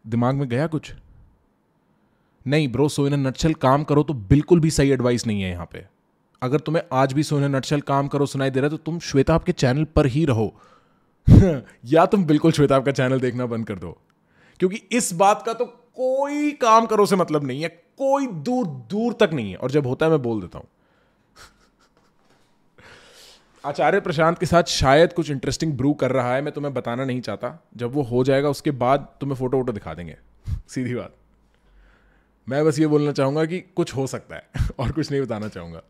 दिमाग 0.06 0.34
में 0.34 0.48
गया 0.48 0.66
कुछ? 0.66 0.92
नहीं 2.46 2.68
ब्रो 2.68 2.88
सो 2.88 3.06
इन 3.06 3.14
नटशल 3.14 3.54
काम 3.54 3.84
करो 3.84 4.02
तो 4.02 4.14
बिल्कुल 4.14 4.60
भी 4.60 4.70
सही 4.70 4.90
एडवाइस 4.90 5.26
नहीं 5.26 5.42
है 5.42 5.50
यहाँ 5.50 5.66
पे। 5.72 5.86
अगर 6.42 6.60
तुम्हें 6.60 6.82
आज 6.92 7.12
भी 7.12 7.22
सो 7.22 7.38
इन 7.38 7.56
नटशल 7.56 7.80
काम 7.80 8.08
करो, 8.08 8.26
सुनाई 8.26 8.50
दे 8.50 8.60
रहा 8.60 8.66
है 8.66 8.70
तो 8.70 8.76
तुम 8.76 8.98
श्वेता 8.98 9.34
आपके 9.34 9.52
चैनल 9.52 9.84
पर 9.84 10.06
ही 10.06 10.24
रहो। 10.24 10.54
या 11.84 12.06
तुम 12.06 12.24
बिल्कुल 12.24 12.52
श्वेता 12.52 12.80
का 12.80 12.92
चैनल 12.92 13.20
देखना 13.20 13.46
बंद 13.46 13.66
कर 13.66 13.74
दो। 13.74 13.98
क्योंकि 14.60 14.82
इस 14.92 15.12
बात 15.12 15.42
का 15.46 15.52
तो 15.52 15.88
कोई 15.94 16.52
काम 16.52 16.86
करो 16.86 17.06
से 17.06 17.16
मतलब 17.16 17.44
नहीं 17.44 17.62
है, 17.62 17.68
कोई 17.68 18.26
दूर 18.26 18.66
दूर 18.66 19.12
तक 19.12 19.30
नहीं 19.32 19.50
है। 19.50 19.56
और 19.56 19.70
जब 19.70 19.86
होता 19.86 20.06
है, 20.06 20.12
मैं 20.12 20.22
बोल 20.22 20.40
देता 20.40 20.58
हूँ। 20.58 20.68
आचार्य 23.66 24.00
प्रशांत 24.00 24.38
के 24.38 24.46
साथ 24.46 24.62
शायद 24.62 25.12
कुछ 25.12 25.30
इंटरेस्टिंग 25.30 25.72
ब्रू 25.72 25.94
कर 25.94 26.12
रहा 26.12 26.34
है, 26.34 26.42
मैं 26.42 26.54
तुम्हें 26.54 26.74
बताना 26.74 27.04
नहीं 27.04 27.20
चाहता। 27.20 27.68
जब 27.76 27.92
वो 27.92 28.02
हो 28.02 28.24
जाएगा, 28.24 28.48
उसके 28.48 28.70
बाद 28.70 29.08
तुम्हें 29.20 29.36
फ़ोटो 29.36 29.56
वोटो 29.56 29.72
दिखा 29.72 29.94
देंगे। 29.94 30.16
सीधी 30.68 30.94
बात। 30.94 31.14
मैं 32.48 32.64
बस 32.64 32.78
ये 32.78 32.86
बोलना 32.86 33.12
चाहूँगा 33.12 33.44
कि 33.44 33.60
कुछ 33.60 33.96
हो 33.96 34.06
सकता 34.06 34.36
है, 34.36 34.48
और 34.78 34.92
कुछ 34.92 35.10
नहीं 35.10 35.22
बताना 35.22 35.48
चाहूँगा। 35.48 35.82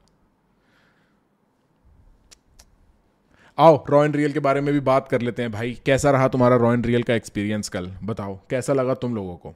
आओ 3.58 4.04
एंड 4.04 4.16
रियल 4.16 4.32
के 4.32 4.40
बारे 4.40 4.60
में 4.60 4.74
भी 4.74 4.80
बात 4.80 5.08
कर 5.08 5.20
लेते 5.20 5.42
हैं। 5.42 5.52
भाई, 5.52 5.74
कैसा 5.86 6.10
रहा 6.10 6.28
तुम्हारा 6.28 6.56
रॉयन 6.56 6.84
रियल 6.84 7.02
का 7.02 7.14
एक्सपीरियंस 7.14 7.68
कल? 7.68 7.90
बताओ, 8.04 8.40
कैसा 8.50 8.72
लगा 8.72 8.94
तुम 8.94 9.14
लोगों 9.14 9.36
को? 9.36 9.54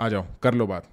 आ 0.00 0.08
जाओ, 0.08 0.26
कर 0.42 0.54
लो 0.54 0.66
बात। 0.66 0.88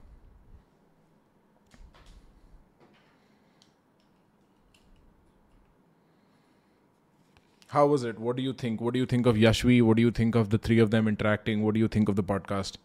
How 7.69 7.87
was 7.87 8.07
it 8.07 8.15
what 8.19 8.35
do 8.35 8.43
you 8.43 8.53
think 8.53 8.81
what 8.81 8.95
you 8.95 9.05
think 9.05 9.27
of 9.27 9.35
Yashvi 9.37 9.81
what 9.81 9.95
do 9.95 10.01
you 10.01 10.11
think 10.11 10.35
of 10.35 10.47
the 10.47 10.59
three 10.63 10.79
of 10.79 10.89
them 10.89 11.09
interacting 11.09 11.67
what 11.67 11.73
do 11.73 11.79
you 11.79 11.87
think 11.87 12.09
of 12.09 12.17
the 12.17 12.21
podcast 12.21 12.79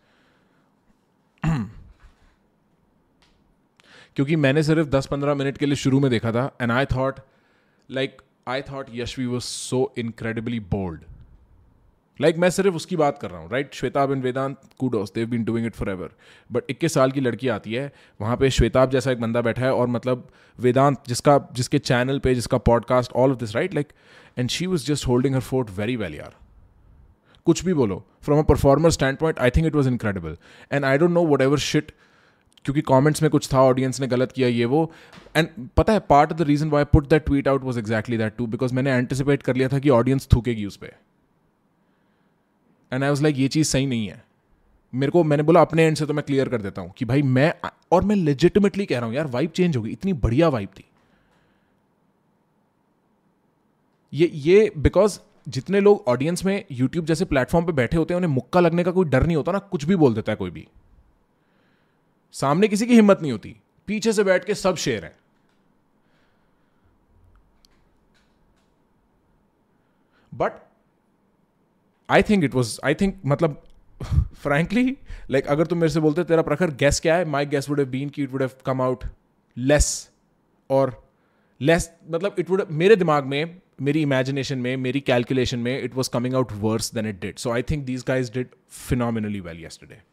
क्योंकि 4.16 4.36
मैंने 4.36 4.62
सिर्फ़ 4.62 4.88
10-15 4.88 5.36
मिनट 5.36 5.58
के 5.58 5.66
लिए 5.66 5.76
शुरू 5.76 6.00
में 6.00 6.10
देखा 6.10 6.32
था 6.32 6.56
and 6.62 6.72
I 6.72 6.84
thought 6.84 7.20
like 7.90 8.22
I 8.48 8.62
thought 8.62 8.86
Yashvi 8.94 9.26
was 9.26 9.42
so 9.42 9.94
incredibly 9.98 10.60
bold 10.60 11.00
like 12.20 12.36
मैं 12.36 12.50
सिर्फ़ 12.50 12.74
उसकी 12.74 12.96
बात 12.96 13.18
कर 13.18 13.30
रहा 13.30 13.40
हूँ 13.40 13.50
right 13.50 13.74
Shwetabh 13.74 14.12
and 14.12 14.22
Vedant 14.22 14.56
kudos 14.78 15.12
they've 15.14 15.28
been 15.28 15.44
doing 15.44 15.66
it 15.66 15.74
forever 15.90 16.10
but 16.52 16.62
इक्कीस 16.70 16.94
साल 16.94 17.10
की 17.10 17.20
लड़की 17.20 17.48
आती 17.48 17.74
है, 17.74 17.92
वहाँ 18.20 18.36
पे 18.36 18.50
श्वेताब 18.50 18.90
जैसा 18.90 19.10
एक 19.10 19.20
बंदा 19.20 19.40
बैठा 19.40 19.62
है, 19.62 19.72
और 19.72 19.86
मतलब 19.86 20.28
वेदांत 20.58 20.98
जिसका, 21.08 21.48
जिसके 21.52 21.78
चैनल 21.78 22.18
पे, 22.18 22.34
जिसका 22.34 22.58
podcast 22.58 23.12
all 23.12 23.30
of 23.30 23.38
this 23.38 23.56
right 23.56 23.74
like 23.74 23.86
and 24.38 24.48
she 24.50 24.66
was 24.66 24.86
just 24.86 25.06
holding 25.06 25.34
her 25.34 25.40
fort 25.40 25.70
very 25.70 25.96
well 25.96 26.14
यार 26.14 26.34
कुछ 27.44 27.64
भी 27.64 27.74
बोलो 27.74 28.04
from 28.22 28.38
a 28.38 28.42
performer 28.42 28.90
standpoint 29.18 29.38
I 29.38 29.50
think 29.50 29.66
it 29.66 29.74
was 29.74 29.88
incredible 29.88 30.36
and 30.72 30.84
I 30.84 30.98
don't 30.98 31.10
know 31.10 31.26
whatever 31.40 31.58
shit 31.58 31.92
क्योंकि 32.64 32.80
comments 32.80 33.22
में 33.22 33.30
कुछ 33.30 33.52
था 33.52 33.62
audience 33.62 34.00
ने 34.00 34.06
गलत 34.06 34.32
किया 34.32 34.48
ये 34.48 34.64
वो। 34.64 34.90
एंड 35.36 35.48
पता 35.76 35.92
है 35.92 36.00
part 36.00 36.32
of 36.32 36.38
the 36.38 36.42
reason 36.42 36.70
why 36.70 36.84
put 36.84 37.08
that 37.08 37.24
tweet 37.24 37.48
out 37.48 37.64
was 37.64 37.78
exactly 37.78 38.18
that 38.18 38.36
too 38.36 38.46
because 38.46 38.74
मैंने 38.74 38.92
एंटिसिपेट 38.92 39.42
कर 39.42 39.56
लिया 39.56 39.68
था 39.68 39.78
कि 39.78 39.90
ऑडियंस 39.90 40.28
थूकेगी 40.34 40.66
उस 40.66 40.76
पर 40.76 40.92
एंड 42.92 43.02
आई 43.02 43.08
वॉज़ 43.08 43.22
लाइक 43.22 43.38
ये 43.38 43.48
चीज़ 43.48 43.68
सही 43.68 43.86
नहीं 43.86 44.06
है। 44.06 44.22
मेरे 44.92 45.12
को, 45.12 45.22
मैंने 45.24 45.42
बोला, 45.42 45.60
अपने 45.60 45.84
एंड 45.84 45.96
से 45.96 46.06
तो 46.06 46.14
मैं 46.14 46.24
क्लियर 46.24 46.48
कर 46.48 46.62
देता 46.62 46.82
हूँ 46.82 46.92
कि 46.96 47.04
भाई 47.04 47.22
मैं, 47.22 47.52
और 47.92 48.04
मैं 48.04 48.16
लेजिटिमेटली 48.16 48.86
कह 48.86 48.98
रहा 48.98 49.06
हूँ, 49.06 49.14
यार 49.14 49.26
वाइब 49.26 49.50
चेंज 49.50 49.76
होगी। 49.76 49.90
इतनी 49.90 50.12
बढ़िया 50.12 50.48
वाइब 50.48 50.68
थी। 50.68 50.84
ये 54.12 54.30
ये 54.34 54.72
बिकॉज़ 54.78 55.18
जितने 55.48 55.80
लोग 55.80 56.04
ऑडियंस 56.08 56.44
में 56.44 56.64
यूट्यूब 56.72 57.04
जैसे 57.04 57.24
प्लेटफॉर्म 57.24 57.66
पे 57.66 57.72
बैठे 57.72 57.96
होते 57.96 58.14
हैं, 58.14 58.16
उन्हें 58.16 58.30
मुक्का 58.30 58.60
लगने 58.60 58.84
का 58.84 58.90
कोई 58.90 59.08
डर 59.08 59.26
नहीं 59.26 59.36
होता 59.36 59.52
ना, 59.52 59.58
कुछ 59.58 59.84
भी 59.84 59.96
बोल 59.96 60.14
देता 60.14 60.32
है 60.32 60.36
कोई 60.36 60.50
भी। 60.50 60.66
सामने 62.32 62.68
किसी 62.68 62.86
की 62.86 62.94
हिम्मत 62.94 63.18
नहीं 63.22 63.32
होती। 63.32 63.56
पीछे 63.86 64.12
से 64.12 64.24
बैठ 64.24 64.44
के 64.44 64.54
सब 64.54 64.76
शेर 64.76 65.04
हैं। 65.04 65.16
But 70.34 70.52
I 72.10 72.22
think 72.22 72.44
it 72.44 72.54
was 72.54 72.80
I 72.84 72.94
think 72.94 73.20
मतलब 73.26 73.62
फ्रेंकली 74.34 74.96
लाइक 75.30 75.46
अगर 75.46 75.66
तुम 75.66 75.78
मेरे 75.78 75.92
से 75.92 76.00
बोलते 76.00 76.24
तेरा 76.24 76.42
प्रखर 76.42 76.70
गैस 76.70 77.00
क्या 77.00 77.16
है? 77.16 77.24
माई 77.24 77.46
गैस 77.46 77.68
वुड 77.68 77.80
बीन 77.80 78.08
की 78.08 78.22
it 78.22 78.30
would 78.30 78.50
come 78.66 78.82
out 78.82 79.04
less 79.56 80.10
और 80.70 81.08
लेस 81.60 81.92
मतलब 82.10 82.36
इट 82.38 82.50
वुड 82.50 82.66
मेरे 82.70 82.96
दिमाग 82.96 83.24
में, 83.24 83.60
मेरी 83.80 84.02
इमेजिनेशन 84.02 84.58
में, 84.58 84.76
मेरी 84.76 85.00
कैलकुलेशन 85.00 85.58
में 85.58 85.82
it 85.82 85.94
was 85.94 86.10
coming 86.10 86.34
out 86.34 86.52
worse 86.52 86.94
than 86.94 87.06
it 87.06 87.20
did 87.20 87.36
so 87.36 87.50
I 87.50 87.62
think 87.62 87.84
these 87.84 88.04
guys 88.08 88.32
did 88.32 88.46
phenomenally 88.68 89.40
well 89.40 89.66
yesterday. 89.66 90.11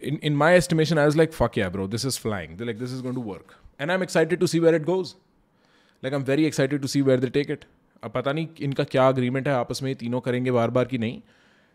In, 0.00 0.18
in 0.18 0.36
my 0.36 0.54
estimation, 0.54 0.98
I 0.98 1.06
was 1.06 1.16
like, 1.16 1.32
fuck 1.32 1.56
yeah, 1.56 1.68
bro, 1.68 1.86
this 1.86 2.04
is 2.04 2.16
flying. 2.16 2.56
They're 2.56 2.66
like, 2.66 2.78
this 2.78 2.92
is 2.92 3.02
going 3.02 3.14
to 3.14 3.20
work. 3.20 3.54
And 3.78 3.92
I'm 3.92 4.02
excited 4.02 4.40
to 4.40 4.48
see 4.48 4.60
where 4.60 4.74
it 4.74 4.86
goes. 4.86 5.16
Like, 6.02 6.12
I'm 6.12 6.24
very 6.24 6.44
excited 6.44 6.82
to 6.82 6.88
see 6.88 7.02
where 7.02 7.16
they 7.16 7.30
take 7.30 7.50
it. 7.50 7.64
अब 8.04 8.12
पता 8.12 8.32
नहीं 8.32 8.48
इनका 8.62 8.84
क्या 8.84 9.08
agreement 9.08 9.46
है 9.48 9.54
आपस 9.54 9.82
में 9.82 9.94
तीनों 9.96 10.20
करेंगे 10.20 10.50
बार 10.50 10.70
बार 10.70 10.84
की 10.86 10.98
नहीं 10.98 11.20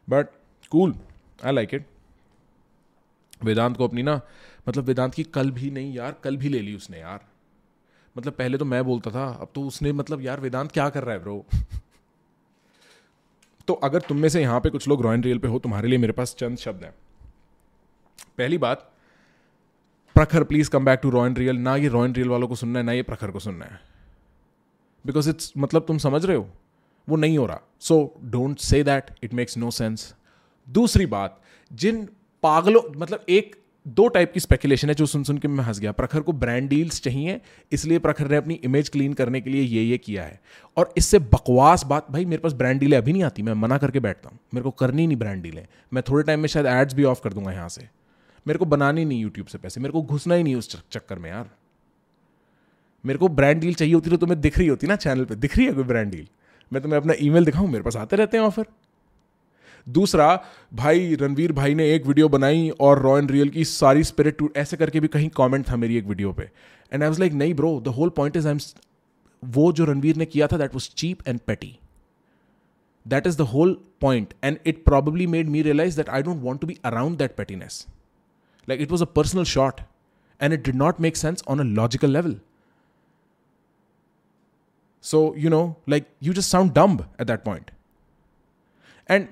but 0.08 0.28
cool 0.72 0.94
I 1.46 1.54
like 1.54 1.74
it 1.74 1.86
Vedant 3.44 3.78
को 3.78 3.88
अपनी 3.88 4.04
ना 4.04 4.20
मतलब 4.68 4.86
वेदांत 4.86 5.14
की 5.14 5.24
कल 5.38 5.52
भी 5.52 5.70
नहीं 5.72 5.94
यार 5.94 6.16
कल 6.24 6.38
भी 6.38 6.50
ले 6.50 6.60
ली 6.60 6.76
उसने 6.76 7.00
यार 7.00 7.26
मतलब 8.16 8.34
पहले 8.34 8.58
तो 8.58 8.66
मैं 8.66 8.84
बोलता 8.86 9.12
था 9.12 9.26
अब 9.42 9.52
तो 9.56 9.62
उसने 9.68 9.92
मतलब 9.94 10.22
यार 10.26 10.40
वेदांत 10.40 10.72
क्या 10.72 10.90
कर 10.90 11.04
रहा 11.04 11.16
है 11.16 11.24
ब्रो 11.24 11.46
तो 13.68 13.74
अगर 13.90 14.02
तुम 14.10 14.20
में 14.22 14.30
से 14.30 14.42
यहाँ 14.42 14.60
पे 14.62 14.70
कुछ 14.70 14.88
लोग 14.88 15.02
रॉयल 15.04 15.22
रियल 15.22 15.40
पे 15.40 15.48
हो 15.48 15.60
तुम्हारे 15.60 15.88
लिए 15.88 15.98
मेरे 15.98 16.14
पास 16.14 16.36
चंद 16.40 16.58
शब्द 16.58 16.84
हैं 16.84 16.94
पहली 18.42 18.58
बात, 18.58 18.90
Prakhar 20.16 20.44
please 20.44 20.70
come 20.70 20.86
back 20.86 21.00
to 21.04 21.10
raw and 21.10 21.36
real 21.36 21.58
ना 21.60 21.76
ये 21.76 21.88
रॉयन 21.90 22.14
रियल 22.14 22.30
वालों 22.30 22.48
को 22.48 22.56
सुनना 22.56 22.80
है, 22.80 22.86
ना 22.86 22.92
ये 22.92 23.04
प्रखर 23.04 23.32
को 23.32 23.40
सुनना 23.40 23.66
है। 23.66 23.80
बिकॉज़ 25.06 25.30
इट्स 25.30 25.54
मतलब 25.58 25.86
तुम 25.88 25.98
समझ 26.00 26.26
रहे 26.26 26.38
हो, 26.38 26.48
वो 27.08 27.16
नहीं 27.18 27.38
हो 27.38 27.46
रहा। 27.46 27.62
So 27.82 28.04
don't 28.26 28.60
say 28.60 28.84
that 28.84 29.12
it 29.24 29.34
makes 29.34 29.58
no 29.58 29.72
sense 29.72 30.14
दूसरी 30.68 31.06
बात, 31.08 31.42
जिन 31.72 32.08
पागलों 32.44 32.82
मतलब 32.96 33.26
एक, 33.30 33.56
दो 33.86 34.08
टाइप 34.08 34.32
की 34.34 34.40
स्पेकुलेशन 34.40 34.88
है 34.88 34.94
जो 34.96 35.06
सुन 35.06 35.24
सुन 35.24 35.38
के 35.38 35.48
मैं 35.48 35.64
हंस 35.64 35.80
गया। 35.80 35.92
प्रखर 35.92 36.22
को 36.22 36.34
ब्रांड 36.34 36.68
डील्स 36.70 37.02
चाहिए, 37.02 37.40
इसलिए 37.72 38.00
प्रखर 38.00 38.30
ने 38.30 38.38
अपनी 38.38 38.54
इमेज 38.64 38.90
क्लीन 38.90 39.14
करने 39.14 39.42
के 39.42 39.50
लिए 39.50 39.62
ये 39.62 39.84
ये 39.84 39.98
किया 39.98 40.24
है। 40.24 40.40
और 40.78 40.94
इससे 40.98 41.20
बकवास 41.20 41.86
बात, 41.86 42.12
भाई, 42.12 42.26
मेरे 42.26 42.42
पास 42.42 42.54
ब्रांड 42.54 42.80
डीलें 42.80 42.98
अभी 42.98 43.14
नहीं 43.14 43.24
आती। 43.24 43.42
मैं 43.42 43.54
मना 43.54 43.78
करके 43.78 44.00
बैठता 44.00 44.30
हूँ। 44.30 44.40
मेरे 44.54 44.64
को 44.64 44.72
करनी 44.72 45.08
नहीं 45.08 45.18
ब्रांड 45.18 45.42
डीलें 45.44 45.66
मैं 45.94 46.04
थोड़े 46.10 46.24
टाइम 46.24 46.40
में 46.40 46.48
शायद 46.48 46.66
एड्स 46.68 46.94
भी 46.94 47.04
ऑफ़ 47.06 47.22
कर 47.24 47.34
दूँगा 47.34 47.52
यहाँ 47.52 47.70
से। 47.70 47.90
मेरे 48.46 48.60
को 48.60 48.66
बनानी 48.66 49.06
नहीं 49.06 49.22
यूट्यूब 49.22 49.48
से 49.48 49.58
पैसे, 49.58 49.82
मेरे 49.82 49.92
को 49.94 50.02
घुसना 50.04 50.36
ही 50.36 50.44
नहीं 50.44 50.56
उस 50.56 50.84
चक्कर 50.92 51.20
में 51.20 51.30
यार। 51.30 51.50
मेरे 53.04 53.20
को 53.20 53.28
ब्रांड 53.30 53.62
डील 53.62 53.74
चाहिए 53.74 53.94
होती 53.94 54.10
तो 54.10 54.18
तुम्हें 54.18 54.40
दिख 54.42 54.58
रही 54.58 54.68
होती 54.68 54.88
ना 54.88 54.96
चैनल 54.98 55.26
पे, 55.26 55.36
दिख 55.36 55.58
रही 55.58 55.66
है 55.68 55.74
कोई 55.74 55.84
ब्रांड 55.84 56.12
डील 56.12 56.28
मैं 56.72 56.82
तुम्हें 56.82 57.00
अपना 57.00 57.14
ईमेल 57.20 57.46
दिखाऊँ, 57.46 57.68
मेरे 57.70 57.84
पास 57.84 57.96
आते 57.98 58.16
रहते 58.16 58.38
हैं 58.38 58.44
ऑफ़र 58.44 58.66
दूसरा, 59.88 60.44
भाई 60.74 61.16
रणवीर 61.22 61.52
भाई 61.52 61.74
ने 61.76 61.90
एक 61.94 62.06
वीडियो 62.06 62.28
बनाई 62.30 62.70
और 62.82 63.00
रॉ 63.02 63.18
एंड 63.18 63.32
रियल 63.32 63.50
की 63.50 63.64
सारी 63.66 64.04
स्पिरिट 64.04 64.38
टू 64.38 64.50
ऐसे 64.58 64.78
करके 64.78 65.00
भी 65.00 65.08
कहीं 65.08 65.30
कमेंट 65.38 65.70
था 65.70 65.76
मेरी 65.78 65.98
एक 65.98 66.06
वीडियो 66.06 66.34
पे। 66.34 66.44
एंड 66.92 67.04
आई 67.04 67.08
वाज 67.10 67.20
लाइक 67.20 67.34
नहीं 67.34 67.54
bro 67.54 67.80
the 67.82 67.94
whole 67.96 68.10
point 68.18 68.38
is 68.38 68.48
I 68.48 68.54
am 68.54 68.60
वो 69.44 69.72
जो 69.72 69.86
रणवीर 69.86 70.16
ने 70.16 70.26
किया 70.26 70.48
था 70.48 70.58
that 70.58 70.74
was 70.74 70.90
cheap 70.98 71.28
and 71.28 71.40
petty 71.48 71.78
that 73.06 73.28
is 73.28 73.38
the 73.38 73.48
whole 73.54 73.78
point 74.02 74.34
and 74.44 74.58
it 74.66 74.84
probably 74.86 75.28
made 75.28 75.50
me 75.50 75.62
realise 75.62 75.98
that 75.98 76.10
I 76.10 76.24
don't 76.24 76.42
want 76.44 76.62
to 76.62 76.68
be 76.68 76.78
around 76.86 77.18
that 77.18 77.36
pettiness 77.36 77.86
Like 78.68 78.80
it 78.80 78.92
was 78.92 79.02
a 79.02 79.12
personal 79.20 79.46
shot. 79.46 79.82
And 80.40 80.54
it 80.54 80.62
did 80.64 80.76
not 80.76 81.00
make 81.00 81.18
sense 81.18 81.44
on 81.48 81.60
a 81.60 81.64
logical 81.64 82.10
level. 82.10 82.34
So, 85.04 85.36
you 85.36 85.50
know, 85.50 85.76
like 85.88 86.08
you 86.20 86.34
just 86.34 86.50
sound 86.50 86.74
dumb 86.74 86.96
at 87.20 87.28
that 87.28 87.44
point. 87.46 87.72
And 89.10 89.28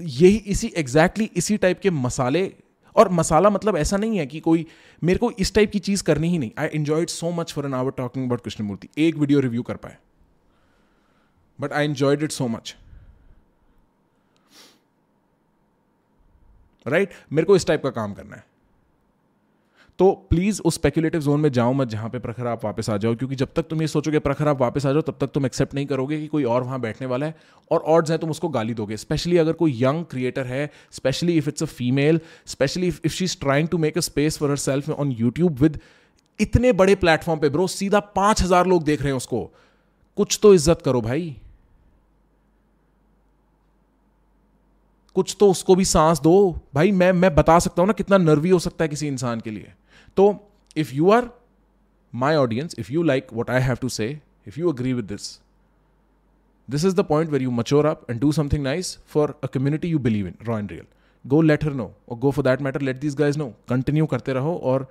यही 0.00 0.36
इसी 0.36 0.68
exactly 0.76 1.24
exactly 1.24 1.38
इसी 1.38 1.56
type 1.56 1.80
के 1.80 1.90
मसाले 1.90 2.54
और 2.96 3.08
मसाला 3.08 3.50
मतलब 3.50 3.76
ऐसा 3.76 3.96
नहीं 3.96 4.18
है 4.18 4.26
कि 4.26 4.40
कोई 4.40 4.66
मेरे 5.04 5.18
को 5.18 5.30
इस 5.30 5.54
टाइप 5.54 5.70
की 5.70 5.78
चीज़ 5.78 6.02
करनी 6.04 6.28
ही 6.28 6.38
नहीं। 6.38 6.50
I 6.58 7.02
it 7.02 7.10
so 7.10 7.30
much 7.30 7.52
for 7.52 7.66
an 7.66 7.74
hour 7.74 7.90
talking 7.90 8.26
about 8.26 8.40
Krishnamurti 8.40 8.88
एक 8.98 9.16
वीडियो 9.16 9.40
रिव्यू 9.40 9.62
कर 9.62 9.76
पाए। 9.76 9.96
But 11.60 11.72
I 11.72 11.84
enjoyed 11.84 12.22
it 12.22 12.32
so 12.32 12.48
much 12.48 12.76
right 16.86 17.08
right? 17.08 17.32
मेरे 17.32 17.46
को 17.46 17.56
इस 17.56 17.66
टाइप 17.66 17.82
का 17.82 17.90
काम 17.92 18.14
करना 18.14 18.36
है। 18.36 18.44
तो 19.98 20.10
प्लीज़ 20.30 20.60
उस 20.62 20.74
स्पेकुलेटिव 20.74 21.20
जोन 21.20 21.40
में 21.40 21.50
जाओ 21.52 21.72
मत 21.72 21.88
जहाँ 21.88 22.08
पे 22.10 22.18
प्रखर 22.18 22.46
आप 22.46 22.64
वापस 22.64 22.90
आ 22.90 22.96
जाओ, 22.96 23.14
क्योंकि 23.14 23.34
जब 23.34 23.52
तक 23.56 23.66
तुम 23.66 23.80
ये 23.82 23.86
सोचोगे 23.88 24.18
प्रखर 24.18 24.48
आप 24.48 24.60
वापस 24.60 24.86
आ 24.86 24.92
जाओ, 24.92 25.02
तब 25.02 25.16
तक 25.20 25.30
तुम 25.34 25.46
एक्सेप्ट 25.46 25.74
नहीं 25.74 25.86
करोगे 25.86 26.18
कि 26.20 26.26
कोई 26.26 26.44
और 26.44 26.62
वहाँ 26.62 26.80
बैठने 26.80 27.06
वाला 27.06 27.26
है 27.26 27.34
और 27.70 27.80
ऑर्ड्स 27.86 28.10
हैं 28.10 28.18
तुम 28.18 28.30
उसको 28.30 28.48
गाली 28.48 28.74
दोगे। 28.74 28.96
स्पेशली 28.96 29.38
अगर 29.38 29.52
कोई 29.54 29.78
यंग 29.82 30.04
क्रिएटर 30.04 30.46
है 30.46 30.70
specially 30.92 31.36
if 31.38 31.48
it's 31.48 31.62
a 31.62 31.66
female 31.68 32.20
specially 32.46 32.88
if 32.88 33.08
she 33.08 33.24
is 33.24 33.36
trying 33.40 33.68
to 33.68 33.78
make 33.78 33.98
a 33.98 34.00
space 34.02 34.38
for 34.38 34.50
her 34.50 34.56
self 34.58 34.90
on 34.90 35.12
YouTube 35.12 35.58
with 35.60 35.80
इतने 36.40 36.72
बड़े 36.74 36.94
प्लेटफॉर्म 36.96 37.40
पे 37.40 37.48
ब्रो 37.48 37.66
सीधा 37.68 38.00
पाँच 38.16 38.42
हज़ार 38.42 38.66
लोग 38.66 38.84
देख 38.84 39.02
रहे 39.02 39.10
हैं 39.10 39.16
उसको। 39.16 39.44
कुछ 40.18 40.38
तो 40.42 40.54
इज़्ज़त 40.54 40.82
करो 40.82 41.00
भाई। 41.00 41.36
कुछ 45.16 45.36
तो 45.40 45.50
उसको 45.50 45.74
भी 45.74 45.84
सांस 45.86 46.20
दो। 46.20 46.34
भाई, 46.74 46.90
मैं 46.92 47.12
मैं 47.14 47.34
बता 47.34 47.58
सकता 47.58 47.82
हूँ 47.82 47.86
ना 47.86 47.92
कितना 47.94 48.18
नर्वी 48.18 48.50
हो 48.50 48.58
सकता 48.58 48.84
है 48.84 48.88
किसी 48.88 49.06
इंसान 49.08 49.40
के 49.40 49.50
लिए। 49.50 49.72
तो 50.16 50.24
if 50.76 50.94
you 50.94 51.10
are 51.10 51.30
my 52.12 52.36
audience 52.36 52.74
if 52.78 52.92
you 52.92 53.02
like 53.02 53.32
what 53.34 53.50
I 53.50 53.60
have 53.62 53.76
to 53.76 53.88
say 53.90 54.08
if 54.48 54.58
you 54.60 54.72
agree 54.72 54.92
with 54.92 55.04
this 55.04 55.30
this 56.68 56.84
is 56.84 56.94
the 56.96 57.04
point 57.06 57.30
where 57.30 57.42
you 57.42 57.50
mature 57.52 57.86
up 57.86 58.10
and 58.10 58.20
do 58.20 58.32
something 58.32 58.62
nice 58.64 58.98
for 59.08 59.34
a 59.44 59.46
community 59.54 59.88
you 59.88 59.98
believe 59.98 60.26
in 60.26 60.34
raw 60.42 60.58
and 60.58 60.70
real 60.72 60.86
go 61.24 61.40
let 61.42 61.64
her 61.64 61.72
know 61.72 61.90
और 62.08 62.18
go 62.18 62.30
for 62.30 62.44
that 62.44 62.62
matter 62.62 62.80
let 62.80 63.00
this 63.00 63.16
guys 63.18 63.38
know 63.38 63.52
continue 63.68 64.06
करते 64.06 64.32
रहो 64.32 64.56
और 64.64 64.86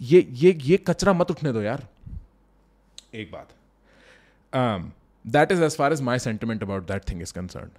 ये 0.00 0.26
ये 0.32 0.58
ये 0.62 0.76
कचरा 0.86 1.12
मत 1.12 1.30
उठने 1.30 1.52
दो 1.52 1.62
यार। 1.62 1.86
एक 3.14 3.30
बात। 3.32 3.48
That 5.24 5.52
is 5.52 5.62
as 5.64 5.76
far 5.76 5.92
as 5.92 6.00
my 6.02 6.18
sentiment 6.18 6.62
about 6.62 6.86
that 6.88 7.08
thing 7.10 7.22
is 7.22 7.32
concern 7.32 7.70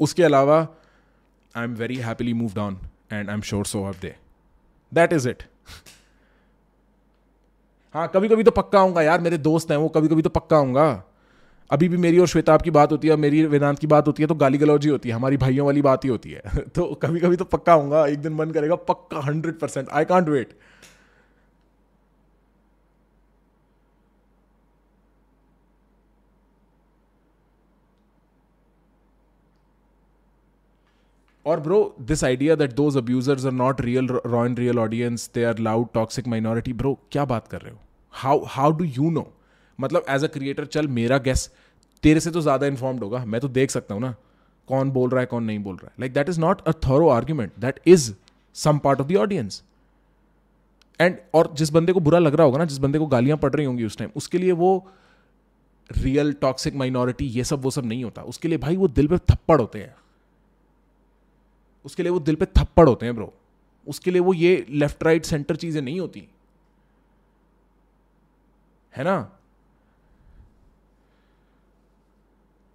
उसके 0.00 0.22
अलावा 0.22 0.66
very 1.54 1.96
happily 1.96 2.34
move 2.34 2.58
on 2.58 2.78
and 3.12 3.28
I 3.28 3.34
am 3.34 3.40
sure 3.42 3.64
so 3.66 3.84
of 3.84 4.00
they 4.00 4.14
that 4.92 5.12
is 5.12 5.28
it 5.28 5.42
हाँ 7.94 8.06
कभी 8.14 8.28
कभी 8.28 8.42
तो 8.42 8.50
पक्का 8.50 8.78
आऊँगा 8.80 9.02
यार, 9.02 9.20
मेरे 9.20 9.38
दोस्त 9.38 9.70
हैं 9.70 9.78
वो 9.78 9.88
कभी 9.88 10.08
कभी 10.08 10.22
तो 10.22 10.30
पक्का 10.30 10.56
आऊँगा। 10.56 11.02
अभी 11.70 11.88
भी 11.88 11.96
मेरी 11.96 12.18
और 12.18 12.26
श्वेताब 12.26 12.62
की 12.62 12.70
बात 12.70 12.92
होती 12.92 13.08
है 13.08 13.16
मेरी 13.16 13.44
वेदांत 13.46 13.78
की 13.78 13.86
बात 13.86 14.06
होती 14.06 14.22
है 14.22 14.26
तो 14.26 14.34
गाली 14.34 14.58
गलौजी 14.58 14.88
होती 14.88 15.08
है, 15.08 15.14
हमारी 15.14 15.36
भाइयों 15.36 15.66
वाली 15.66 15.82
बात 15.82 16.04
ही 16.04 16.08
होती 16.08 16.30
है। 16.30 16.42
तो 16.74 16.84
कभी 16.94 17.20
कभी 17.20 17.36
तो 17.36 17.44
पक्का 17.44 17.72
आऊँगा, 17.72 18.06
एक 18.06 18.18
दिन 18.18 18.32
मन 18.32 18.50
करेगा, 18.50 18.74
पक्का 18.74 19.20
hundred 19.20 19.58
percent 19.58 19.88
I 19.88 20.04
can't 20.04 20.28
wait 20.28 20.58
और 31.46 31.60
bro 31.60 31.78
this 32.00 32.24
idea 32.24 32.54
that 32.54 32.72
those 32.72 32.96
abusers 32.96 33.44
are 33.46 33.52
not 33.52 33.80
real 33.80 34.08
in 34.36 34.56
real 34.58 34.78
audience 34.78 35.30
they 35.34 35.44
are 35.44 35.58
loud 35.58 35.88
toxic 35.94 36.28
minority 36.28 36.72
bro 36.72 36.98
क्या 37.12 37.24
बात 37.24 37.48
कर 37.48 37.60
रहे 37.60 37.72
हो? 37.72 37.78
How 38.14 38.44
how 38.48 38.72
do 38.72 38.84
you 38.86 39.10
know 39.10 39.26
मतलब 39.78 40.04
एज 40.08 40.24
अ 40.24 40.28
क्रिएटर 40.28 40.64
चल 40.66 40.88
मेरा 40.90 41.18
guess 41.20 41.50
तेरे 42.02 42.20
से 42.20 42.30
तो 42.30 42.40
ज़्यादा 42.40 42.66
इन्फॉर्म्ड 42.66 43.02
होगा, 43.02 43.24
मैं 43.24 43.40
तो 43.40 43.48
देख 43.48 43.70
सकता 43.70 43.94
हूँ 43.94 44.02
ना, 44.02 44.14
कौन 44.68 44.90
बोल 44.90 45.10
रहा 45.10 45.20
है, 45.20 45.26
कौन 45.26 45.44
नहीं 45.44 45.58
बोल 45.58 45.76
रहा 45.76 45.86
है। 45.86 45.92
Like 46.00 46.12
that 46.12 46.28
is 46.28 46.40
not 46.40 46.60
a 46.62 46.72
thorough 46.86 47.08
argument 47.08 47.52
that 47.60 47.80
is 47.86 48.12
some 48.56 48.78
part 48.78 49.00
of 49.00 49.08
the 49.08 49.16
audience 49.16 49.62
and 51.00 51.16
और 51.34 51.52
जिस 51.56 51.70
बंदे 51.72 51.92
को 51.92 52.00
बुरा 52.00 52.18
लग 52.18 52.34
रहा 52.34 52.46
होगा 52.46 52.58
ना, 52.58 52.64
जिस 52.64 52.78
बंदे 52.78 52.98
को 52.98 53.06
गालियाँ 53.06 53.36
पड़ 53.38 53.52
रही 53.52 53.66
होंगी 53.66 53.84
उस 53.84 53.96
टाइम 53.98 54.10
उसके 54.16 54.38
लिए 54.38 54.52
वो 54.52 54.86
रियल 55.90 56.32
टॉक्सिक 56.40 56.74
माइनॉरिटी 56.74 57.26
ये 57.26 57.44
सब, 57.44 57.62
वो 57.62 57.70
सब 57.70 57.86
नहीं 57.86 58.04
होता। 58.04 58.22
उसके 58.24 58.48
लिए 58.48 58.58
भाई 58.58 58.76
वो 58.76 58.88
दिल 58.90 59.06
पे 59.08 59.18
थप्पड़ 59.30 59.60
होते 59.60 59.78
हैं। 59.78 59.94
उसके 61.84 62.02
लिए 62.02 62.12
वो 62.12 62.20
दिल 62.20 62.34
पे 62.34 62.46
थप्पड़ 62.58 62.88
होते 62.88 63.06
हैं 63.06 63.14
ब्रो 63.14 63.32
उसके 63.86 64.10
लिए 64.10 64.20
वो 64.20 64.34
ये 64.34 64.64
लेफ़्ट 64.70 65.02
राइट 65.02 65.24
सेंटर 65.24 65.56
चीज़ें 65.56 65.80
नहीं 65.82 66.00
होती। 66.00 66.26
है 68.94 69.04
ना? 69.04 69.18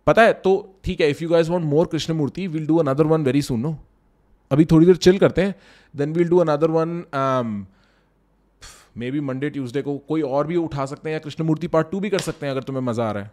पता 0.07 0.21
है 0.21 0.33
तो 0.33 0.51
ठीक 0.83 1.01
है 1.01 1.09
if 1.09 1.23
you 1.23 1.29
guys 1.29 1.51
want 1.51 1.65
more 1.65 1.87
Krishnamurti 2.13 2.47
will 2.47 2.67
do 2.67 2.77
another 2.77 3.05
one 3.05 3.23
very 3.23 3.41
soon 3.41 3.59
no 3.59 3.77
अभी 4.51 4.65
थोड़ी 4.65 4.85
देर 4.85 4.95
चिल 4.97 5.17
करते 5.19 5.41
हैं 5.41 5.55
then 5.93 6.13
will 6.13 6.29
do 6.29 6.37
another 6.37 6.71
one 6.71 7.65
maybe 9.11 9.19
Monday 9.19 9.49
Tuesday 9.49 9.81
को 9.81 9.97
कोई 9.97 10.21
और 10.21 10.47
भी 10.47 10.55
उठा 10.55 10.85
सकते 10.85 11.09
हैं 11.09 11.13
या 11.13 11.19
कृष्ण 11.19 11.43
मूर्ति 11.43 11.67
पार्ट 11.67 11.89
टू 11.91 11.99
भी 11.99 12.09
कर 12.09 12.19
सकते 12.19 12.45
हैं, 12.45 12.51
अगर 12.51 12.63
तुम्हें 12.63 12.83
मज़ा 12.83 13.07
आ 13.07 13.11
रहा 13.11 13.23
है। 13.23 13.31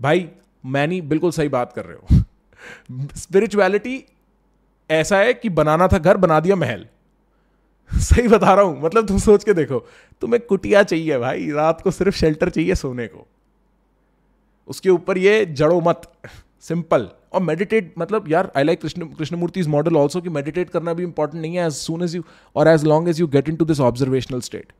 भाई 0.00 0.28
मैं 0.64 0.86
नहीं 0.86 1.02
बिल्कुल 1.02 1.30
सही 1.30 1.48
बात 1.48 1.72
कर 1.72 1.84
रहे 1.84 1.96
हो। 1.96 2.19
स्पिरिचुअलिटी 3.16 4.04
ऐसा 4.90 5.18
है 5.18 5.34
कि 5.34 5.48
बनाना 5.50 5.88
था 5.88 5.98
घर, 5.98 6.16
बना 6.16 6.40
दिया 6.40 6.56
महल। 6.56 6.86
सही 7.90 8.26
बता 8.28 8.52
रहा 8.54 8.64
हूँ 8.64 8.82
मतलब 8.82 9.06
तुम 9.06 9.18
सोच 9.18 9.44
के 9.44 9.52
देखो, 9.54 9.78
तुम्हें 10.22 10.40
कुटिया 10.46 10.82
चाहिए 10.82 11.18
भाई, 11.18 11.50
रात 11.50 11.80
को 11.80 11.90
सिर्फ़ 11.90 12.16
शेल्टर 12.16 12.50
चाहिए 12.50 12.74
सोने 12.74 13.06
को। 13.06 13.26
उसके 14.68 14.90
ऊपर 14.90 15.18
ये 15.18 15.44
जड़ो 15.46 15.80
मत 15.80 16.10
सिंपल 16.64 17.08
और 17.32 17.40
मेडिटेट 17.42 17.92
मतलब 17.98 18.24
यार 18.28 18.50
I 18.56 18.64
like 18.64 18.80
Krishna 18.80 19.06
Krishnamurti 19.08 19.60
is 19.60 19.68
model 19.68 19.96
also 19.96 20.20
कि 20.20 20.28
मेडिटेट 20.28 20.70
करना 20.70 20.94
भी 20.94 21.02
इंपॉर्टेंट 21.02 21.40
नहीं 21.42 21.56
है 21.56 21.66
as 21.66 21.72
soon 21.72 22.02
as 22.02 22.16
you 22.16 22.22
or 22.56 22.68
as 22.68 22.84
long 22.84 23.08
as 23.08 23.20
you 23.20 23.26
get 23.28 23.48
into 23.56 23.64
this 23.64 23.80
observational 23.80 24.40
state 24.40 24.72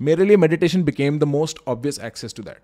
मेरे 0.00 0.24
लिए 0.24 0.36
meditation 0.36 0.82
became 0.84 1.18
the 1.18 1.24
most 1.24 1.58
obvious 1.68 2.00
access 2.04 2.34
to 2.34 2.42
that 2.42 2.58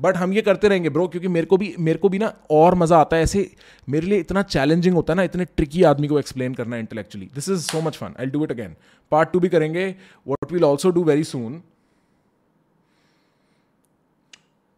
but 0.00 0.16
हम 0.16 0.32
ये 0.32 0.42
करते 0.42 0.68
रहेंगे 0.68 0.90
ब्रो 0.90 1.06
क्योंकि 1.08 1.28
मेरे 1.28 1.46
को 1.46 1.56
भी, 1.56 1.74
मेरे 1.78 1.98
को 1.98 2.08
भी 2.08 2.18
ना 2.18 2.32
और 2.50 2.74
मज़ा 2.74 2.98
आता 2.98 3.16
है 3.16 3.22
ऐसे, 3.22 3.50
मेरे 3.88 4.06
लिए 4.06 4.18
इतना 4.18 4.42
चैलेंजिंग 4.44 4.94
होता 4.94 5.12
है 5.12 5.16
ना, 5.16 5.22
इतने 5.22 5.44
ट्रिकी 5.46 5.82
आदमी 5.84 6.08
को 6.08 6.18
एक्सप्लेन 6.18 6.54
करना 6.54 6.76
intellectually 6.76 7.28
this 7.34 7.48
is 7.48 7.60
so 7.62 7.80
much 7.80 7.96
fun 7.96 8.14
I 8.20 8.26
do 8.26 8.44
it 8.44 8.50
again 8.52 8.76
part 9.12 9.32
two 9.32 9.40
भी 9.40 9.48
करेंगे 9.48 9.88
what 10.26 10.52
will 10.52 10.64
also 10.64 10.90
do 10.90 11.04
very 11.04 11.24
soon 11.24 11.62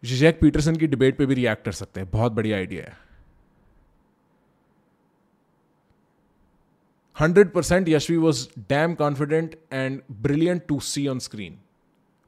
Zizek 0.02 0.40
Peterson 0.40 0.76
की 0.76 0.86
डिबेट 0.86 1.16
पे 1.18 1.26
भी 1.26 1.34
रिएक्ट 1.34 1.64
कर 1.64 1.72
सकते 1.72 2.00
हैं, 2.00 2.08
बहुत 2.10 2.32
बढ़िया 2.32 2.56
आइडिया 2.56 2.84
है. 2.84 2.96
Hundred 7.16 7.50
percent 7.52 7.88
Yashvi 7.88 8.16
was 8.16 8.46
damn 8.68 8.94
confident 8.94 9.54
and 9.72 10.00
brilliant 10.22 10.62
to 10.68 10.78
see 10.80 11.06
on 11.08 11.18
screen 11.18 11.58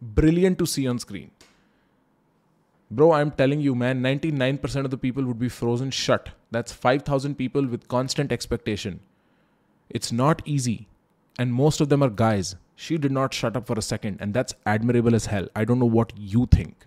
brilliant 0.02 0.58
to 0.58 0.66
see 0.66 0.86
on 0.86 0.98
screen 0.98 1.28
Bro, 2.90 3.12
I'm 3.12 3.30
telling 3.30 3.60
you, 3.60 3.74
man, 3.74 4.02
99% 4.02 4.84
of 4.84 4.90
the 4.90 4.98
people 4.98 5.24
would 5.24 5.38
be 5.38 5.48
frozen 5.48 5.90
shut. 5.90 6.30
That's 6.50 6.72
5,000 6.72 7.34
people 7.34 7.66
with 7.66 7.88
constant 7.88 8.30
expectation. 8.30 9.00
It's 9.90 10.12
not 10.12 10.42
easy. 10.46 10.86
And 11.38 11.52
most 11.52 11.80
of 11.80 11.88
them 11.88 12.02
are 12.02 12.10
guys. 12.10 12.56
She 12.76 12.98
did 12.98 13.10
not 13.10 13.34
shut 13.34 13.56
up 13.56 13.66
for 13.66 13.78
a 13.78 13.82
second. 13.82 14.18
And 14.20 14.34
that's 14.34 14.54
admirable 14.66 15.14
as 15.14 15.26
hell. 15.26 15.48
I 15.56 15.64
don't 15.64 15.78
know 15.78 15.94
what 16.00 16.12
you 16.16 16.46
think. 16.46 16.86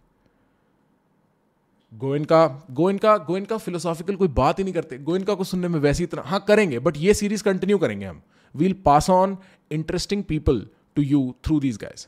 Goenka 1.92 2.46
Goenka 2.78 3.16
Goenka 3.28 3.58
philosophical 3.58 4.16
कोई 4.16 4.28
बात 4.40 4.58
ही 4.60 4.64
नहीं 4.64 4.74
करते 4.74 4.98
गोइनका 5.10 5.34
को 5.36 5.44
सुनने 5.44 5.68
में 5.68 5.80
वैसे 5.80 6.04
इतना 6.04 6.22
हाँ 6.26 6.40
करेंगे 6.48 6.80
बट 6.88 6.98
ये 6.98 7.14
सीरीज़ 7.14 7.44
कंटिन्यू 7.44 7.78
करेंगे 7.78 8.06
हम 8.06 8.22
we'll 8.56 8.74
pass 8.86 9.10
on 9.10 9.38
interesting 9.72 10.24
people 10.30 10.60
to 10.96 11.02
you 11.02 11.22
through 11.46 11.60
these 11.60 11.78
guys 11.84 12.06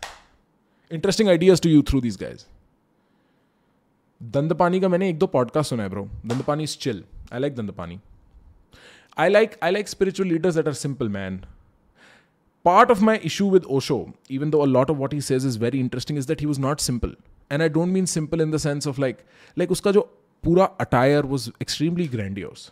interesting 0.92 1.30
ideas 1.30 1.62
to 1.62 1.70
you 1.70 1.82
through 1.90 2.02
these 2.02 2.18
guys 2.22 2.46
Dandapani 4.54 4.80
का 4.80 4.88
मैंने 4.90 5.10
एक 5.10 5.18
दो 5.20 5.28
पॉडकास्ट 5.28 5.70
सुना 5.70 5.84
है 5.84 5.90
ब्रो 5.90 6.04
दंद 6.26 6.44
पानी 6.44 6.64
is 6.64 6.78
chill 6.78 7.04
I 7.34 7.40
like 7.40 7.56
Dandapani 7.72 8.00
I 9.18 9.30
like 9.30 9.56
I 9.64 9.72
like 9.72 9.88
spiritual 9.88 10.30
leaders 10.30 10.56
that 10.56 10.68
are 10.68 10.74
simple 10.74 11.10
man 11.10 11.40
part 12.66 12.92
of 12.92 13.04
my 13.04 13.18
issue 13.26 13.50
with 13.50 13.64
Osho 13.72 14.06
even 14.32 14.50
though 14.50 14.60
a 14.60 14.66
lot 14.66 14.90
of 14.90 14.98
what 14.98 15.14
he 15.14 15.22
says 15.22 15.46
is 15.46 15.60
very 15.60 15.80
interesting 15.80 16.20
is 16.20 16.28
that 16.28 16.42
he 16.42 16.46
was 16.46 16.60
not 16.62 16.80
simple 16.80 17.16
and 17.52 17.62
I 17.62 17.70
don't 17.70 17.88
mean 17.88 18.06
simple 18.06 18.42
in 18.42 18.52
the 18.52 18.58
sense 18.58 18.88
of 18.88 19.02
like 19.02 19.18
like 19.58 19.72
उसका 19.72 19.92
जो 19.92 20.02
पूरा 20.44 20.66
attire 20.80 21.26
was 21.26 21.50
extremely 21.62 22.08
grandiose 22.08 22.72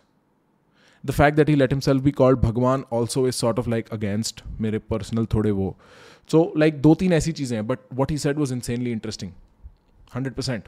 the 1.03 1.11
fact 1.11 1.37
that 1.37 1.49
he 1.49 1.55
let 1.55 1.73
himself 1.79 2.03
be 2.03 2.11
called 2.13 2.39
Bhagwan 2.39 2.83
also 2.93 3.27
is 3.27 3.35
sort 3.35 3.59
of 3.59 3.69
like 3.69 3.89
against 3.93 4.43
मेरे 4.61 4.79
personal 4.89 5.25
थोड़े 5.33 5.51
वो 5.53 5.75
so 6.29 6.51
like 6.57 6.81
दो 6.81 6.95
तीन 6.95 7.13
ऐसी 7.13 7.31
चीज़ें 7.31 7.57
हैं 7.57 7.67
but 7.67 7.93
what 7.93 8.11
he 8.11 8.17
said 8.17 8.37
was 8.37 8.53
insanely 8.53 8.91
interesting 8.91 9.31
hundred 10.15 10.33
percent 10.33 10.67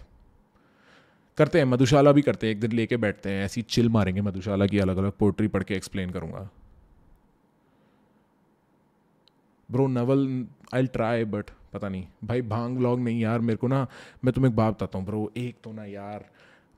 करते 1.40 1.58
हैं, 1.58 1.66
मधुशाला 1.66 2.12
भी 2.12 2.22
करते 2.22 2.48
हैं, 2.48 2.56
एक 2.56 2.60
दिन 2.60 2.72
लेके 2.72 2.98
बैठते 2.98 3.30
हैं, 3.30 3.44
ऐसी 3.46 3.62
चिल 3.64 3.90
मारेंगे 3.90 4.22
मधुशाला 4.22 4.66
की 4.68 4.80
अलग 4.80 4.98
अलग 4.98 5.12
पोट्री 5.20 5.48
पढ़ 5.48 5.64
के 5.64 5.76
एक्सप्लेन 5.76 6.10
करूँगा। 6.10 6.50
Bro 9.70 9.88
Naval 9.90 10.28
I 10.74 10.88
try 10.88 11.26
but 11.26 11.50
पता 11.74 11.90
नहीं। 11.90 12.06
भाई, 12.24 12.42
भाँग 12.44 12.78
व्लॉग 12.78 13.00
नहीं 13.00 13.20
यार, 13.22 13.40
मेरे 13.42 13.58
को 13.58 13.68
ना, 13.68 13.86
मैं 14.26 14.34
तुम्हें 14.34 14.52
एक 14.52 14.56
बात 14.56 14.74
बताता 14.74 14.98
हूँ 14.98 15.06
ब्रो 15.06 15.32
एक 15.38 15.56
तो 15.64 15.72
ना 15.74 15.86
यार 15.86 16.26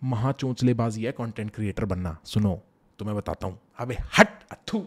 महा 0.02 0.32
चोंचलेबाजी 0.34 1.04
है 1.04 1.12
कंटेंट 1.12 1.52
क्रिएटर 1.56 1.86
बनना, 1.86 2.18
सुनो 2.26 2.60
तो 3.00 3.06
मैं 3.06 3.16
बताता 3.16 3.48
हूँ। 3.48 3.58
अबे, 3.80 3.98
हट, 4.18 4.28
अथू। 4.52 4.84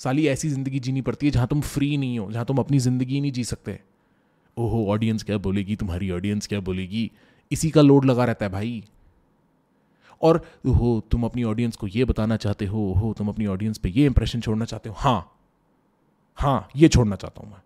साली, 0.00 0.26
ऐसी 0.28 0.48
ज़िंदगी 0.48 0.80
जीनी 0.80 1.00
पड़ती 1.00 1.26
है 1.26 1.32
जहाँ 1.32 1.46
तुम 1.46 1.60
फ्री 1.60 1.96
नहीं 1.96 2.18
हो, 2.18 2.30
जहाँ 2.32 2.44
तुम 2.44 2.58
अपनी 2.58 2.78
ज़िंदगी 2.78 3.20
नहीं 3.20 3.32
जी 3.32 3.44
सकते। 3.44 3.78
ओहो 4.56 4.84
ऑडियंस 4.86 5.22
क्या 5.22 5.38
बोलेगी? 5.38 5.76
तुम्हारी 5.76 6.10
ऑडियंस 6.10 6.46
क्या 6.46 6.60
बोलेगी? 6.60 7.10
इसी 7.50 7.70
का 7.70 7.82
लोड 7.82 8.04
लगा 8.04 8.24
रहता 8.24 8.46
है, 8.46 8.52
भाई। 8.52 8.82
और 10.22 10.36
हो 10.68 11.00
तुम 11.10 11.24
अपनी 11.24 11.44
ऑडियंस 11.44 11.76
को 11.76 11.86
ये 11.86 12.04
बताना 12.04 12.36
चाहते 12.36 12.66
हो 12.66 12.92
हो 12.94 13.12
तुम 13.18 13.28
अपनी 13.28 13.46
ऑडियंस 13.46 13.78
पे 13.78 13.88
ये 13.90 14.06
इंप्रेशन 14.06 14.40
छोड़ना 14.40 14.64
चाहते 14.64 14.88
हो। 14.88 14.94
हाँ 14.98 15.32
हाँ 16.38 16.68
ये 16.76 16.88
छोड़ना 16.88 17.16
चाहता 17.16 17.42
हूँ 17.42 17.50
मैं। 17.50 17.60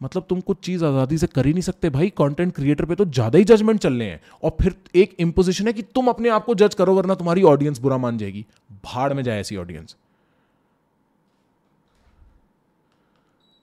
मतलब 0.00 0.26
तुम 0.28 0.40
कुछ 0.40 0.58
चीज़ 0.58 0.84
आज़ादी 0.84 1.18
से 1.18 1.26
कर 1.26 1.46
ही 1.46 1.52
नहीं 1.52 1.62
सकते 1.62 1.90
भाई 1.90 2.10
कंटेंट 2.18 2.54
क्रिएटर 2.54 2.84
पे 2.84 2.94
तो 2.94 3.04
ज़्यादा 3.06 3.38
ही 3.38 3.44
जजमेंट 3.44 3.80
चल 3.80 3.94
रहे 3.94 4.08
हैं। 4.08 4.20
और 4.42 4.56
फिर 4.60 4.74
एक 4.94 5.14
इंपोजिशन 5.20 5.66
है 5.66 5.72
कि 5.72 5.82
तुम 5.84 6.08
अपने 6.08 6.28
आप 6.28 6.44
को 6.44 6.54
जज 6.54 6.74
करो, 6.74 6.94
वरना 6.94 7.14
तुम्हारी 7.14 7.42
ऑडियंस 7.44 7.78
बुरा 7.78 7.96
मान 7.98 8.18
जाएगी। 8.18 8.44
भाड़ 8.84 9.12
में 9.12 9.22
जाए 9.22 9.40
ऐसी 9.40 9.56
ऑडियंस 9.56 9.96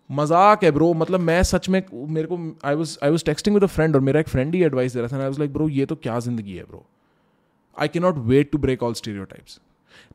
मज़ाक 0.10 0.64
है 0.64 0.72
ब्रो 0.72 0.94
मतलब 0.94 1.20
मैं 1.20 1.42
सच 1.44 1.70
में, 1.70 1.82
मेरे 1.92 2.28
को 2.28 2.38
I 2.66 2.76
was 2.76 2.98
I 3.04 3.10
was 3.10 3.24
texting 3.26 3.56
with 3.56 3.64
a 3.64 3.68
friend 3.68 3.96
और 3.96 4.02
मेरा 4.02 4.20
एक 4.20 4.28
फ्रेंड 4.30 4.56
ही 4.56 4.64
एडवाइस 4.64 4.94
दे 4.94 5.00
रहा 5.00 5.08
था 5.10 5.18
आई 5.18 5.28
वाज 5.28 5.40
लाइक 5.40 5.54
ब्रो, 5.54 5.70
ये 5.70 5.86
तो 5.86 5.96
क्या 5.98 6.20
ज़िंदगी 6.22 6.56
है 6.56 6.64
bro 6.64 6.86
I 7.78 7.88
can 7.88 8.00
not 8.00 8.18
wait 8.26 8.52
to 8.52 8.58
break 8.58 8.84
all 8.84 8.94
stereotypes 9.24 9.60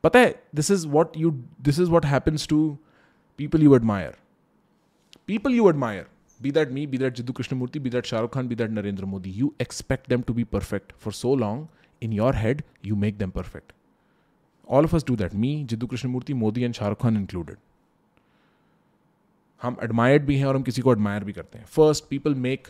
पता 0.03 0.19
है 0.19 0.43
this 0.55 0.71
is 0.71 0.87
what 0.89 1.17
you 1.17 1.31
this 1.61 1.79
is 1.81 1.91
what 1.91 2.05
happens 2.05 2.49
to 2.49 2.79
people 3.39 3.63
you 3.63 3.75
admire 3.77 4.17
people 5.27 5.55
you 5.55 5.69
admire 5.69 6.07
be 6.41 6.51
that 6.51 6.71
me 6.71 6.87
be 6.87 6.99
that 6.99 7.17
Jiddu 7.17 7.33
Krishnamurti 7.33 7.79
be 7.79 7.91
that 7.91 8.07
Shahrukh 8.07 8.35
Khan 8.35 8.49
be 8.49 8.55
that 8.55 8.71
Narendra 8.71 9.05
Modi 9.05 9.31
you 9.31 9.53
expect 9.61 10.09
them 10.09 10.23
to 10.23 10.35
be 10.35 10.45
perfect 10.45 10.93
for 10.93 11.13
so 11.13 11.35
long 11.37 11.67
in 12.03 12.13
your 12.13 12.35
head 12.35 12.63
you 12.85 12.97
make 12.97 13.19
them 13.19 13.31
perfect 13.31 13.73
all 14.69 14.85
of 14.85 14.97
us 14.97 15.05
do 15.07 15.17
that 15.17 15.35
me 15.35 15.65
Jiddu 15.65 15.87
Krishnamurti 15.87 16.35
Modi 16.35 16.63
and 16.63 16.75
Shahrukh 16.75 17.03
Khan 17.03 17.17
included 17.17 17.57
हम 19.63 19.77
admired 19.83 20.25
भी 20.25 20.37
हैं 20.37 20.47
और 20.47 20.57
हम 20.57 20.63
किसी 20.63 20.83
को 20.83 20.93
admire 20.93 21.25
भी 21.25 21.33
करते 21.33 21.59
हैं। 21.59 21.65
First 21.67 22.05
people 22.11 22.35
make 22.35 22.69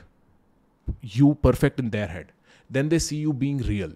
you 1.16 1.32
perfect 1.32 1.80
in 1.80 1.90
their 1.90 2.08
head 2.08 2.30
then 2.72 2.88
they 2.88 2.98
see 2.98 3.20
you 3.20 3.32
being 3.32 3.60
real 3.60 3.94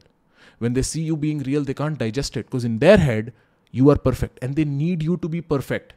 when 0.62 0.74
they 0.74 0.84
see 0.89 1.06
you 1.06 1.22
being 1.22 1.47
real, 1.47 1.70
they 1.70 1.78
can't 1.78 2.02
digest 2.02 2.36
it 2.40 2.51
because 2.51 2.68
in 2.72 2.82
their 2.82 2.98
head, 3.06 3.32
you 3.74 3.89
are 3.94 4.01
perfect 4.10 4.44
and 4.44 4.60
they 4.60 4.68
need 4.74 5.09
you 5.09 5.22
to 5.24 5.32
be 5.39 5.48
perfect 5.55 5.97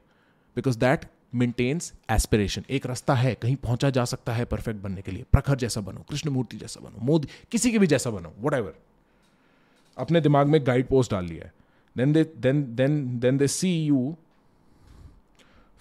because 0.57 0.81
that 0.85 1.11
maintains 1.35 1.91
aspiration 2.11 2.63
एक 2.75 2.85
रास्ता 2.85 3.13
है 3.13 3.33
कहीं 3.41 3.55
पहुँचा 3.63 3.89
जा 3.89 4.03
सकता 4.05 4.33
है 4.33 4.43
perfect 4.51 4.81
बनने 4.81 5.01
के 5.01 5.11
लिए। 5.11 5.23
प्रखर 5.31 5.55
जैसा 5.63 5.81
बनो 5.81 6.03
कृष्णमूर्ति 6.09 6.57
जैसा 6.57 6.81
बनो 6.81 7.05
मोदी 7.05 7.27
किसी 7.51 7.71
के 7.71 7.79
भी 7.79 7.87
जैसा 7.87 8.09
बनो 8.09 8.33
वट 8.41 8.73
अपने 9.97 10.21
दिमाग 10.21 10.47
में 10.47 10.59
गाइड 10.67 10.87
पोस्ट 10.87 11.11
डाल 11.11 11.25
लिया 11.25 11.45
है। 11.45 11.51
Then 11.95 12.13
they 12.13 12.23
then 12.37 12.63
then 12.75 13.19
then 13.19 13.37
they 13.37 13.47
see 13.47 13.73
you 13.85 14.15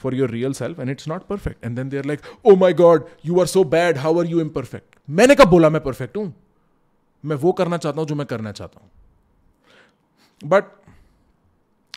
for 0.02 0.14
your 0.14 0.30
real 0.30 0.52
self 0.52 0.80
and 0.80 0.90
it's 0.90 1.08
not 1.08 1.26
perfect 1.26 1.64
and 1.64 1.76
then 1.76 1.88
they 1.88 1.98
are 1.98 2.04
like 2.06 2.20
oh 2.44 2.56
my 2.56 2.72
God 2.82 3.04
you 3.26 3.40
are 3.40 3.46
so 3.46 3.64
bad 3.76 3.98
how 3.98 4.18
are 4.20 4.26
you 4.26 4.40
imperfect 4.40 4.96
मैंने 5.10 5.34
कब 5.34 5.48
बोला 5.48 5.70
मैं 5.70 5.82
perfect 5.82 6.16
हूँ? 6.16 6.32
मैं 7.24 7.36
वो 7.36 7.52
करना 7.52 7.76
चाहता 7.76 8.00
हूँ 8.00 8.08
जो 8.08 8.14
मैं 8.14 8.26
करना 8.26 8.52
चाहता 8.52 8.80
हूँ. 8.80 8.90
But 10.42 10.64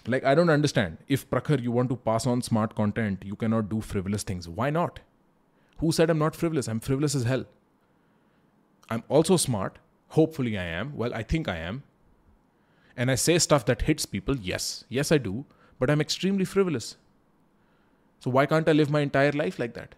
like 0.10 0.26
I 0.26 0.36
don't 0.36 0.50
understand 0.50 0.98
if 1.10 1.26
Prakhar 1.30 1.62
you 1.62 1.72
want 1.72 1.90
to 1.90 1.96
pass 2.06 2.28
on 2.28 2.42
smart 2.42 2.74
content 2.74 3.26
you 3.26 3.36
can 3.36 3.52
not 3.52 3.70
do 3.70 3.80
frivolous 3.82 4.26
things 4.30 4.48
why 4.50 4.72
not 4.72 5.00
who 5.80 5.92
said 5.92 6.10
I'm 6.10 6.18
not 6.18 6.36
frivolous 6.36 6.70
I 6.70 6.74
am 6.74 6.80
frivolous 6.80 7.16
as 7.16 7.28
hell 7.28 7.50
I 8.92 8.98
am 8.98 9.16
also 9.16 9.38
smart 9.38 9.78
hopefully 10.12 10.56
I 10.56 10.68
am 10.80 10.94
well 11.02 11.14
I 11.14 11.24
think 11.34 11.50
I 11.50 11.60
am 11.60 11.82
and 12.98 13.10
I 13.10 13.16
say 13.18 13.38
stuff 13.40 13.66
that 13.68 13.84
hits 13.88 14.06
people 14.06 14.40
yes 14.44 14.86
yes 14.92 15.14
I 15.14 15.20
do 15.20 15.44
but 15.80 15.90
I 15.90 15.94
am 15.94 16.02
extremely 16.02 16.46
frivolous 16.46 16.96
so 18.24 18.32
why 18.32 18.46
can't 18.46 18.70
I 18.70 18.76
live 18.76 18.92
my 18.92 19.04
entire 19.04 19.34
life 19.34 19.60
like 19.60 19.72
that 19.72 19.96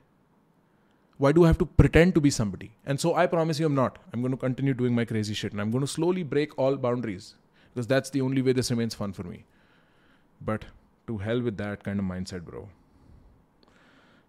Why 1.21 1.31
do 1.33 1.45
I 1.45 1.47
have 1.47 1.59
to 1.59 1.67
pretend 1.81 2.15
to 2.15 2.21
be 2.21 2.31
somebody? 2.31 2.71
And 2.85 3.01
so, 3.01 3.15
I 3.15 3.27
promise 3.27 3.61
you, 3.61 3.67
I'm 3.67 3.75
not. 3.75 3.99
I'm 4.13 4.21
going 4.21 4.33
to 4.33 4.37
continue 4.37 4.75
doing 4.75 4.95
my 4.95 5.05
crazy 5.05 5.35
shit. 5.35 5.53
And 5.53 5.61
I'm 5.61 5.71
going 5.71 5.85
to 5.87 5.91
slowly 5.93 6.25
break 6.25 6.59
all 6.59 6.77
boundaries 6.77 7.35
because 7.69 7.87
that's 7.87 8.11
the 8.11 8.21
only 8.21 8.43
way 8.43 8.53
this 8.53 8.71
remains 8.71 8.97
fun 9.03 9.13
for 9.21 9.29
me. 9.35 9.45
But 10.43 10.65
to 11.07 11.17
help 11.19 11.45
with 11.45 11.55
that 11.55 11.83
kind 11.83 12.01
of 12.01 12.07
mindset 12.27 12.43
bro 12.43 12.69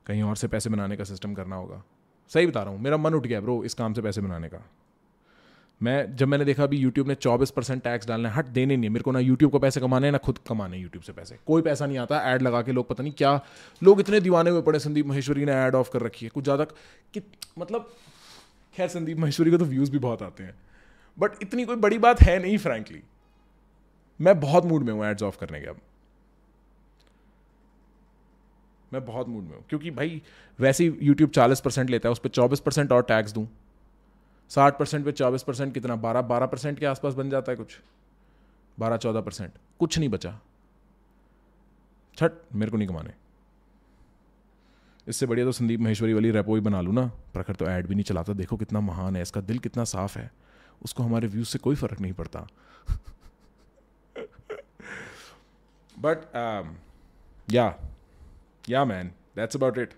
कहीं 0.08 0.22
और 0.24 0.36
से 0.36 0.48
पैसे 0.48 0.70
बनाने 0.70 0.98
का 0.98 1.04
system 1.04 1.34
करना 1.34 1.56
होगा 1.56 1.82
सही 2.34 2.48
बता 2.48 2.64
रहा 2.64 2.74
हूँ 2.74 2.82
मेरा 2.82 2.98
मन 2.98 3.14
उठ 3.14 3.26
गया 3.28 3.42
ब्रो 3.42 3.64
इस 3.64 3.74
काम 3.74 3.94
से 3.94 4.02
पैसे 4.02 4.22
बनाने 4.22 4.50
का 4.50 4.62
मैं, 5.81 6.16
जब 6.16 6.28
मैंने 6.28 6.44
देखा 6.44 6.62
अभी 6.62 6.77
यूट्यूब 6.77 7.09
ने 7.09 7.15
चौबीस 7.15 7.51
परसेंट 7.51 7.82
टैक्स 7.82 8.07
डालना 8.07 8.28
है, 8.28 8.35
हट, 8.35 8.47
देने 8.48 8.77
नहीं 8.77 8.85
है। 8.85 8.93
मेरे 8.93 9.02
को 9.02 9.12
ना 9.12 9.19
यूट्यूब 9.19 9.52
को 9.52 9.59
पैसे 9.59 9.81
कमाने 9.81 10.07
हैं, 10.07 10.12
ना 10.12 10.19
खुद 10.19 10.39
कमाने 10.48 10.78
यूट्यूब 10.78 11.05
से 11.05 11.12
पैसे। 11.12 11.39
कोई 11.47 11.62
पैसा 11.62 11.86
नहीं 11.86 11.98
आता 11.98 12.20
ऐड 12.32 12.43
लगा 12.43 12.62
के 12.62 12.73
लोग 12.73 12.89
पता 12.89 13.02
नहीं 13.02 13.12
क्या, 13.12 13.40
लोग 13.82 14.01
इतने 14.01 14.20
दीवाने 14.20 14.51
हुए 14.51 14.62
पड़े 14.62 14.78
संदीप 14.78 15.07
महेश्वरी 15.07 15.44
ने 15.44 15.52
ऐड 15.52 15.74
ऑफ़ 15.74 15.90
कर 15.90 16.02
रखी 16.02 16.27
है। 16.27 16.31
कुछ 16.31 16.44
ज़्यादा 16.44 16.65
कि 16.65 17.23
मतलब 17.59 17.90
खैर, 18.77 18.89
संदीप 18.89 19.19
महेश्वरी 19.19 19.51
को 19.51 19.59
तो 19.59 19.65
व्यूज़ 19.65 19.90
भी 19.93 19.98
बहुत 19.98 20.23
आते 20.23 20.43
हैं। 20.43 20.55
बट 21.19 21.43
इतनी 21.43 21.65
कोई 21.65 21.77
बड़ी 21.77 21.98
बात 21.98 22.20
है 22.20 22.39
नहीं 22.39 22.59
फ्रैंकली 22.59 23.02
मैं 24.20 24.39
बहुत 24.40 24.65
मूड 24.65 24.82
में 24.82 24.93
हूँ 24.93 25.05
एड्स 25.07 25.23
ऑफ़ 25.23 25.39
करने 25.39 25.61
के 25.61 25.66
अब। 25.66 25.81
मैं 28.93 29.05
बहुत 29.05 29.28
मूड 29.28 29.43
में 29.43 29.51
हूँ, 29.51 29.65
क्योंकि 29.69 29.90
भाई, 29.90 30.20
वैसे 30.59 30.85
ही 30.85 30.94
यूट्यूब 31.02 31.31
चालीस 31.31 31.61
परसेंट 31.61 31.90
लेता 31.90 32.09
है, 32.09 32.12
उस 32.12 32.19
पर 32.19 32.28
चौबीस 32.28 32.61
परसेंट 32.61 32.93
और 32.93 33.02
टैक्स 33.02 33.32
दूँ। 33.32 33.47
साठ 34.51 34.79
परसेंट 34.79 35.05
पे 35.05 35.13
चौबीस 35.13 35.43
परसेंट 35.43 35.75
कितना? 35.75 35.97
बारह 35.97 36.23
बारह 36.23 36.47
परसेंट 36.47 36.79
के 36.79 36.87
आसपास 36.87 37.15
बन 37.15 37.31
जाता 37.31 37.53
है 37.53 37.57
कुछ। 37.57 37.81
बारह 38.79 38.97
चौदह 38.97 39.21
परसेंट। 39.21 39.53
कुछ 39.79 39.99
नहीं 39.99 40.09
बचा। 40.09 40.41
छठ 42.17 42.33
मेरे 42.55 42.71
को 42.71 42.77
नहीं 42.77 42.89
कमाने। 42.89 43.11
इससे 45.09 45.27
बढ़िया 45.27 45.47
तो 45.47 45.53
संदीप 45.53 45.81
महेश्वरी 45.81 46.13
वाली 46.13 46.31
रेपो 46.31 46.55
ही 46.55 46.61
बना 46.61 46.81
लूँ 46.81 46.95
ना। 46.95 47.07
प्रखर 47.07 47.55
तो 47.55 47.65
ऐड 47.65 47.87
भी 47.87 47.95
नहीं 47.95 48.05
चलाता। 48.05 48.33
देखो 48.33 48.57
कितना 48.57 48.81
महान 48.81 49.17
है 49.17 49.23
इसका 49.23 49.41
दिल 49.41 49.59
कितना 49.59 49.85
साफ़ 49.85 50.19
है। 50.19 50.31
उसको 50.83 51.03
हमारे 51.03 51.29
व्यूज़ 51.29 51.49
से 51.49 51.59
कोई 51.59 51.77
फ़र्क 51.77 52.01
नहीं 52.01 52.13
पड़ता। 52.13 52.47
बट 55.99 56.19
या 57.53 57.79
yeah, 58.69 58.91
man, 58.91 59.07
that's 59.39 59.57
about 59.59 59.79
it. 59.79 59.91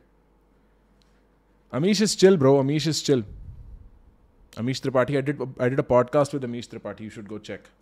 Amish 1.74 2.00
is 2.00 2.16
chill, 2.22 2.36
bro. 2.42 2.62
Amish 2.62 2.86
is 2.86 3.02
chill. 3.10 3.22
Amish 4.56 4.80
Tripathi. 4.82 5.16
I 5.16 5.20
did 5.22 5.40
I 5.58 5.68
did 5.68 5.78
a 5.78 5.82
podcast 5.82 6.32
with 6.32 6.42
Amish 6.44 6.68
Tripathi. 6.68 7.00
You 7.00 7.10
should 7.10 7.28
go 7.28 7.38
check. 7.38 7.72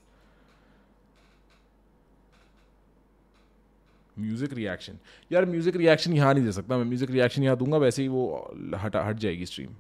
Music 4.17 4.53
reaction 4.53 4.99
यार 5.33 5.45
music 5.47 5.77
reaction 5.77 6.13
यहाँ 6.13 6.33
नहीं 6.35 6.45
दे 6.45 6.53
सकता 6.53 6.77
मैं। 6.79 6.85
Music 6.85 7.11
reaction 7.11 7.43
यहाँ 7.43 7.57
दूँगा, 7.57 7.77
वैसे 7.79 8.03
ही 8.03 8.09
वो 8.09 8.25
हटा, 8.77 9.03
हट 9.05 9.17
जाएगी 9.19 9.47
स्ट्रीम 9.47 9.71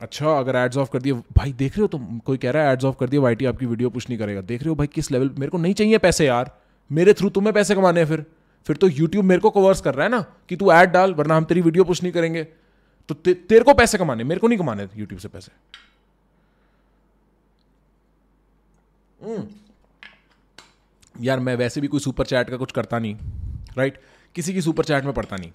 अच्छा 0.00 0.38
अगर 0.38 0.56
एड्स 0.56 0.76
ऑफ़ 0.76 0.90
कर 0.90 1.02
दिए, 1.02 1.12
भाई 1.12 1.52
देख 1.52 1.76
रहे 1.76 1.82
हो 1.82 1.86
तुम? 1.88 2.18
कोई 2.26 2.38
कह 2.38 2.50
रहा 2.50 2.66
है 2.66 2.72
एड्स 2.72 2.84
ऑफ़ 2.84 2.96
कर 2.98 3.08
दिया 3.08 3.22
वाई 3.22 3.46
आपकी 3.46 3.66
वीडियो 3.66 3.90
पुश 3.90 4.08
नहीं 4.08 4.18
करेगा। 4.18 4.40
देख 4.40 4.62
रहे 4.62 4.68
हो 4.68 4.74
भाई 4.74 4.86
किस 4.86 5.10
लेवल 5.10 5.30
मेरे 5.38 5.50
को 5.50 5.58
नहीं 5.58 5.74
चाहिए 5.74 5.98
पैसे 5.98 6.26
यार। 6.26 6.50
मेरे 6.90 7.14
थ्रू 7.14 7.30
तुम्हें 7.30 7.54
पैसे 7.54 7.74
कमाने 7.74 8.00
हैं 8.00 8.06
फिर। 8.06 8.24
फिर 8.66 8.76
तो 8.76 8.88
यूट्यूब 8.88 9.24
मेरे 9.24 9.40
को 9.40 9.50
कवर्स 9.50 9.80
कर 9.80 9.94
रहा 9.94 10.04
है 10.04 10.10
ना 10.10 10.20
कि 10.48 10.56
तू 10.56 10.72
ऐड 10.72 10.90
डाल 10.90 11.14
वरना 11.14 11.36
हम 11.36 11.44
तेरी 11.44 11.60
वीडियो 11.60 11.84
पुश 11.84 12.02
नहीं 12.02 12.12
करेंगे। 12.12 12.44
तो 13.08 13.14
ते, 13.14 13.34
तेरे 13.34 13.64
को 13.64 13.74
पैसे 13.74 13.98
कमाने 13.98 14.24
मेरे 14.24 14.40
को 14.40 14.48
नहीं 14.48 14.58
कमाने 14.58 14.88
यूट्यूब 14.96 15.20
से 15.20 15.28
पैसे। 15.28 15.52
हम्म। 19.20 19.48
यार 21.20 21.40
मैं 21.40 21.54
वैसे 21.56 21.80
भी 21.80 21.88
कोई 21.88 22.00
सुपर 22.00 22.26
चैट 22.26 22.50
का 22.50 22.56
कुछ 22.56 22.72
करता 22.72 22.98
नहीं 22.98 23.16
राइट 23.78 24.00
किसी 24.34 24.54
की 24.54 24.62
सुपर 24.62 24.84
चैट 24.84 25.04
में 25.04 25.12
पढ़ता 25.14 25.36
नहीं। 25.36 25.52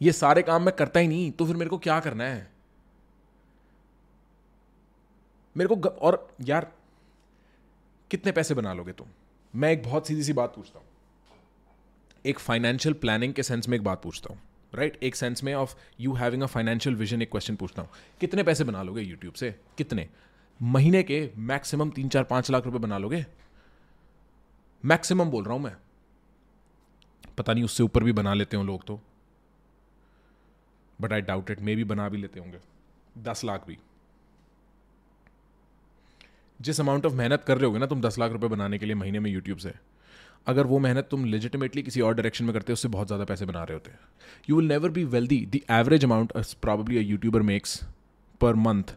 ये 0.00 0.12
सारे 0.12 0.42
काम 0.42 0.62
मैं 0.62 0.74
करता 0.76 1.00
ही 1.00 1.08
नहीं 1.08 1.30
तो 1.30 1.46
फिर 1.46 1.56
मेरे 1.56 1.70
को 1.70 1.78
क्या 1.78 1.98
करना 2.00 2.24
है? 2.24 2.50
मेरे 5.56 5.74
को 5.74 5.88
और 5.88 6.28
यार 6.40 6.70
कितने 8.10 8.32
पैसे 8.32 8.54
बना 8.54 8.72
लोगे 8.74 8.92
तुम? 8.92 9.06
मैं 9.54 9.72
एक 9.72 9.82
बहुत 9.82 10.06
सीधी 10.06 10.22
सी 10.22 10.32
बात 10.32 10.54
पूछता 10.56 10.78
हूँ। 10.78 10.86
एक 12.26 12.38
फाइनेंशियल 12.38 12.92
प्लानिंग 12.92 13.34
के 13.34 13.42
सेंस 13.42 13.68
में 13.68 13.76
एक 13.76 13.84
बात 13.84 14.02
पूछता 14.02 14.34
हूँ 14.34 14.42
राइट 14.74 14.92
right? 14.92 15.04
एक 15.04 15.16
सेंस 15.16 15.44
में 15.44 15.54
of 15.54 15.74
you 16.00 16.14
having 16.14 16.42
a 16.42 16.46
financial 16.46 16.96
vision 16.96 17.22
एक 17.22 17.30
क्वेश्चन 17.30 17.56
पूछता 17.56 17.82
हूँ। 17.82 17.90
कितने 18.20 18.42
पैसे 18.42 18.64
बना 18.64 18.82
लोगे 18.82 19.02
यूट्यूब 19.02 19.34
से? 19.34 19.54
कितने? 19.78 20.08
महीने 20.62 21.02
के 21.02 21.30
मैक्सिमम 21.36 21.90
तीन 21.90 22.08
चार 22.08 22.24
पाँच 22.24 22.50
लाख 22.50 22.64
रुपए 22.64 22.78
बना 22.78 22.98
लोगे? 22.98 23.26
मैक्सिमम 24.84 25.30
बोल 25.30 25.44
रहा 25.44 25.54
हूँ 25.54 25.62
मैं। 25.62 25.76
पता 27.38 27.52
नहीं 27.52 27.64
उससे 27.64 27.82
ऊपर 27.82 28.04
भी 28.04 28.12
बना 28.12 28.34
लेते 28.34 28.56
हो 28.56 28.64
लोग 28.64 28.84
तो। 28.86 29.00
बट 31.00 31.12
आई 31.12 31.20
डाउट 31.20 31.50
इट 31.50 31.60
मे 31.60 31.76
भी 31.76 31.84
बना 31.84 32.08
भी 32.08 32.18
लेते 32.18 32.40
होंगे। 32.40 32.58
दस 33.18 33.44
लाख 33.44 33.66
भी। 33.66 33.78
जिस 36.60 36.80
अमाउंट 36.80 37.06
ऑफ़ 37.06 37.12
मेहनत 37.12 37.44
कर 37.44 37.56
रहे 37.56 37.66
होगे 37.66 37.78
ना, 37.78 37.86
तुम 37.86 38.00
दस 38.00 38.18
लाख 38.18 38.32
रुपए 38.32 38.46
बनाने 38.46 38.78
के 38.78 38.86
लिए 38.86 38.94
महीने 38.94 39.20
में 39.20 39.30
यूट्यूब 39.30 39.58
से। 39.58 39.91
अगर 40.46 40.66
वो 40.66 40.78
मेहनत 40.78 41.08
तुम 41.10 41.24
लेजिटिमेटली 41.26 41.82
किसी 41.82 42.00
और 42.00 42.14
डायरेक्शन 42.14 42.44
में 42.44 42.52
करते 42.54 42.72
हो, 42.72 42.74
उससे 42.74 42.88
बहुत 42.88 43.06
ज़्यादा 43.06 43.24
पैसे 43.24 43.46
बना 43.46 43.62
रहे 43.62 43.74
होते 43.74 43.90
हैं। 43.90 43.98
You 44.50 44.56
will 44.56 44.68
never 44.68 44.90
be 44.90 45.04
wealthy 45.06 45.44
the 45.46 45.60
average 45.70 46.04
amount 46.04 46.32
probably 46.62 46.98
a 46.98 47.02
YouTuber 47.02 47.42
makes 47.44 47.80
per 48.40 48.54
month 48.60 48.96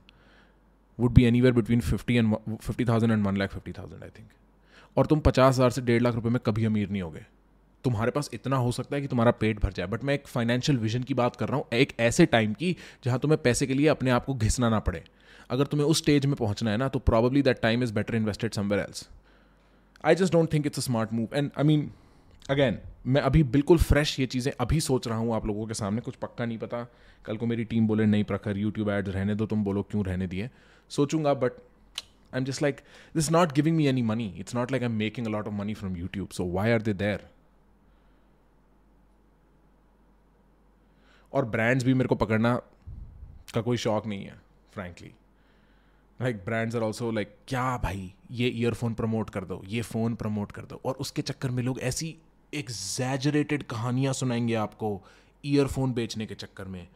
would 1.00 1.12
be 1.14 1.24
anywhere 1.42 1.54
between 1.54 1.82
fifty 1.82 2.16
and 2.16 2.36
fifty 2.52 2.86
thousand 2.86 3.12
and 3.12 3.26
one 3.26 3.38
lakh 3.38 3.54
fifty 3.54 3.72
thousand 3.74 4.04
I 4.04 4.10
think 4.10 4.28
और 4.98 5.06
तुम 5.06 5.20
पचास 5.22 5.56
हज़ार 5.56 5.70
से 5.72 5.82
डेढ़ 5.84 6.02
लाख 6.02 6.16
रुपये 6.16 6.32
में 6.32 6.40
कभी 6.46 6.66
अमीर 6.66 6.90
नहीं 6.90 7.02
होगे। 7.02 7.26
तुम्हारे 7.84 8.12
पास 8.12 8.30
इतना 8.34 8.58
हो 8.58 8.72
सकता 8.72 8.96
है 8.96 9.02
कि 9.02 9.08
तुम्हारा 9.08 9.32
पेट 9.34 9.60
भर 9.62 9.74
जाए 9.74 9.88
बट 9.88 10.04
मैं 10.04 10.14
एक 10.14 10.28
फाइनेंशियल 10.28 10.78
विजन 10.80 11.04
की 11.04 11.14
बात 11.14 11.36
कर 11.36 11.48
रहा 11.48 11.58
हूँ, 11.58 11.66
एक 11.74 11.94
ऐसे 12.00 12.26
टाइम 12.28 12.54
की 12.54 12.76
जहाँ 13.04 13.20
तुम्हें 13.20 13.42
पैसे 13.42 13.68
के 13.68 13.74
लिए 13.74 13.88
अपने 13.88 14.12
आप 14.12 14.26
को 14.26 14.34
घिसना 14.36 14.70
ना 14.70 14.80
पड़े। 14.80 15.04
अगर 15.50 15.66
तुम्हें 15.66 15.88
उस 15.88 15.98
स्टेज 15.98 16.26
में 16.26 16.36
पहुँचना 16.36 16.72
है 16.72 16.78
ना 16.78 16.88
तो 16.88 17.00
probably 17.02 17.42
that 17.42 17.62
time 17.62 17.84
is 17.84 17.94
better 17.94 18.16
invested 18.16 18.54
somewhere 18.54 18.82
else 18.84 19.08
I 20.06 20.16
just 20.16 20.34
don't 20.34 20.52
think 20.54 20.66
it's 20.66 20.80
a 20.80 20.82
smart 20.82 21.14
move 21.14 21.36
and 21.36 21.50
I 21.58 21.64
mean 21.64 21.92
again 22.50 22.80
मैं 23.08 23.22
अभी 23.22 23.42
बिल्कुल 23.44 23.78
फ्रेश 23.78 24.20
ये 24.20 24.26
चीज़ें 24.26 24.52
अभी 24.60 24.80
सोच 24.80 25.08
रहा 25.08 25.18
हूँ 25.18 25.34
आप 25.36 25.46
लोगों 25.46 25.66
के 25.68 25.74
सामने। 25.74 26.02
कुछ 26.02 26.16
पक्का 26.16 26.46
नहीं 26.46 26.58
पता। 26.58 26.84
कल 27.26 27.38
को 27.38 27.46
मेरी 27.46 27.64
टीम 27.66 27.88
बोले, 27.88 28.06
नहीं 28.06 28.24
प्रखर 28.24 28.58
यूट्यूब 28.58 28.90
एड्स 28.90 29.10
रहने 29.10 29.36
दो, 29.36 29.46
तुम 29.46 29.64
बोलो 29.64 29.84
क्यों 29.84 30.06
रहने 30.06 30.28
दिए? 30.28 30.50
सोचूँगा 30.92 31.34
but 31.34 31.52
I 32.34 32.40
am 32.40 32.46
just 32.46 32.62
like 32.62 32.82
this 33.16 33.32
not 33.32 33.54
giving 33.54 33.78
me 33.78 33.88
any 33.88 34.02
money 34.02 34.28
it's 34.40 34.56
not 34.56 34.72
like 34.72 34.84
I 34.84 34.90
am 34.90 34.96
making 34.96 35.28
a 35.28 35.30
lot 35.30 35.48
of 35.48 35.54
money 35.54 35.74
from 35.74 35.98
YouTube 35.98 36.30
so 36.30 36.46
why 36.46 36.72
are 36.72 36.82
they 36.82 36.94
there 36.94 37.28
और 41.34 41.46
ब्रांड्स 41.46 41.86
भी 41.86 41.94
मेरे 41.94 42.08
को 42.08 42.16
पकड़ना 42.16 42.56
का 43.54 43.62
कोई 43.62 43.78
शौक 43.78 44.08
नहीं 44.08 44.26
है 44.26 44.42
frankly 44.74 45.14
like 46.20 46.38
brands 46.46 46.76
are 46.76 46.82
also 46.82 47.12
like 47.12 47.36
क्या 47.48 47.78
भाई? 47.78 48.14
ये 48.32 48.48
ईयरफोन 48.50 48.94
प्रमोट 48.94 49.30
कर 49.30 49.46
दो, 49.46 49.62
ये 49.68 49.82
फ़ोन 49.82 50.16
प्रमोट 50.16 50.52
कर 50.52 50.62
दो. 50.62 50.82
और 50.86 50.94
उसके 50.94 51.22
चक्कर 51.22 51.50
में 51.50 51.64
लोग 51.64 51.80
ऐसी 51.80 52.16
एग्जैजरेटेड 52.54 53.64
कहानियाँ 53.64 54.14
सुनाएँगे 54.14 54.54
आपको 54.54 55.02
ईयरफोन 55.46 55.94
बेचने 55.94 56.26
के 56.26 56.36
चक्कर 56.36 56.66
में। 56.66 56.88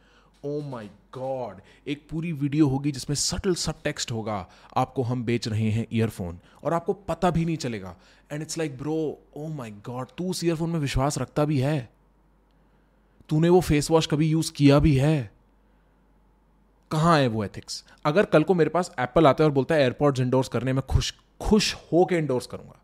ओ 0.44 0.60
माई 0.60 0.86
गॉड 1.14 1.60
एक 1.88 2.06
पूरी 2.10 2.32
वीडियो 2.32 2.68
होगी 2.68 2.92
जिसमें 2.92 3.14
सटल 3.14 3.54
सब 3.54 3.82
टेक्स्ट 3.82 4.12
होगा, 4.12 4.46
आपको 4.76 5.02
हम 5.02 5.24
बेच 5.24 5.48
रहे 5.48 5.70
हैं 5.70 5.86
ईयरफोन 5.92 6.38
और 6.64 6.74
आपको 6.74 6.92
पता 6.92 7.30
भी 7.30 7.44
नहीं 7.44 7.56
चलेगा। 7.56 7.96
And 8.32 8.42
it's 8.42 8.58
like 8.58 8.78
bro 8.78 9.18
oh 9.36 9.48
my 9.48 9.70
God 9.70 10.08
तू 10.18 10.30
उस 10.30 10.44
ईयरफोन 10.44 10.70
में 10.70 10.78
विश्वास 10.80 11.18
रखता 11.18 11.44
भी 11.44 11.58
है? 11.58 11.88
तूने 13.28 13.48
वो 13.48 13.60
फेस 13.60 13.90
वॉश 13.90 14.06
कभी 14.06 14.28
यूज़ 14.28 14.52
किया 14.52 14.78
भी 14.78 14.96
है? 14.96 15.30
कहाँ 16.90 17.18
है 17.18 17.26
वो 17.28 17.44
एथिक्स 17.44 17.84
अगर 18.04 18.24
कल 18.24 18.42
को 18.42 18.54
मेरे 18.54 18.70
पास 18.70 18.94
एप्पल 18.98 19.26
आता 19.26 19.44
है 19.44 19.48
और 19.48 19.54
बोलता 19.54 19.74
है 19.74 19.82
एयरपोर्ट्स 19.82 20.20
इंडोर्स 20.20 20.48
करने 20.48 20.72
में 20.72 20.82
खुश 20.82 21.12
खुश 21.40 21.74
हो 21.74 22.04
के 22.04 22.16
इंडोर्स 22.16 22.46
करूँगा। 22.46 22.76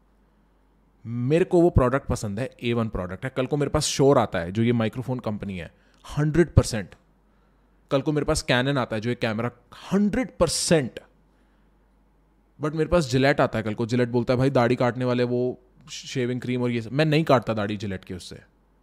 मेरे 1.05 1.45
को 1.45 1.61
वो 1.61 1.70
प्रोडक्ट 1.70 2.07
पसंद 2.07 2.41
है 2.41 2.51
ए 2.62 2.73
वन 2.73 2.89
प्रोडक्ट 2.89 3.24
है। 3.24 3.31
कल 3.37 3.47
को 3.47 3.57
मेरे 3.57 3.70
पास 3.70 3.85
शोर 3.85 4.19
आता 4.19 4.39
है, 4.39 4.53
जो 4.53 4.62
ये 4.62 4.73
माइक्रोफोन 4.73 5.19
कंपनी 5.19 5.59
है 5.59 5.73
हंड्रेड 6.19 6.55
परसेंट 6.55 6.95
कल 7.91 8.01
को 8.01 8.12
मेरे 8.12 8.24
पास 8.24 8.43
कैनन 8.43 8.78
आता 8.78 8.97
है, 8.97 9.03
जो 9.03 9.11
ये 9.11 9.16
कैमरा 9.16 9.51
हंड्रेड 9.93 10.37
परसेंट 10.39 11.01
बट 12.61 12.74
मेरे 12.74 12.91
पास 12.91 13.11
जिलेट 13.11 13.41
आता 13.41 13.59
है 13.59 13.62
कल 13.62 13.74
को। 13.74 13.87
जिलेट 13.87 14.09
बोलता 14.09 14.35
है, 14.35 14.39
भाई, 14.39 14.51
दाढ़ी 14.51 14.77
काटने 14.77 15.05
वाले 15.05 15.24
वो 15.24 15.59
शेविंग 15.91 16.41
क्रीम 16.41 16.62
और 16.62 16.70
ये 16.70 16.83
सब 16.83 16.93
मैं 16.93 17.05
नहीं 17.05 17.24
काटता 17.24 17.55
दाढ़ी 17.55 17.77
जिलेट 17.77 18.05
के 18.05 18.15
उससे। 18.15 18.41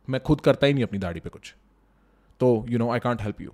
मैं 0.09 0.21
खुद 0.21 0.41
करता 0.41 0.67
ही 0.67 0.73
नहीं 0.73 0.83
अपनी 0.83 0.99
दाढ़ी 0.99 1.19
पे 1.19 1.29
कुछ। 1.29 1.53
तो 2.39 2.65
you 2.69 2.79
know 2.79 2.91
I 2.91 2.99
can't 2.99 3.21
help 3.21 3.41
you 3.41 3.53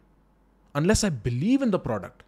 unless 0.75 1.05
I 1.05 1.11
believe 1.23 1.63
in 1.63 1.71
the 1.71 1.75
product 1.83 2.23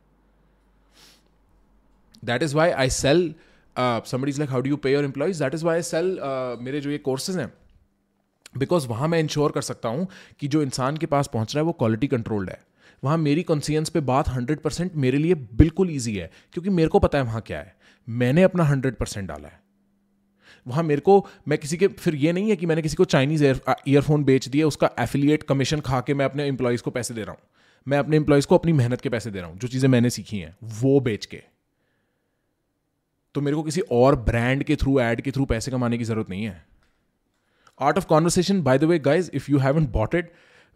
that 2.25 2.43
is 2.43 2.55
why 2.55 2.71
I 2.71 2.89
sell 2.89 3.33
somebody's 3.75 4.39
like 4.39 4.49
how 4.51 4.61
do 4.61 4.69
you 4.69 4.77
pay 4.77 4.91
your 4.93 5.05
employees 5.05 5.41
that 5.43 5.53
is 5.53 5.65
why 5.65 5.75
I 5.75 5.81
sell 5.83 6.17
मेरे 6.61 6.81
जो 6.81 6.89
ये 6.89 6.97
कोर्सेज 6.99 7.37
हैं. 7.37 7.51
Because 8.57 8.87
वहाँ 8.87 9.07
मैं 9.07 9.19
ensure 9.19 9.51
कर 9.51 9.61
सकता 9.61 9.89
हूँ 9.89 10.07
कि 10.39 10.47
जो 10.47 10.61
इंसान 10.61 10.97
के 10.97 11.05
पास 11.07 11.29
पहुँच 11.33 11.55
रहा 11.55 11.61
है 11.61 11.65
वो 11.65 11.71
क्वालिटी 11.73 12.07
कंट्रोल्ड 12.07 12.49
है. 12.49 12.59
वहाँ 13.03 13.17
मेरी 13.17 13.43
कॉन्सियंस 13.43 13.89
पे 13.89 13.99
बात 14.07 14.27
हंड्रेड 14.29 14.59
परसेंट 14.61 14.95
मेरे 14.95 15.17
लिए 15.17 15.35
बिल्कुल 15.35 15.91
ईजी 15.91 16.15
है, 16.15 16.29
क्योंकि 16.53 16.69
मेरे 16.69 16.89
को 16.89 16.99
पता 16.99 17.17
है 17.17 17.23
वहाँ 17.23 17.41
क्या 17.41 17.59
है. 17.59 17.75
मैंने 18.07 18.43
अपना 18.43 18.63
हंड्रेड 18.63 18.95
परसेंट 18.95 19.27
डाला 19.27 19.47
है. 19.47 19.59
वहाँ 20.65 20.83
मेरे 20.83 21.01
को, 21.01 21.25
मैं 21.47 21.57
किसी 21.57 21.77
के, 21.77 21.87
फिर 21.87 22.15
ये 22.15 22.31
नहीं 22.31 22.49
है 22.49 22.55
कि 22.55 22.65
मैंने 22.65 22.81
किसी 22.81 22.95
को 22.95 23.05
चाइनीज़ 23.05 23.43
ईयरफोन 23.43 24.23
बेच 24.23 24.47
दिया, 24.47 24.67
उसका 24.67 24.89
एफिलिएट 24.99 25.43
कमीशन 25.43 25.79
खा 25.81 26.01
के 26.01 26.13
मैं 26.13 26.25
अपने 26.25 26.47
एम्प्लॉयज़ 26.47 26.81
को 26.83 26.91
पैसे 26.91 27.13
दे 27.13 27.23
रहा 27.23 27.31
हूँ. 27.31 27.41
मैं 27.87 27.97
अपने 27.97 28.17
एम्प्लॉयज़ 28.17 28.47
को 28.47 28.57
अपनी 28.57 28.73
मेहनत 28.73 29.01
के 29.01 29.09
पैसे 29.09 29.31
दे 29.31 29.39
रहा 29.39 29.49
हूँ, 29.49 29.57
जो 29.59 29.67
चीज़ें 29.67 29.89
मैंने 29.89 30.09
सीखी 30.09 30.39
हैं, 30.39 30.55
वो 30.63 30.99
बेच 30.99 31.25
के। 31.25 31.41
तो 33.35 33.41
मेरे 33.41 33.55
को 33.55 33.63
किसी 33.63 33.81
और 33.81 34.15
ब्रांड 34.15 34.63
के 34.63 34.75
थ्रू 34.75 34.99
एड 34.99 35.21
के 35.21 35.31
थ्रू 35.31 35.45
पैसे 35.45 35.71
कमाने 35.71 35.97
की 35.97 36.03
ज़रूरत 36.03 36.29
नहीं 36.29 36.43
है। 36.43 36.65
Art 37.81 37.97
of 37.97 38.05
conversation 38.05 38.61
by 38.63 38.77
the 38.77 38.83
way 38.83 38.99
guys 38.99 39.31
if 39.33 39.51
you 39.51 39.59
haven't 39.59 39.87
bought 39.87 40.15
it 40.15 40.33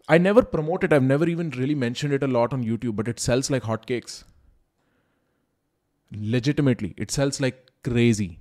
I 0.08 0.18
never 0.18 0.42
promote 0.54 0.84
it 0.84 0.92
I 0.92 1.00
never 1.00 1.28
even 1.28 1.50
really 1.52 1.74
mention 1.74 2.12
it 2.14 2.24
a 2.24 2.26
lot 2.26 2.54
on 2.54 2.64
YouTube 2.64 2.96
but 2.96 3.08
it 3.08 3.18
sells 3.18 3.50
like 3.50 3.62
hot 3.62 3.84
cakes 3.84 4.24
legitimately, 6.12 6.94
it 6.96 7.10
sells 7.10 7.40
like 7.40 7.56
crazy. 7.84 8.38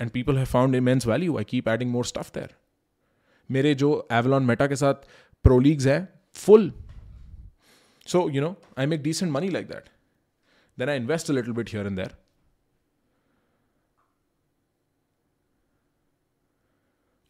And 0.00 0.12
people 0.12 0.36
have 0.36 0.48
found 0.48 0.74
immense 0.74 1.04
value. 1.04 1.36
I 1.38 1.44
keep 1.44 1.68
adding 1.68 1.90
more 1.90 2.04
stuff 2.04 2.32
there. 2.32 2.50
मेरे 3.50 3.74
जो 3.74 3.90
Avalon 4.12 4.42
Meta 4.42 4.66
के 4.66 4.76
साथ 4.76 4.94
प्रोलीग्स 5.44 5.86
है 5.86 5.96
full 6.34 6.72
so 8.06 8.28
you 8.30 8.42
know 8.42 8.56
I 8.78 8.86
make 8.86 9.02
decent 9.02 9.32
money 9.32 9.48
like 9.48 9.66
that 9.66 9.88
then 10.78 10.88
I 10.88 10.96
invest 10.96 11.30
a 11.30 11.34
little 11.34 11.52
bit 11.52 11.70
here 11.72 11.86
and 11.86 11.96
there 11.96 12.16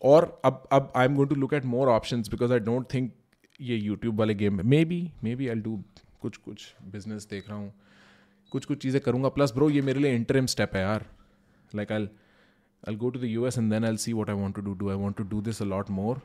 और 0.03 0.41
अब 0.45 0.69
अब 0.73 0.93
I 0.97 1.07
am 1.07 1.15
going 1.15 1.29
to 1.29 1.35
look 1.35 1.55
at 1.55 1.65
more 1.65 1.89
options 1.89 2.29
because 2.29 2.53
I 2.53 2.59
don't 2.59 2.95
think 2.95 3.13
ये 3.61 3.77
YouTube 3.77 4.19
वाले 4.19 4.35
game 4.35 4.57
में 4.57 4.65
may 4.65 4.85
be 4.85 5.13
may 5.25 5.37
be 5.37 5.49
I 5.49 5.55
do 5.55 5.85
कुछ 6.21 6.37
कुछ 6.37 6.75
business 6.83 7.27
देख 7.31 7.49
रहा 7.49 7.59
हूँ। 7.59 7.73
कुछ 8.51 8.65
कुछ 8.65 8.83
चीज़ें 8.83 9.01
करूँगा। 9.03 9.29
प्लस 9.29 9.53
ब्रो 9.53 9.71
ये 9.71 9.83
मेरे 9.83 10.01
लिए 10.01 10.15
इंटरम 10.15 10.47
स्टेप 10.47 10.75
है 10.75 10.81
यार। 10.81 11.07
Like 11.75 11.93
I 11.93 12.09
I 12.89 12.97
go 12.97 13.11
to 13.11 13.19
the 13.19 13.25
U 13.25 13.47
S 13.47 13.59
and 13.59 13.71
then 13.73 13.85
I 13.85 13.97
see 13.97 14.13
what 14.13 14.31
I 14.31 14.37
want 14.37 14.57
to 14.57 14.63
do 14.63 14.75
do 14.75 14.91
I 14.91 14.97
want 14.97 15.17
to 15.17 15.25
do 15.25 15.41
this 15.43 15.63
a 15.63 15.65
lot 15.65 15.91
more 15.91 16.21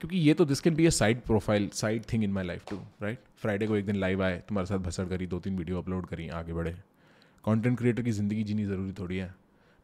क्योंकि 0.00 0.18
ये 0.18 0.34
तो 0.34 0.44
this 0.44 0.60
can 0.60 0.74
be 0.74 0.86
a 0.86 0.90
side 0.90 1.20
profile 1.22 1.68
side 1.74 2.02
thing 2.12 2.24
in 2.24 2.32
my 2.32 2.44
life 2.44 2.64
too 2.70 2.76
right 3.02 3.18
Friday 3.38 3.66
को 3.66 3.76
एक 3.76 3.86
दिन 3.86 3.96
live 3.96 4.22
आए, 4.22 4.42
तुम्हारे 4.48 4.66
साथ 4.66 4.78
भसड़ 4.78 5.04
करी 5.06 5.26
दो 5.26 5.38
तीन 5.38 5.56
वीडियो 5.58 5.78
अपलोड 5.78 6.06
करी, 6.06 6.28
आगे 6.30 6.52
बढ़े। 6.52 6.74
कॉन्टेंट 7.44 7.78
क्रिएटर 7.78 8.02
की 8.02 8.12
ज़िंदगी 8.12 8.42
जीनी 8.44 8.64
ज़रूरी 8.64 8.92
थोड़ी 8.92 9.16
है। 9.16 9.34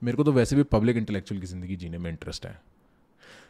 मेरे 0.02 0.16
को 0.16 0.24
तो 0.24 0.32
वैसे 0.32 0.56
भी 0.56 0.62
पब्लिक 0.64 0.96
इंटेलेक्चुअल 0.96 1.40
की 1.40 1.46
ज़िंदगी 1.46 1.76
जीने 1.76 1.98
में 1.98 2.10
इंटरेस्ट 2.10 2.46
है। 2.46 2.58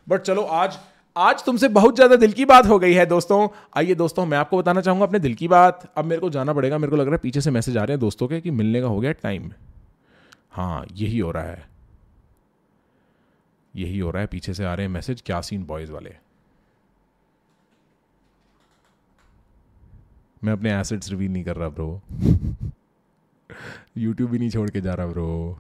बट 0.07 0.20
चलो, 0.20 0.43
आज 0.43 0.78
आज 1.16 1.45
तुमसे 1.45 1.69
बहुत 1.69 1.95
ज़्यादा 1.95 2.16
दिल 2.16 2.32
की 2.32 2.45
बात 2.45 2.66
हो 2.66 2.78
गई 2.78 2.93
है, 2.93 3.05
दोस्तों। 3.07 3.49
आइए 3.77 3.95
दोस्तों, 3.95 4.27
मैं 4.27 4.39
आपको 4.39 4.59
बताना 4.59 4.81
चाहूँगा 4.81 5.07
अपने 5.07 5.19
दिल 5.19 5.35
की 5.35 5.49
बात। 5.49 5.93
अब 5.97 6.05
मेरे 6.05 6.20
को 6.20 6.31
जाना 6.31 6.53
पड़ेगा, 6.53 6.78
मेरे 6.78 6.91
को 6.91 6.97
लग 6.97 7.07
रहा 7.07 7.15
है 7.15 7.19
पीछे 7.19 7.41
से 7.41 7.51
मैसेज 7.51 7.77
आ 7.77 7.85
रहे 7.85 7.95
हैं 7.95 8.01
दोस्तों 8.01 8.28
के 8.28 8.41
कि 8.41 8.51
मिलने 8.51 8.81
का 8.81 8.87
हो 8.87 9.01
गया 9.01 9.12
टाइम 9.12 9.51
हाँ 10.51 10.87
यही 10.93 11.19
हो 11.19 11.31
रहा 11.31 11.45
है। 11.45 11.69
यही 13.74 13.99
हो 13.99 14.11
रहा 14.11 14.20
है, 14.20 14.27
पीछे 14.27 14.55
से 14.55 14.65
आ 14.65 14.74
रहे 14.74 14.87
हैं 14.87 14.93
मैसेज 14.93 15.23
क्या 15.27 15.41
सीन 15.41 15.65
बॉयज़ 15.65 15.93
वाले? 15.93 16.15
मैं 20.45 20.53
अपने 20.53 20.73
एसेट्स 20.81 21.11
रिवील 21.11 21.33
नहीं 21.33 21.45
कर 21.45 21.57
रहा 21.57 21.69
ब्रो 21.79 22.03
यूट्यूब 23.99 24.31
भी 24.31 24.39
नहीं 24.39 24.51
छोड़ 24.51 24.69
के 24.71 24.81
जा 24.81 24.95
रहा 24.95 25.07
ब्रो 25.07 25.59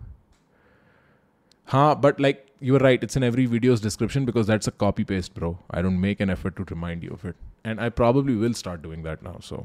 हाँ 1.68 2.00
but 2.00 2.20
like 2.20 2.46
you 2.60 2.76
are 2.76 2.80
right 2.84 3.02
it's 3.02 3.16
in 3.16 3.22
every 3.22 3.46
video's 3.46 3.80
description 3.80 4.24
because 4.26 4.46
that's 4.46 4.68
a 4.70 4.72
copy 4.82 5.04
paste 5.10 5.32
bro 5.34 5.50
i 5.70 5.82
don't 5.84 6.00
make 6.00 6.20
an 6.20 6.30
effort 6.30 6.56
to 6.56 6.64
remind 6.70 7.02
you 7.02 7.12
of 7.18 7.24
it 7.24 7.36
and 7.64 7.80
i 7.80 7.88
probably 8.00 8.34
will 8.42 8.56
start 8.58 8.82
doing 8.82 9.02
that 9.06 9.22
now 9.22 9.36
so 9.40 9.60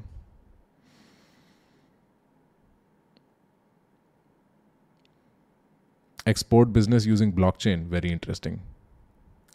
export 6.26 6.72
business 6.80 7.06
using 7.06 7.34
blockchain 7.42 7.86
very 7.98 8.14
interesting 8.18 8.62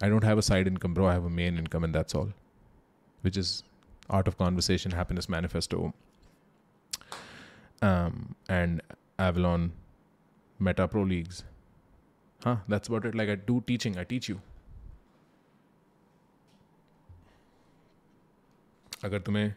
i 0.03 0.09
don't 0.09 0.28
have 0.31 0.45
a 0.45 0.47
side 0.51 0.70
income 0.74 0.93
bro 0.93 1.07
i 1.07 1.15
have 1.15 1.24
a 1.24 1.35
main 1.41 1.59
income 1.65 1.82
and 1.82 1.95
that's 1.95 2.15
all 2.15 2.31
which 3.23 3.41
is 3.45 3.55
um, 7.82 8.35
and 8.49 8.82
avalon 9.19 9.73
meta 10.61 10.89
pro 10.89 11.05
leagues. 11.05 11.45
हाँ 12.41 12.65
that's 12.70 12.89
about 12.89 13.07
it 13.07 13.15
like 13.15 13.31
I 13.31 13.37
do 13.37 13.59
teaching 13.61 13.97
teach 14.09 14.28
you 14.31 14.37
अगर 19.05 19.20
तुम्हें 19.20 19.53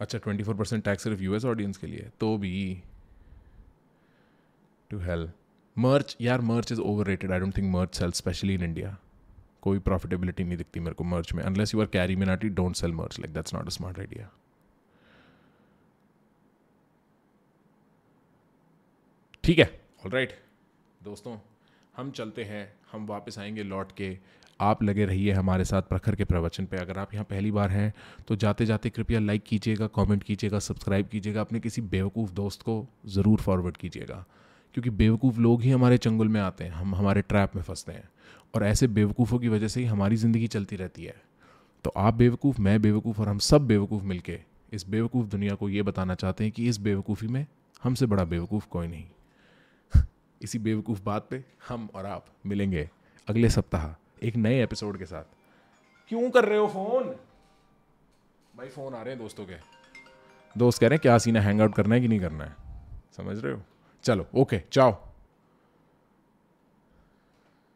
अच्छा 0.00 0.18
twenty 0.18 0.44
four 0.44 0.56
percent 0.56 0.84
tax 0.84 1.02
सिर्फ़ 1.02 1.22
US 1.22 1.44
audience 1.44 1.76
के 1.76 1.86
लिए 1.86 2.10
तो 2.20 2.36
भी 2.38 2.82
to 4.90 4.98
help 4.98 5.34
merch 5.76 6.16
यार 6.20 6.40
merch 6.52 6.72
is 6.72 6.80
overrated 7.06 7.32
I 7.32 7.40
don't 7.40 7.56
think 7.56 7.72
merch 7.72 7.94
sell 7.94 8.12
specially 8.12 8.54
in 8.54 8.62
India 8.62 8.96
कोई 9.62 9.78
प्रॉफिटेबिलिटी 9.80 10.44
नहीं 10.44 10.56
दिखती 10.56 10.80
मेरे 10.80 10.94
को 10.94 11.04
मर्च 11.04 11.32
में 11.32 11.42
unless 11.44 11.74
you 11.74 11.80
are 11.80 11.86
Carry 11.88 12.16
Minati 12.16 12.48
don't 12.50 12.76
sell 12.76 12.92
merch 12.94 13.18
like 13.20 13.34
that's 13.34 13.54
not 13.54 13.66
a 13.66 13.70
smart 13.70 13.98
idea 13.98 14.30
ठीक 19.44 19.58
है? 19.58 19.64
ऑल 20.04 20.10
राइट 20.10 20.32
दोस्तों, 21.00 21.36
हम 21.94 22.10
चलते 22.10 22.44
हैं, 22.44 22.72
हम 22.92 23.06
वापस 23.06 23.38
आएँगे 23.38 23.62
लौट 23.62 23.92
के। 23.92 24.16
आप 24.60 24.82
लगे 24.82 25.04
रहिए 25.04 25.32
हमारे 25.32 25.64
साथ 25.64 25.82
प्रखर 25.82 26.14
के 26.14 26.24
प्रवचन 26.24 26.66
पे। 26.66 26.76
अगर 26.76 26.98
आप 26.98 27.14
यहाँ 27.14 27.24
पहली 27.24 27.50
बार 27.50 27.70
हैं 27.70 27.92
तो 28.28 28.36
जाते 28.36 28.66
जाते 28.66 28.90
कृपया 28.90 29.20
लाइक 29.20 29.42
कीजिएगा 29.44 29.86
कमेंट 29.86 30.22
कीजिएगा 30.22 30.58
सब्सक्राइब 30.58 31.08
कीजिएगा, 31.08 31.40
अपने 31.40 31.60
किसी 31.60 31.82
बेवकूफ़ 31.82 32.32
दोस्त 32.32 32.62
को 32.62 32.86
ज़रूर 33.06 33.40
फॉरवर्ड 33.40 33.76
कीजिएगा। 33.76 34.24
क्योंकि 34.74 34.90
बेवकूफ़ 34.90 35.38
लोग 35.38 35.62
ही 35.62 35.70
हमारे 35.70 35.98
चंगुल 35.98 36.28
में 36.28 36.40
आते 36.40 36.64
हैं, 36.64 36.70
हम 36.70 36.94
हमारे 36.94 37.22
ट्रैप 37.22 37.56
में 37.56 37.62
फंसते 37.62 37.92
हैं। 37.92 38.08
और 38.54 38.64
ऐसे 38.64 38.86
बेवकूफ़ों 38.86 39.38
की 39.38 39.48
वजह 39.48 39.68
से 39.68 39.80
ही 39.80 39.86
हमारी 39.86 40.16
ज़िंदगी 40.16 40.46
चलती 40.46 40.76
रहती 40.76 41.04
है। 41.04 41.22
तो 41.84 41.92
आप 41.96 42.14
बेवकूफ़, 42.14 42.60
मैं 42.60 42.82
बेवकूफ़ 42.82 43.20
और 43.20 43.28
हम 43.28 43.38
सब 43.38 43.66
बेवकूफ़ 43.66 44.04
मिलके 44.04 44.40
इस 44.72 44.88
बेवकूफ़ 44.88 45.26
दुनिया 45.26 45.54
को 45.54 45.68
ये 45.68 45.82
बताना 45.82 46.14
चाहते 46.14 46.44
हैं 46.44 46.52
कि 46.52 46.68
इस 46.68 46.78
बेवकूफ़ी 46.78 47.28
में 47.28 47.46
हमसे 47.82 48.06
बड़ा 48.06 48.24
बेवकूफ़ 48.24 48.68
कोई 48.68 48.86
नहीं। 48.86 49.04
इसी 50.42 50.58
बेवकूफ़ 50.58 51.02
बात 51.02 51.26
पे 51.30 51.44
हम 51.68 51.88
और 51.94 52.06
आप 52.06 52.26
मिलेंगे 52.46 52.90
अगले 53.28 53.50
सप्ताह 53.50 53.94
एक 54.26 54.36
नए 54.36 54.62
एपिसोड 54.62 54.98
के 54.98 55.04
साथ। 55.06 55.24
क्यों 56.08 56.30
कर 56.30 56.44
रहे 56.44 56.58
हो 56.58 56.66
फ़ोन? 56.66 57.04
भाई 58.56 58.68
फ़ोन 58.68 58.94
आ 58.94 59.02
रहे 59.02 59.14
हैं 59.14 59.22
दोस्तों 59.22 59.44
के। 59.44 59.54
दोस्त 60.58 60.80
कह 60.80 60.88
रहे 60.88 60.94
हैं, 60.94 61.02
क्या 61.02 61.18
सीना 61.18 61.40
हैंग 61.40 61.60
आउट 61.60 61.74
करना 61.74 61.94
है 61.94 62.00
कि 62.00 62.08
नहीं 62.08 62.20
करना 62.20 62.44
है? 62.44 62.56
समझ 63.16 63.38
रहे 63.38 63.52
हो? 63.52 63.62
चलो 64.04 64.26
ओके 64.34 64.62
चाओ। 64.72 65.09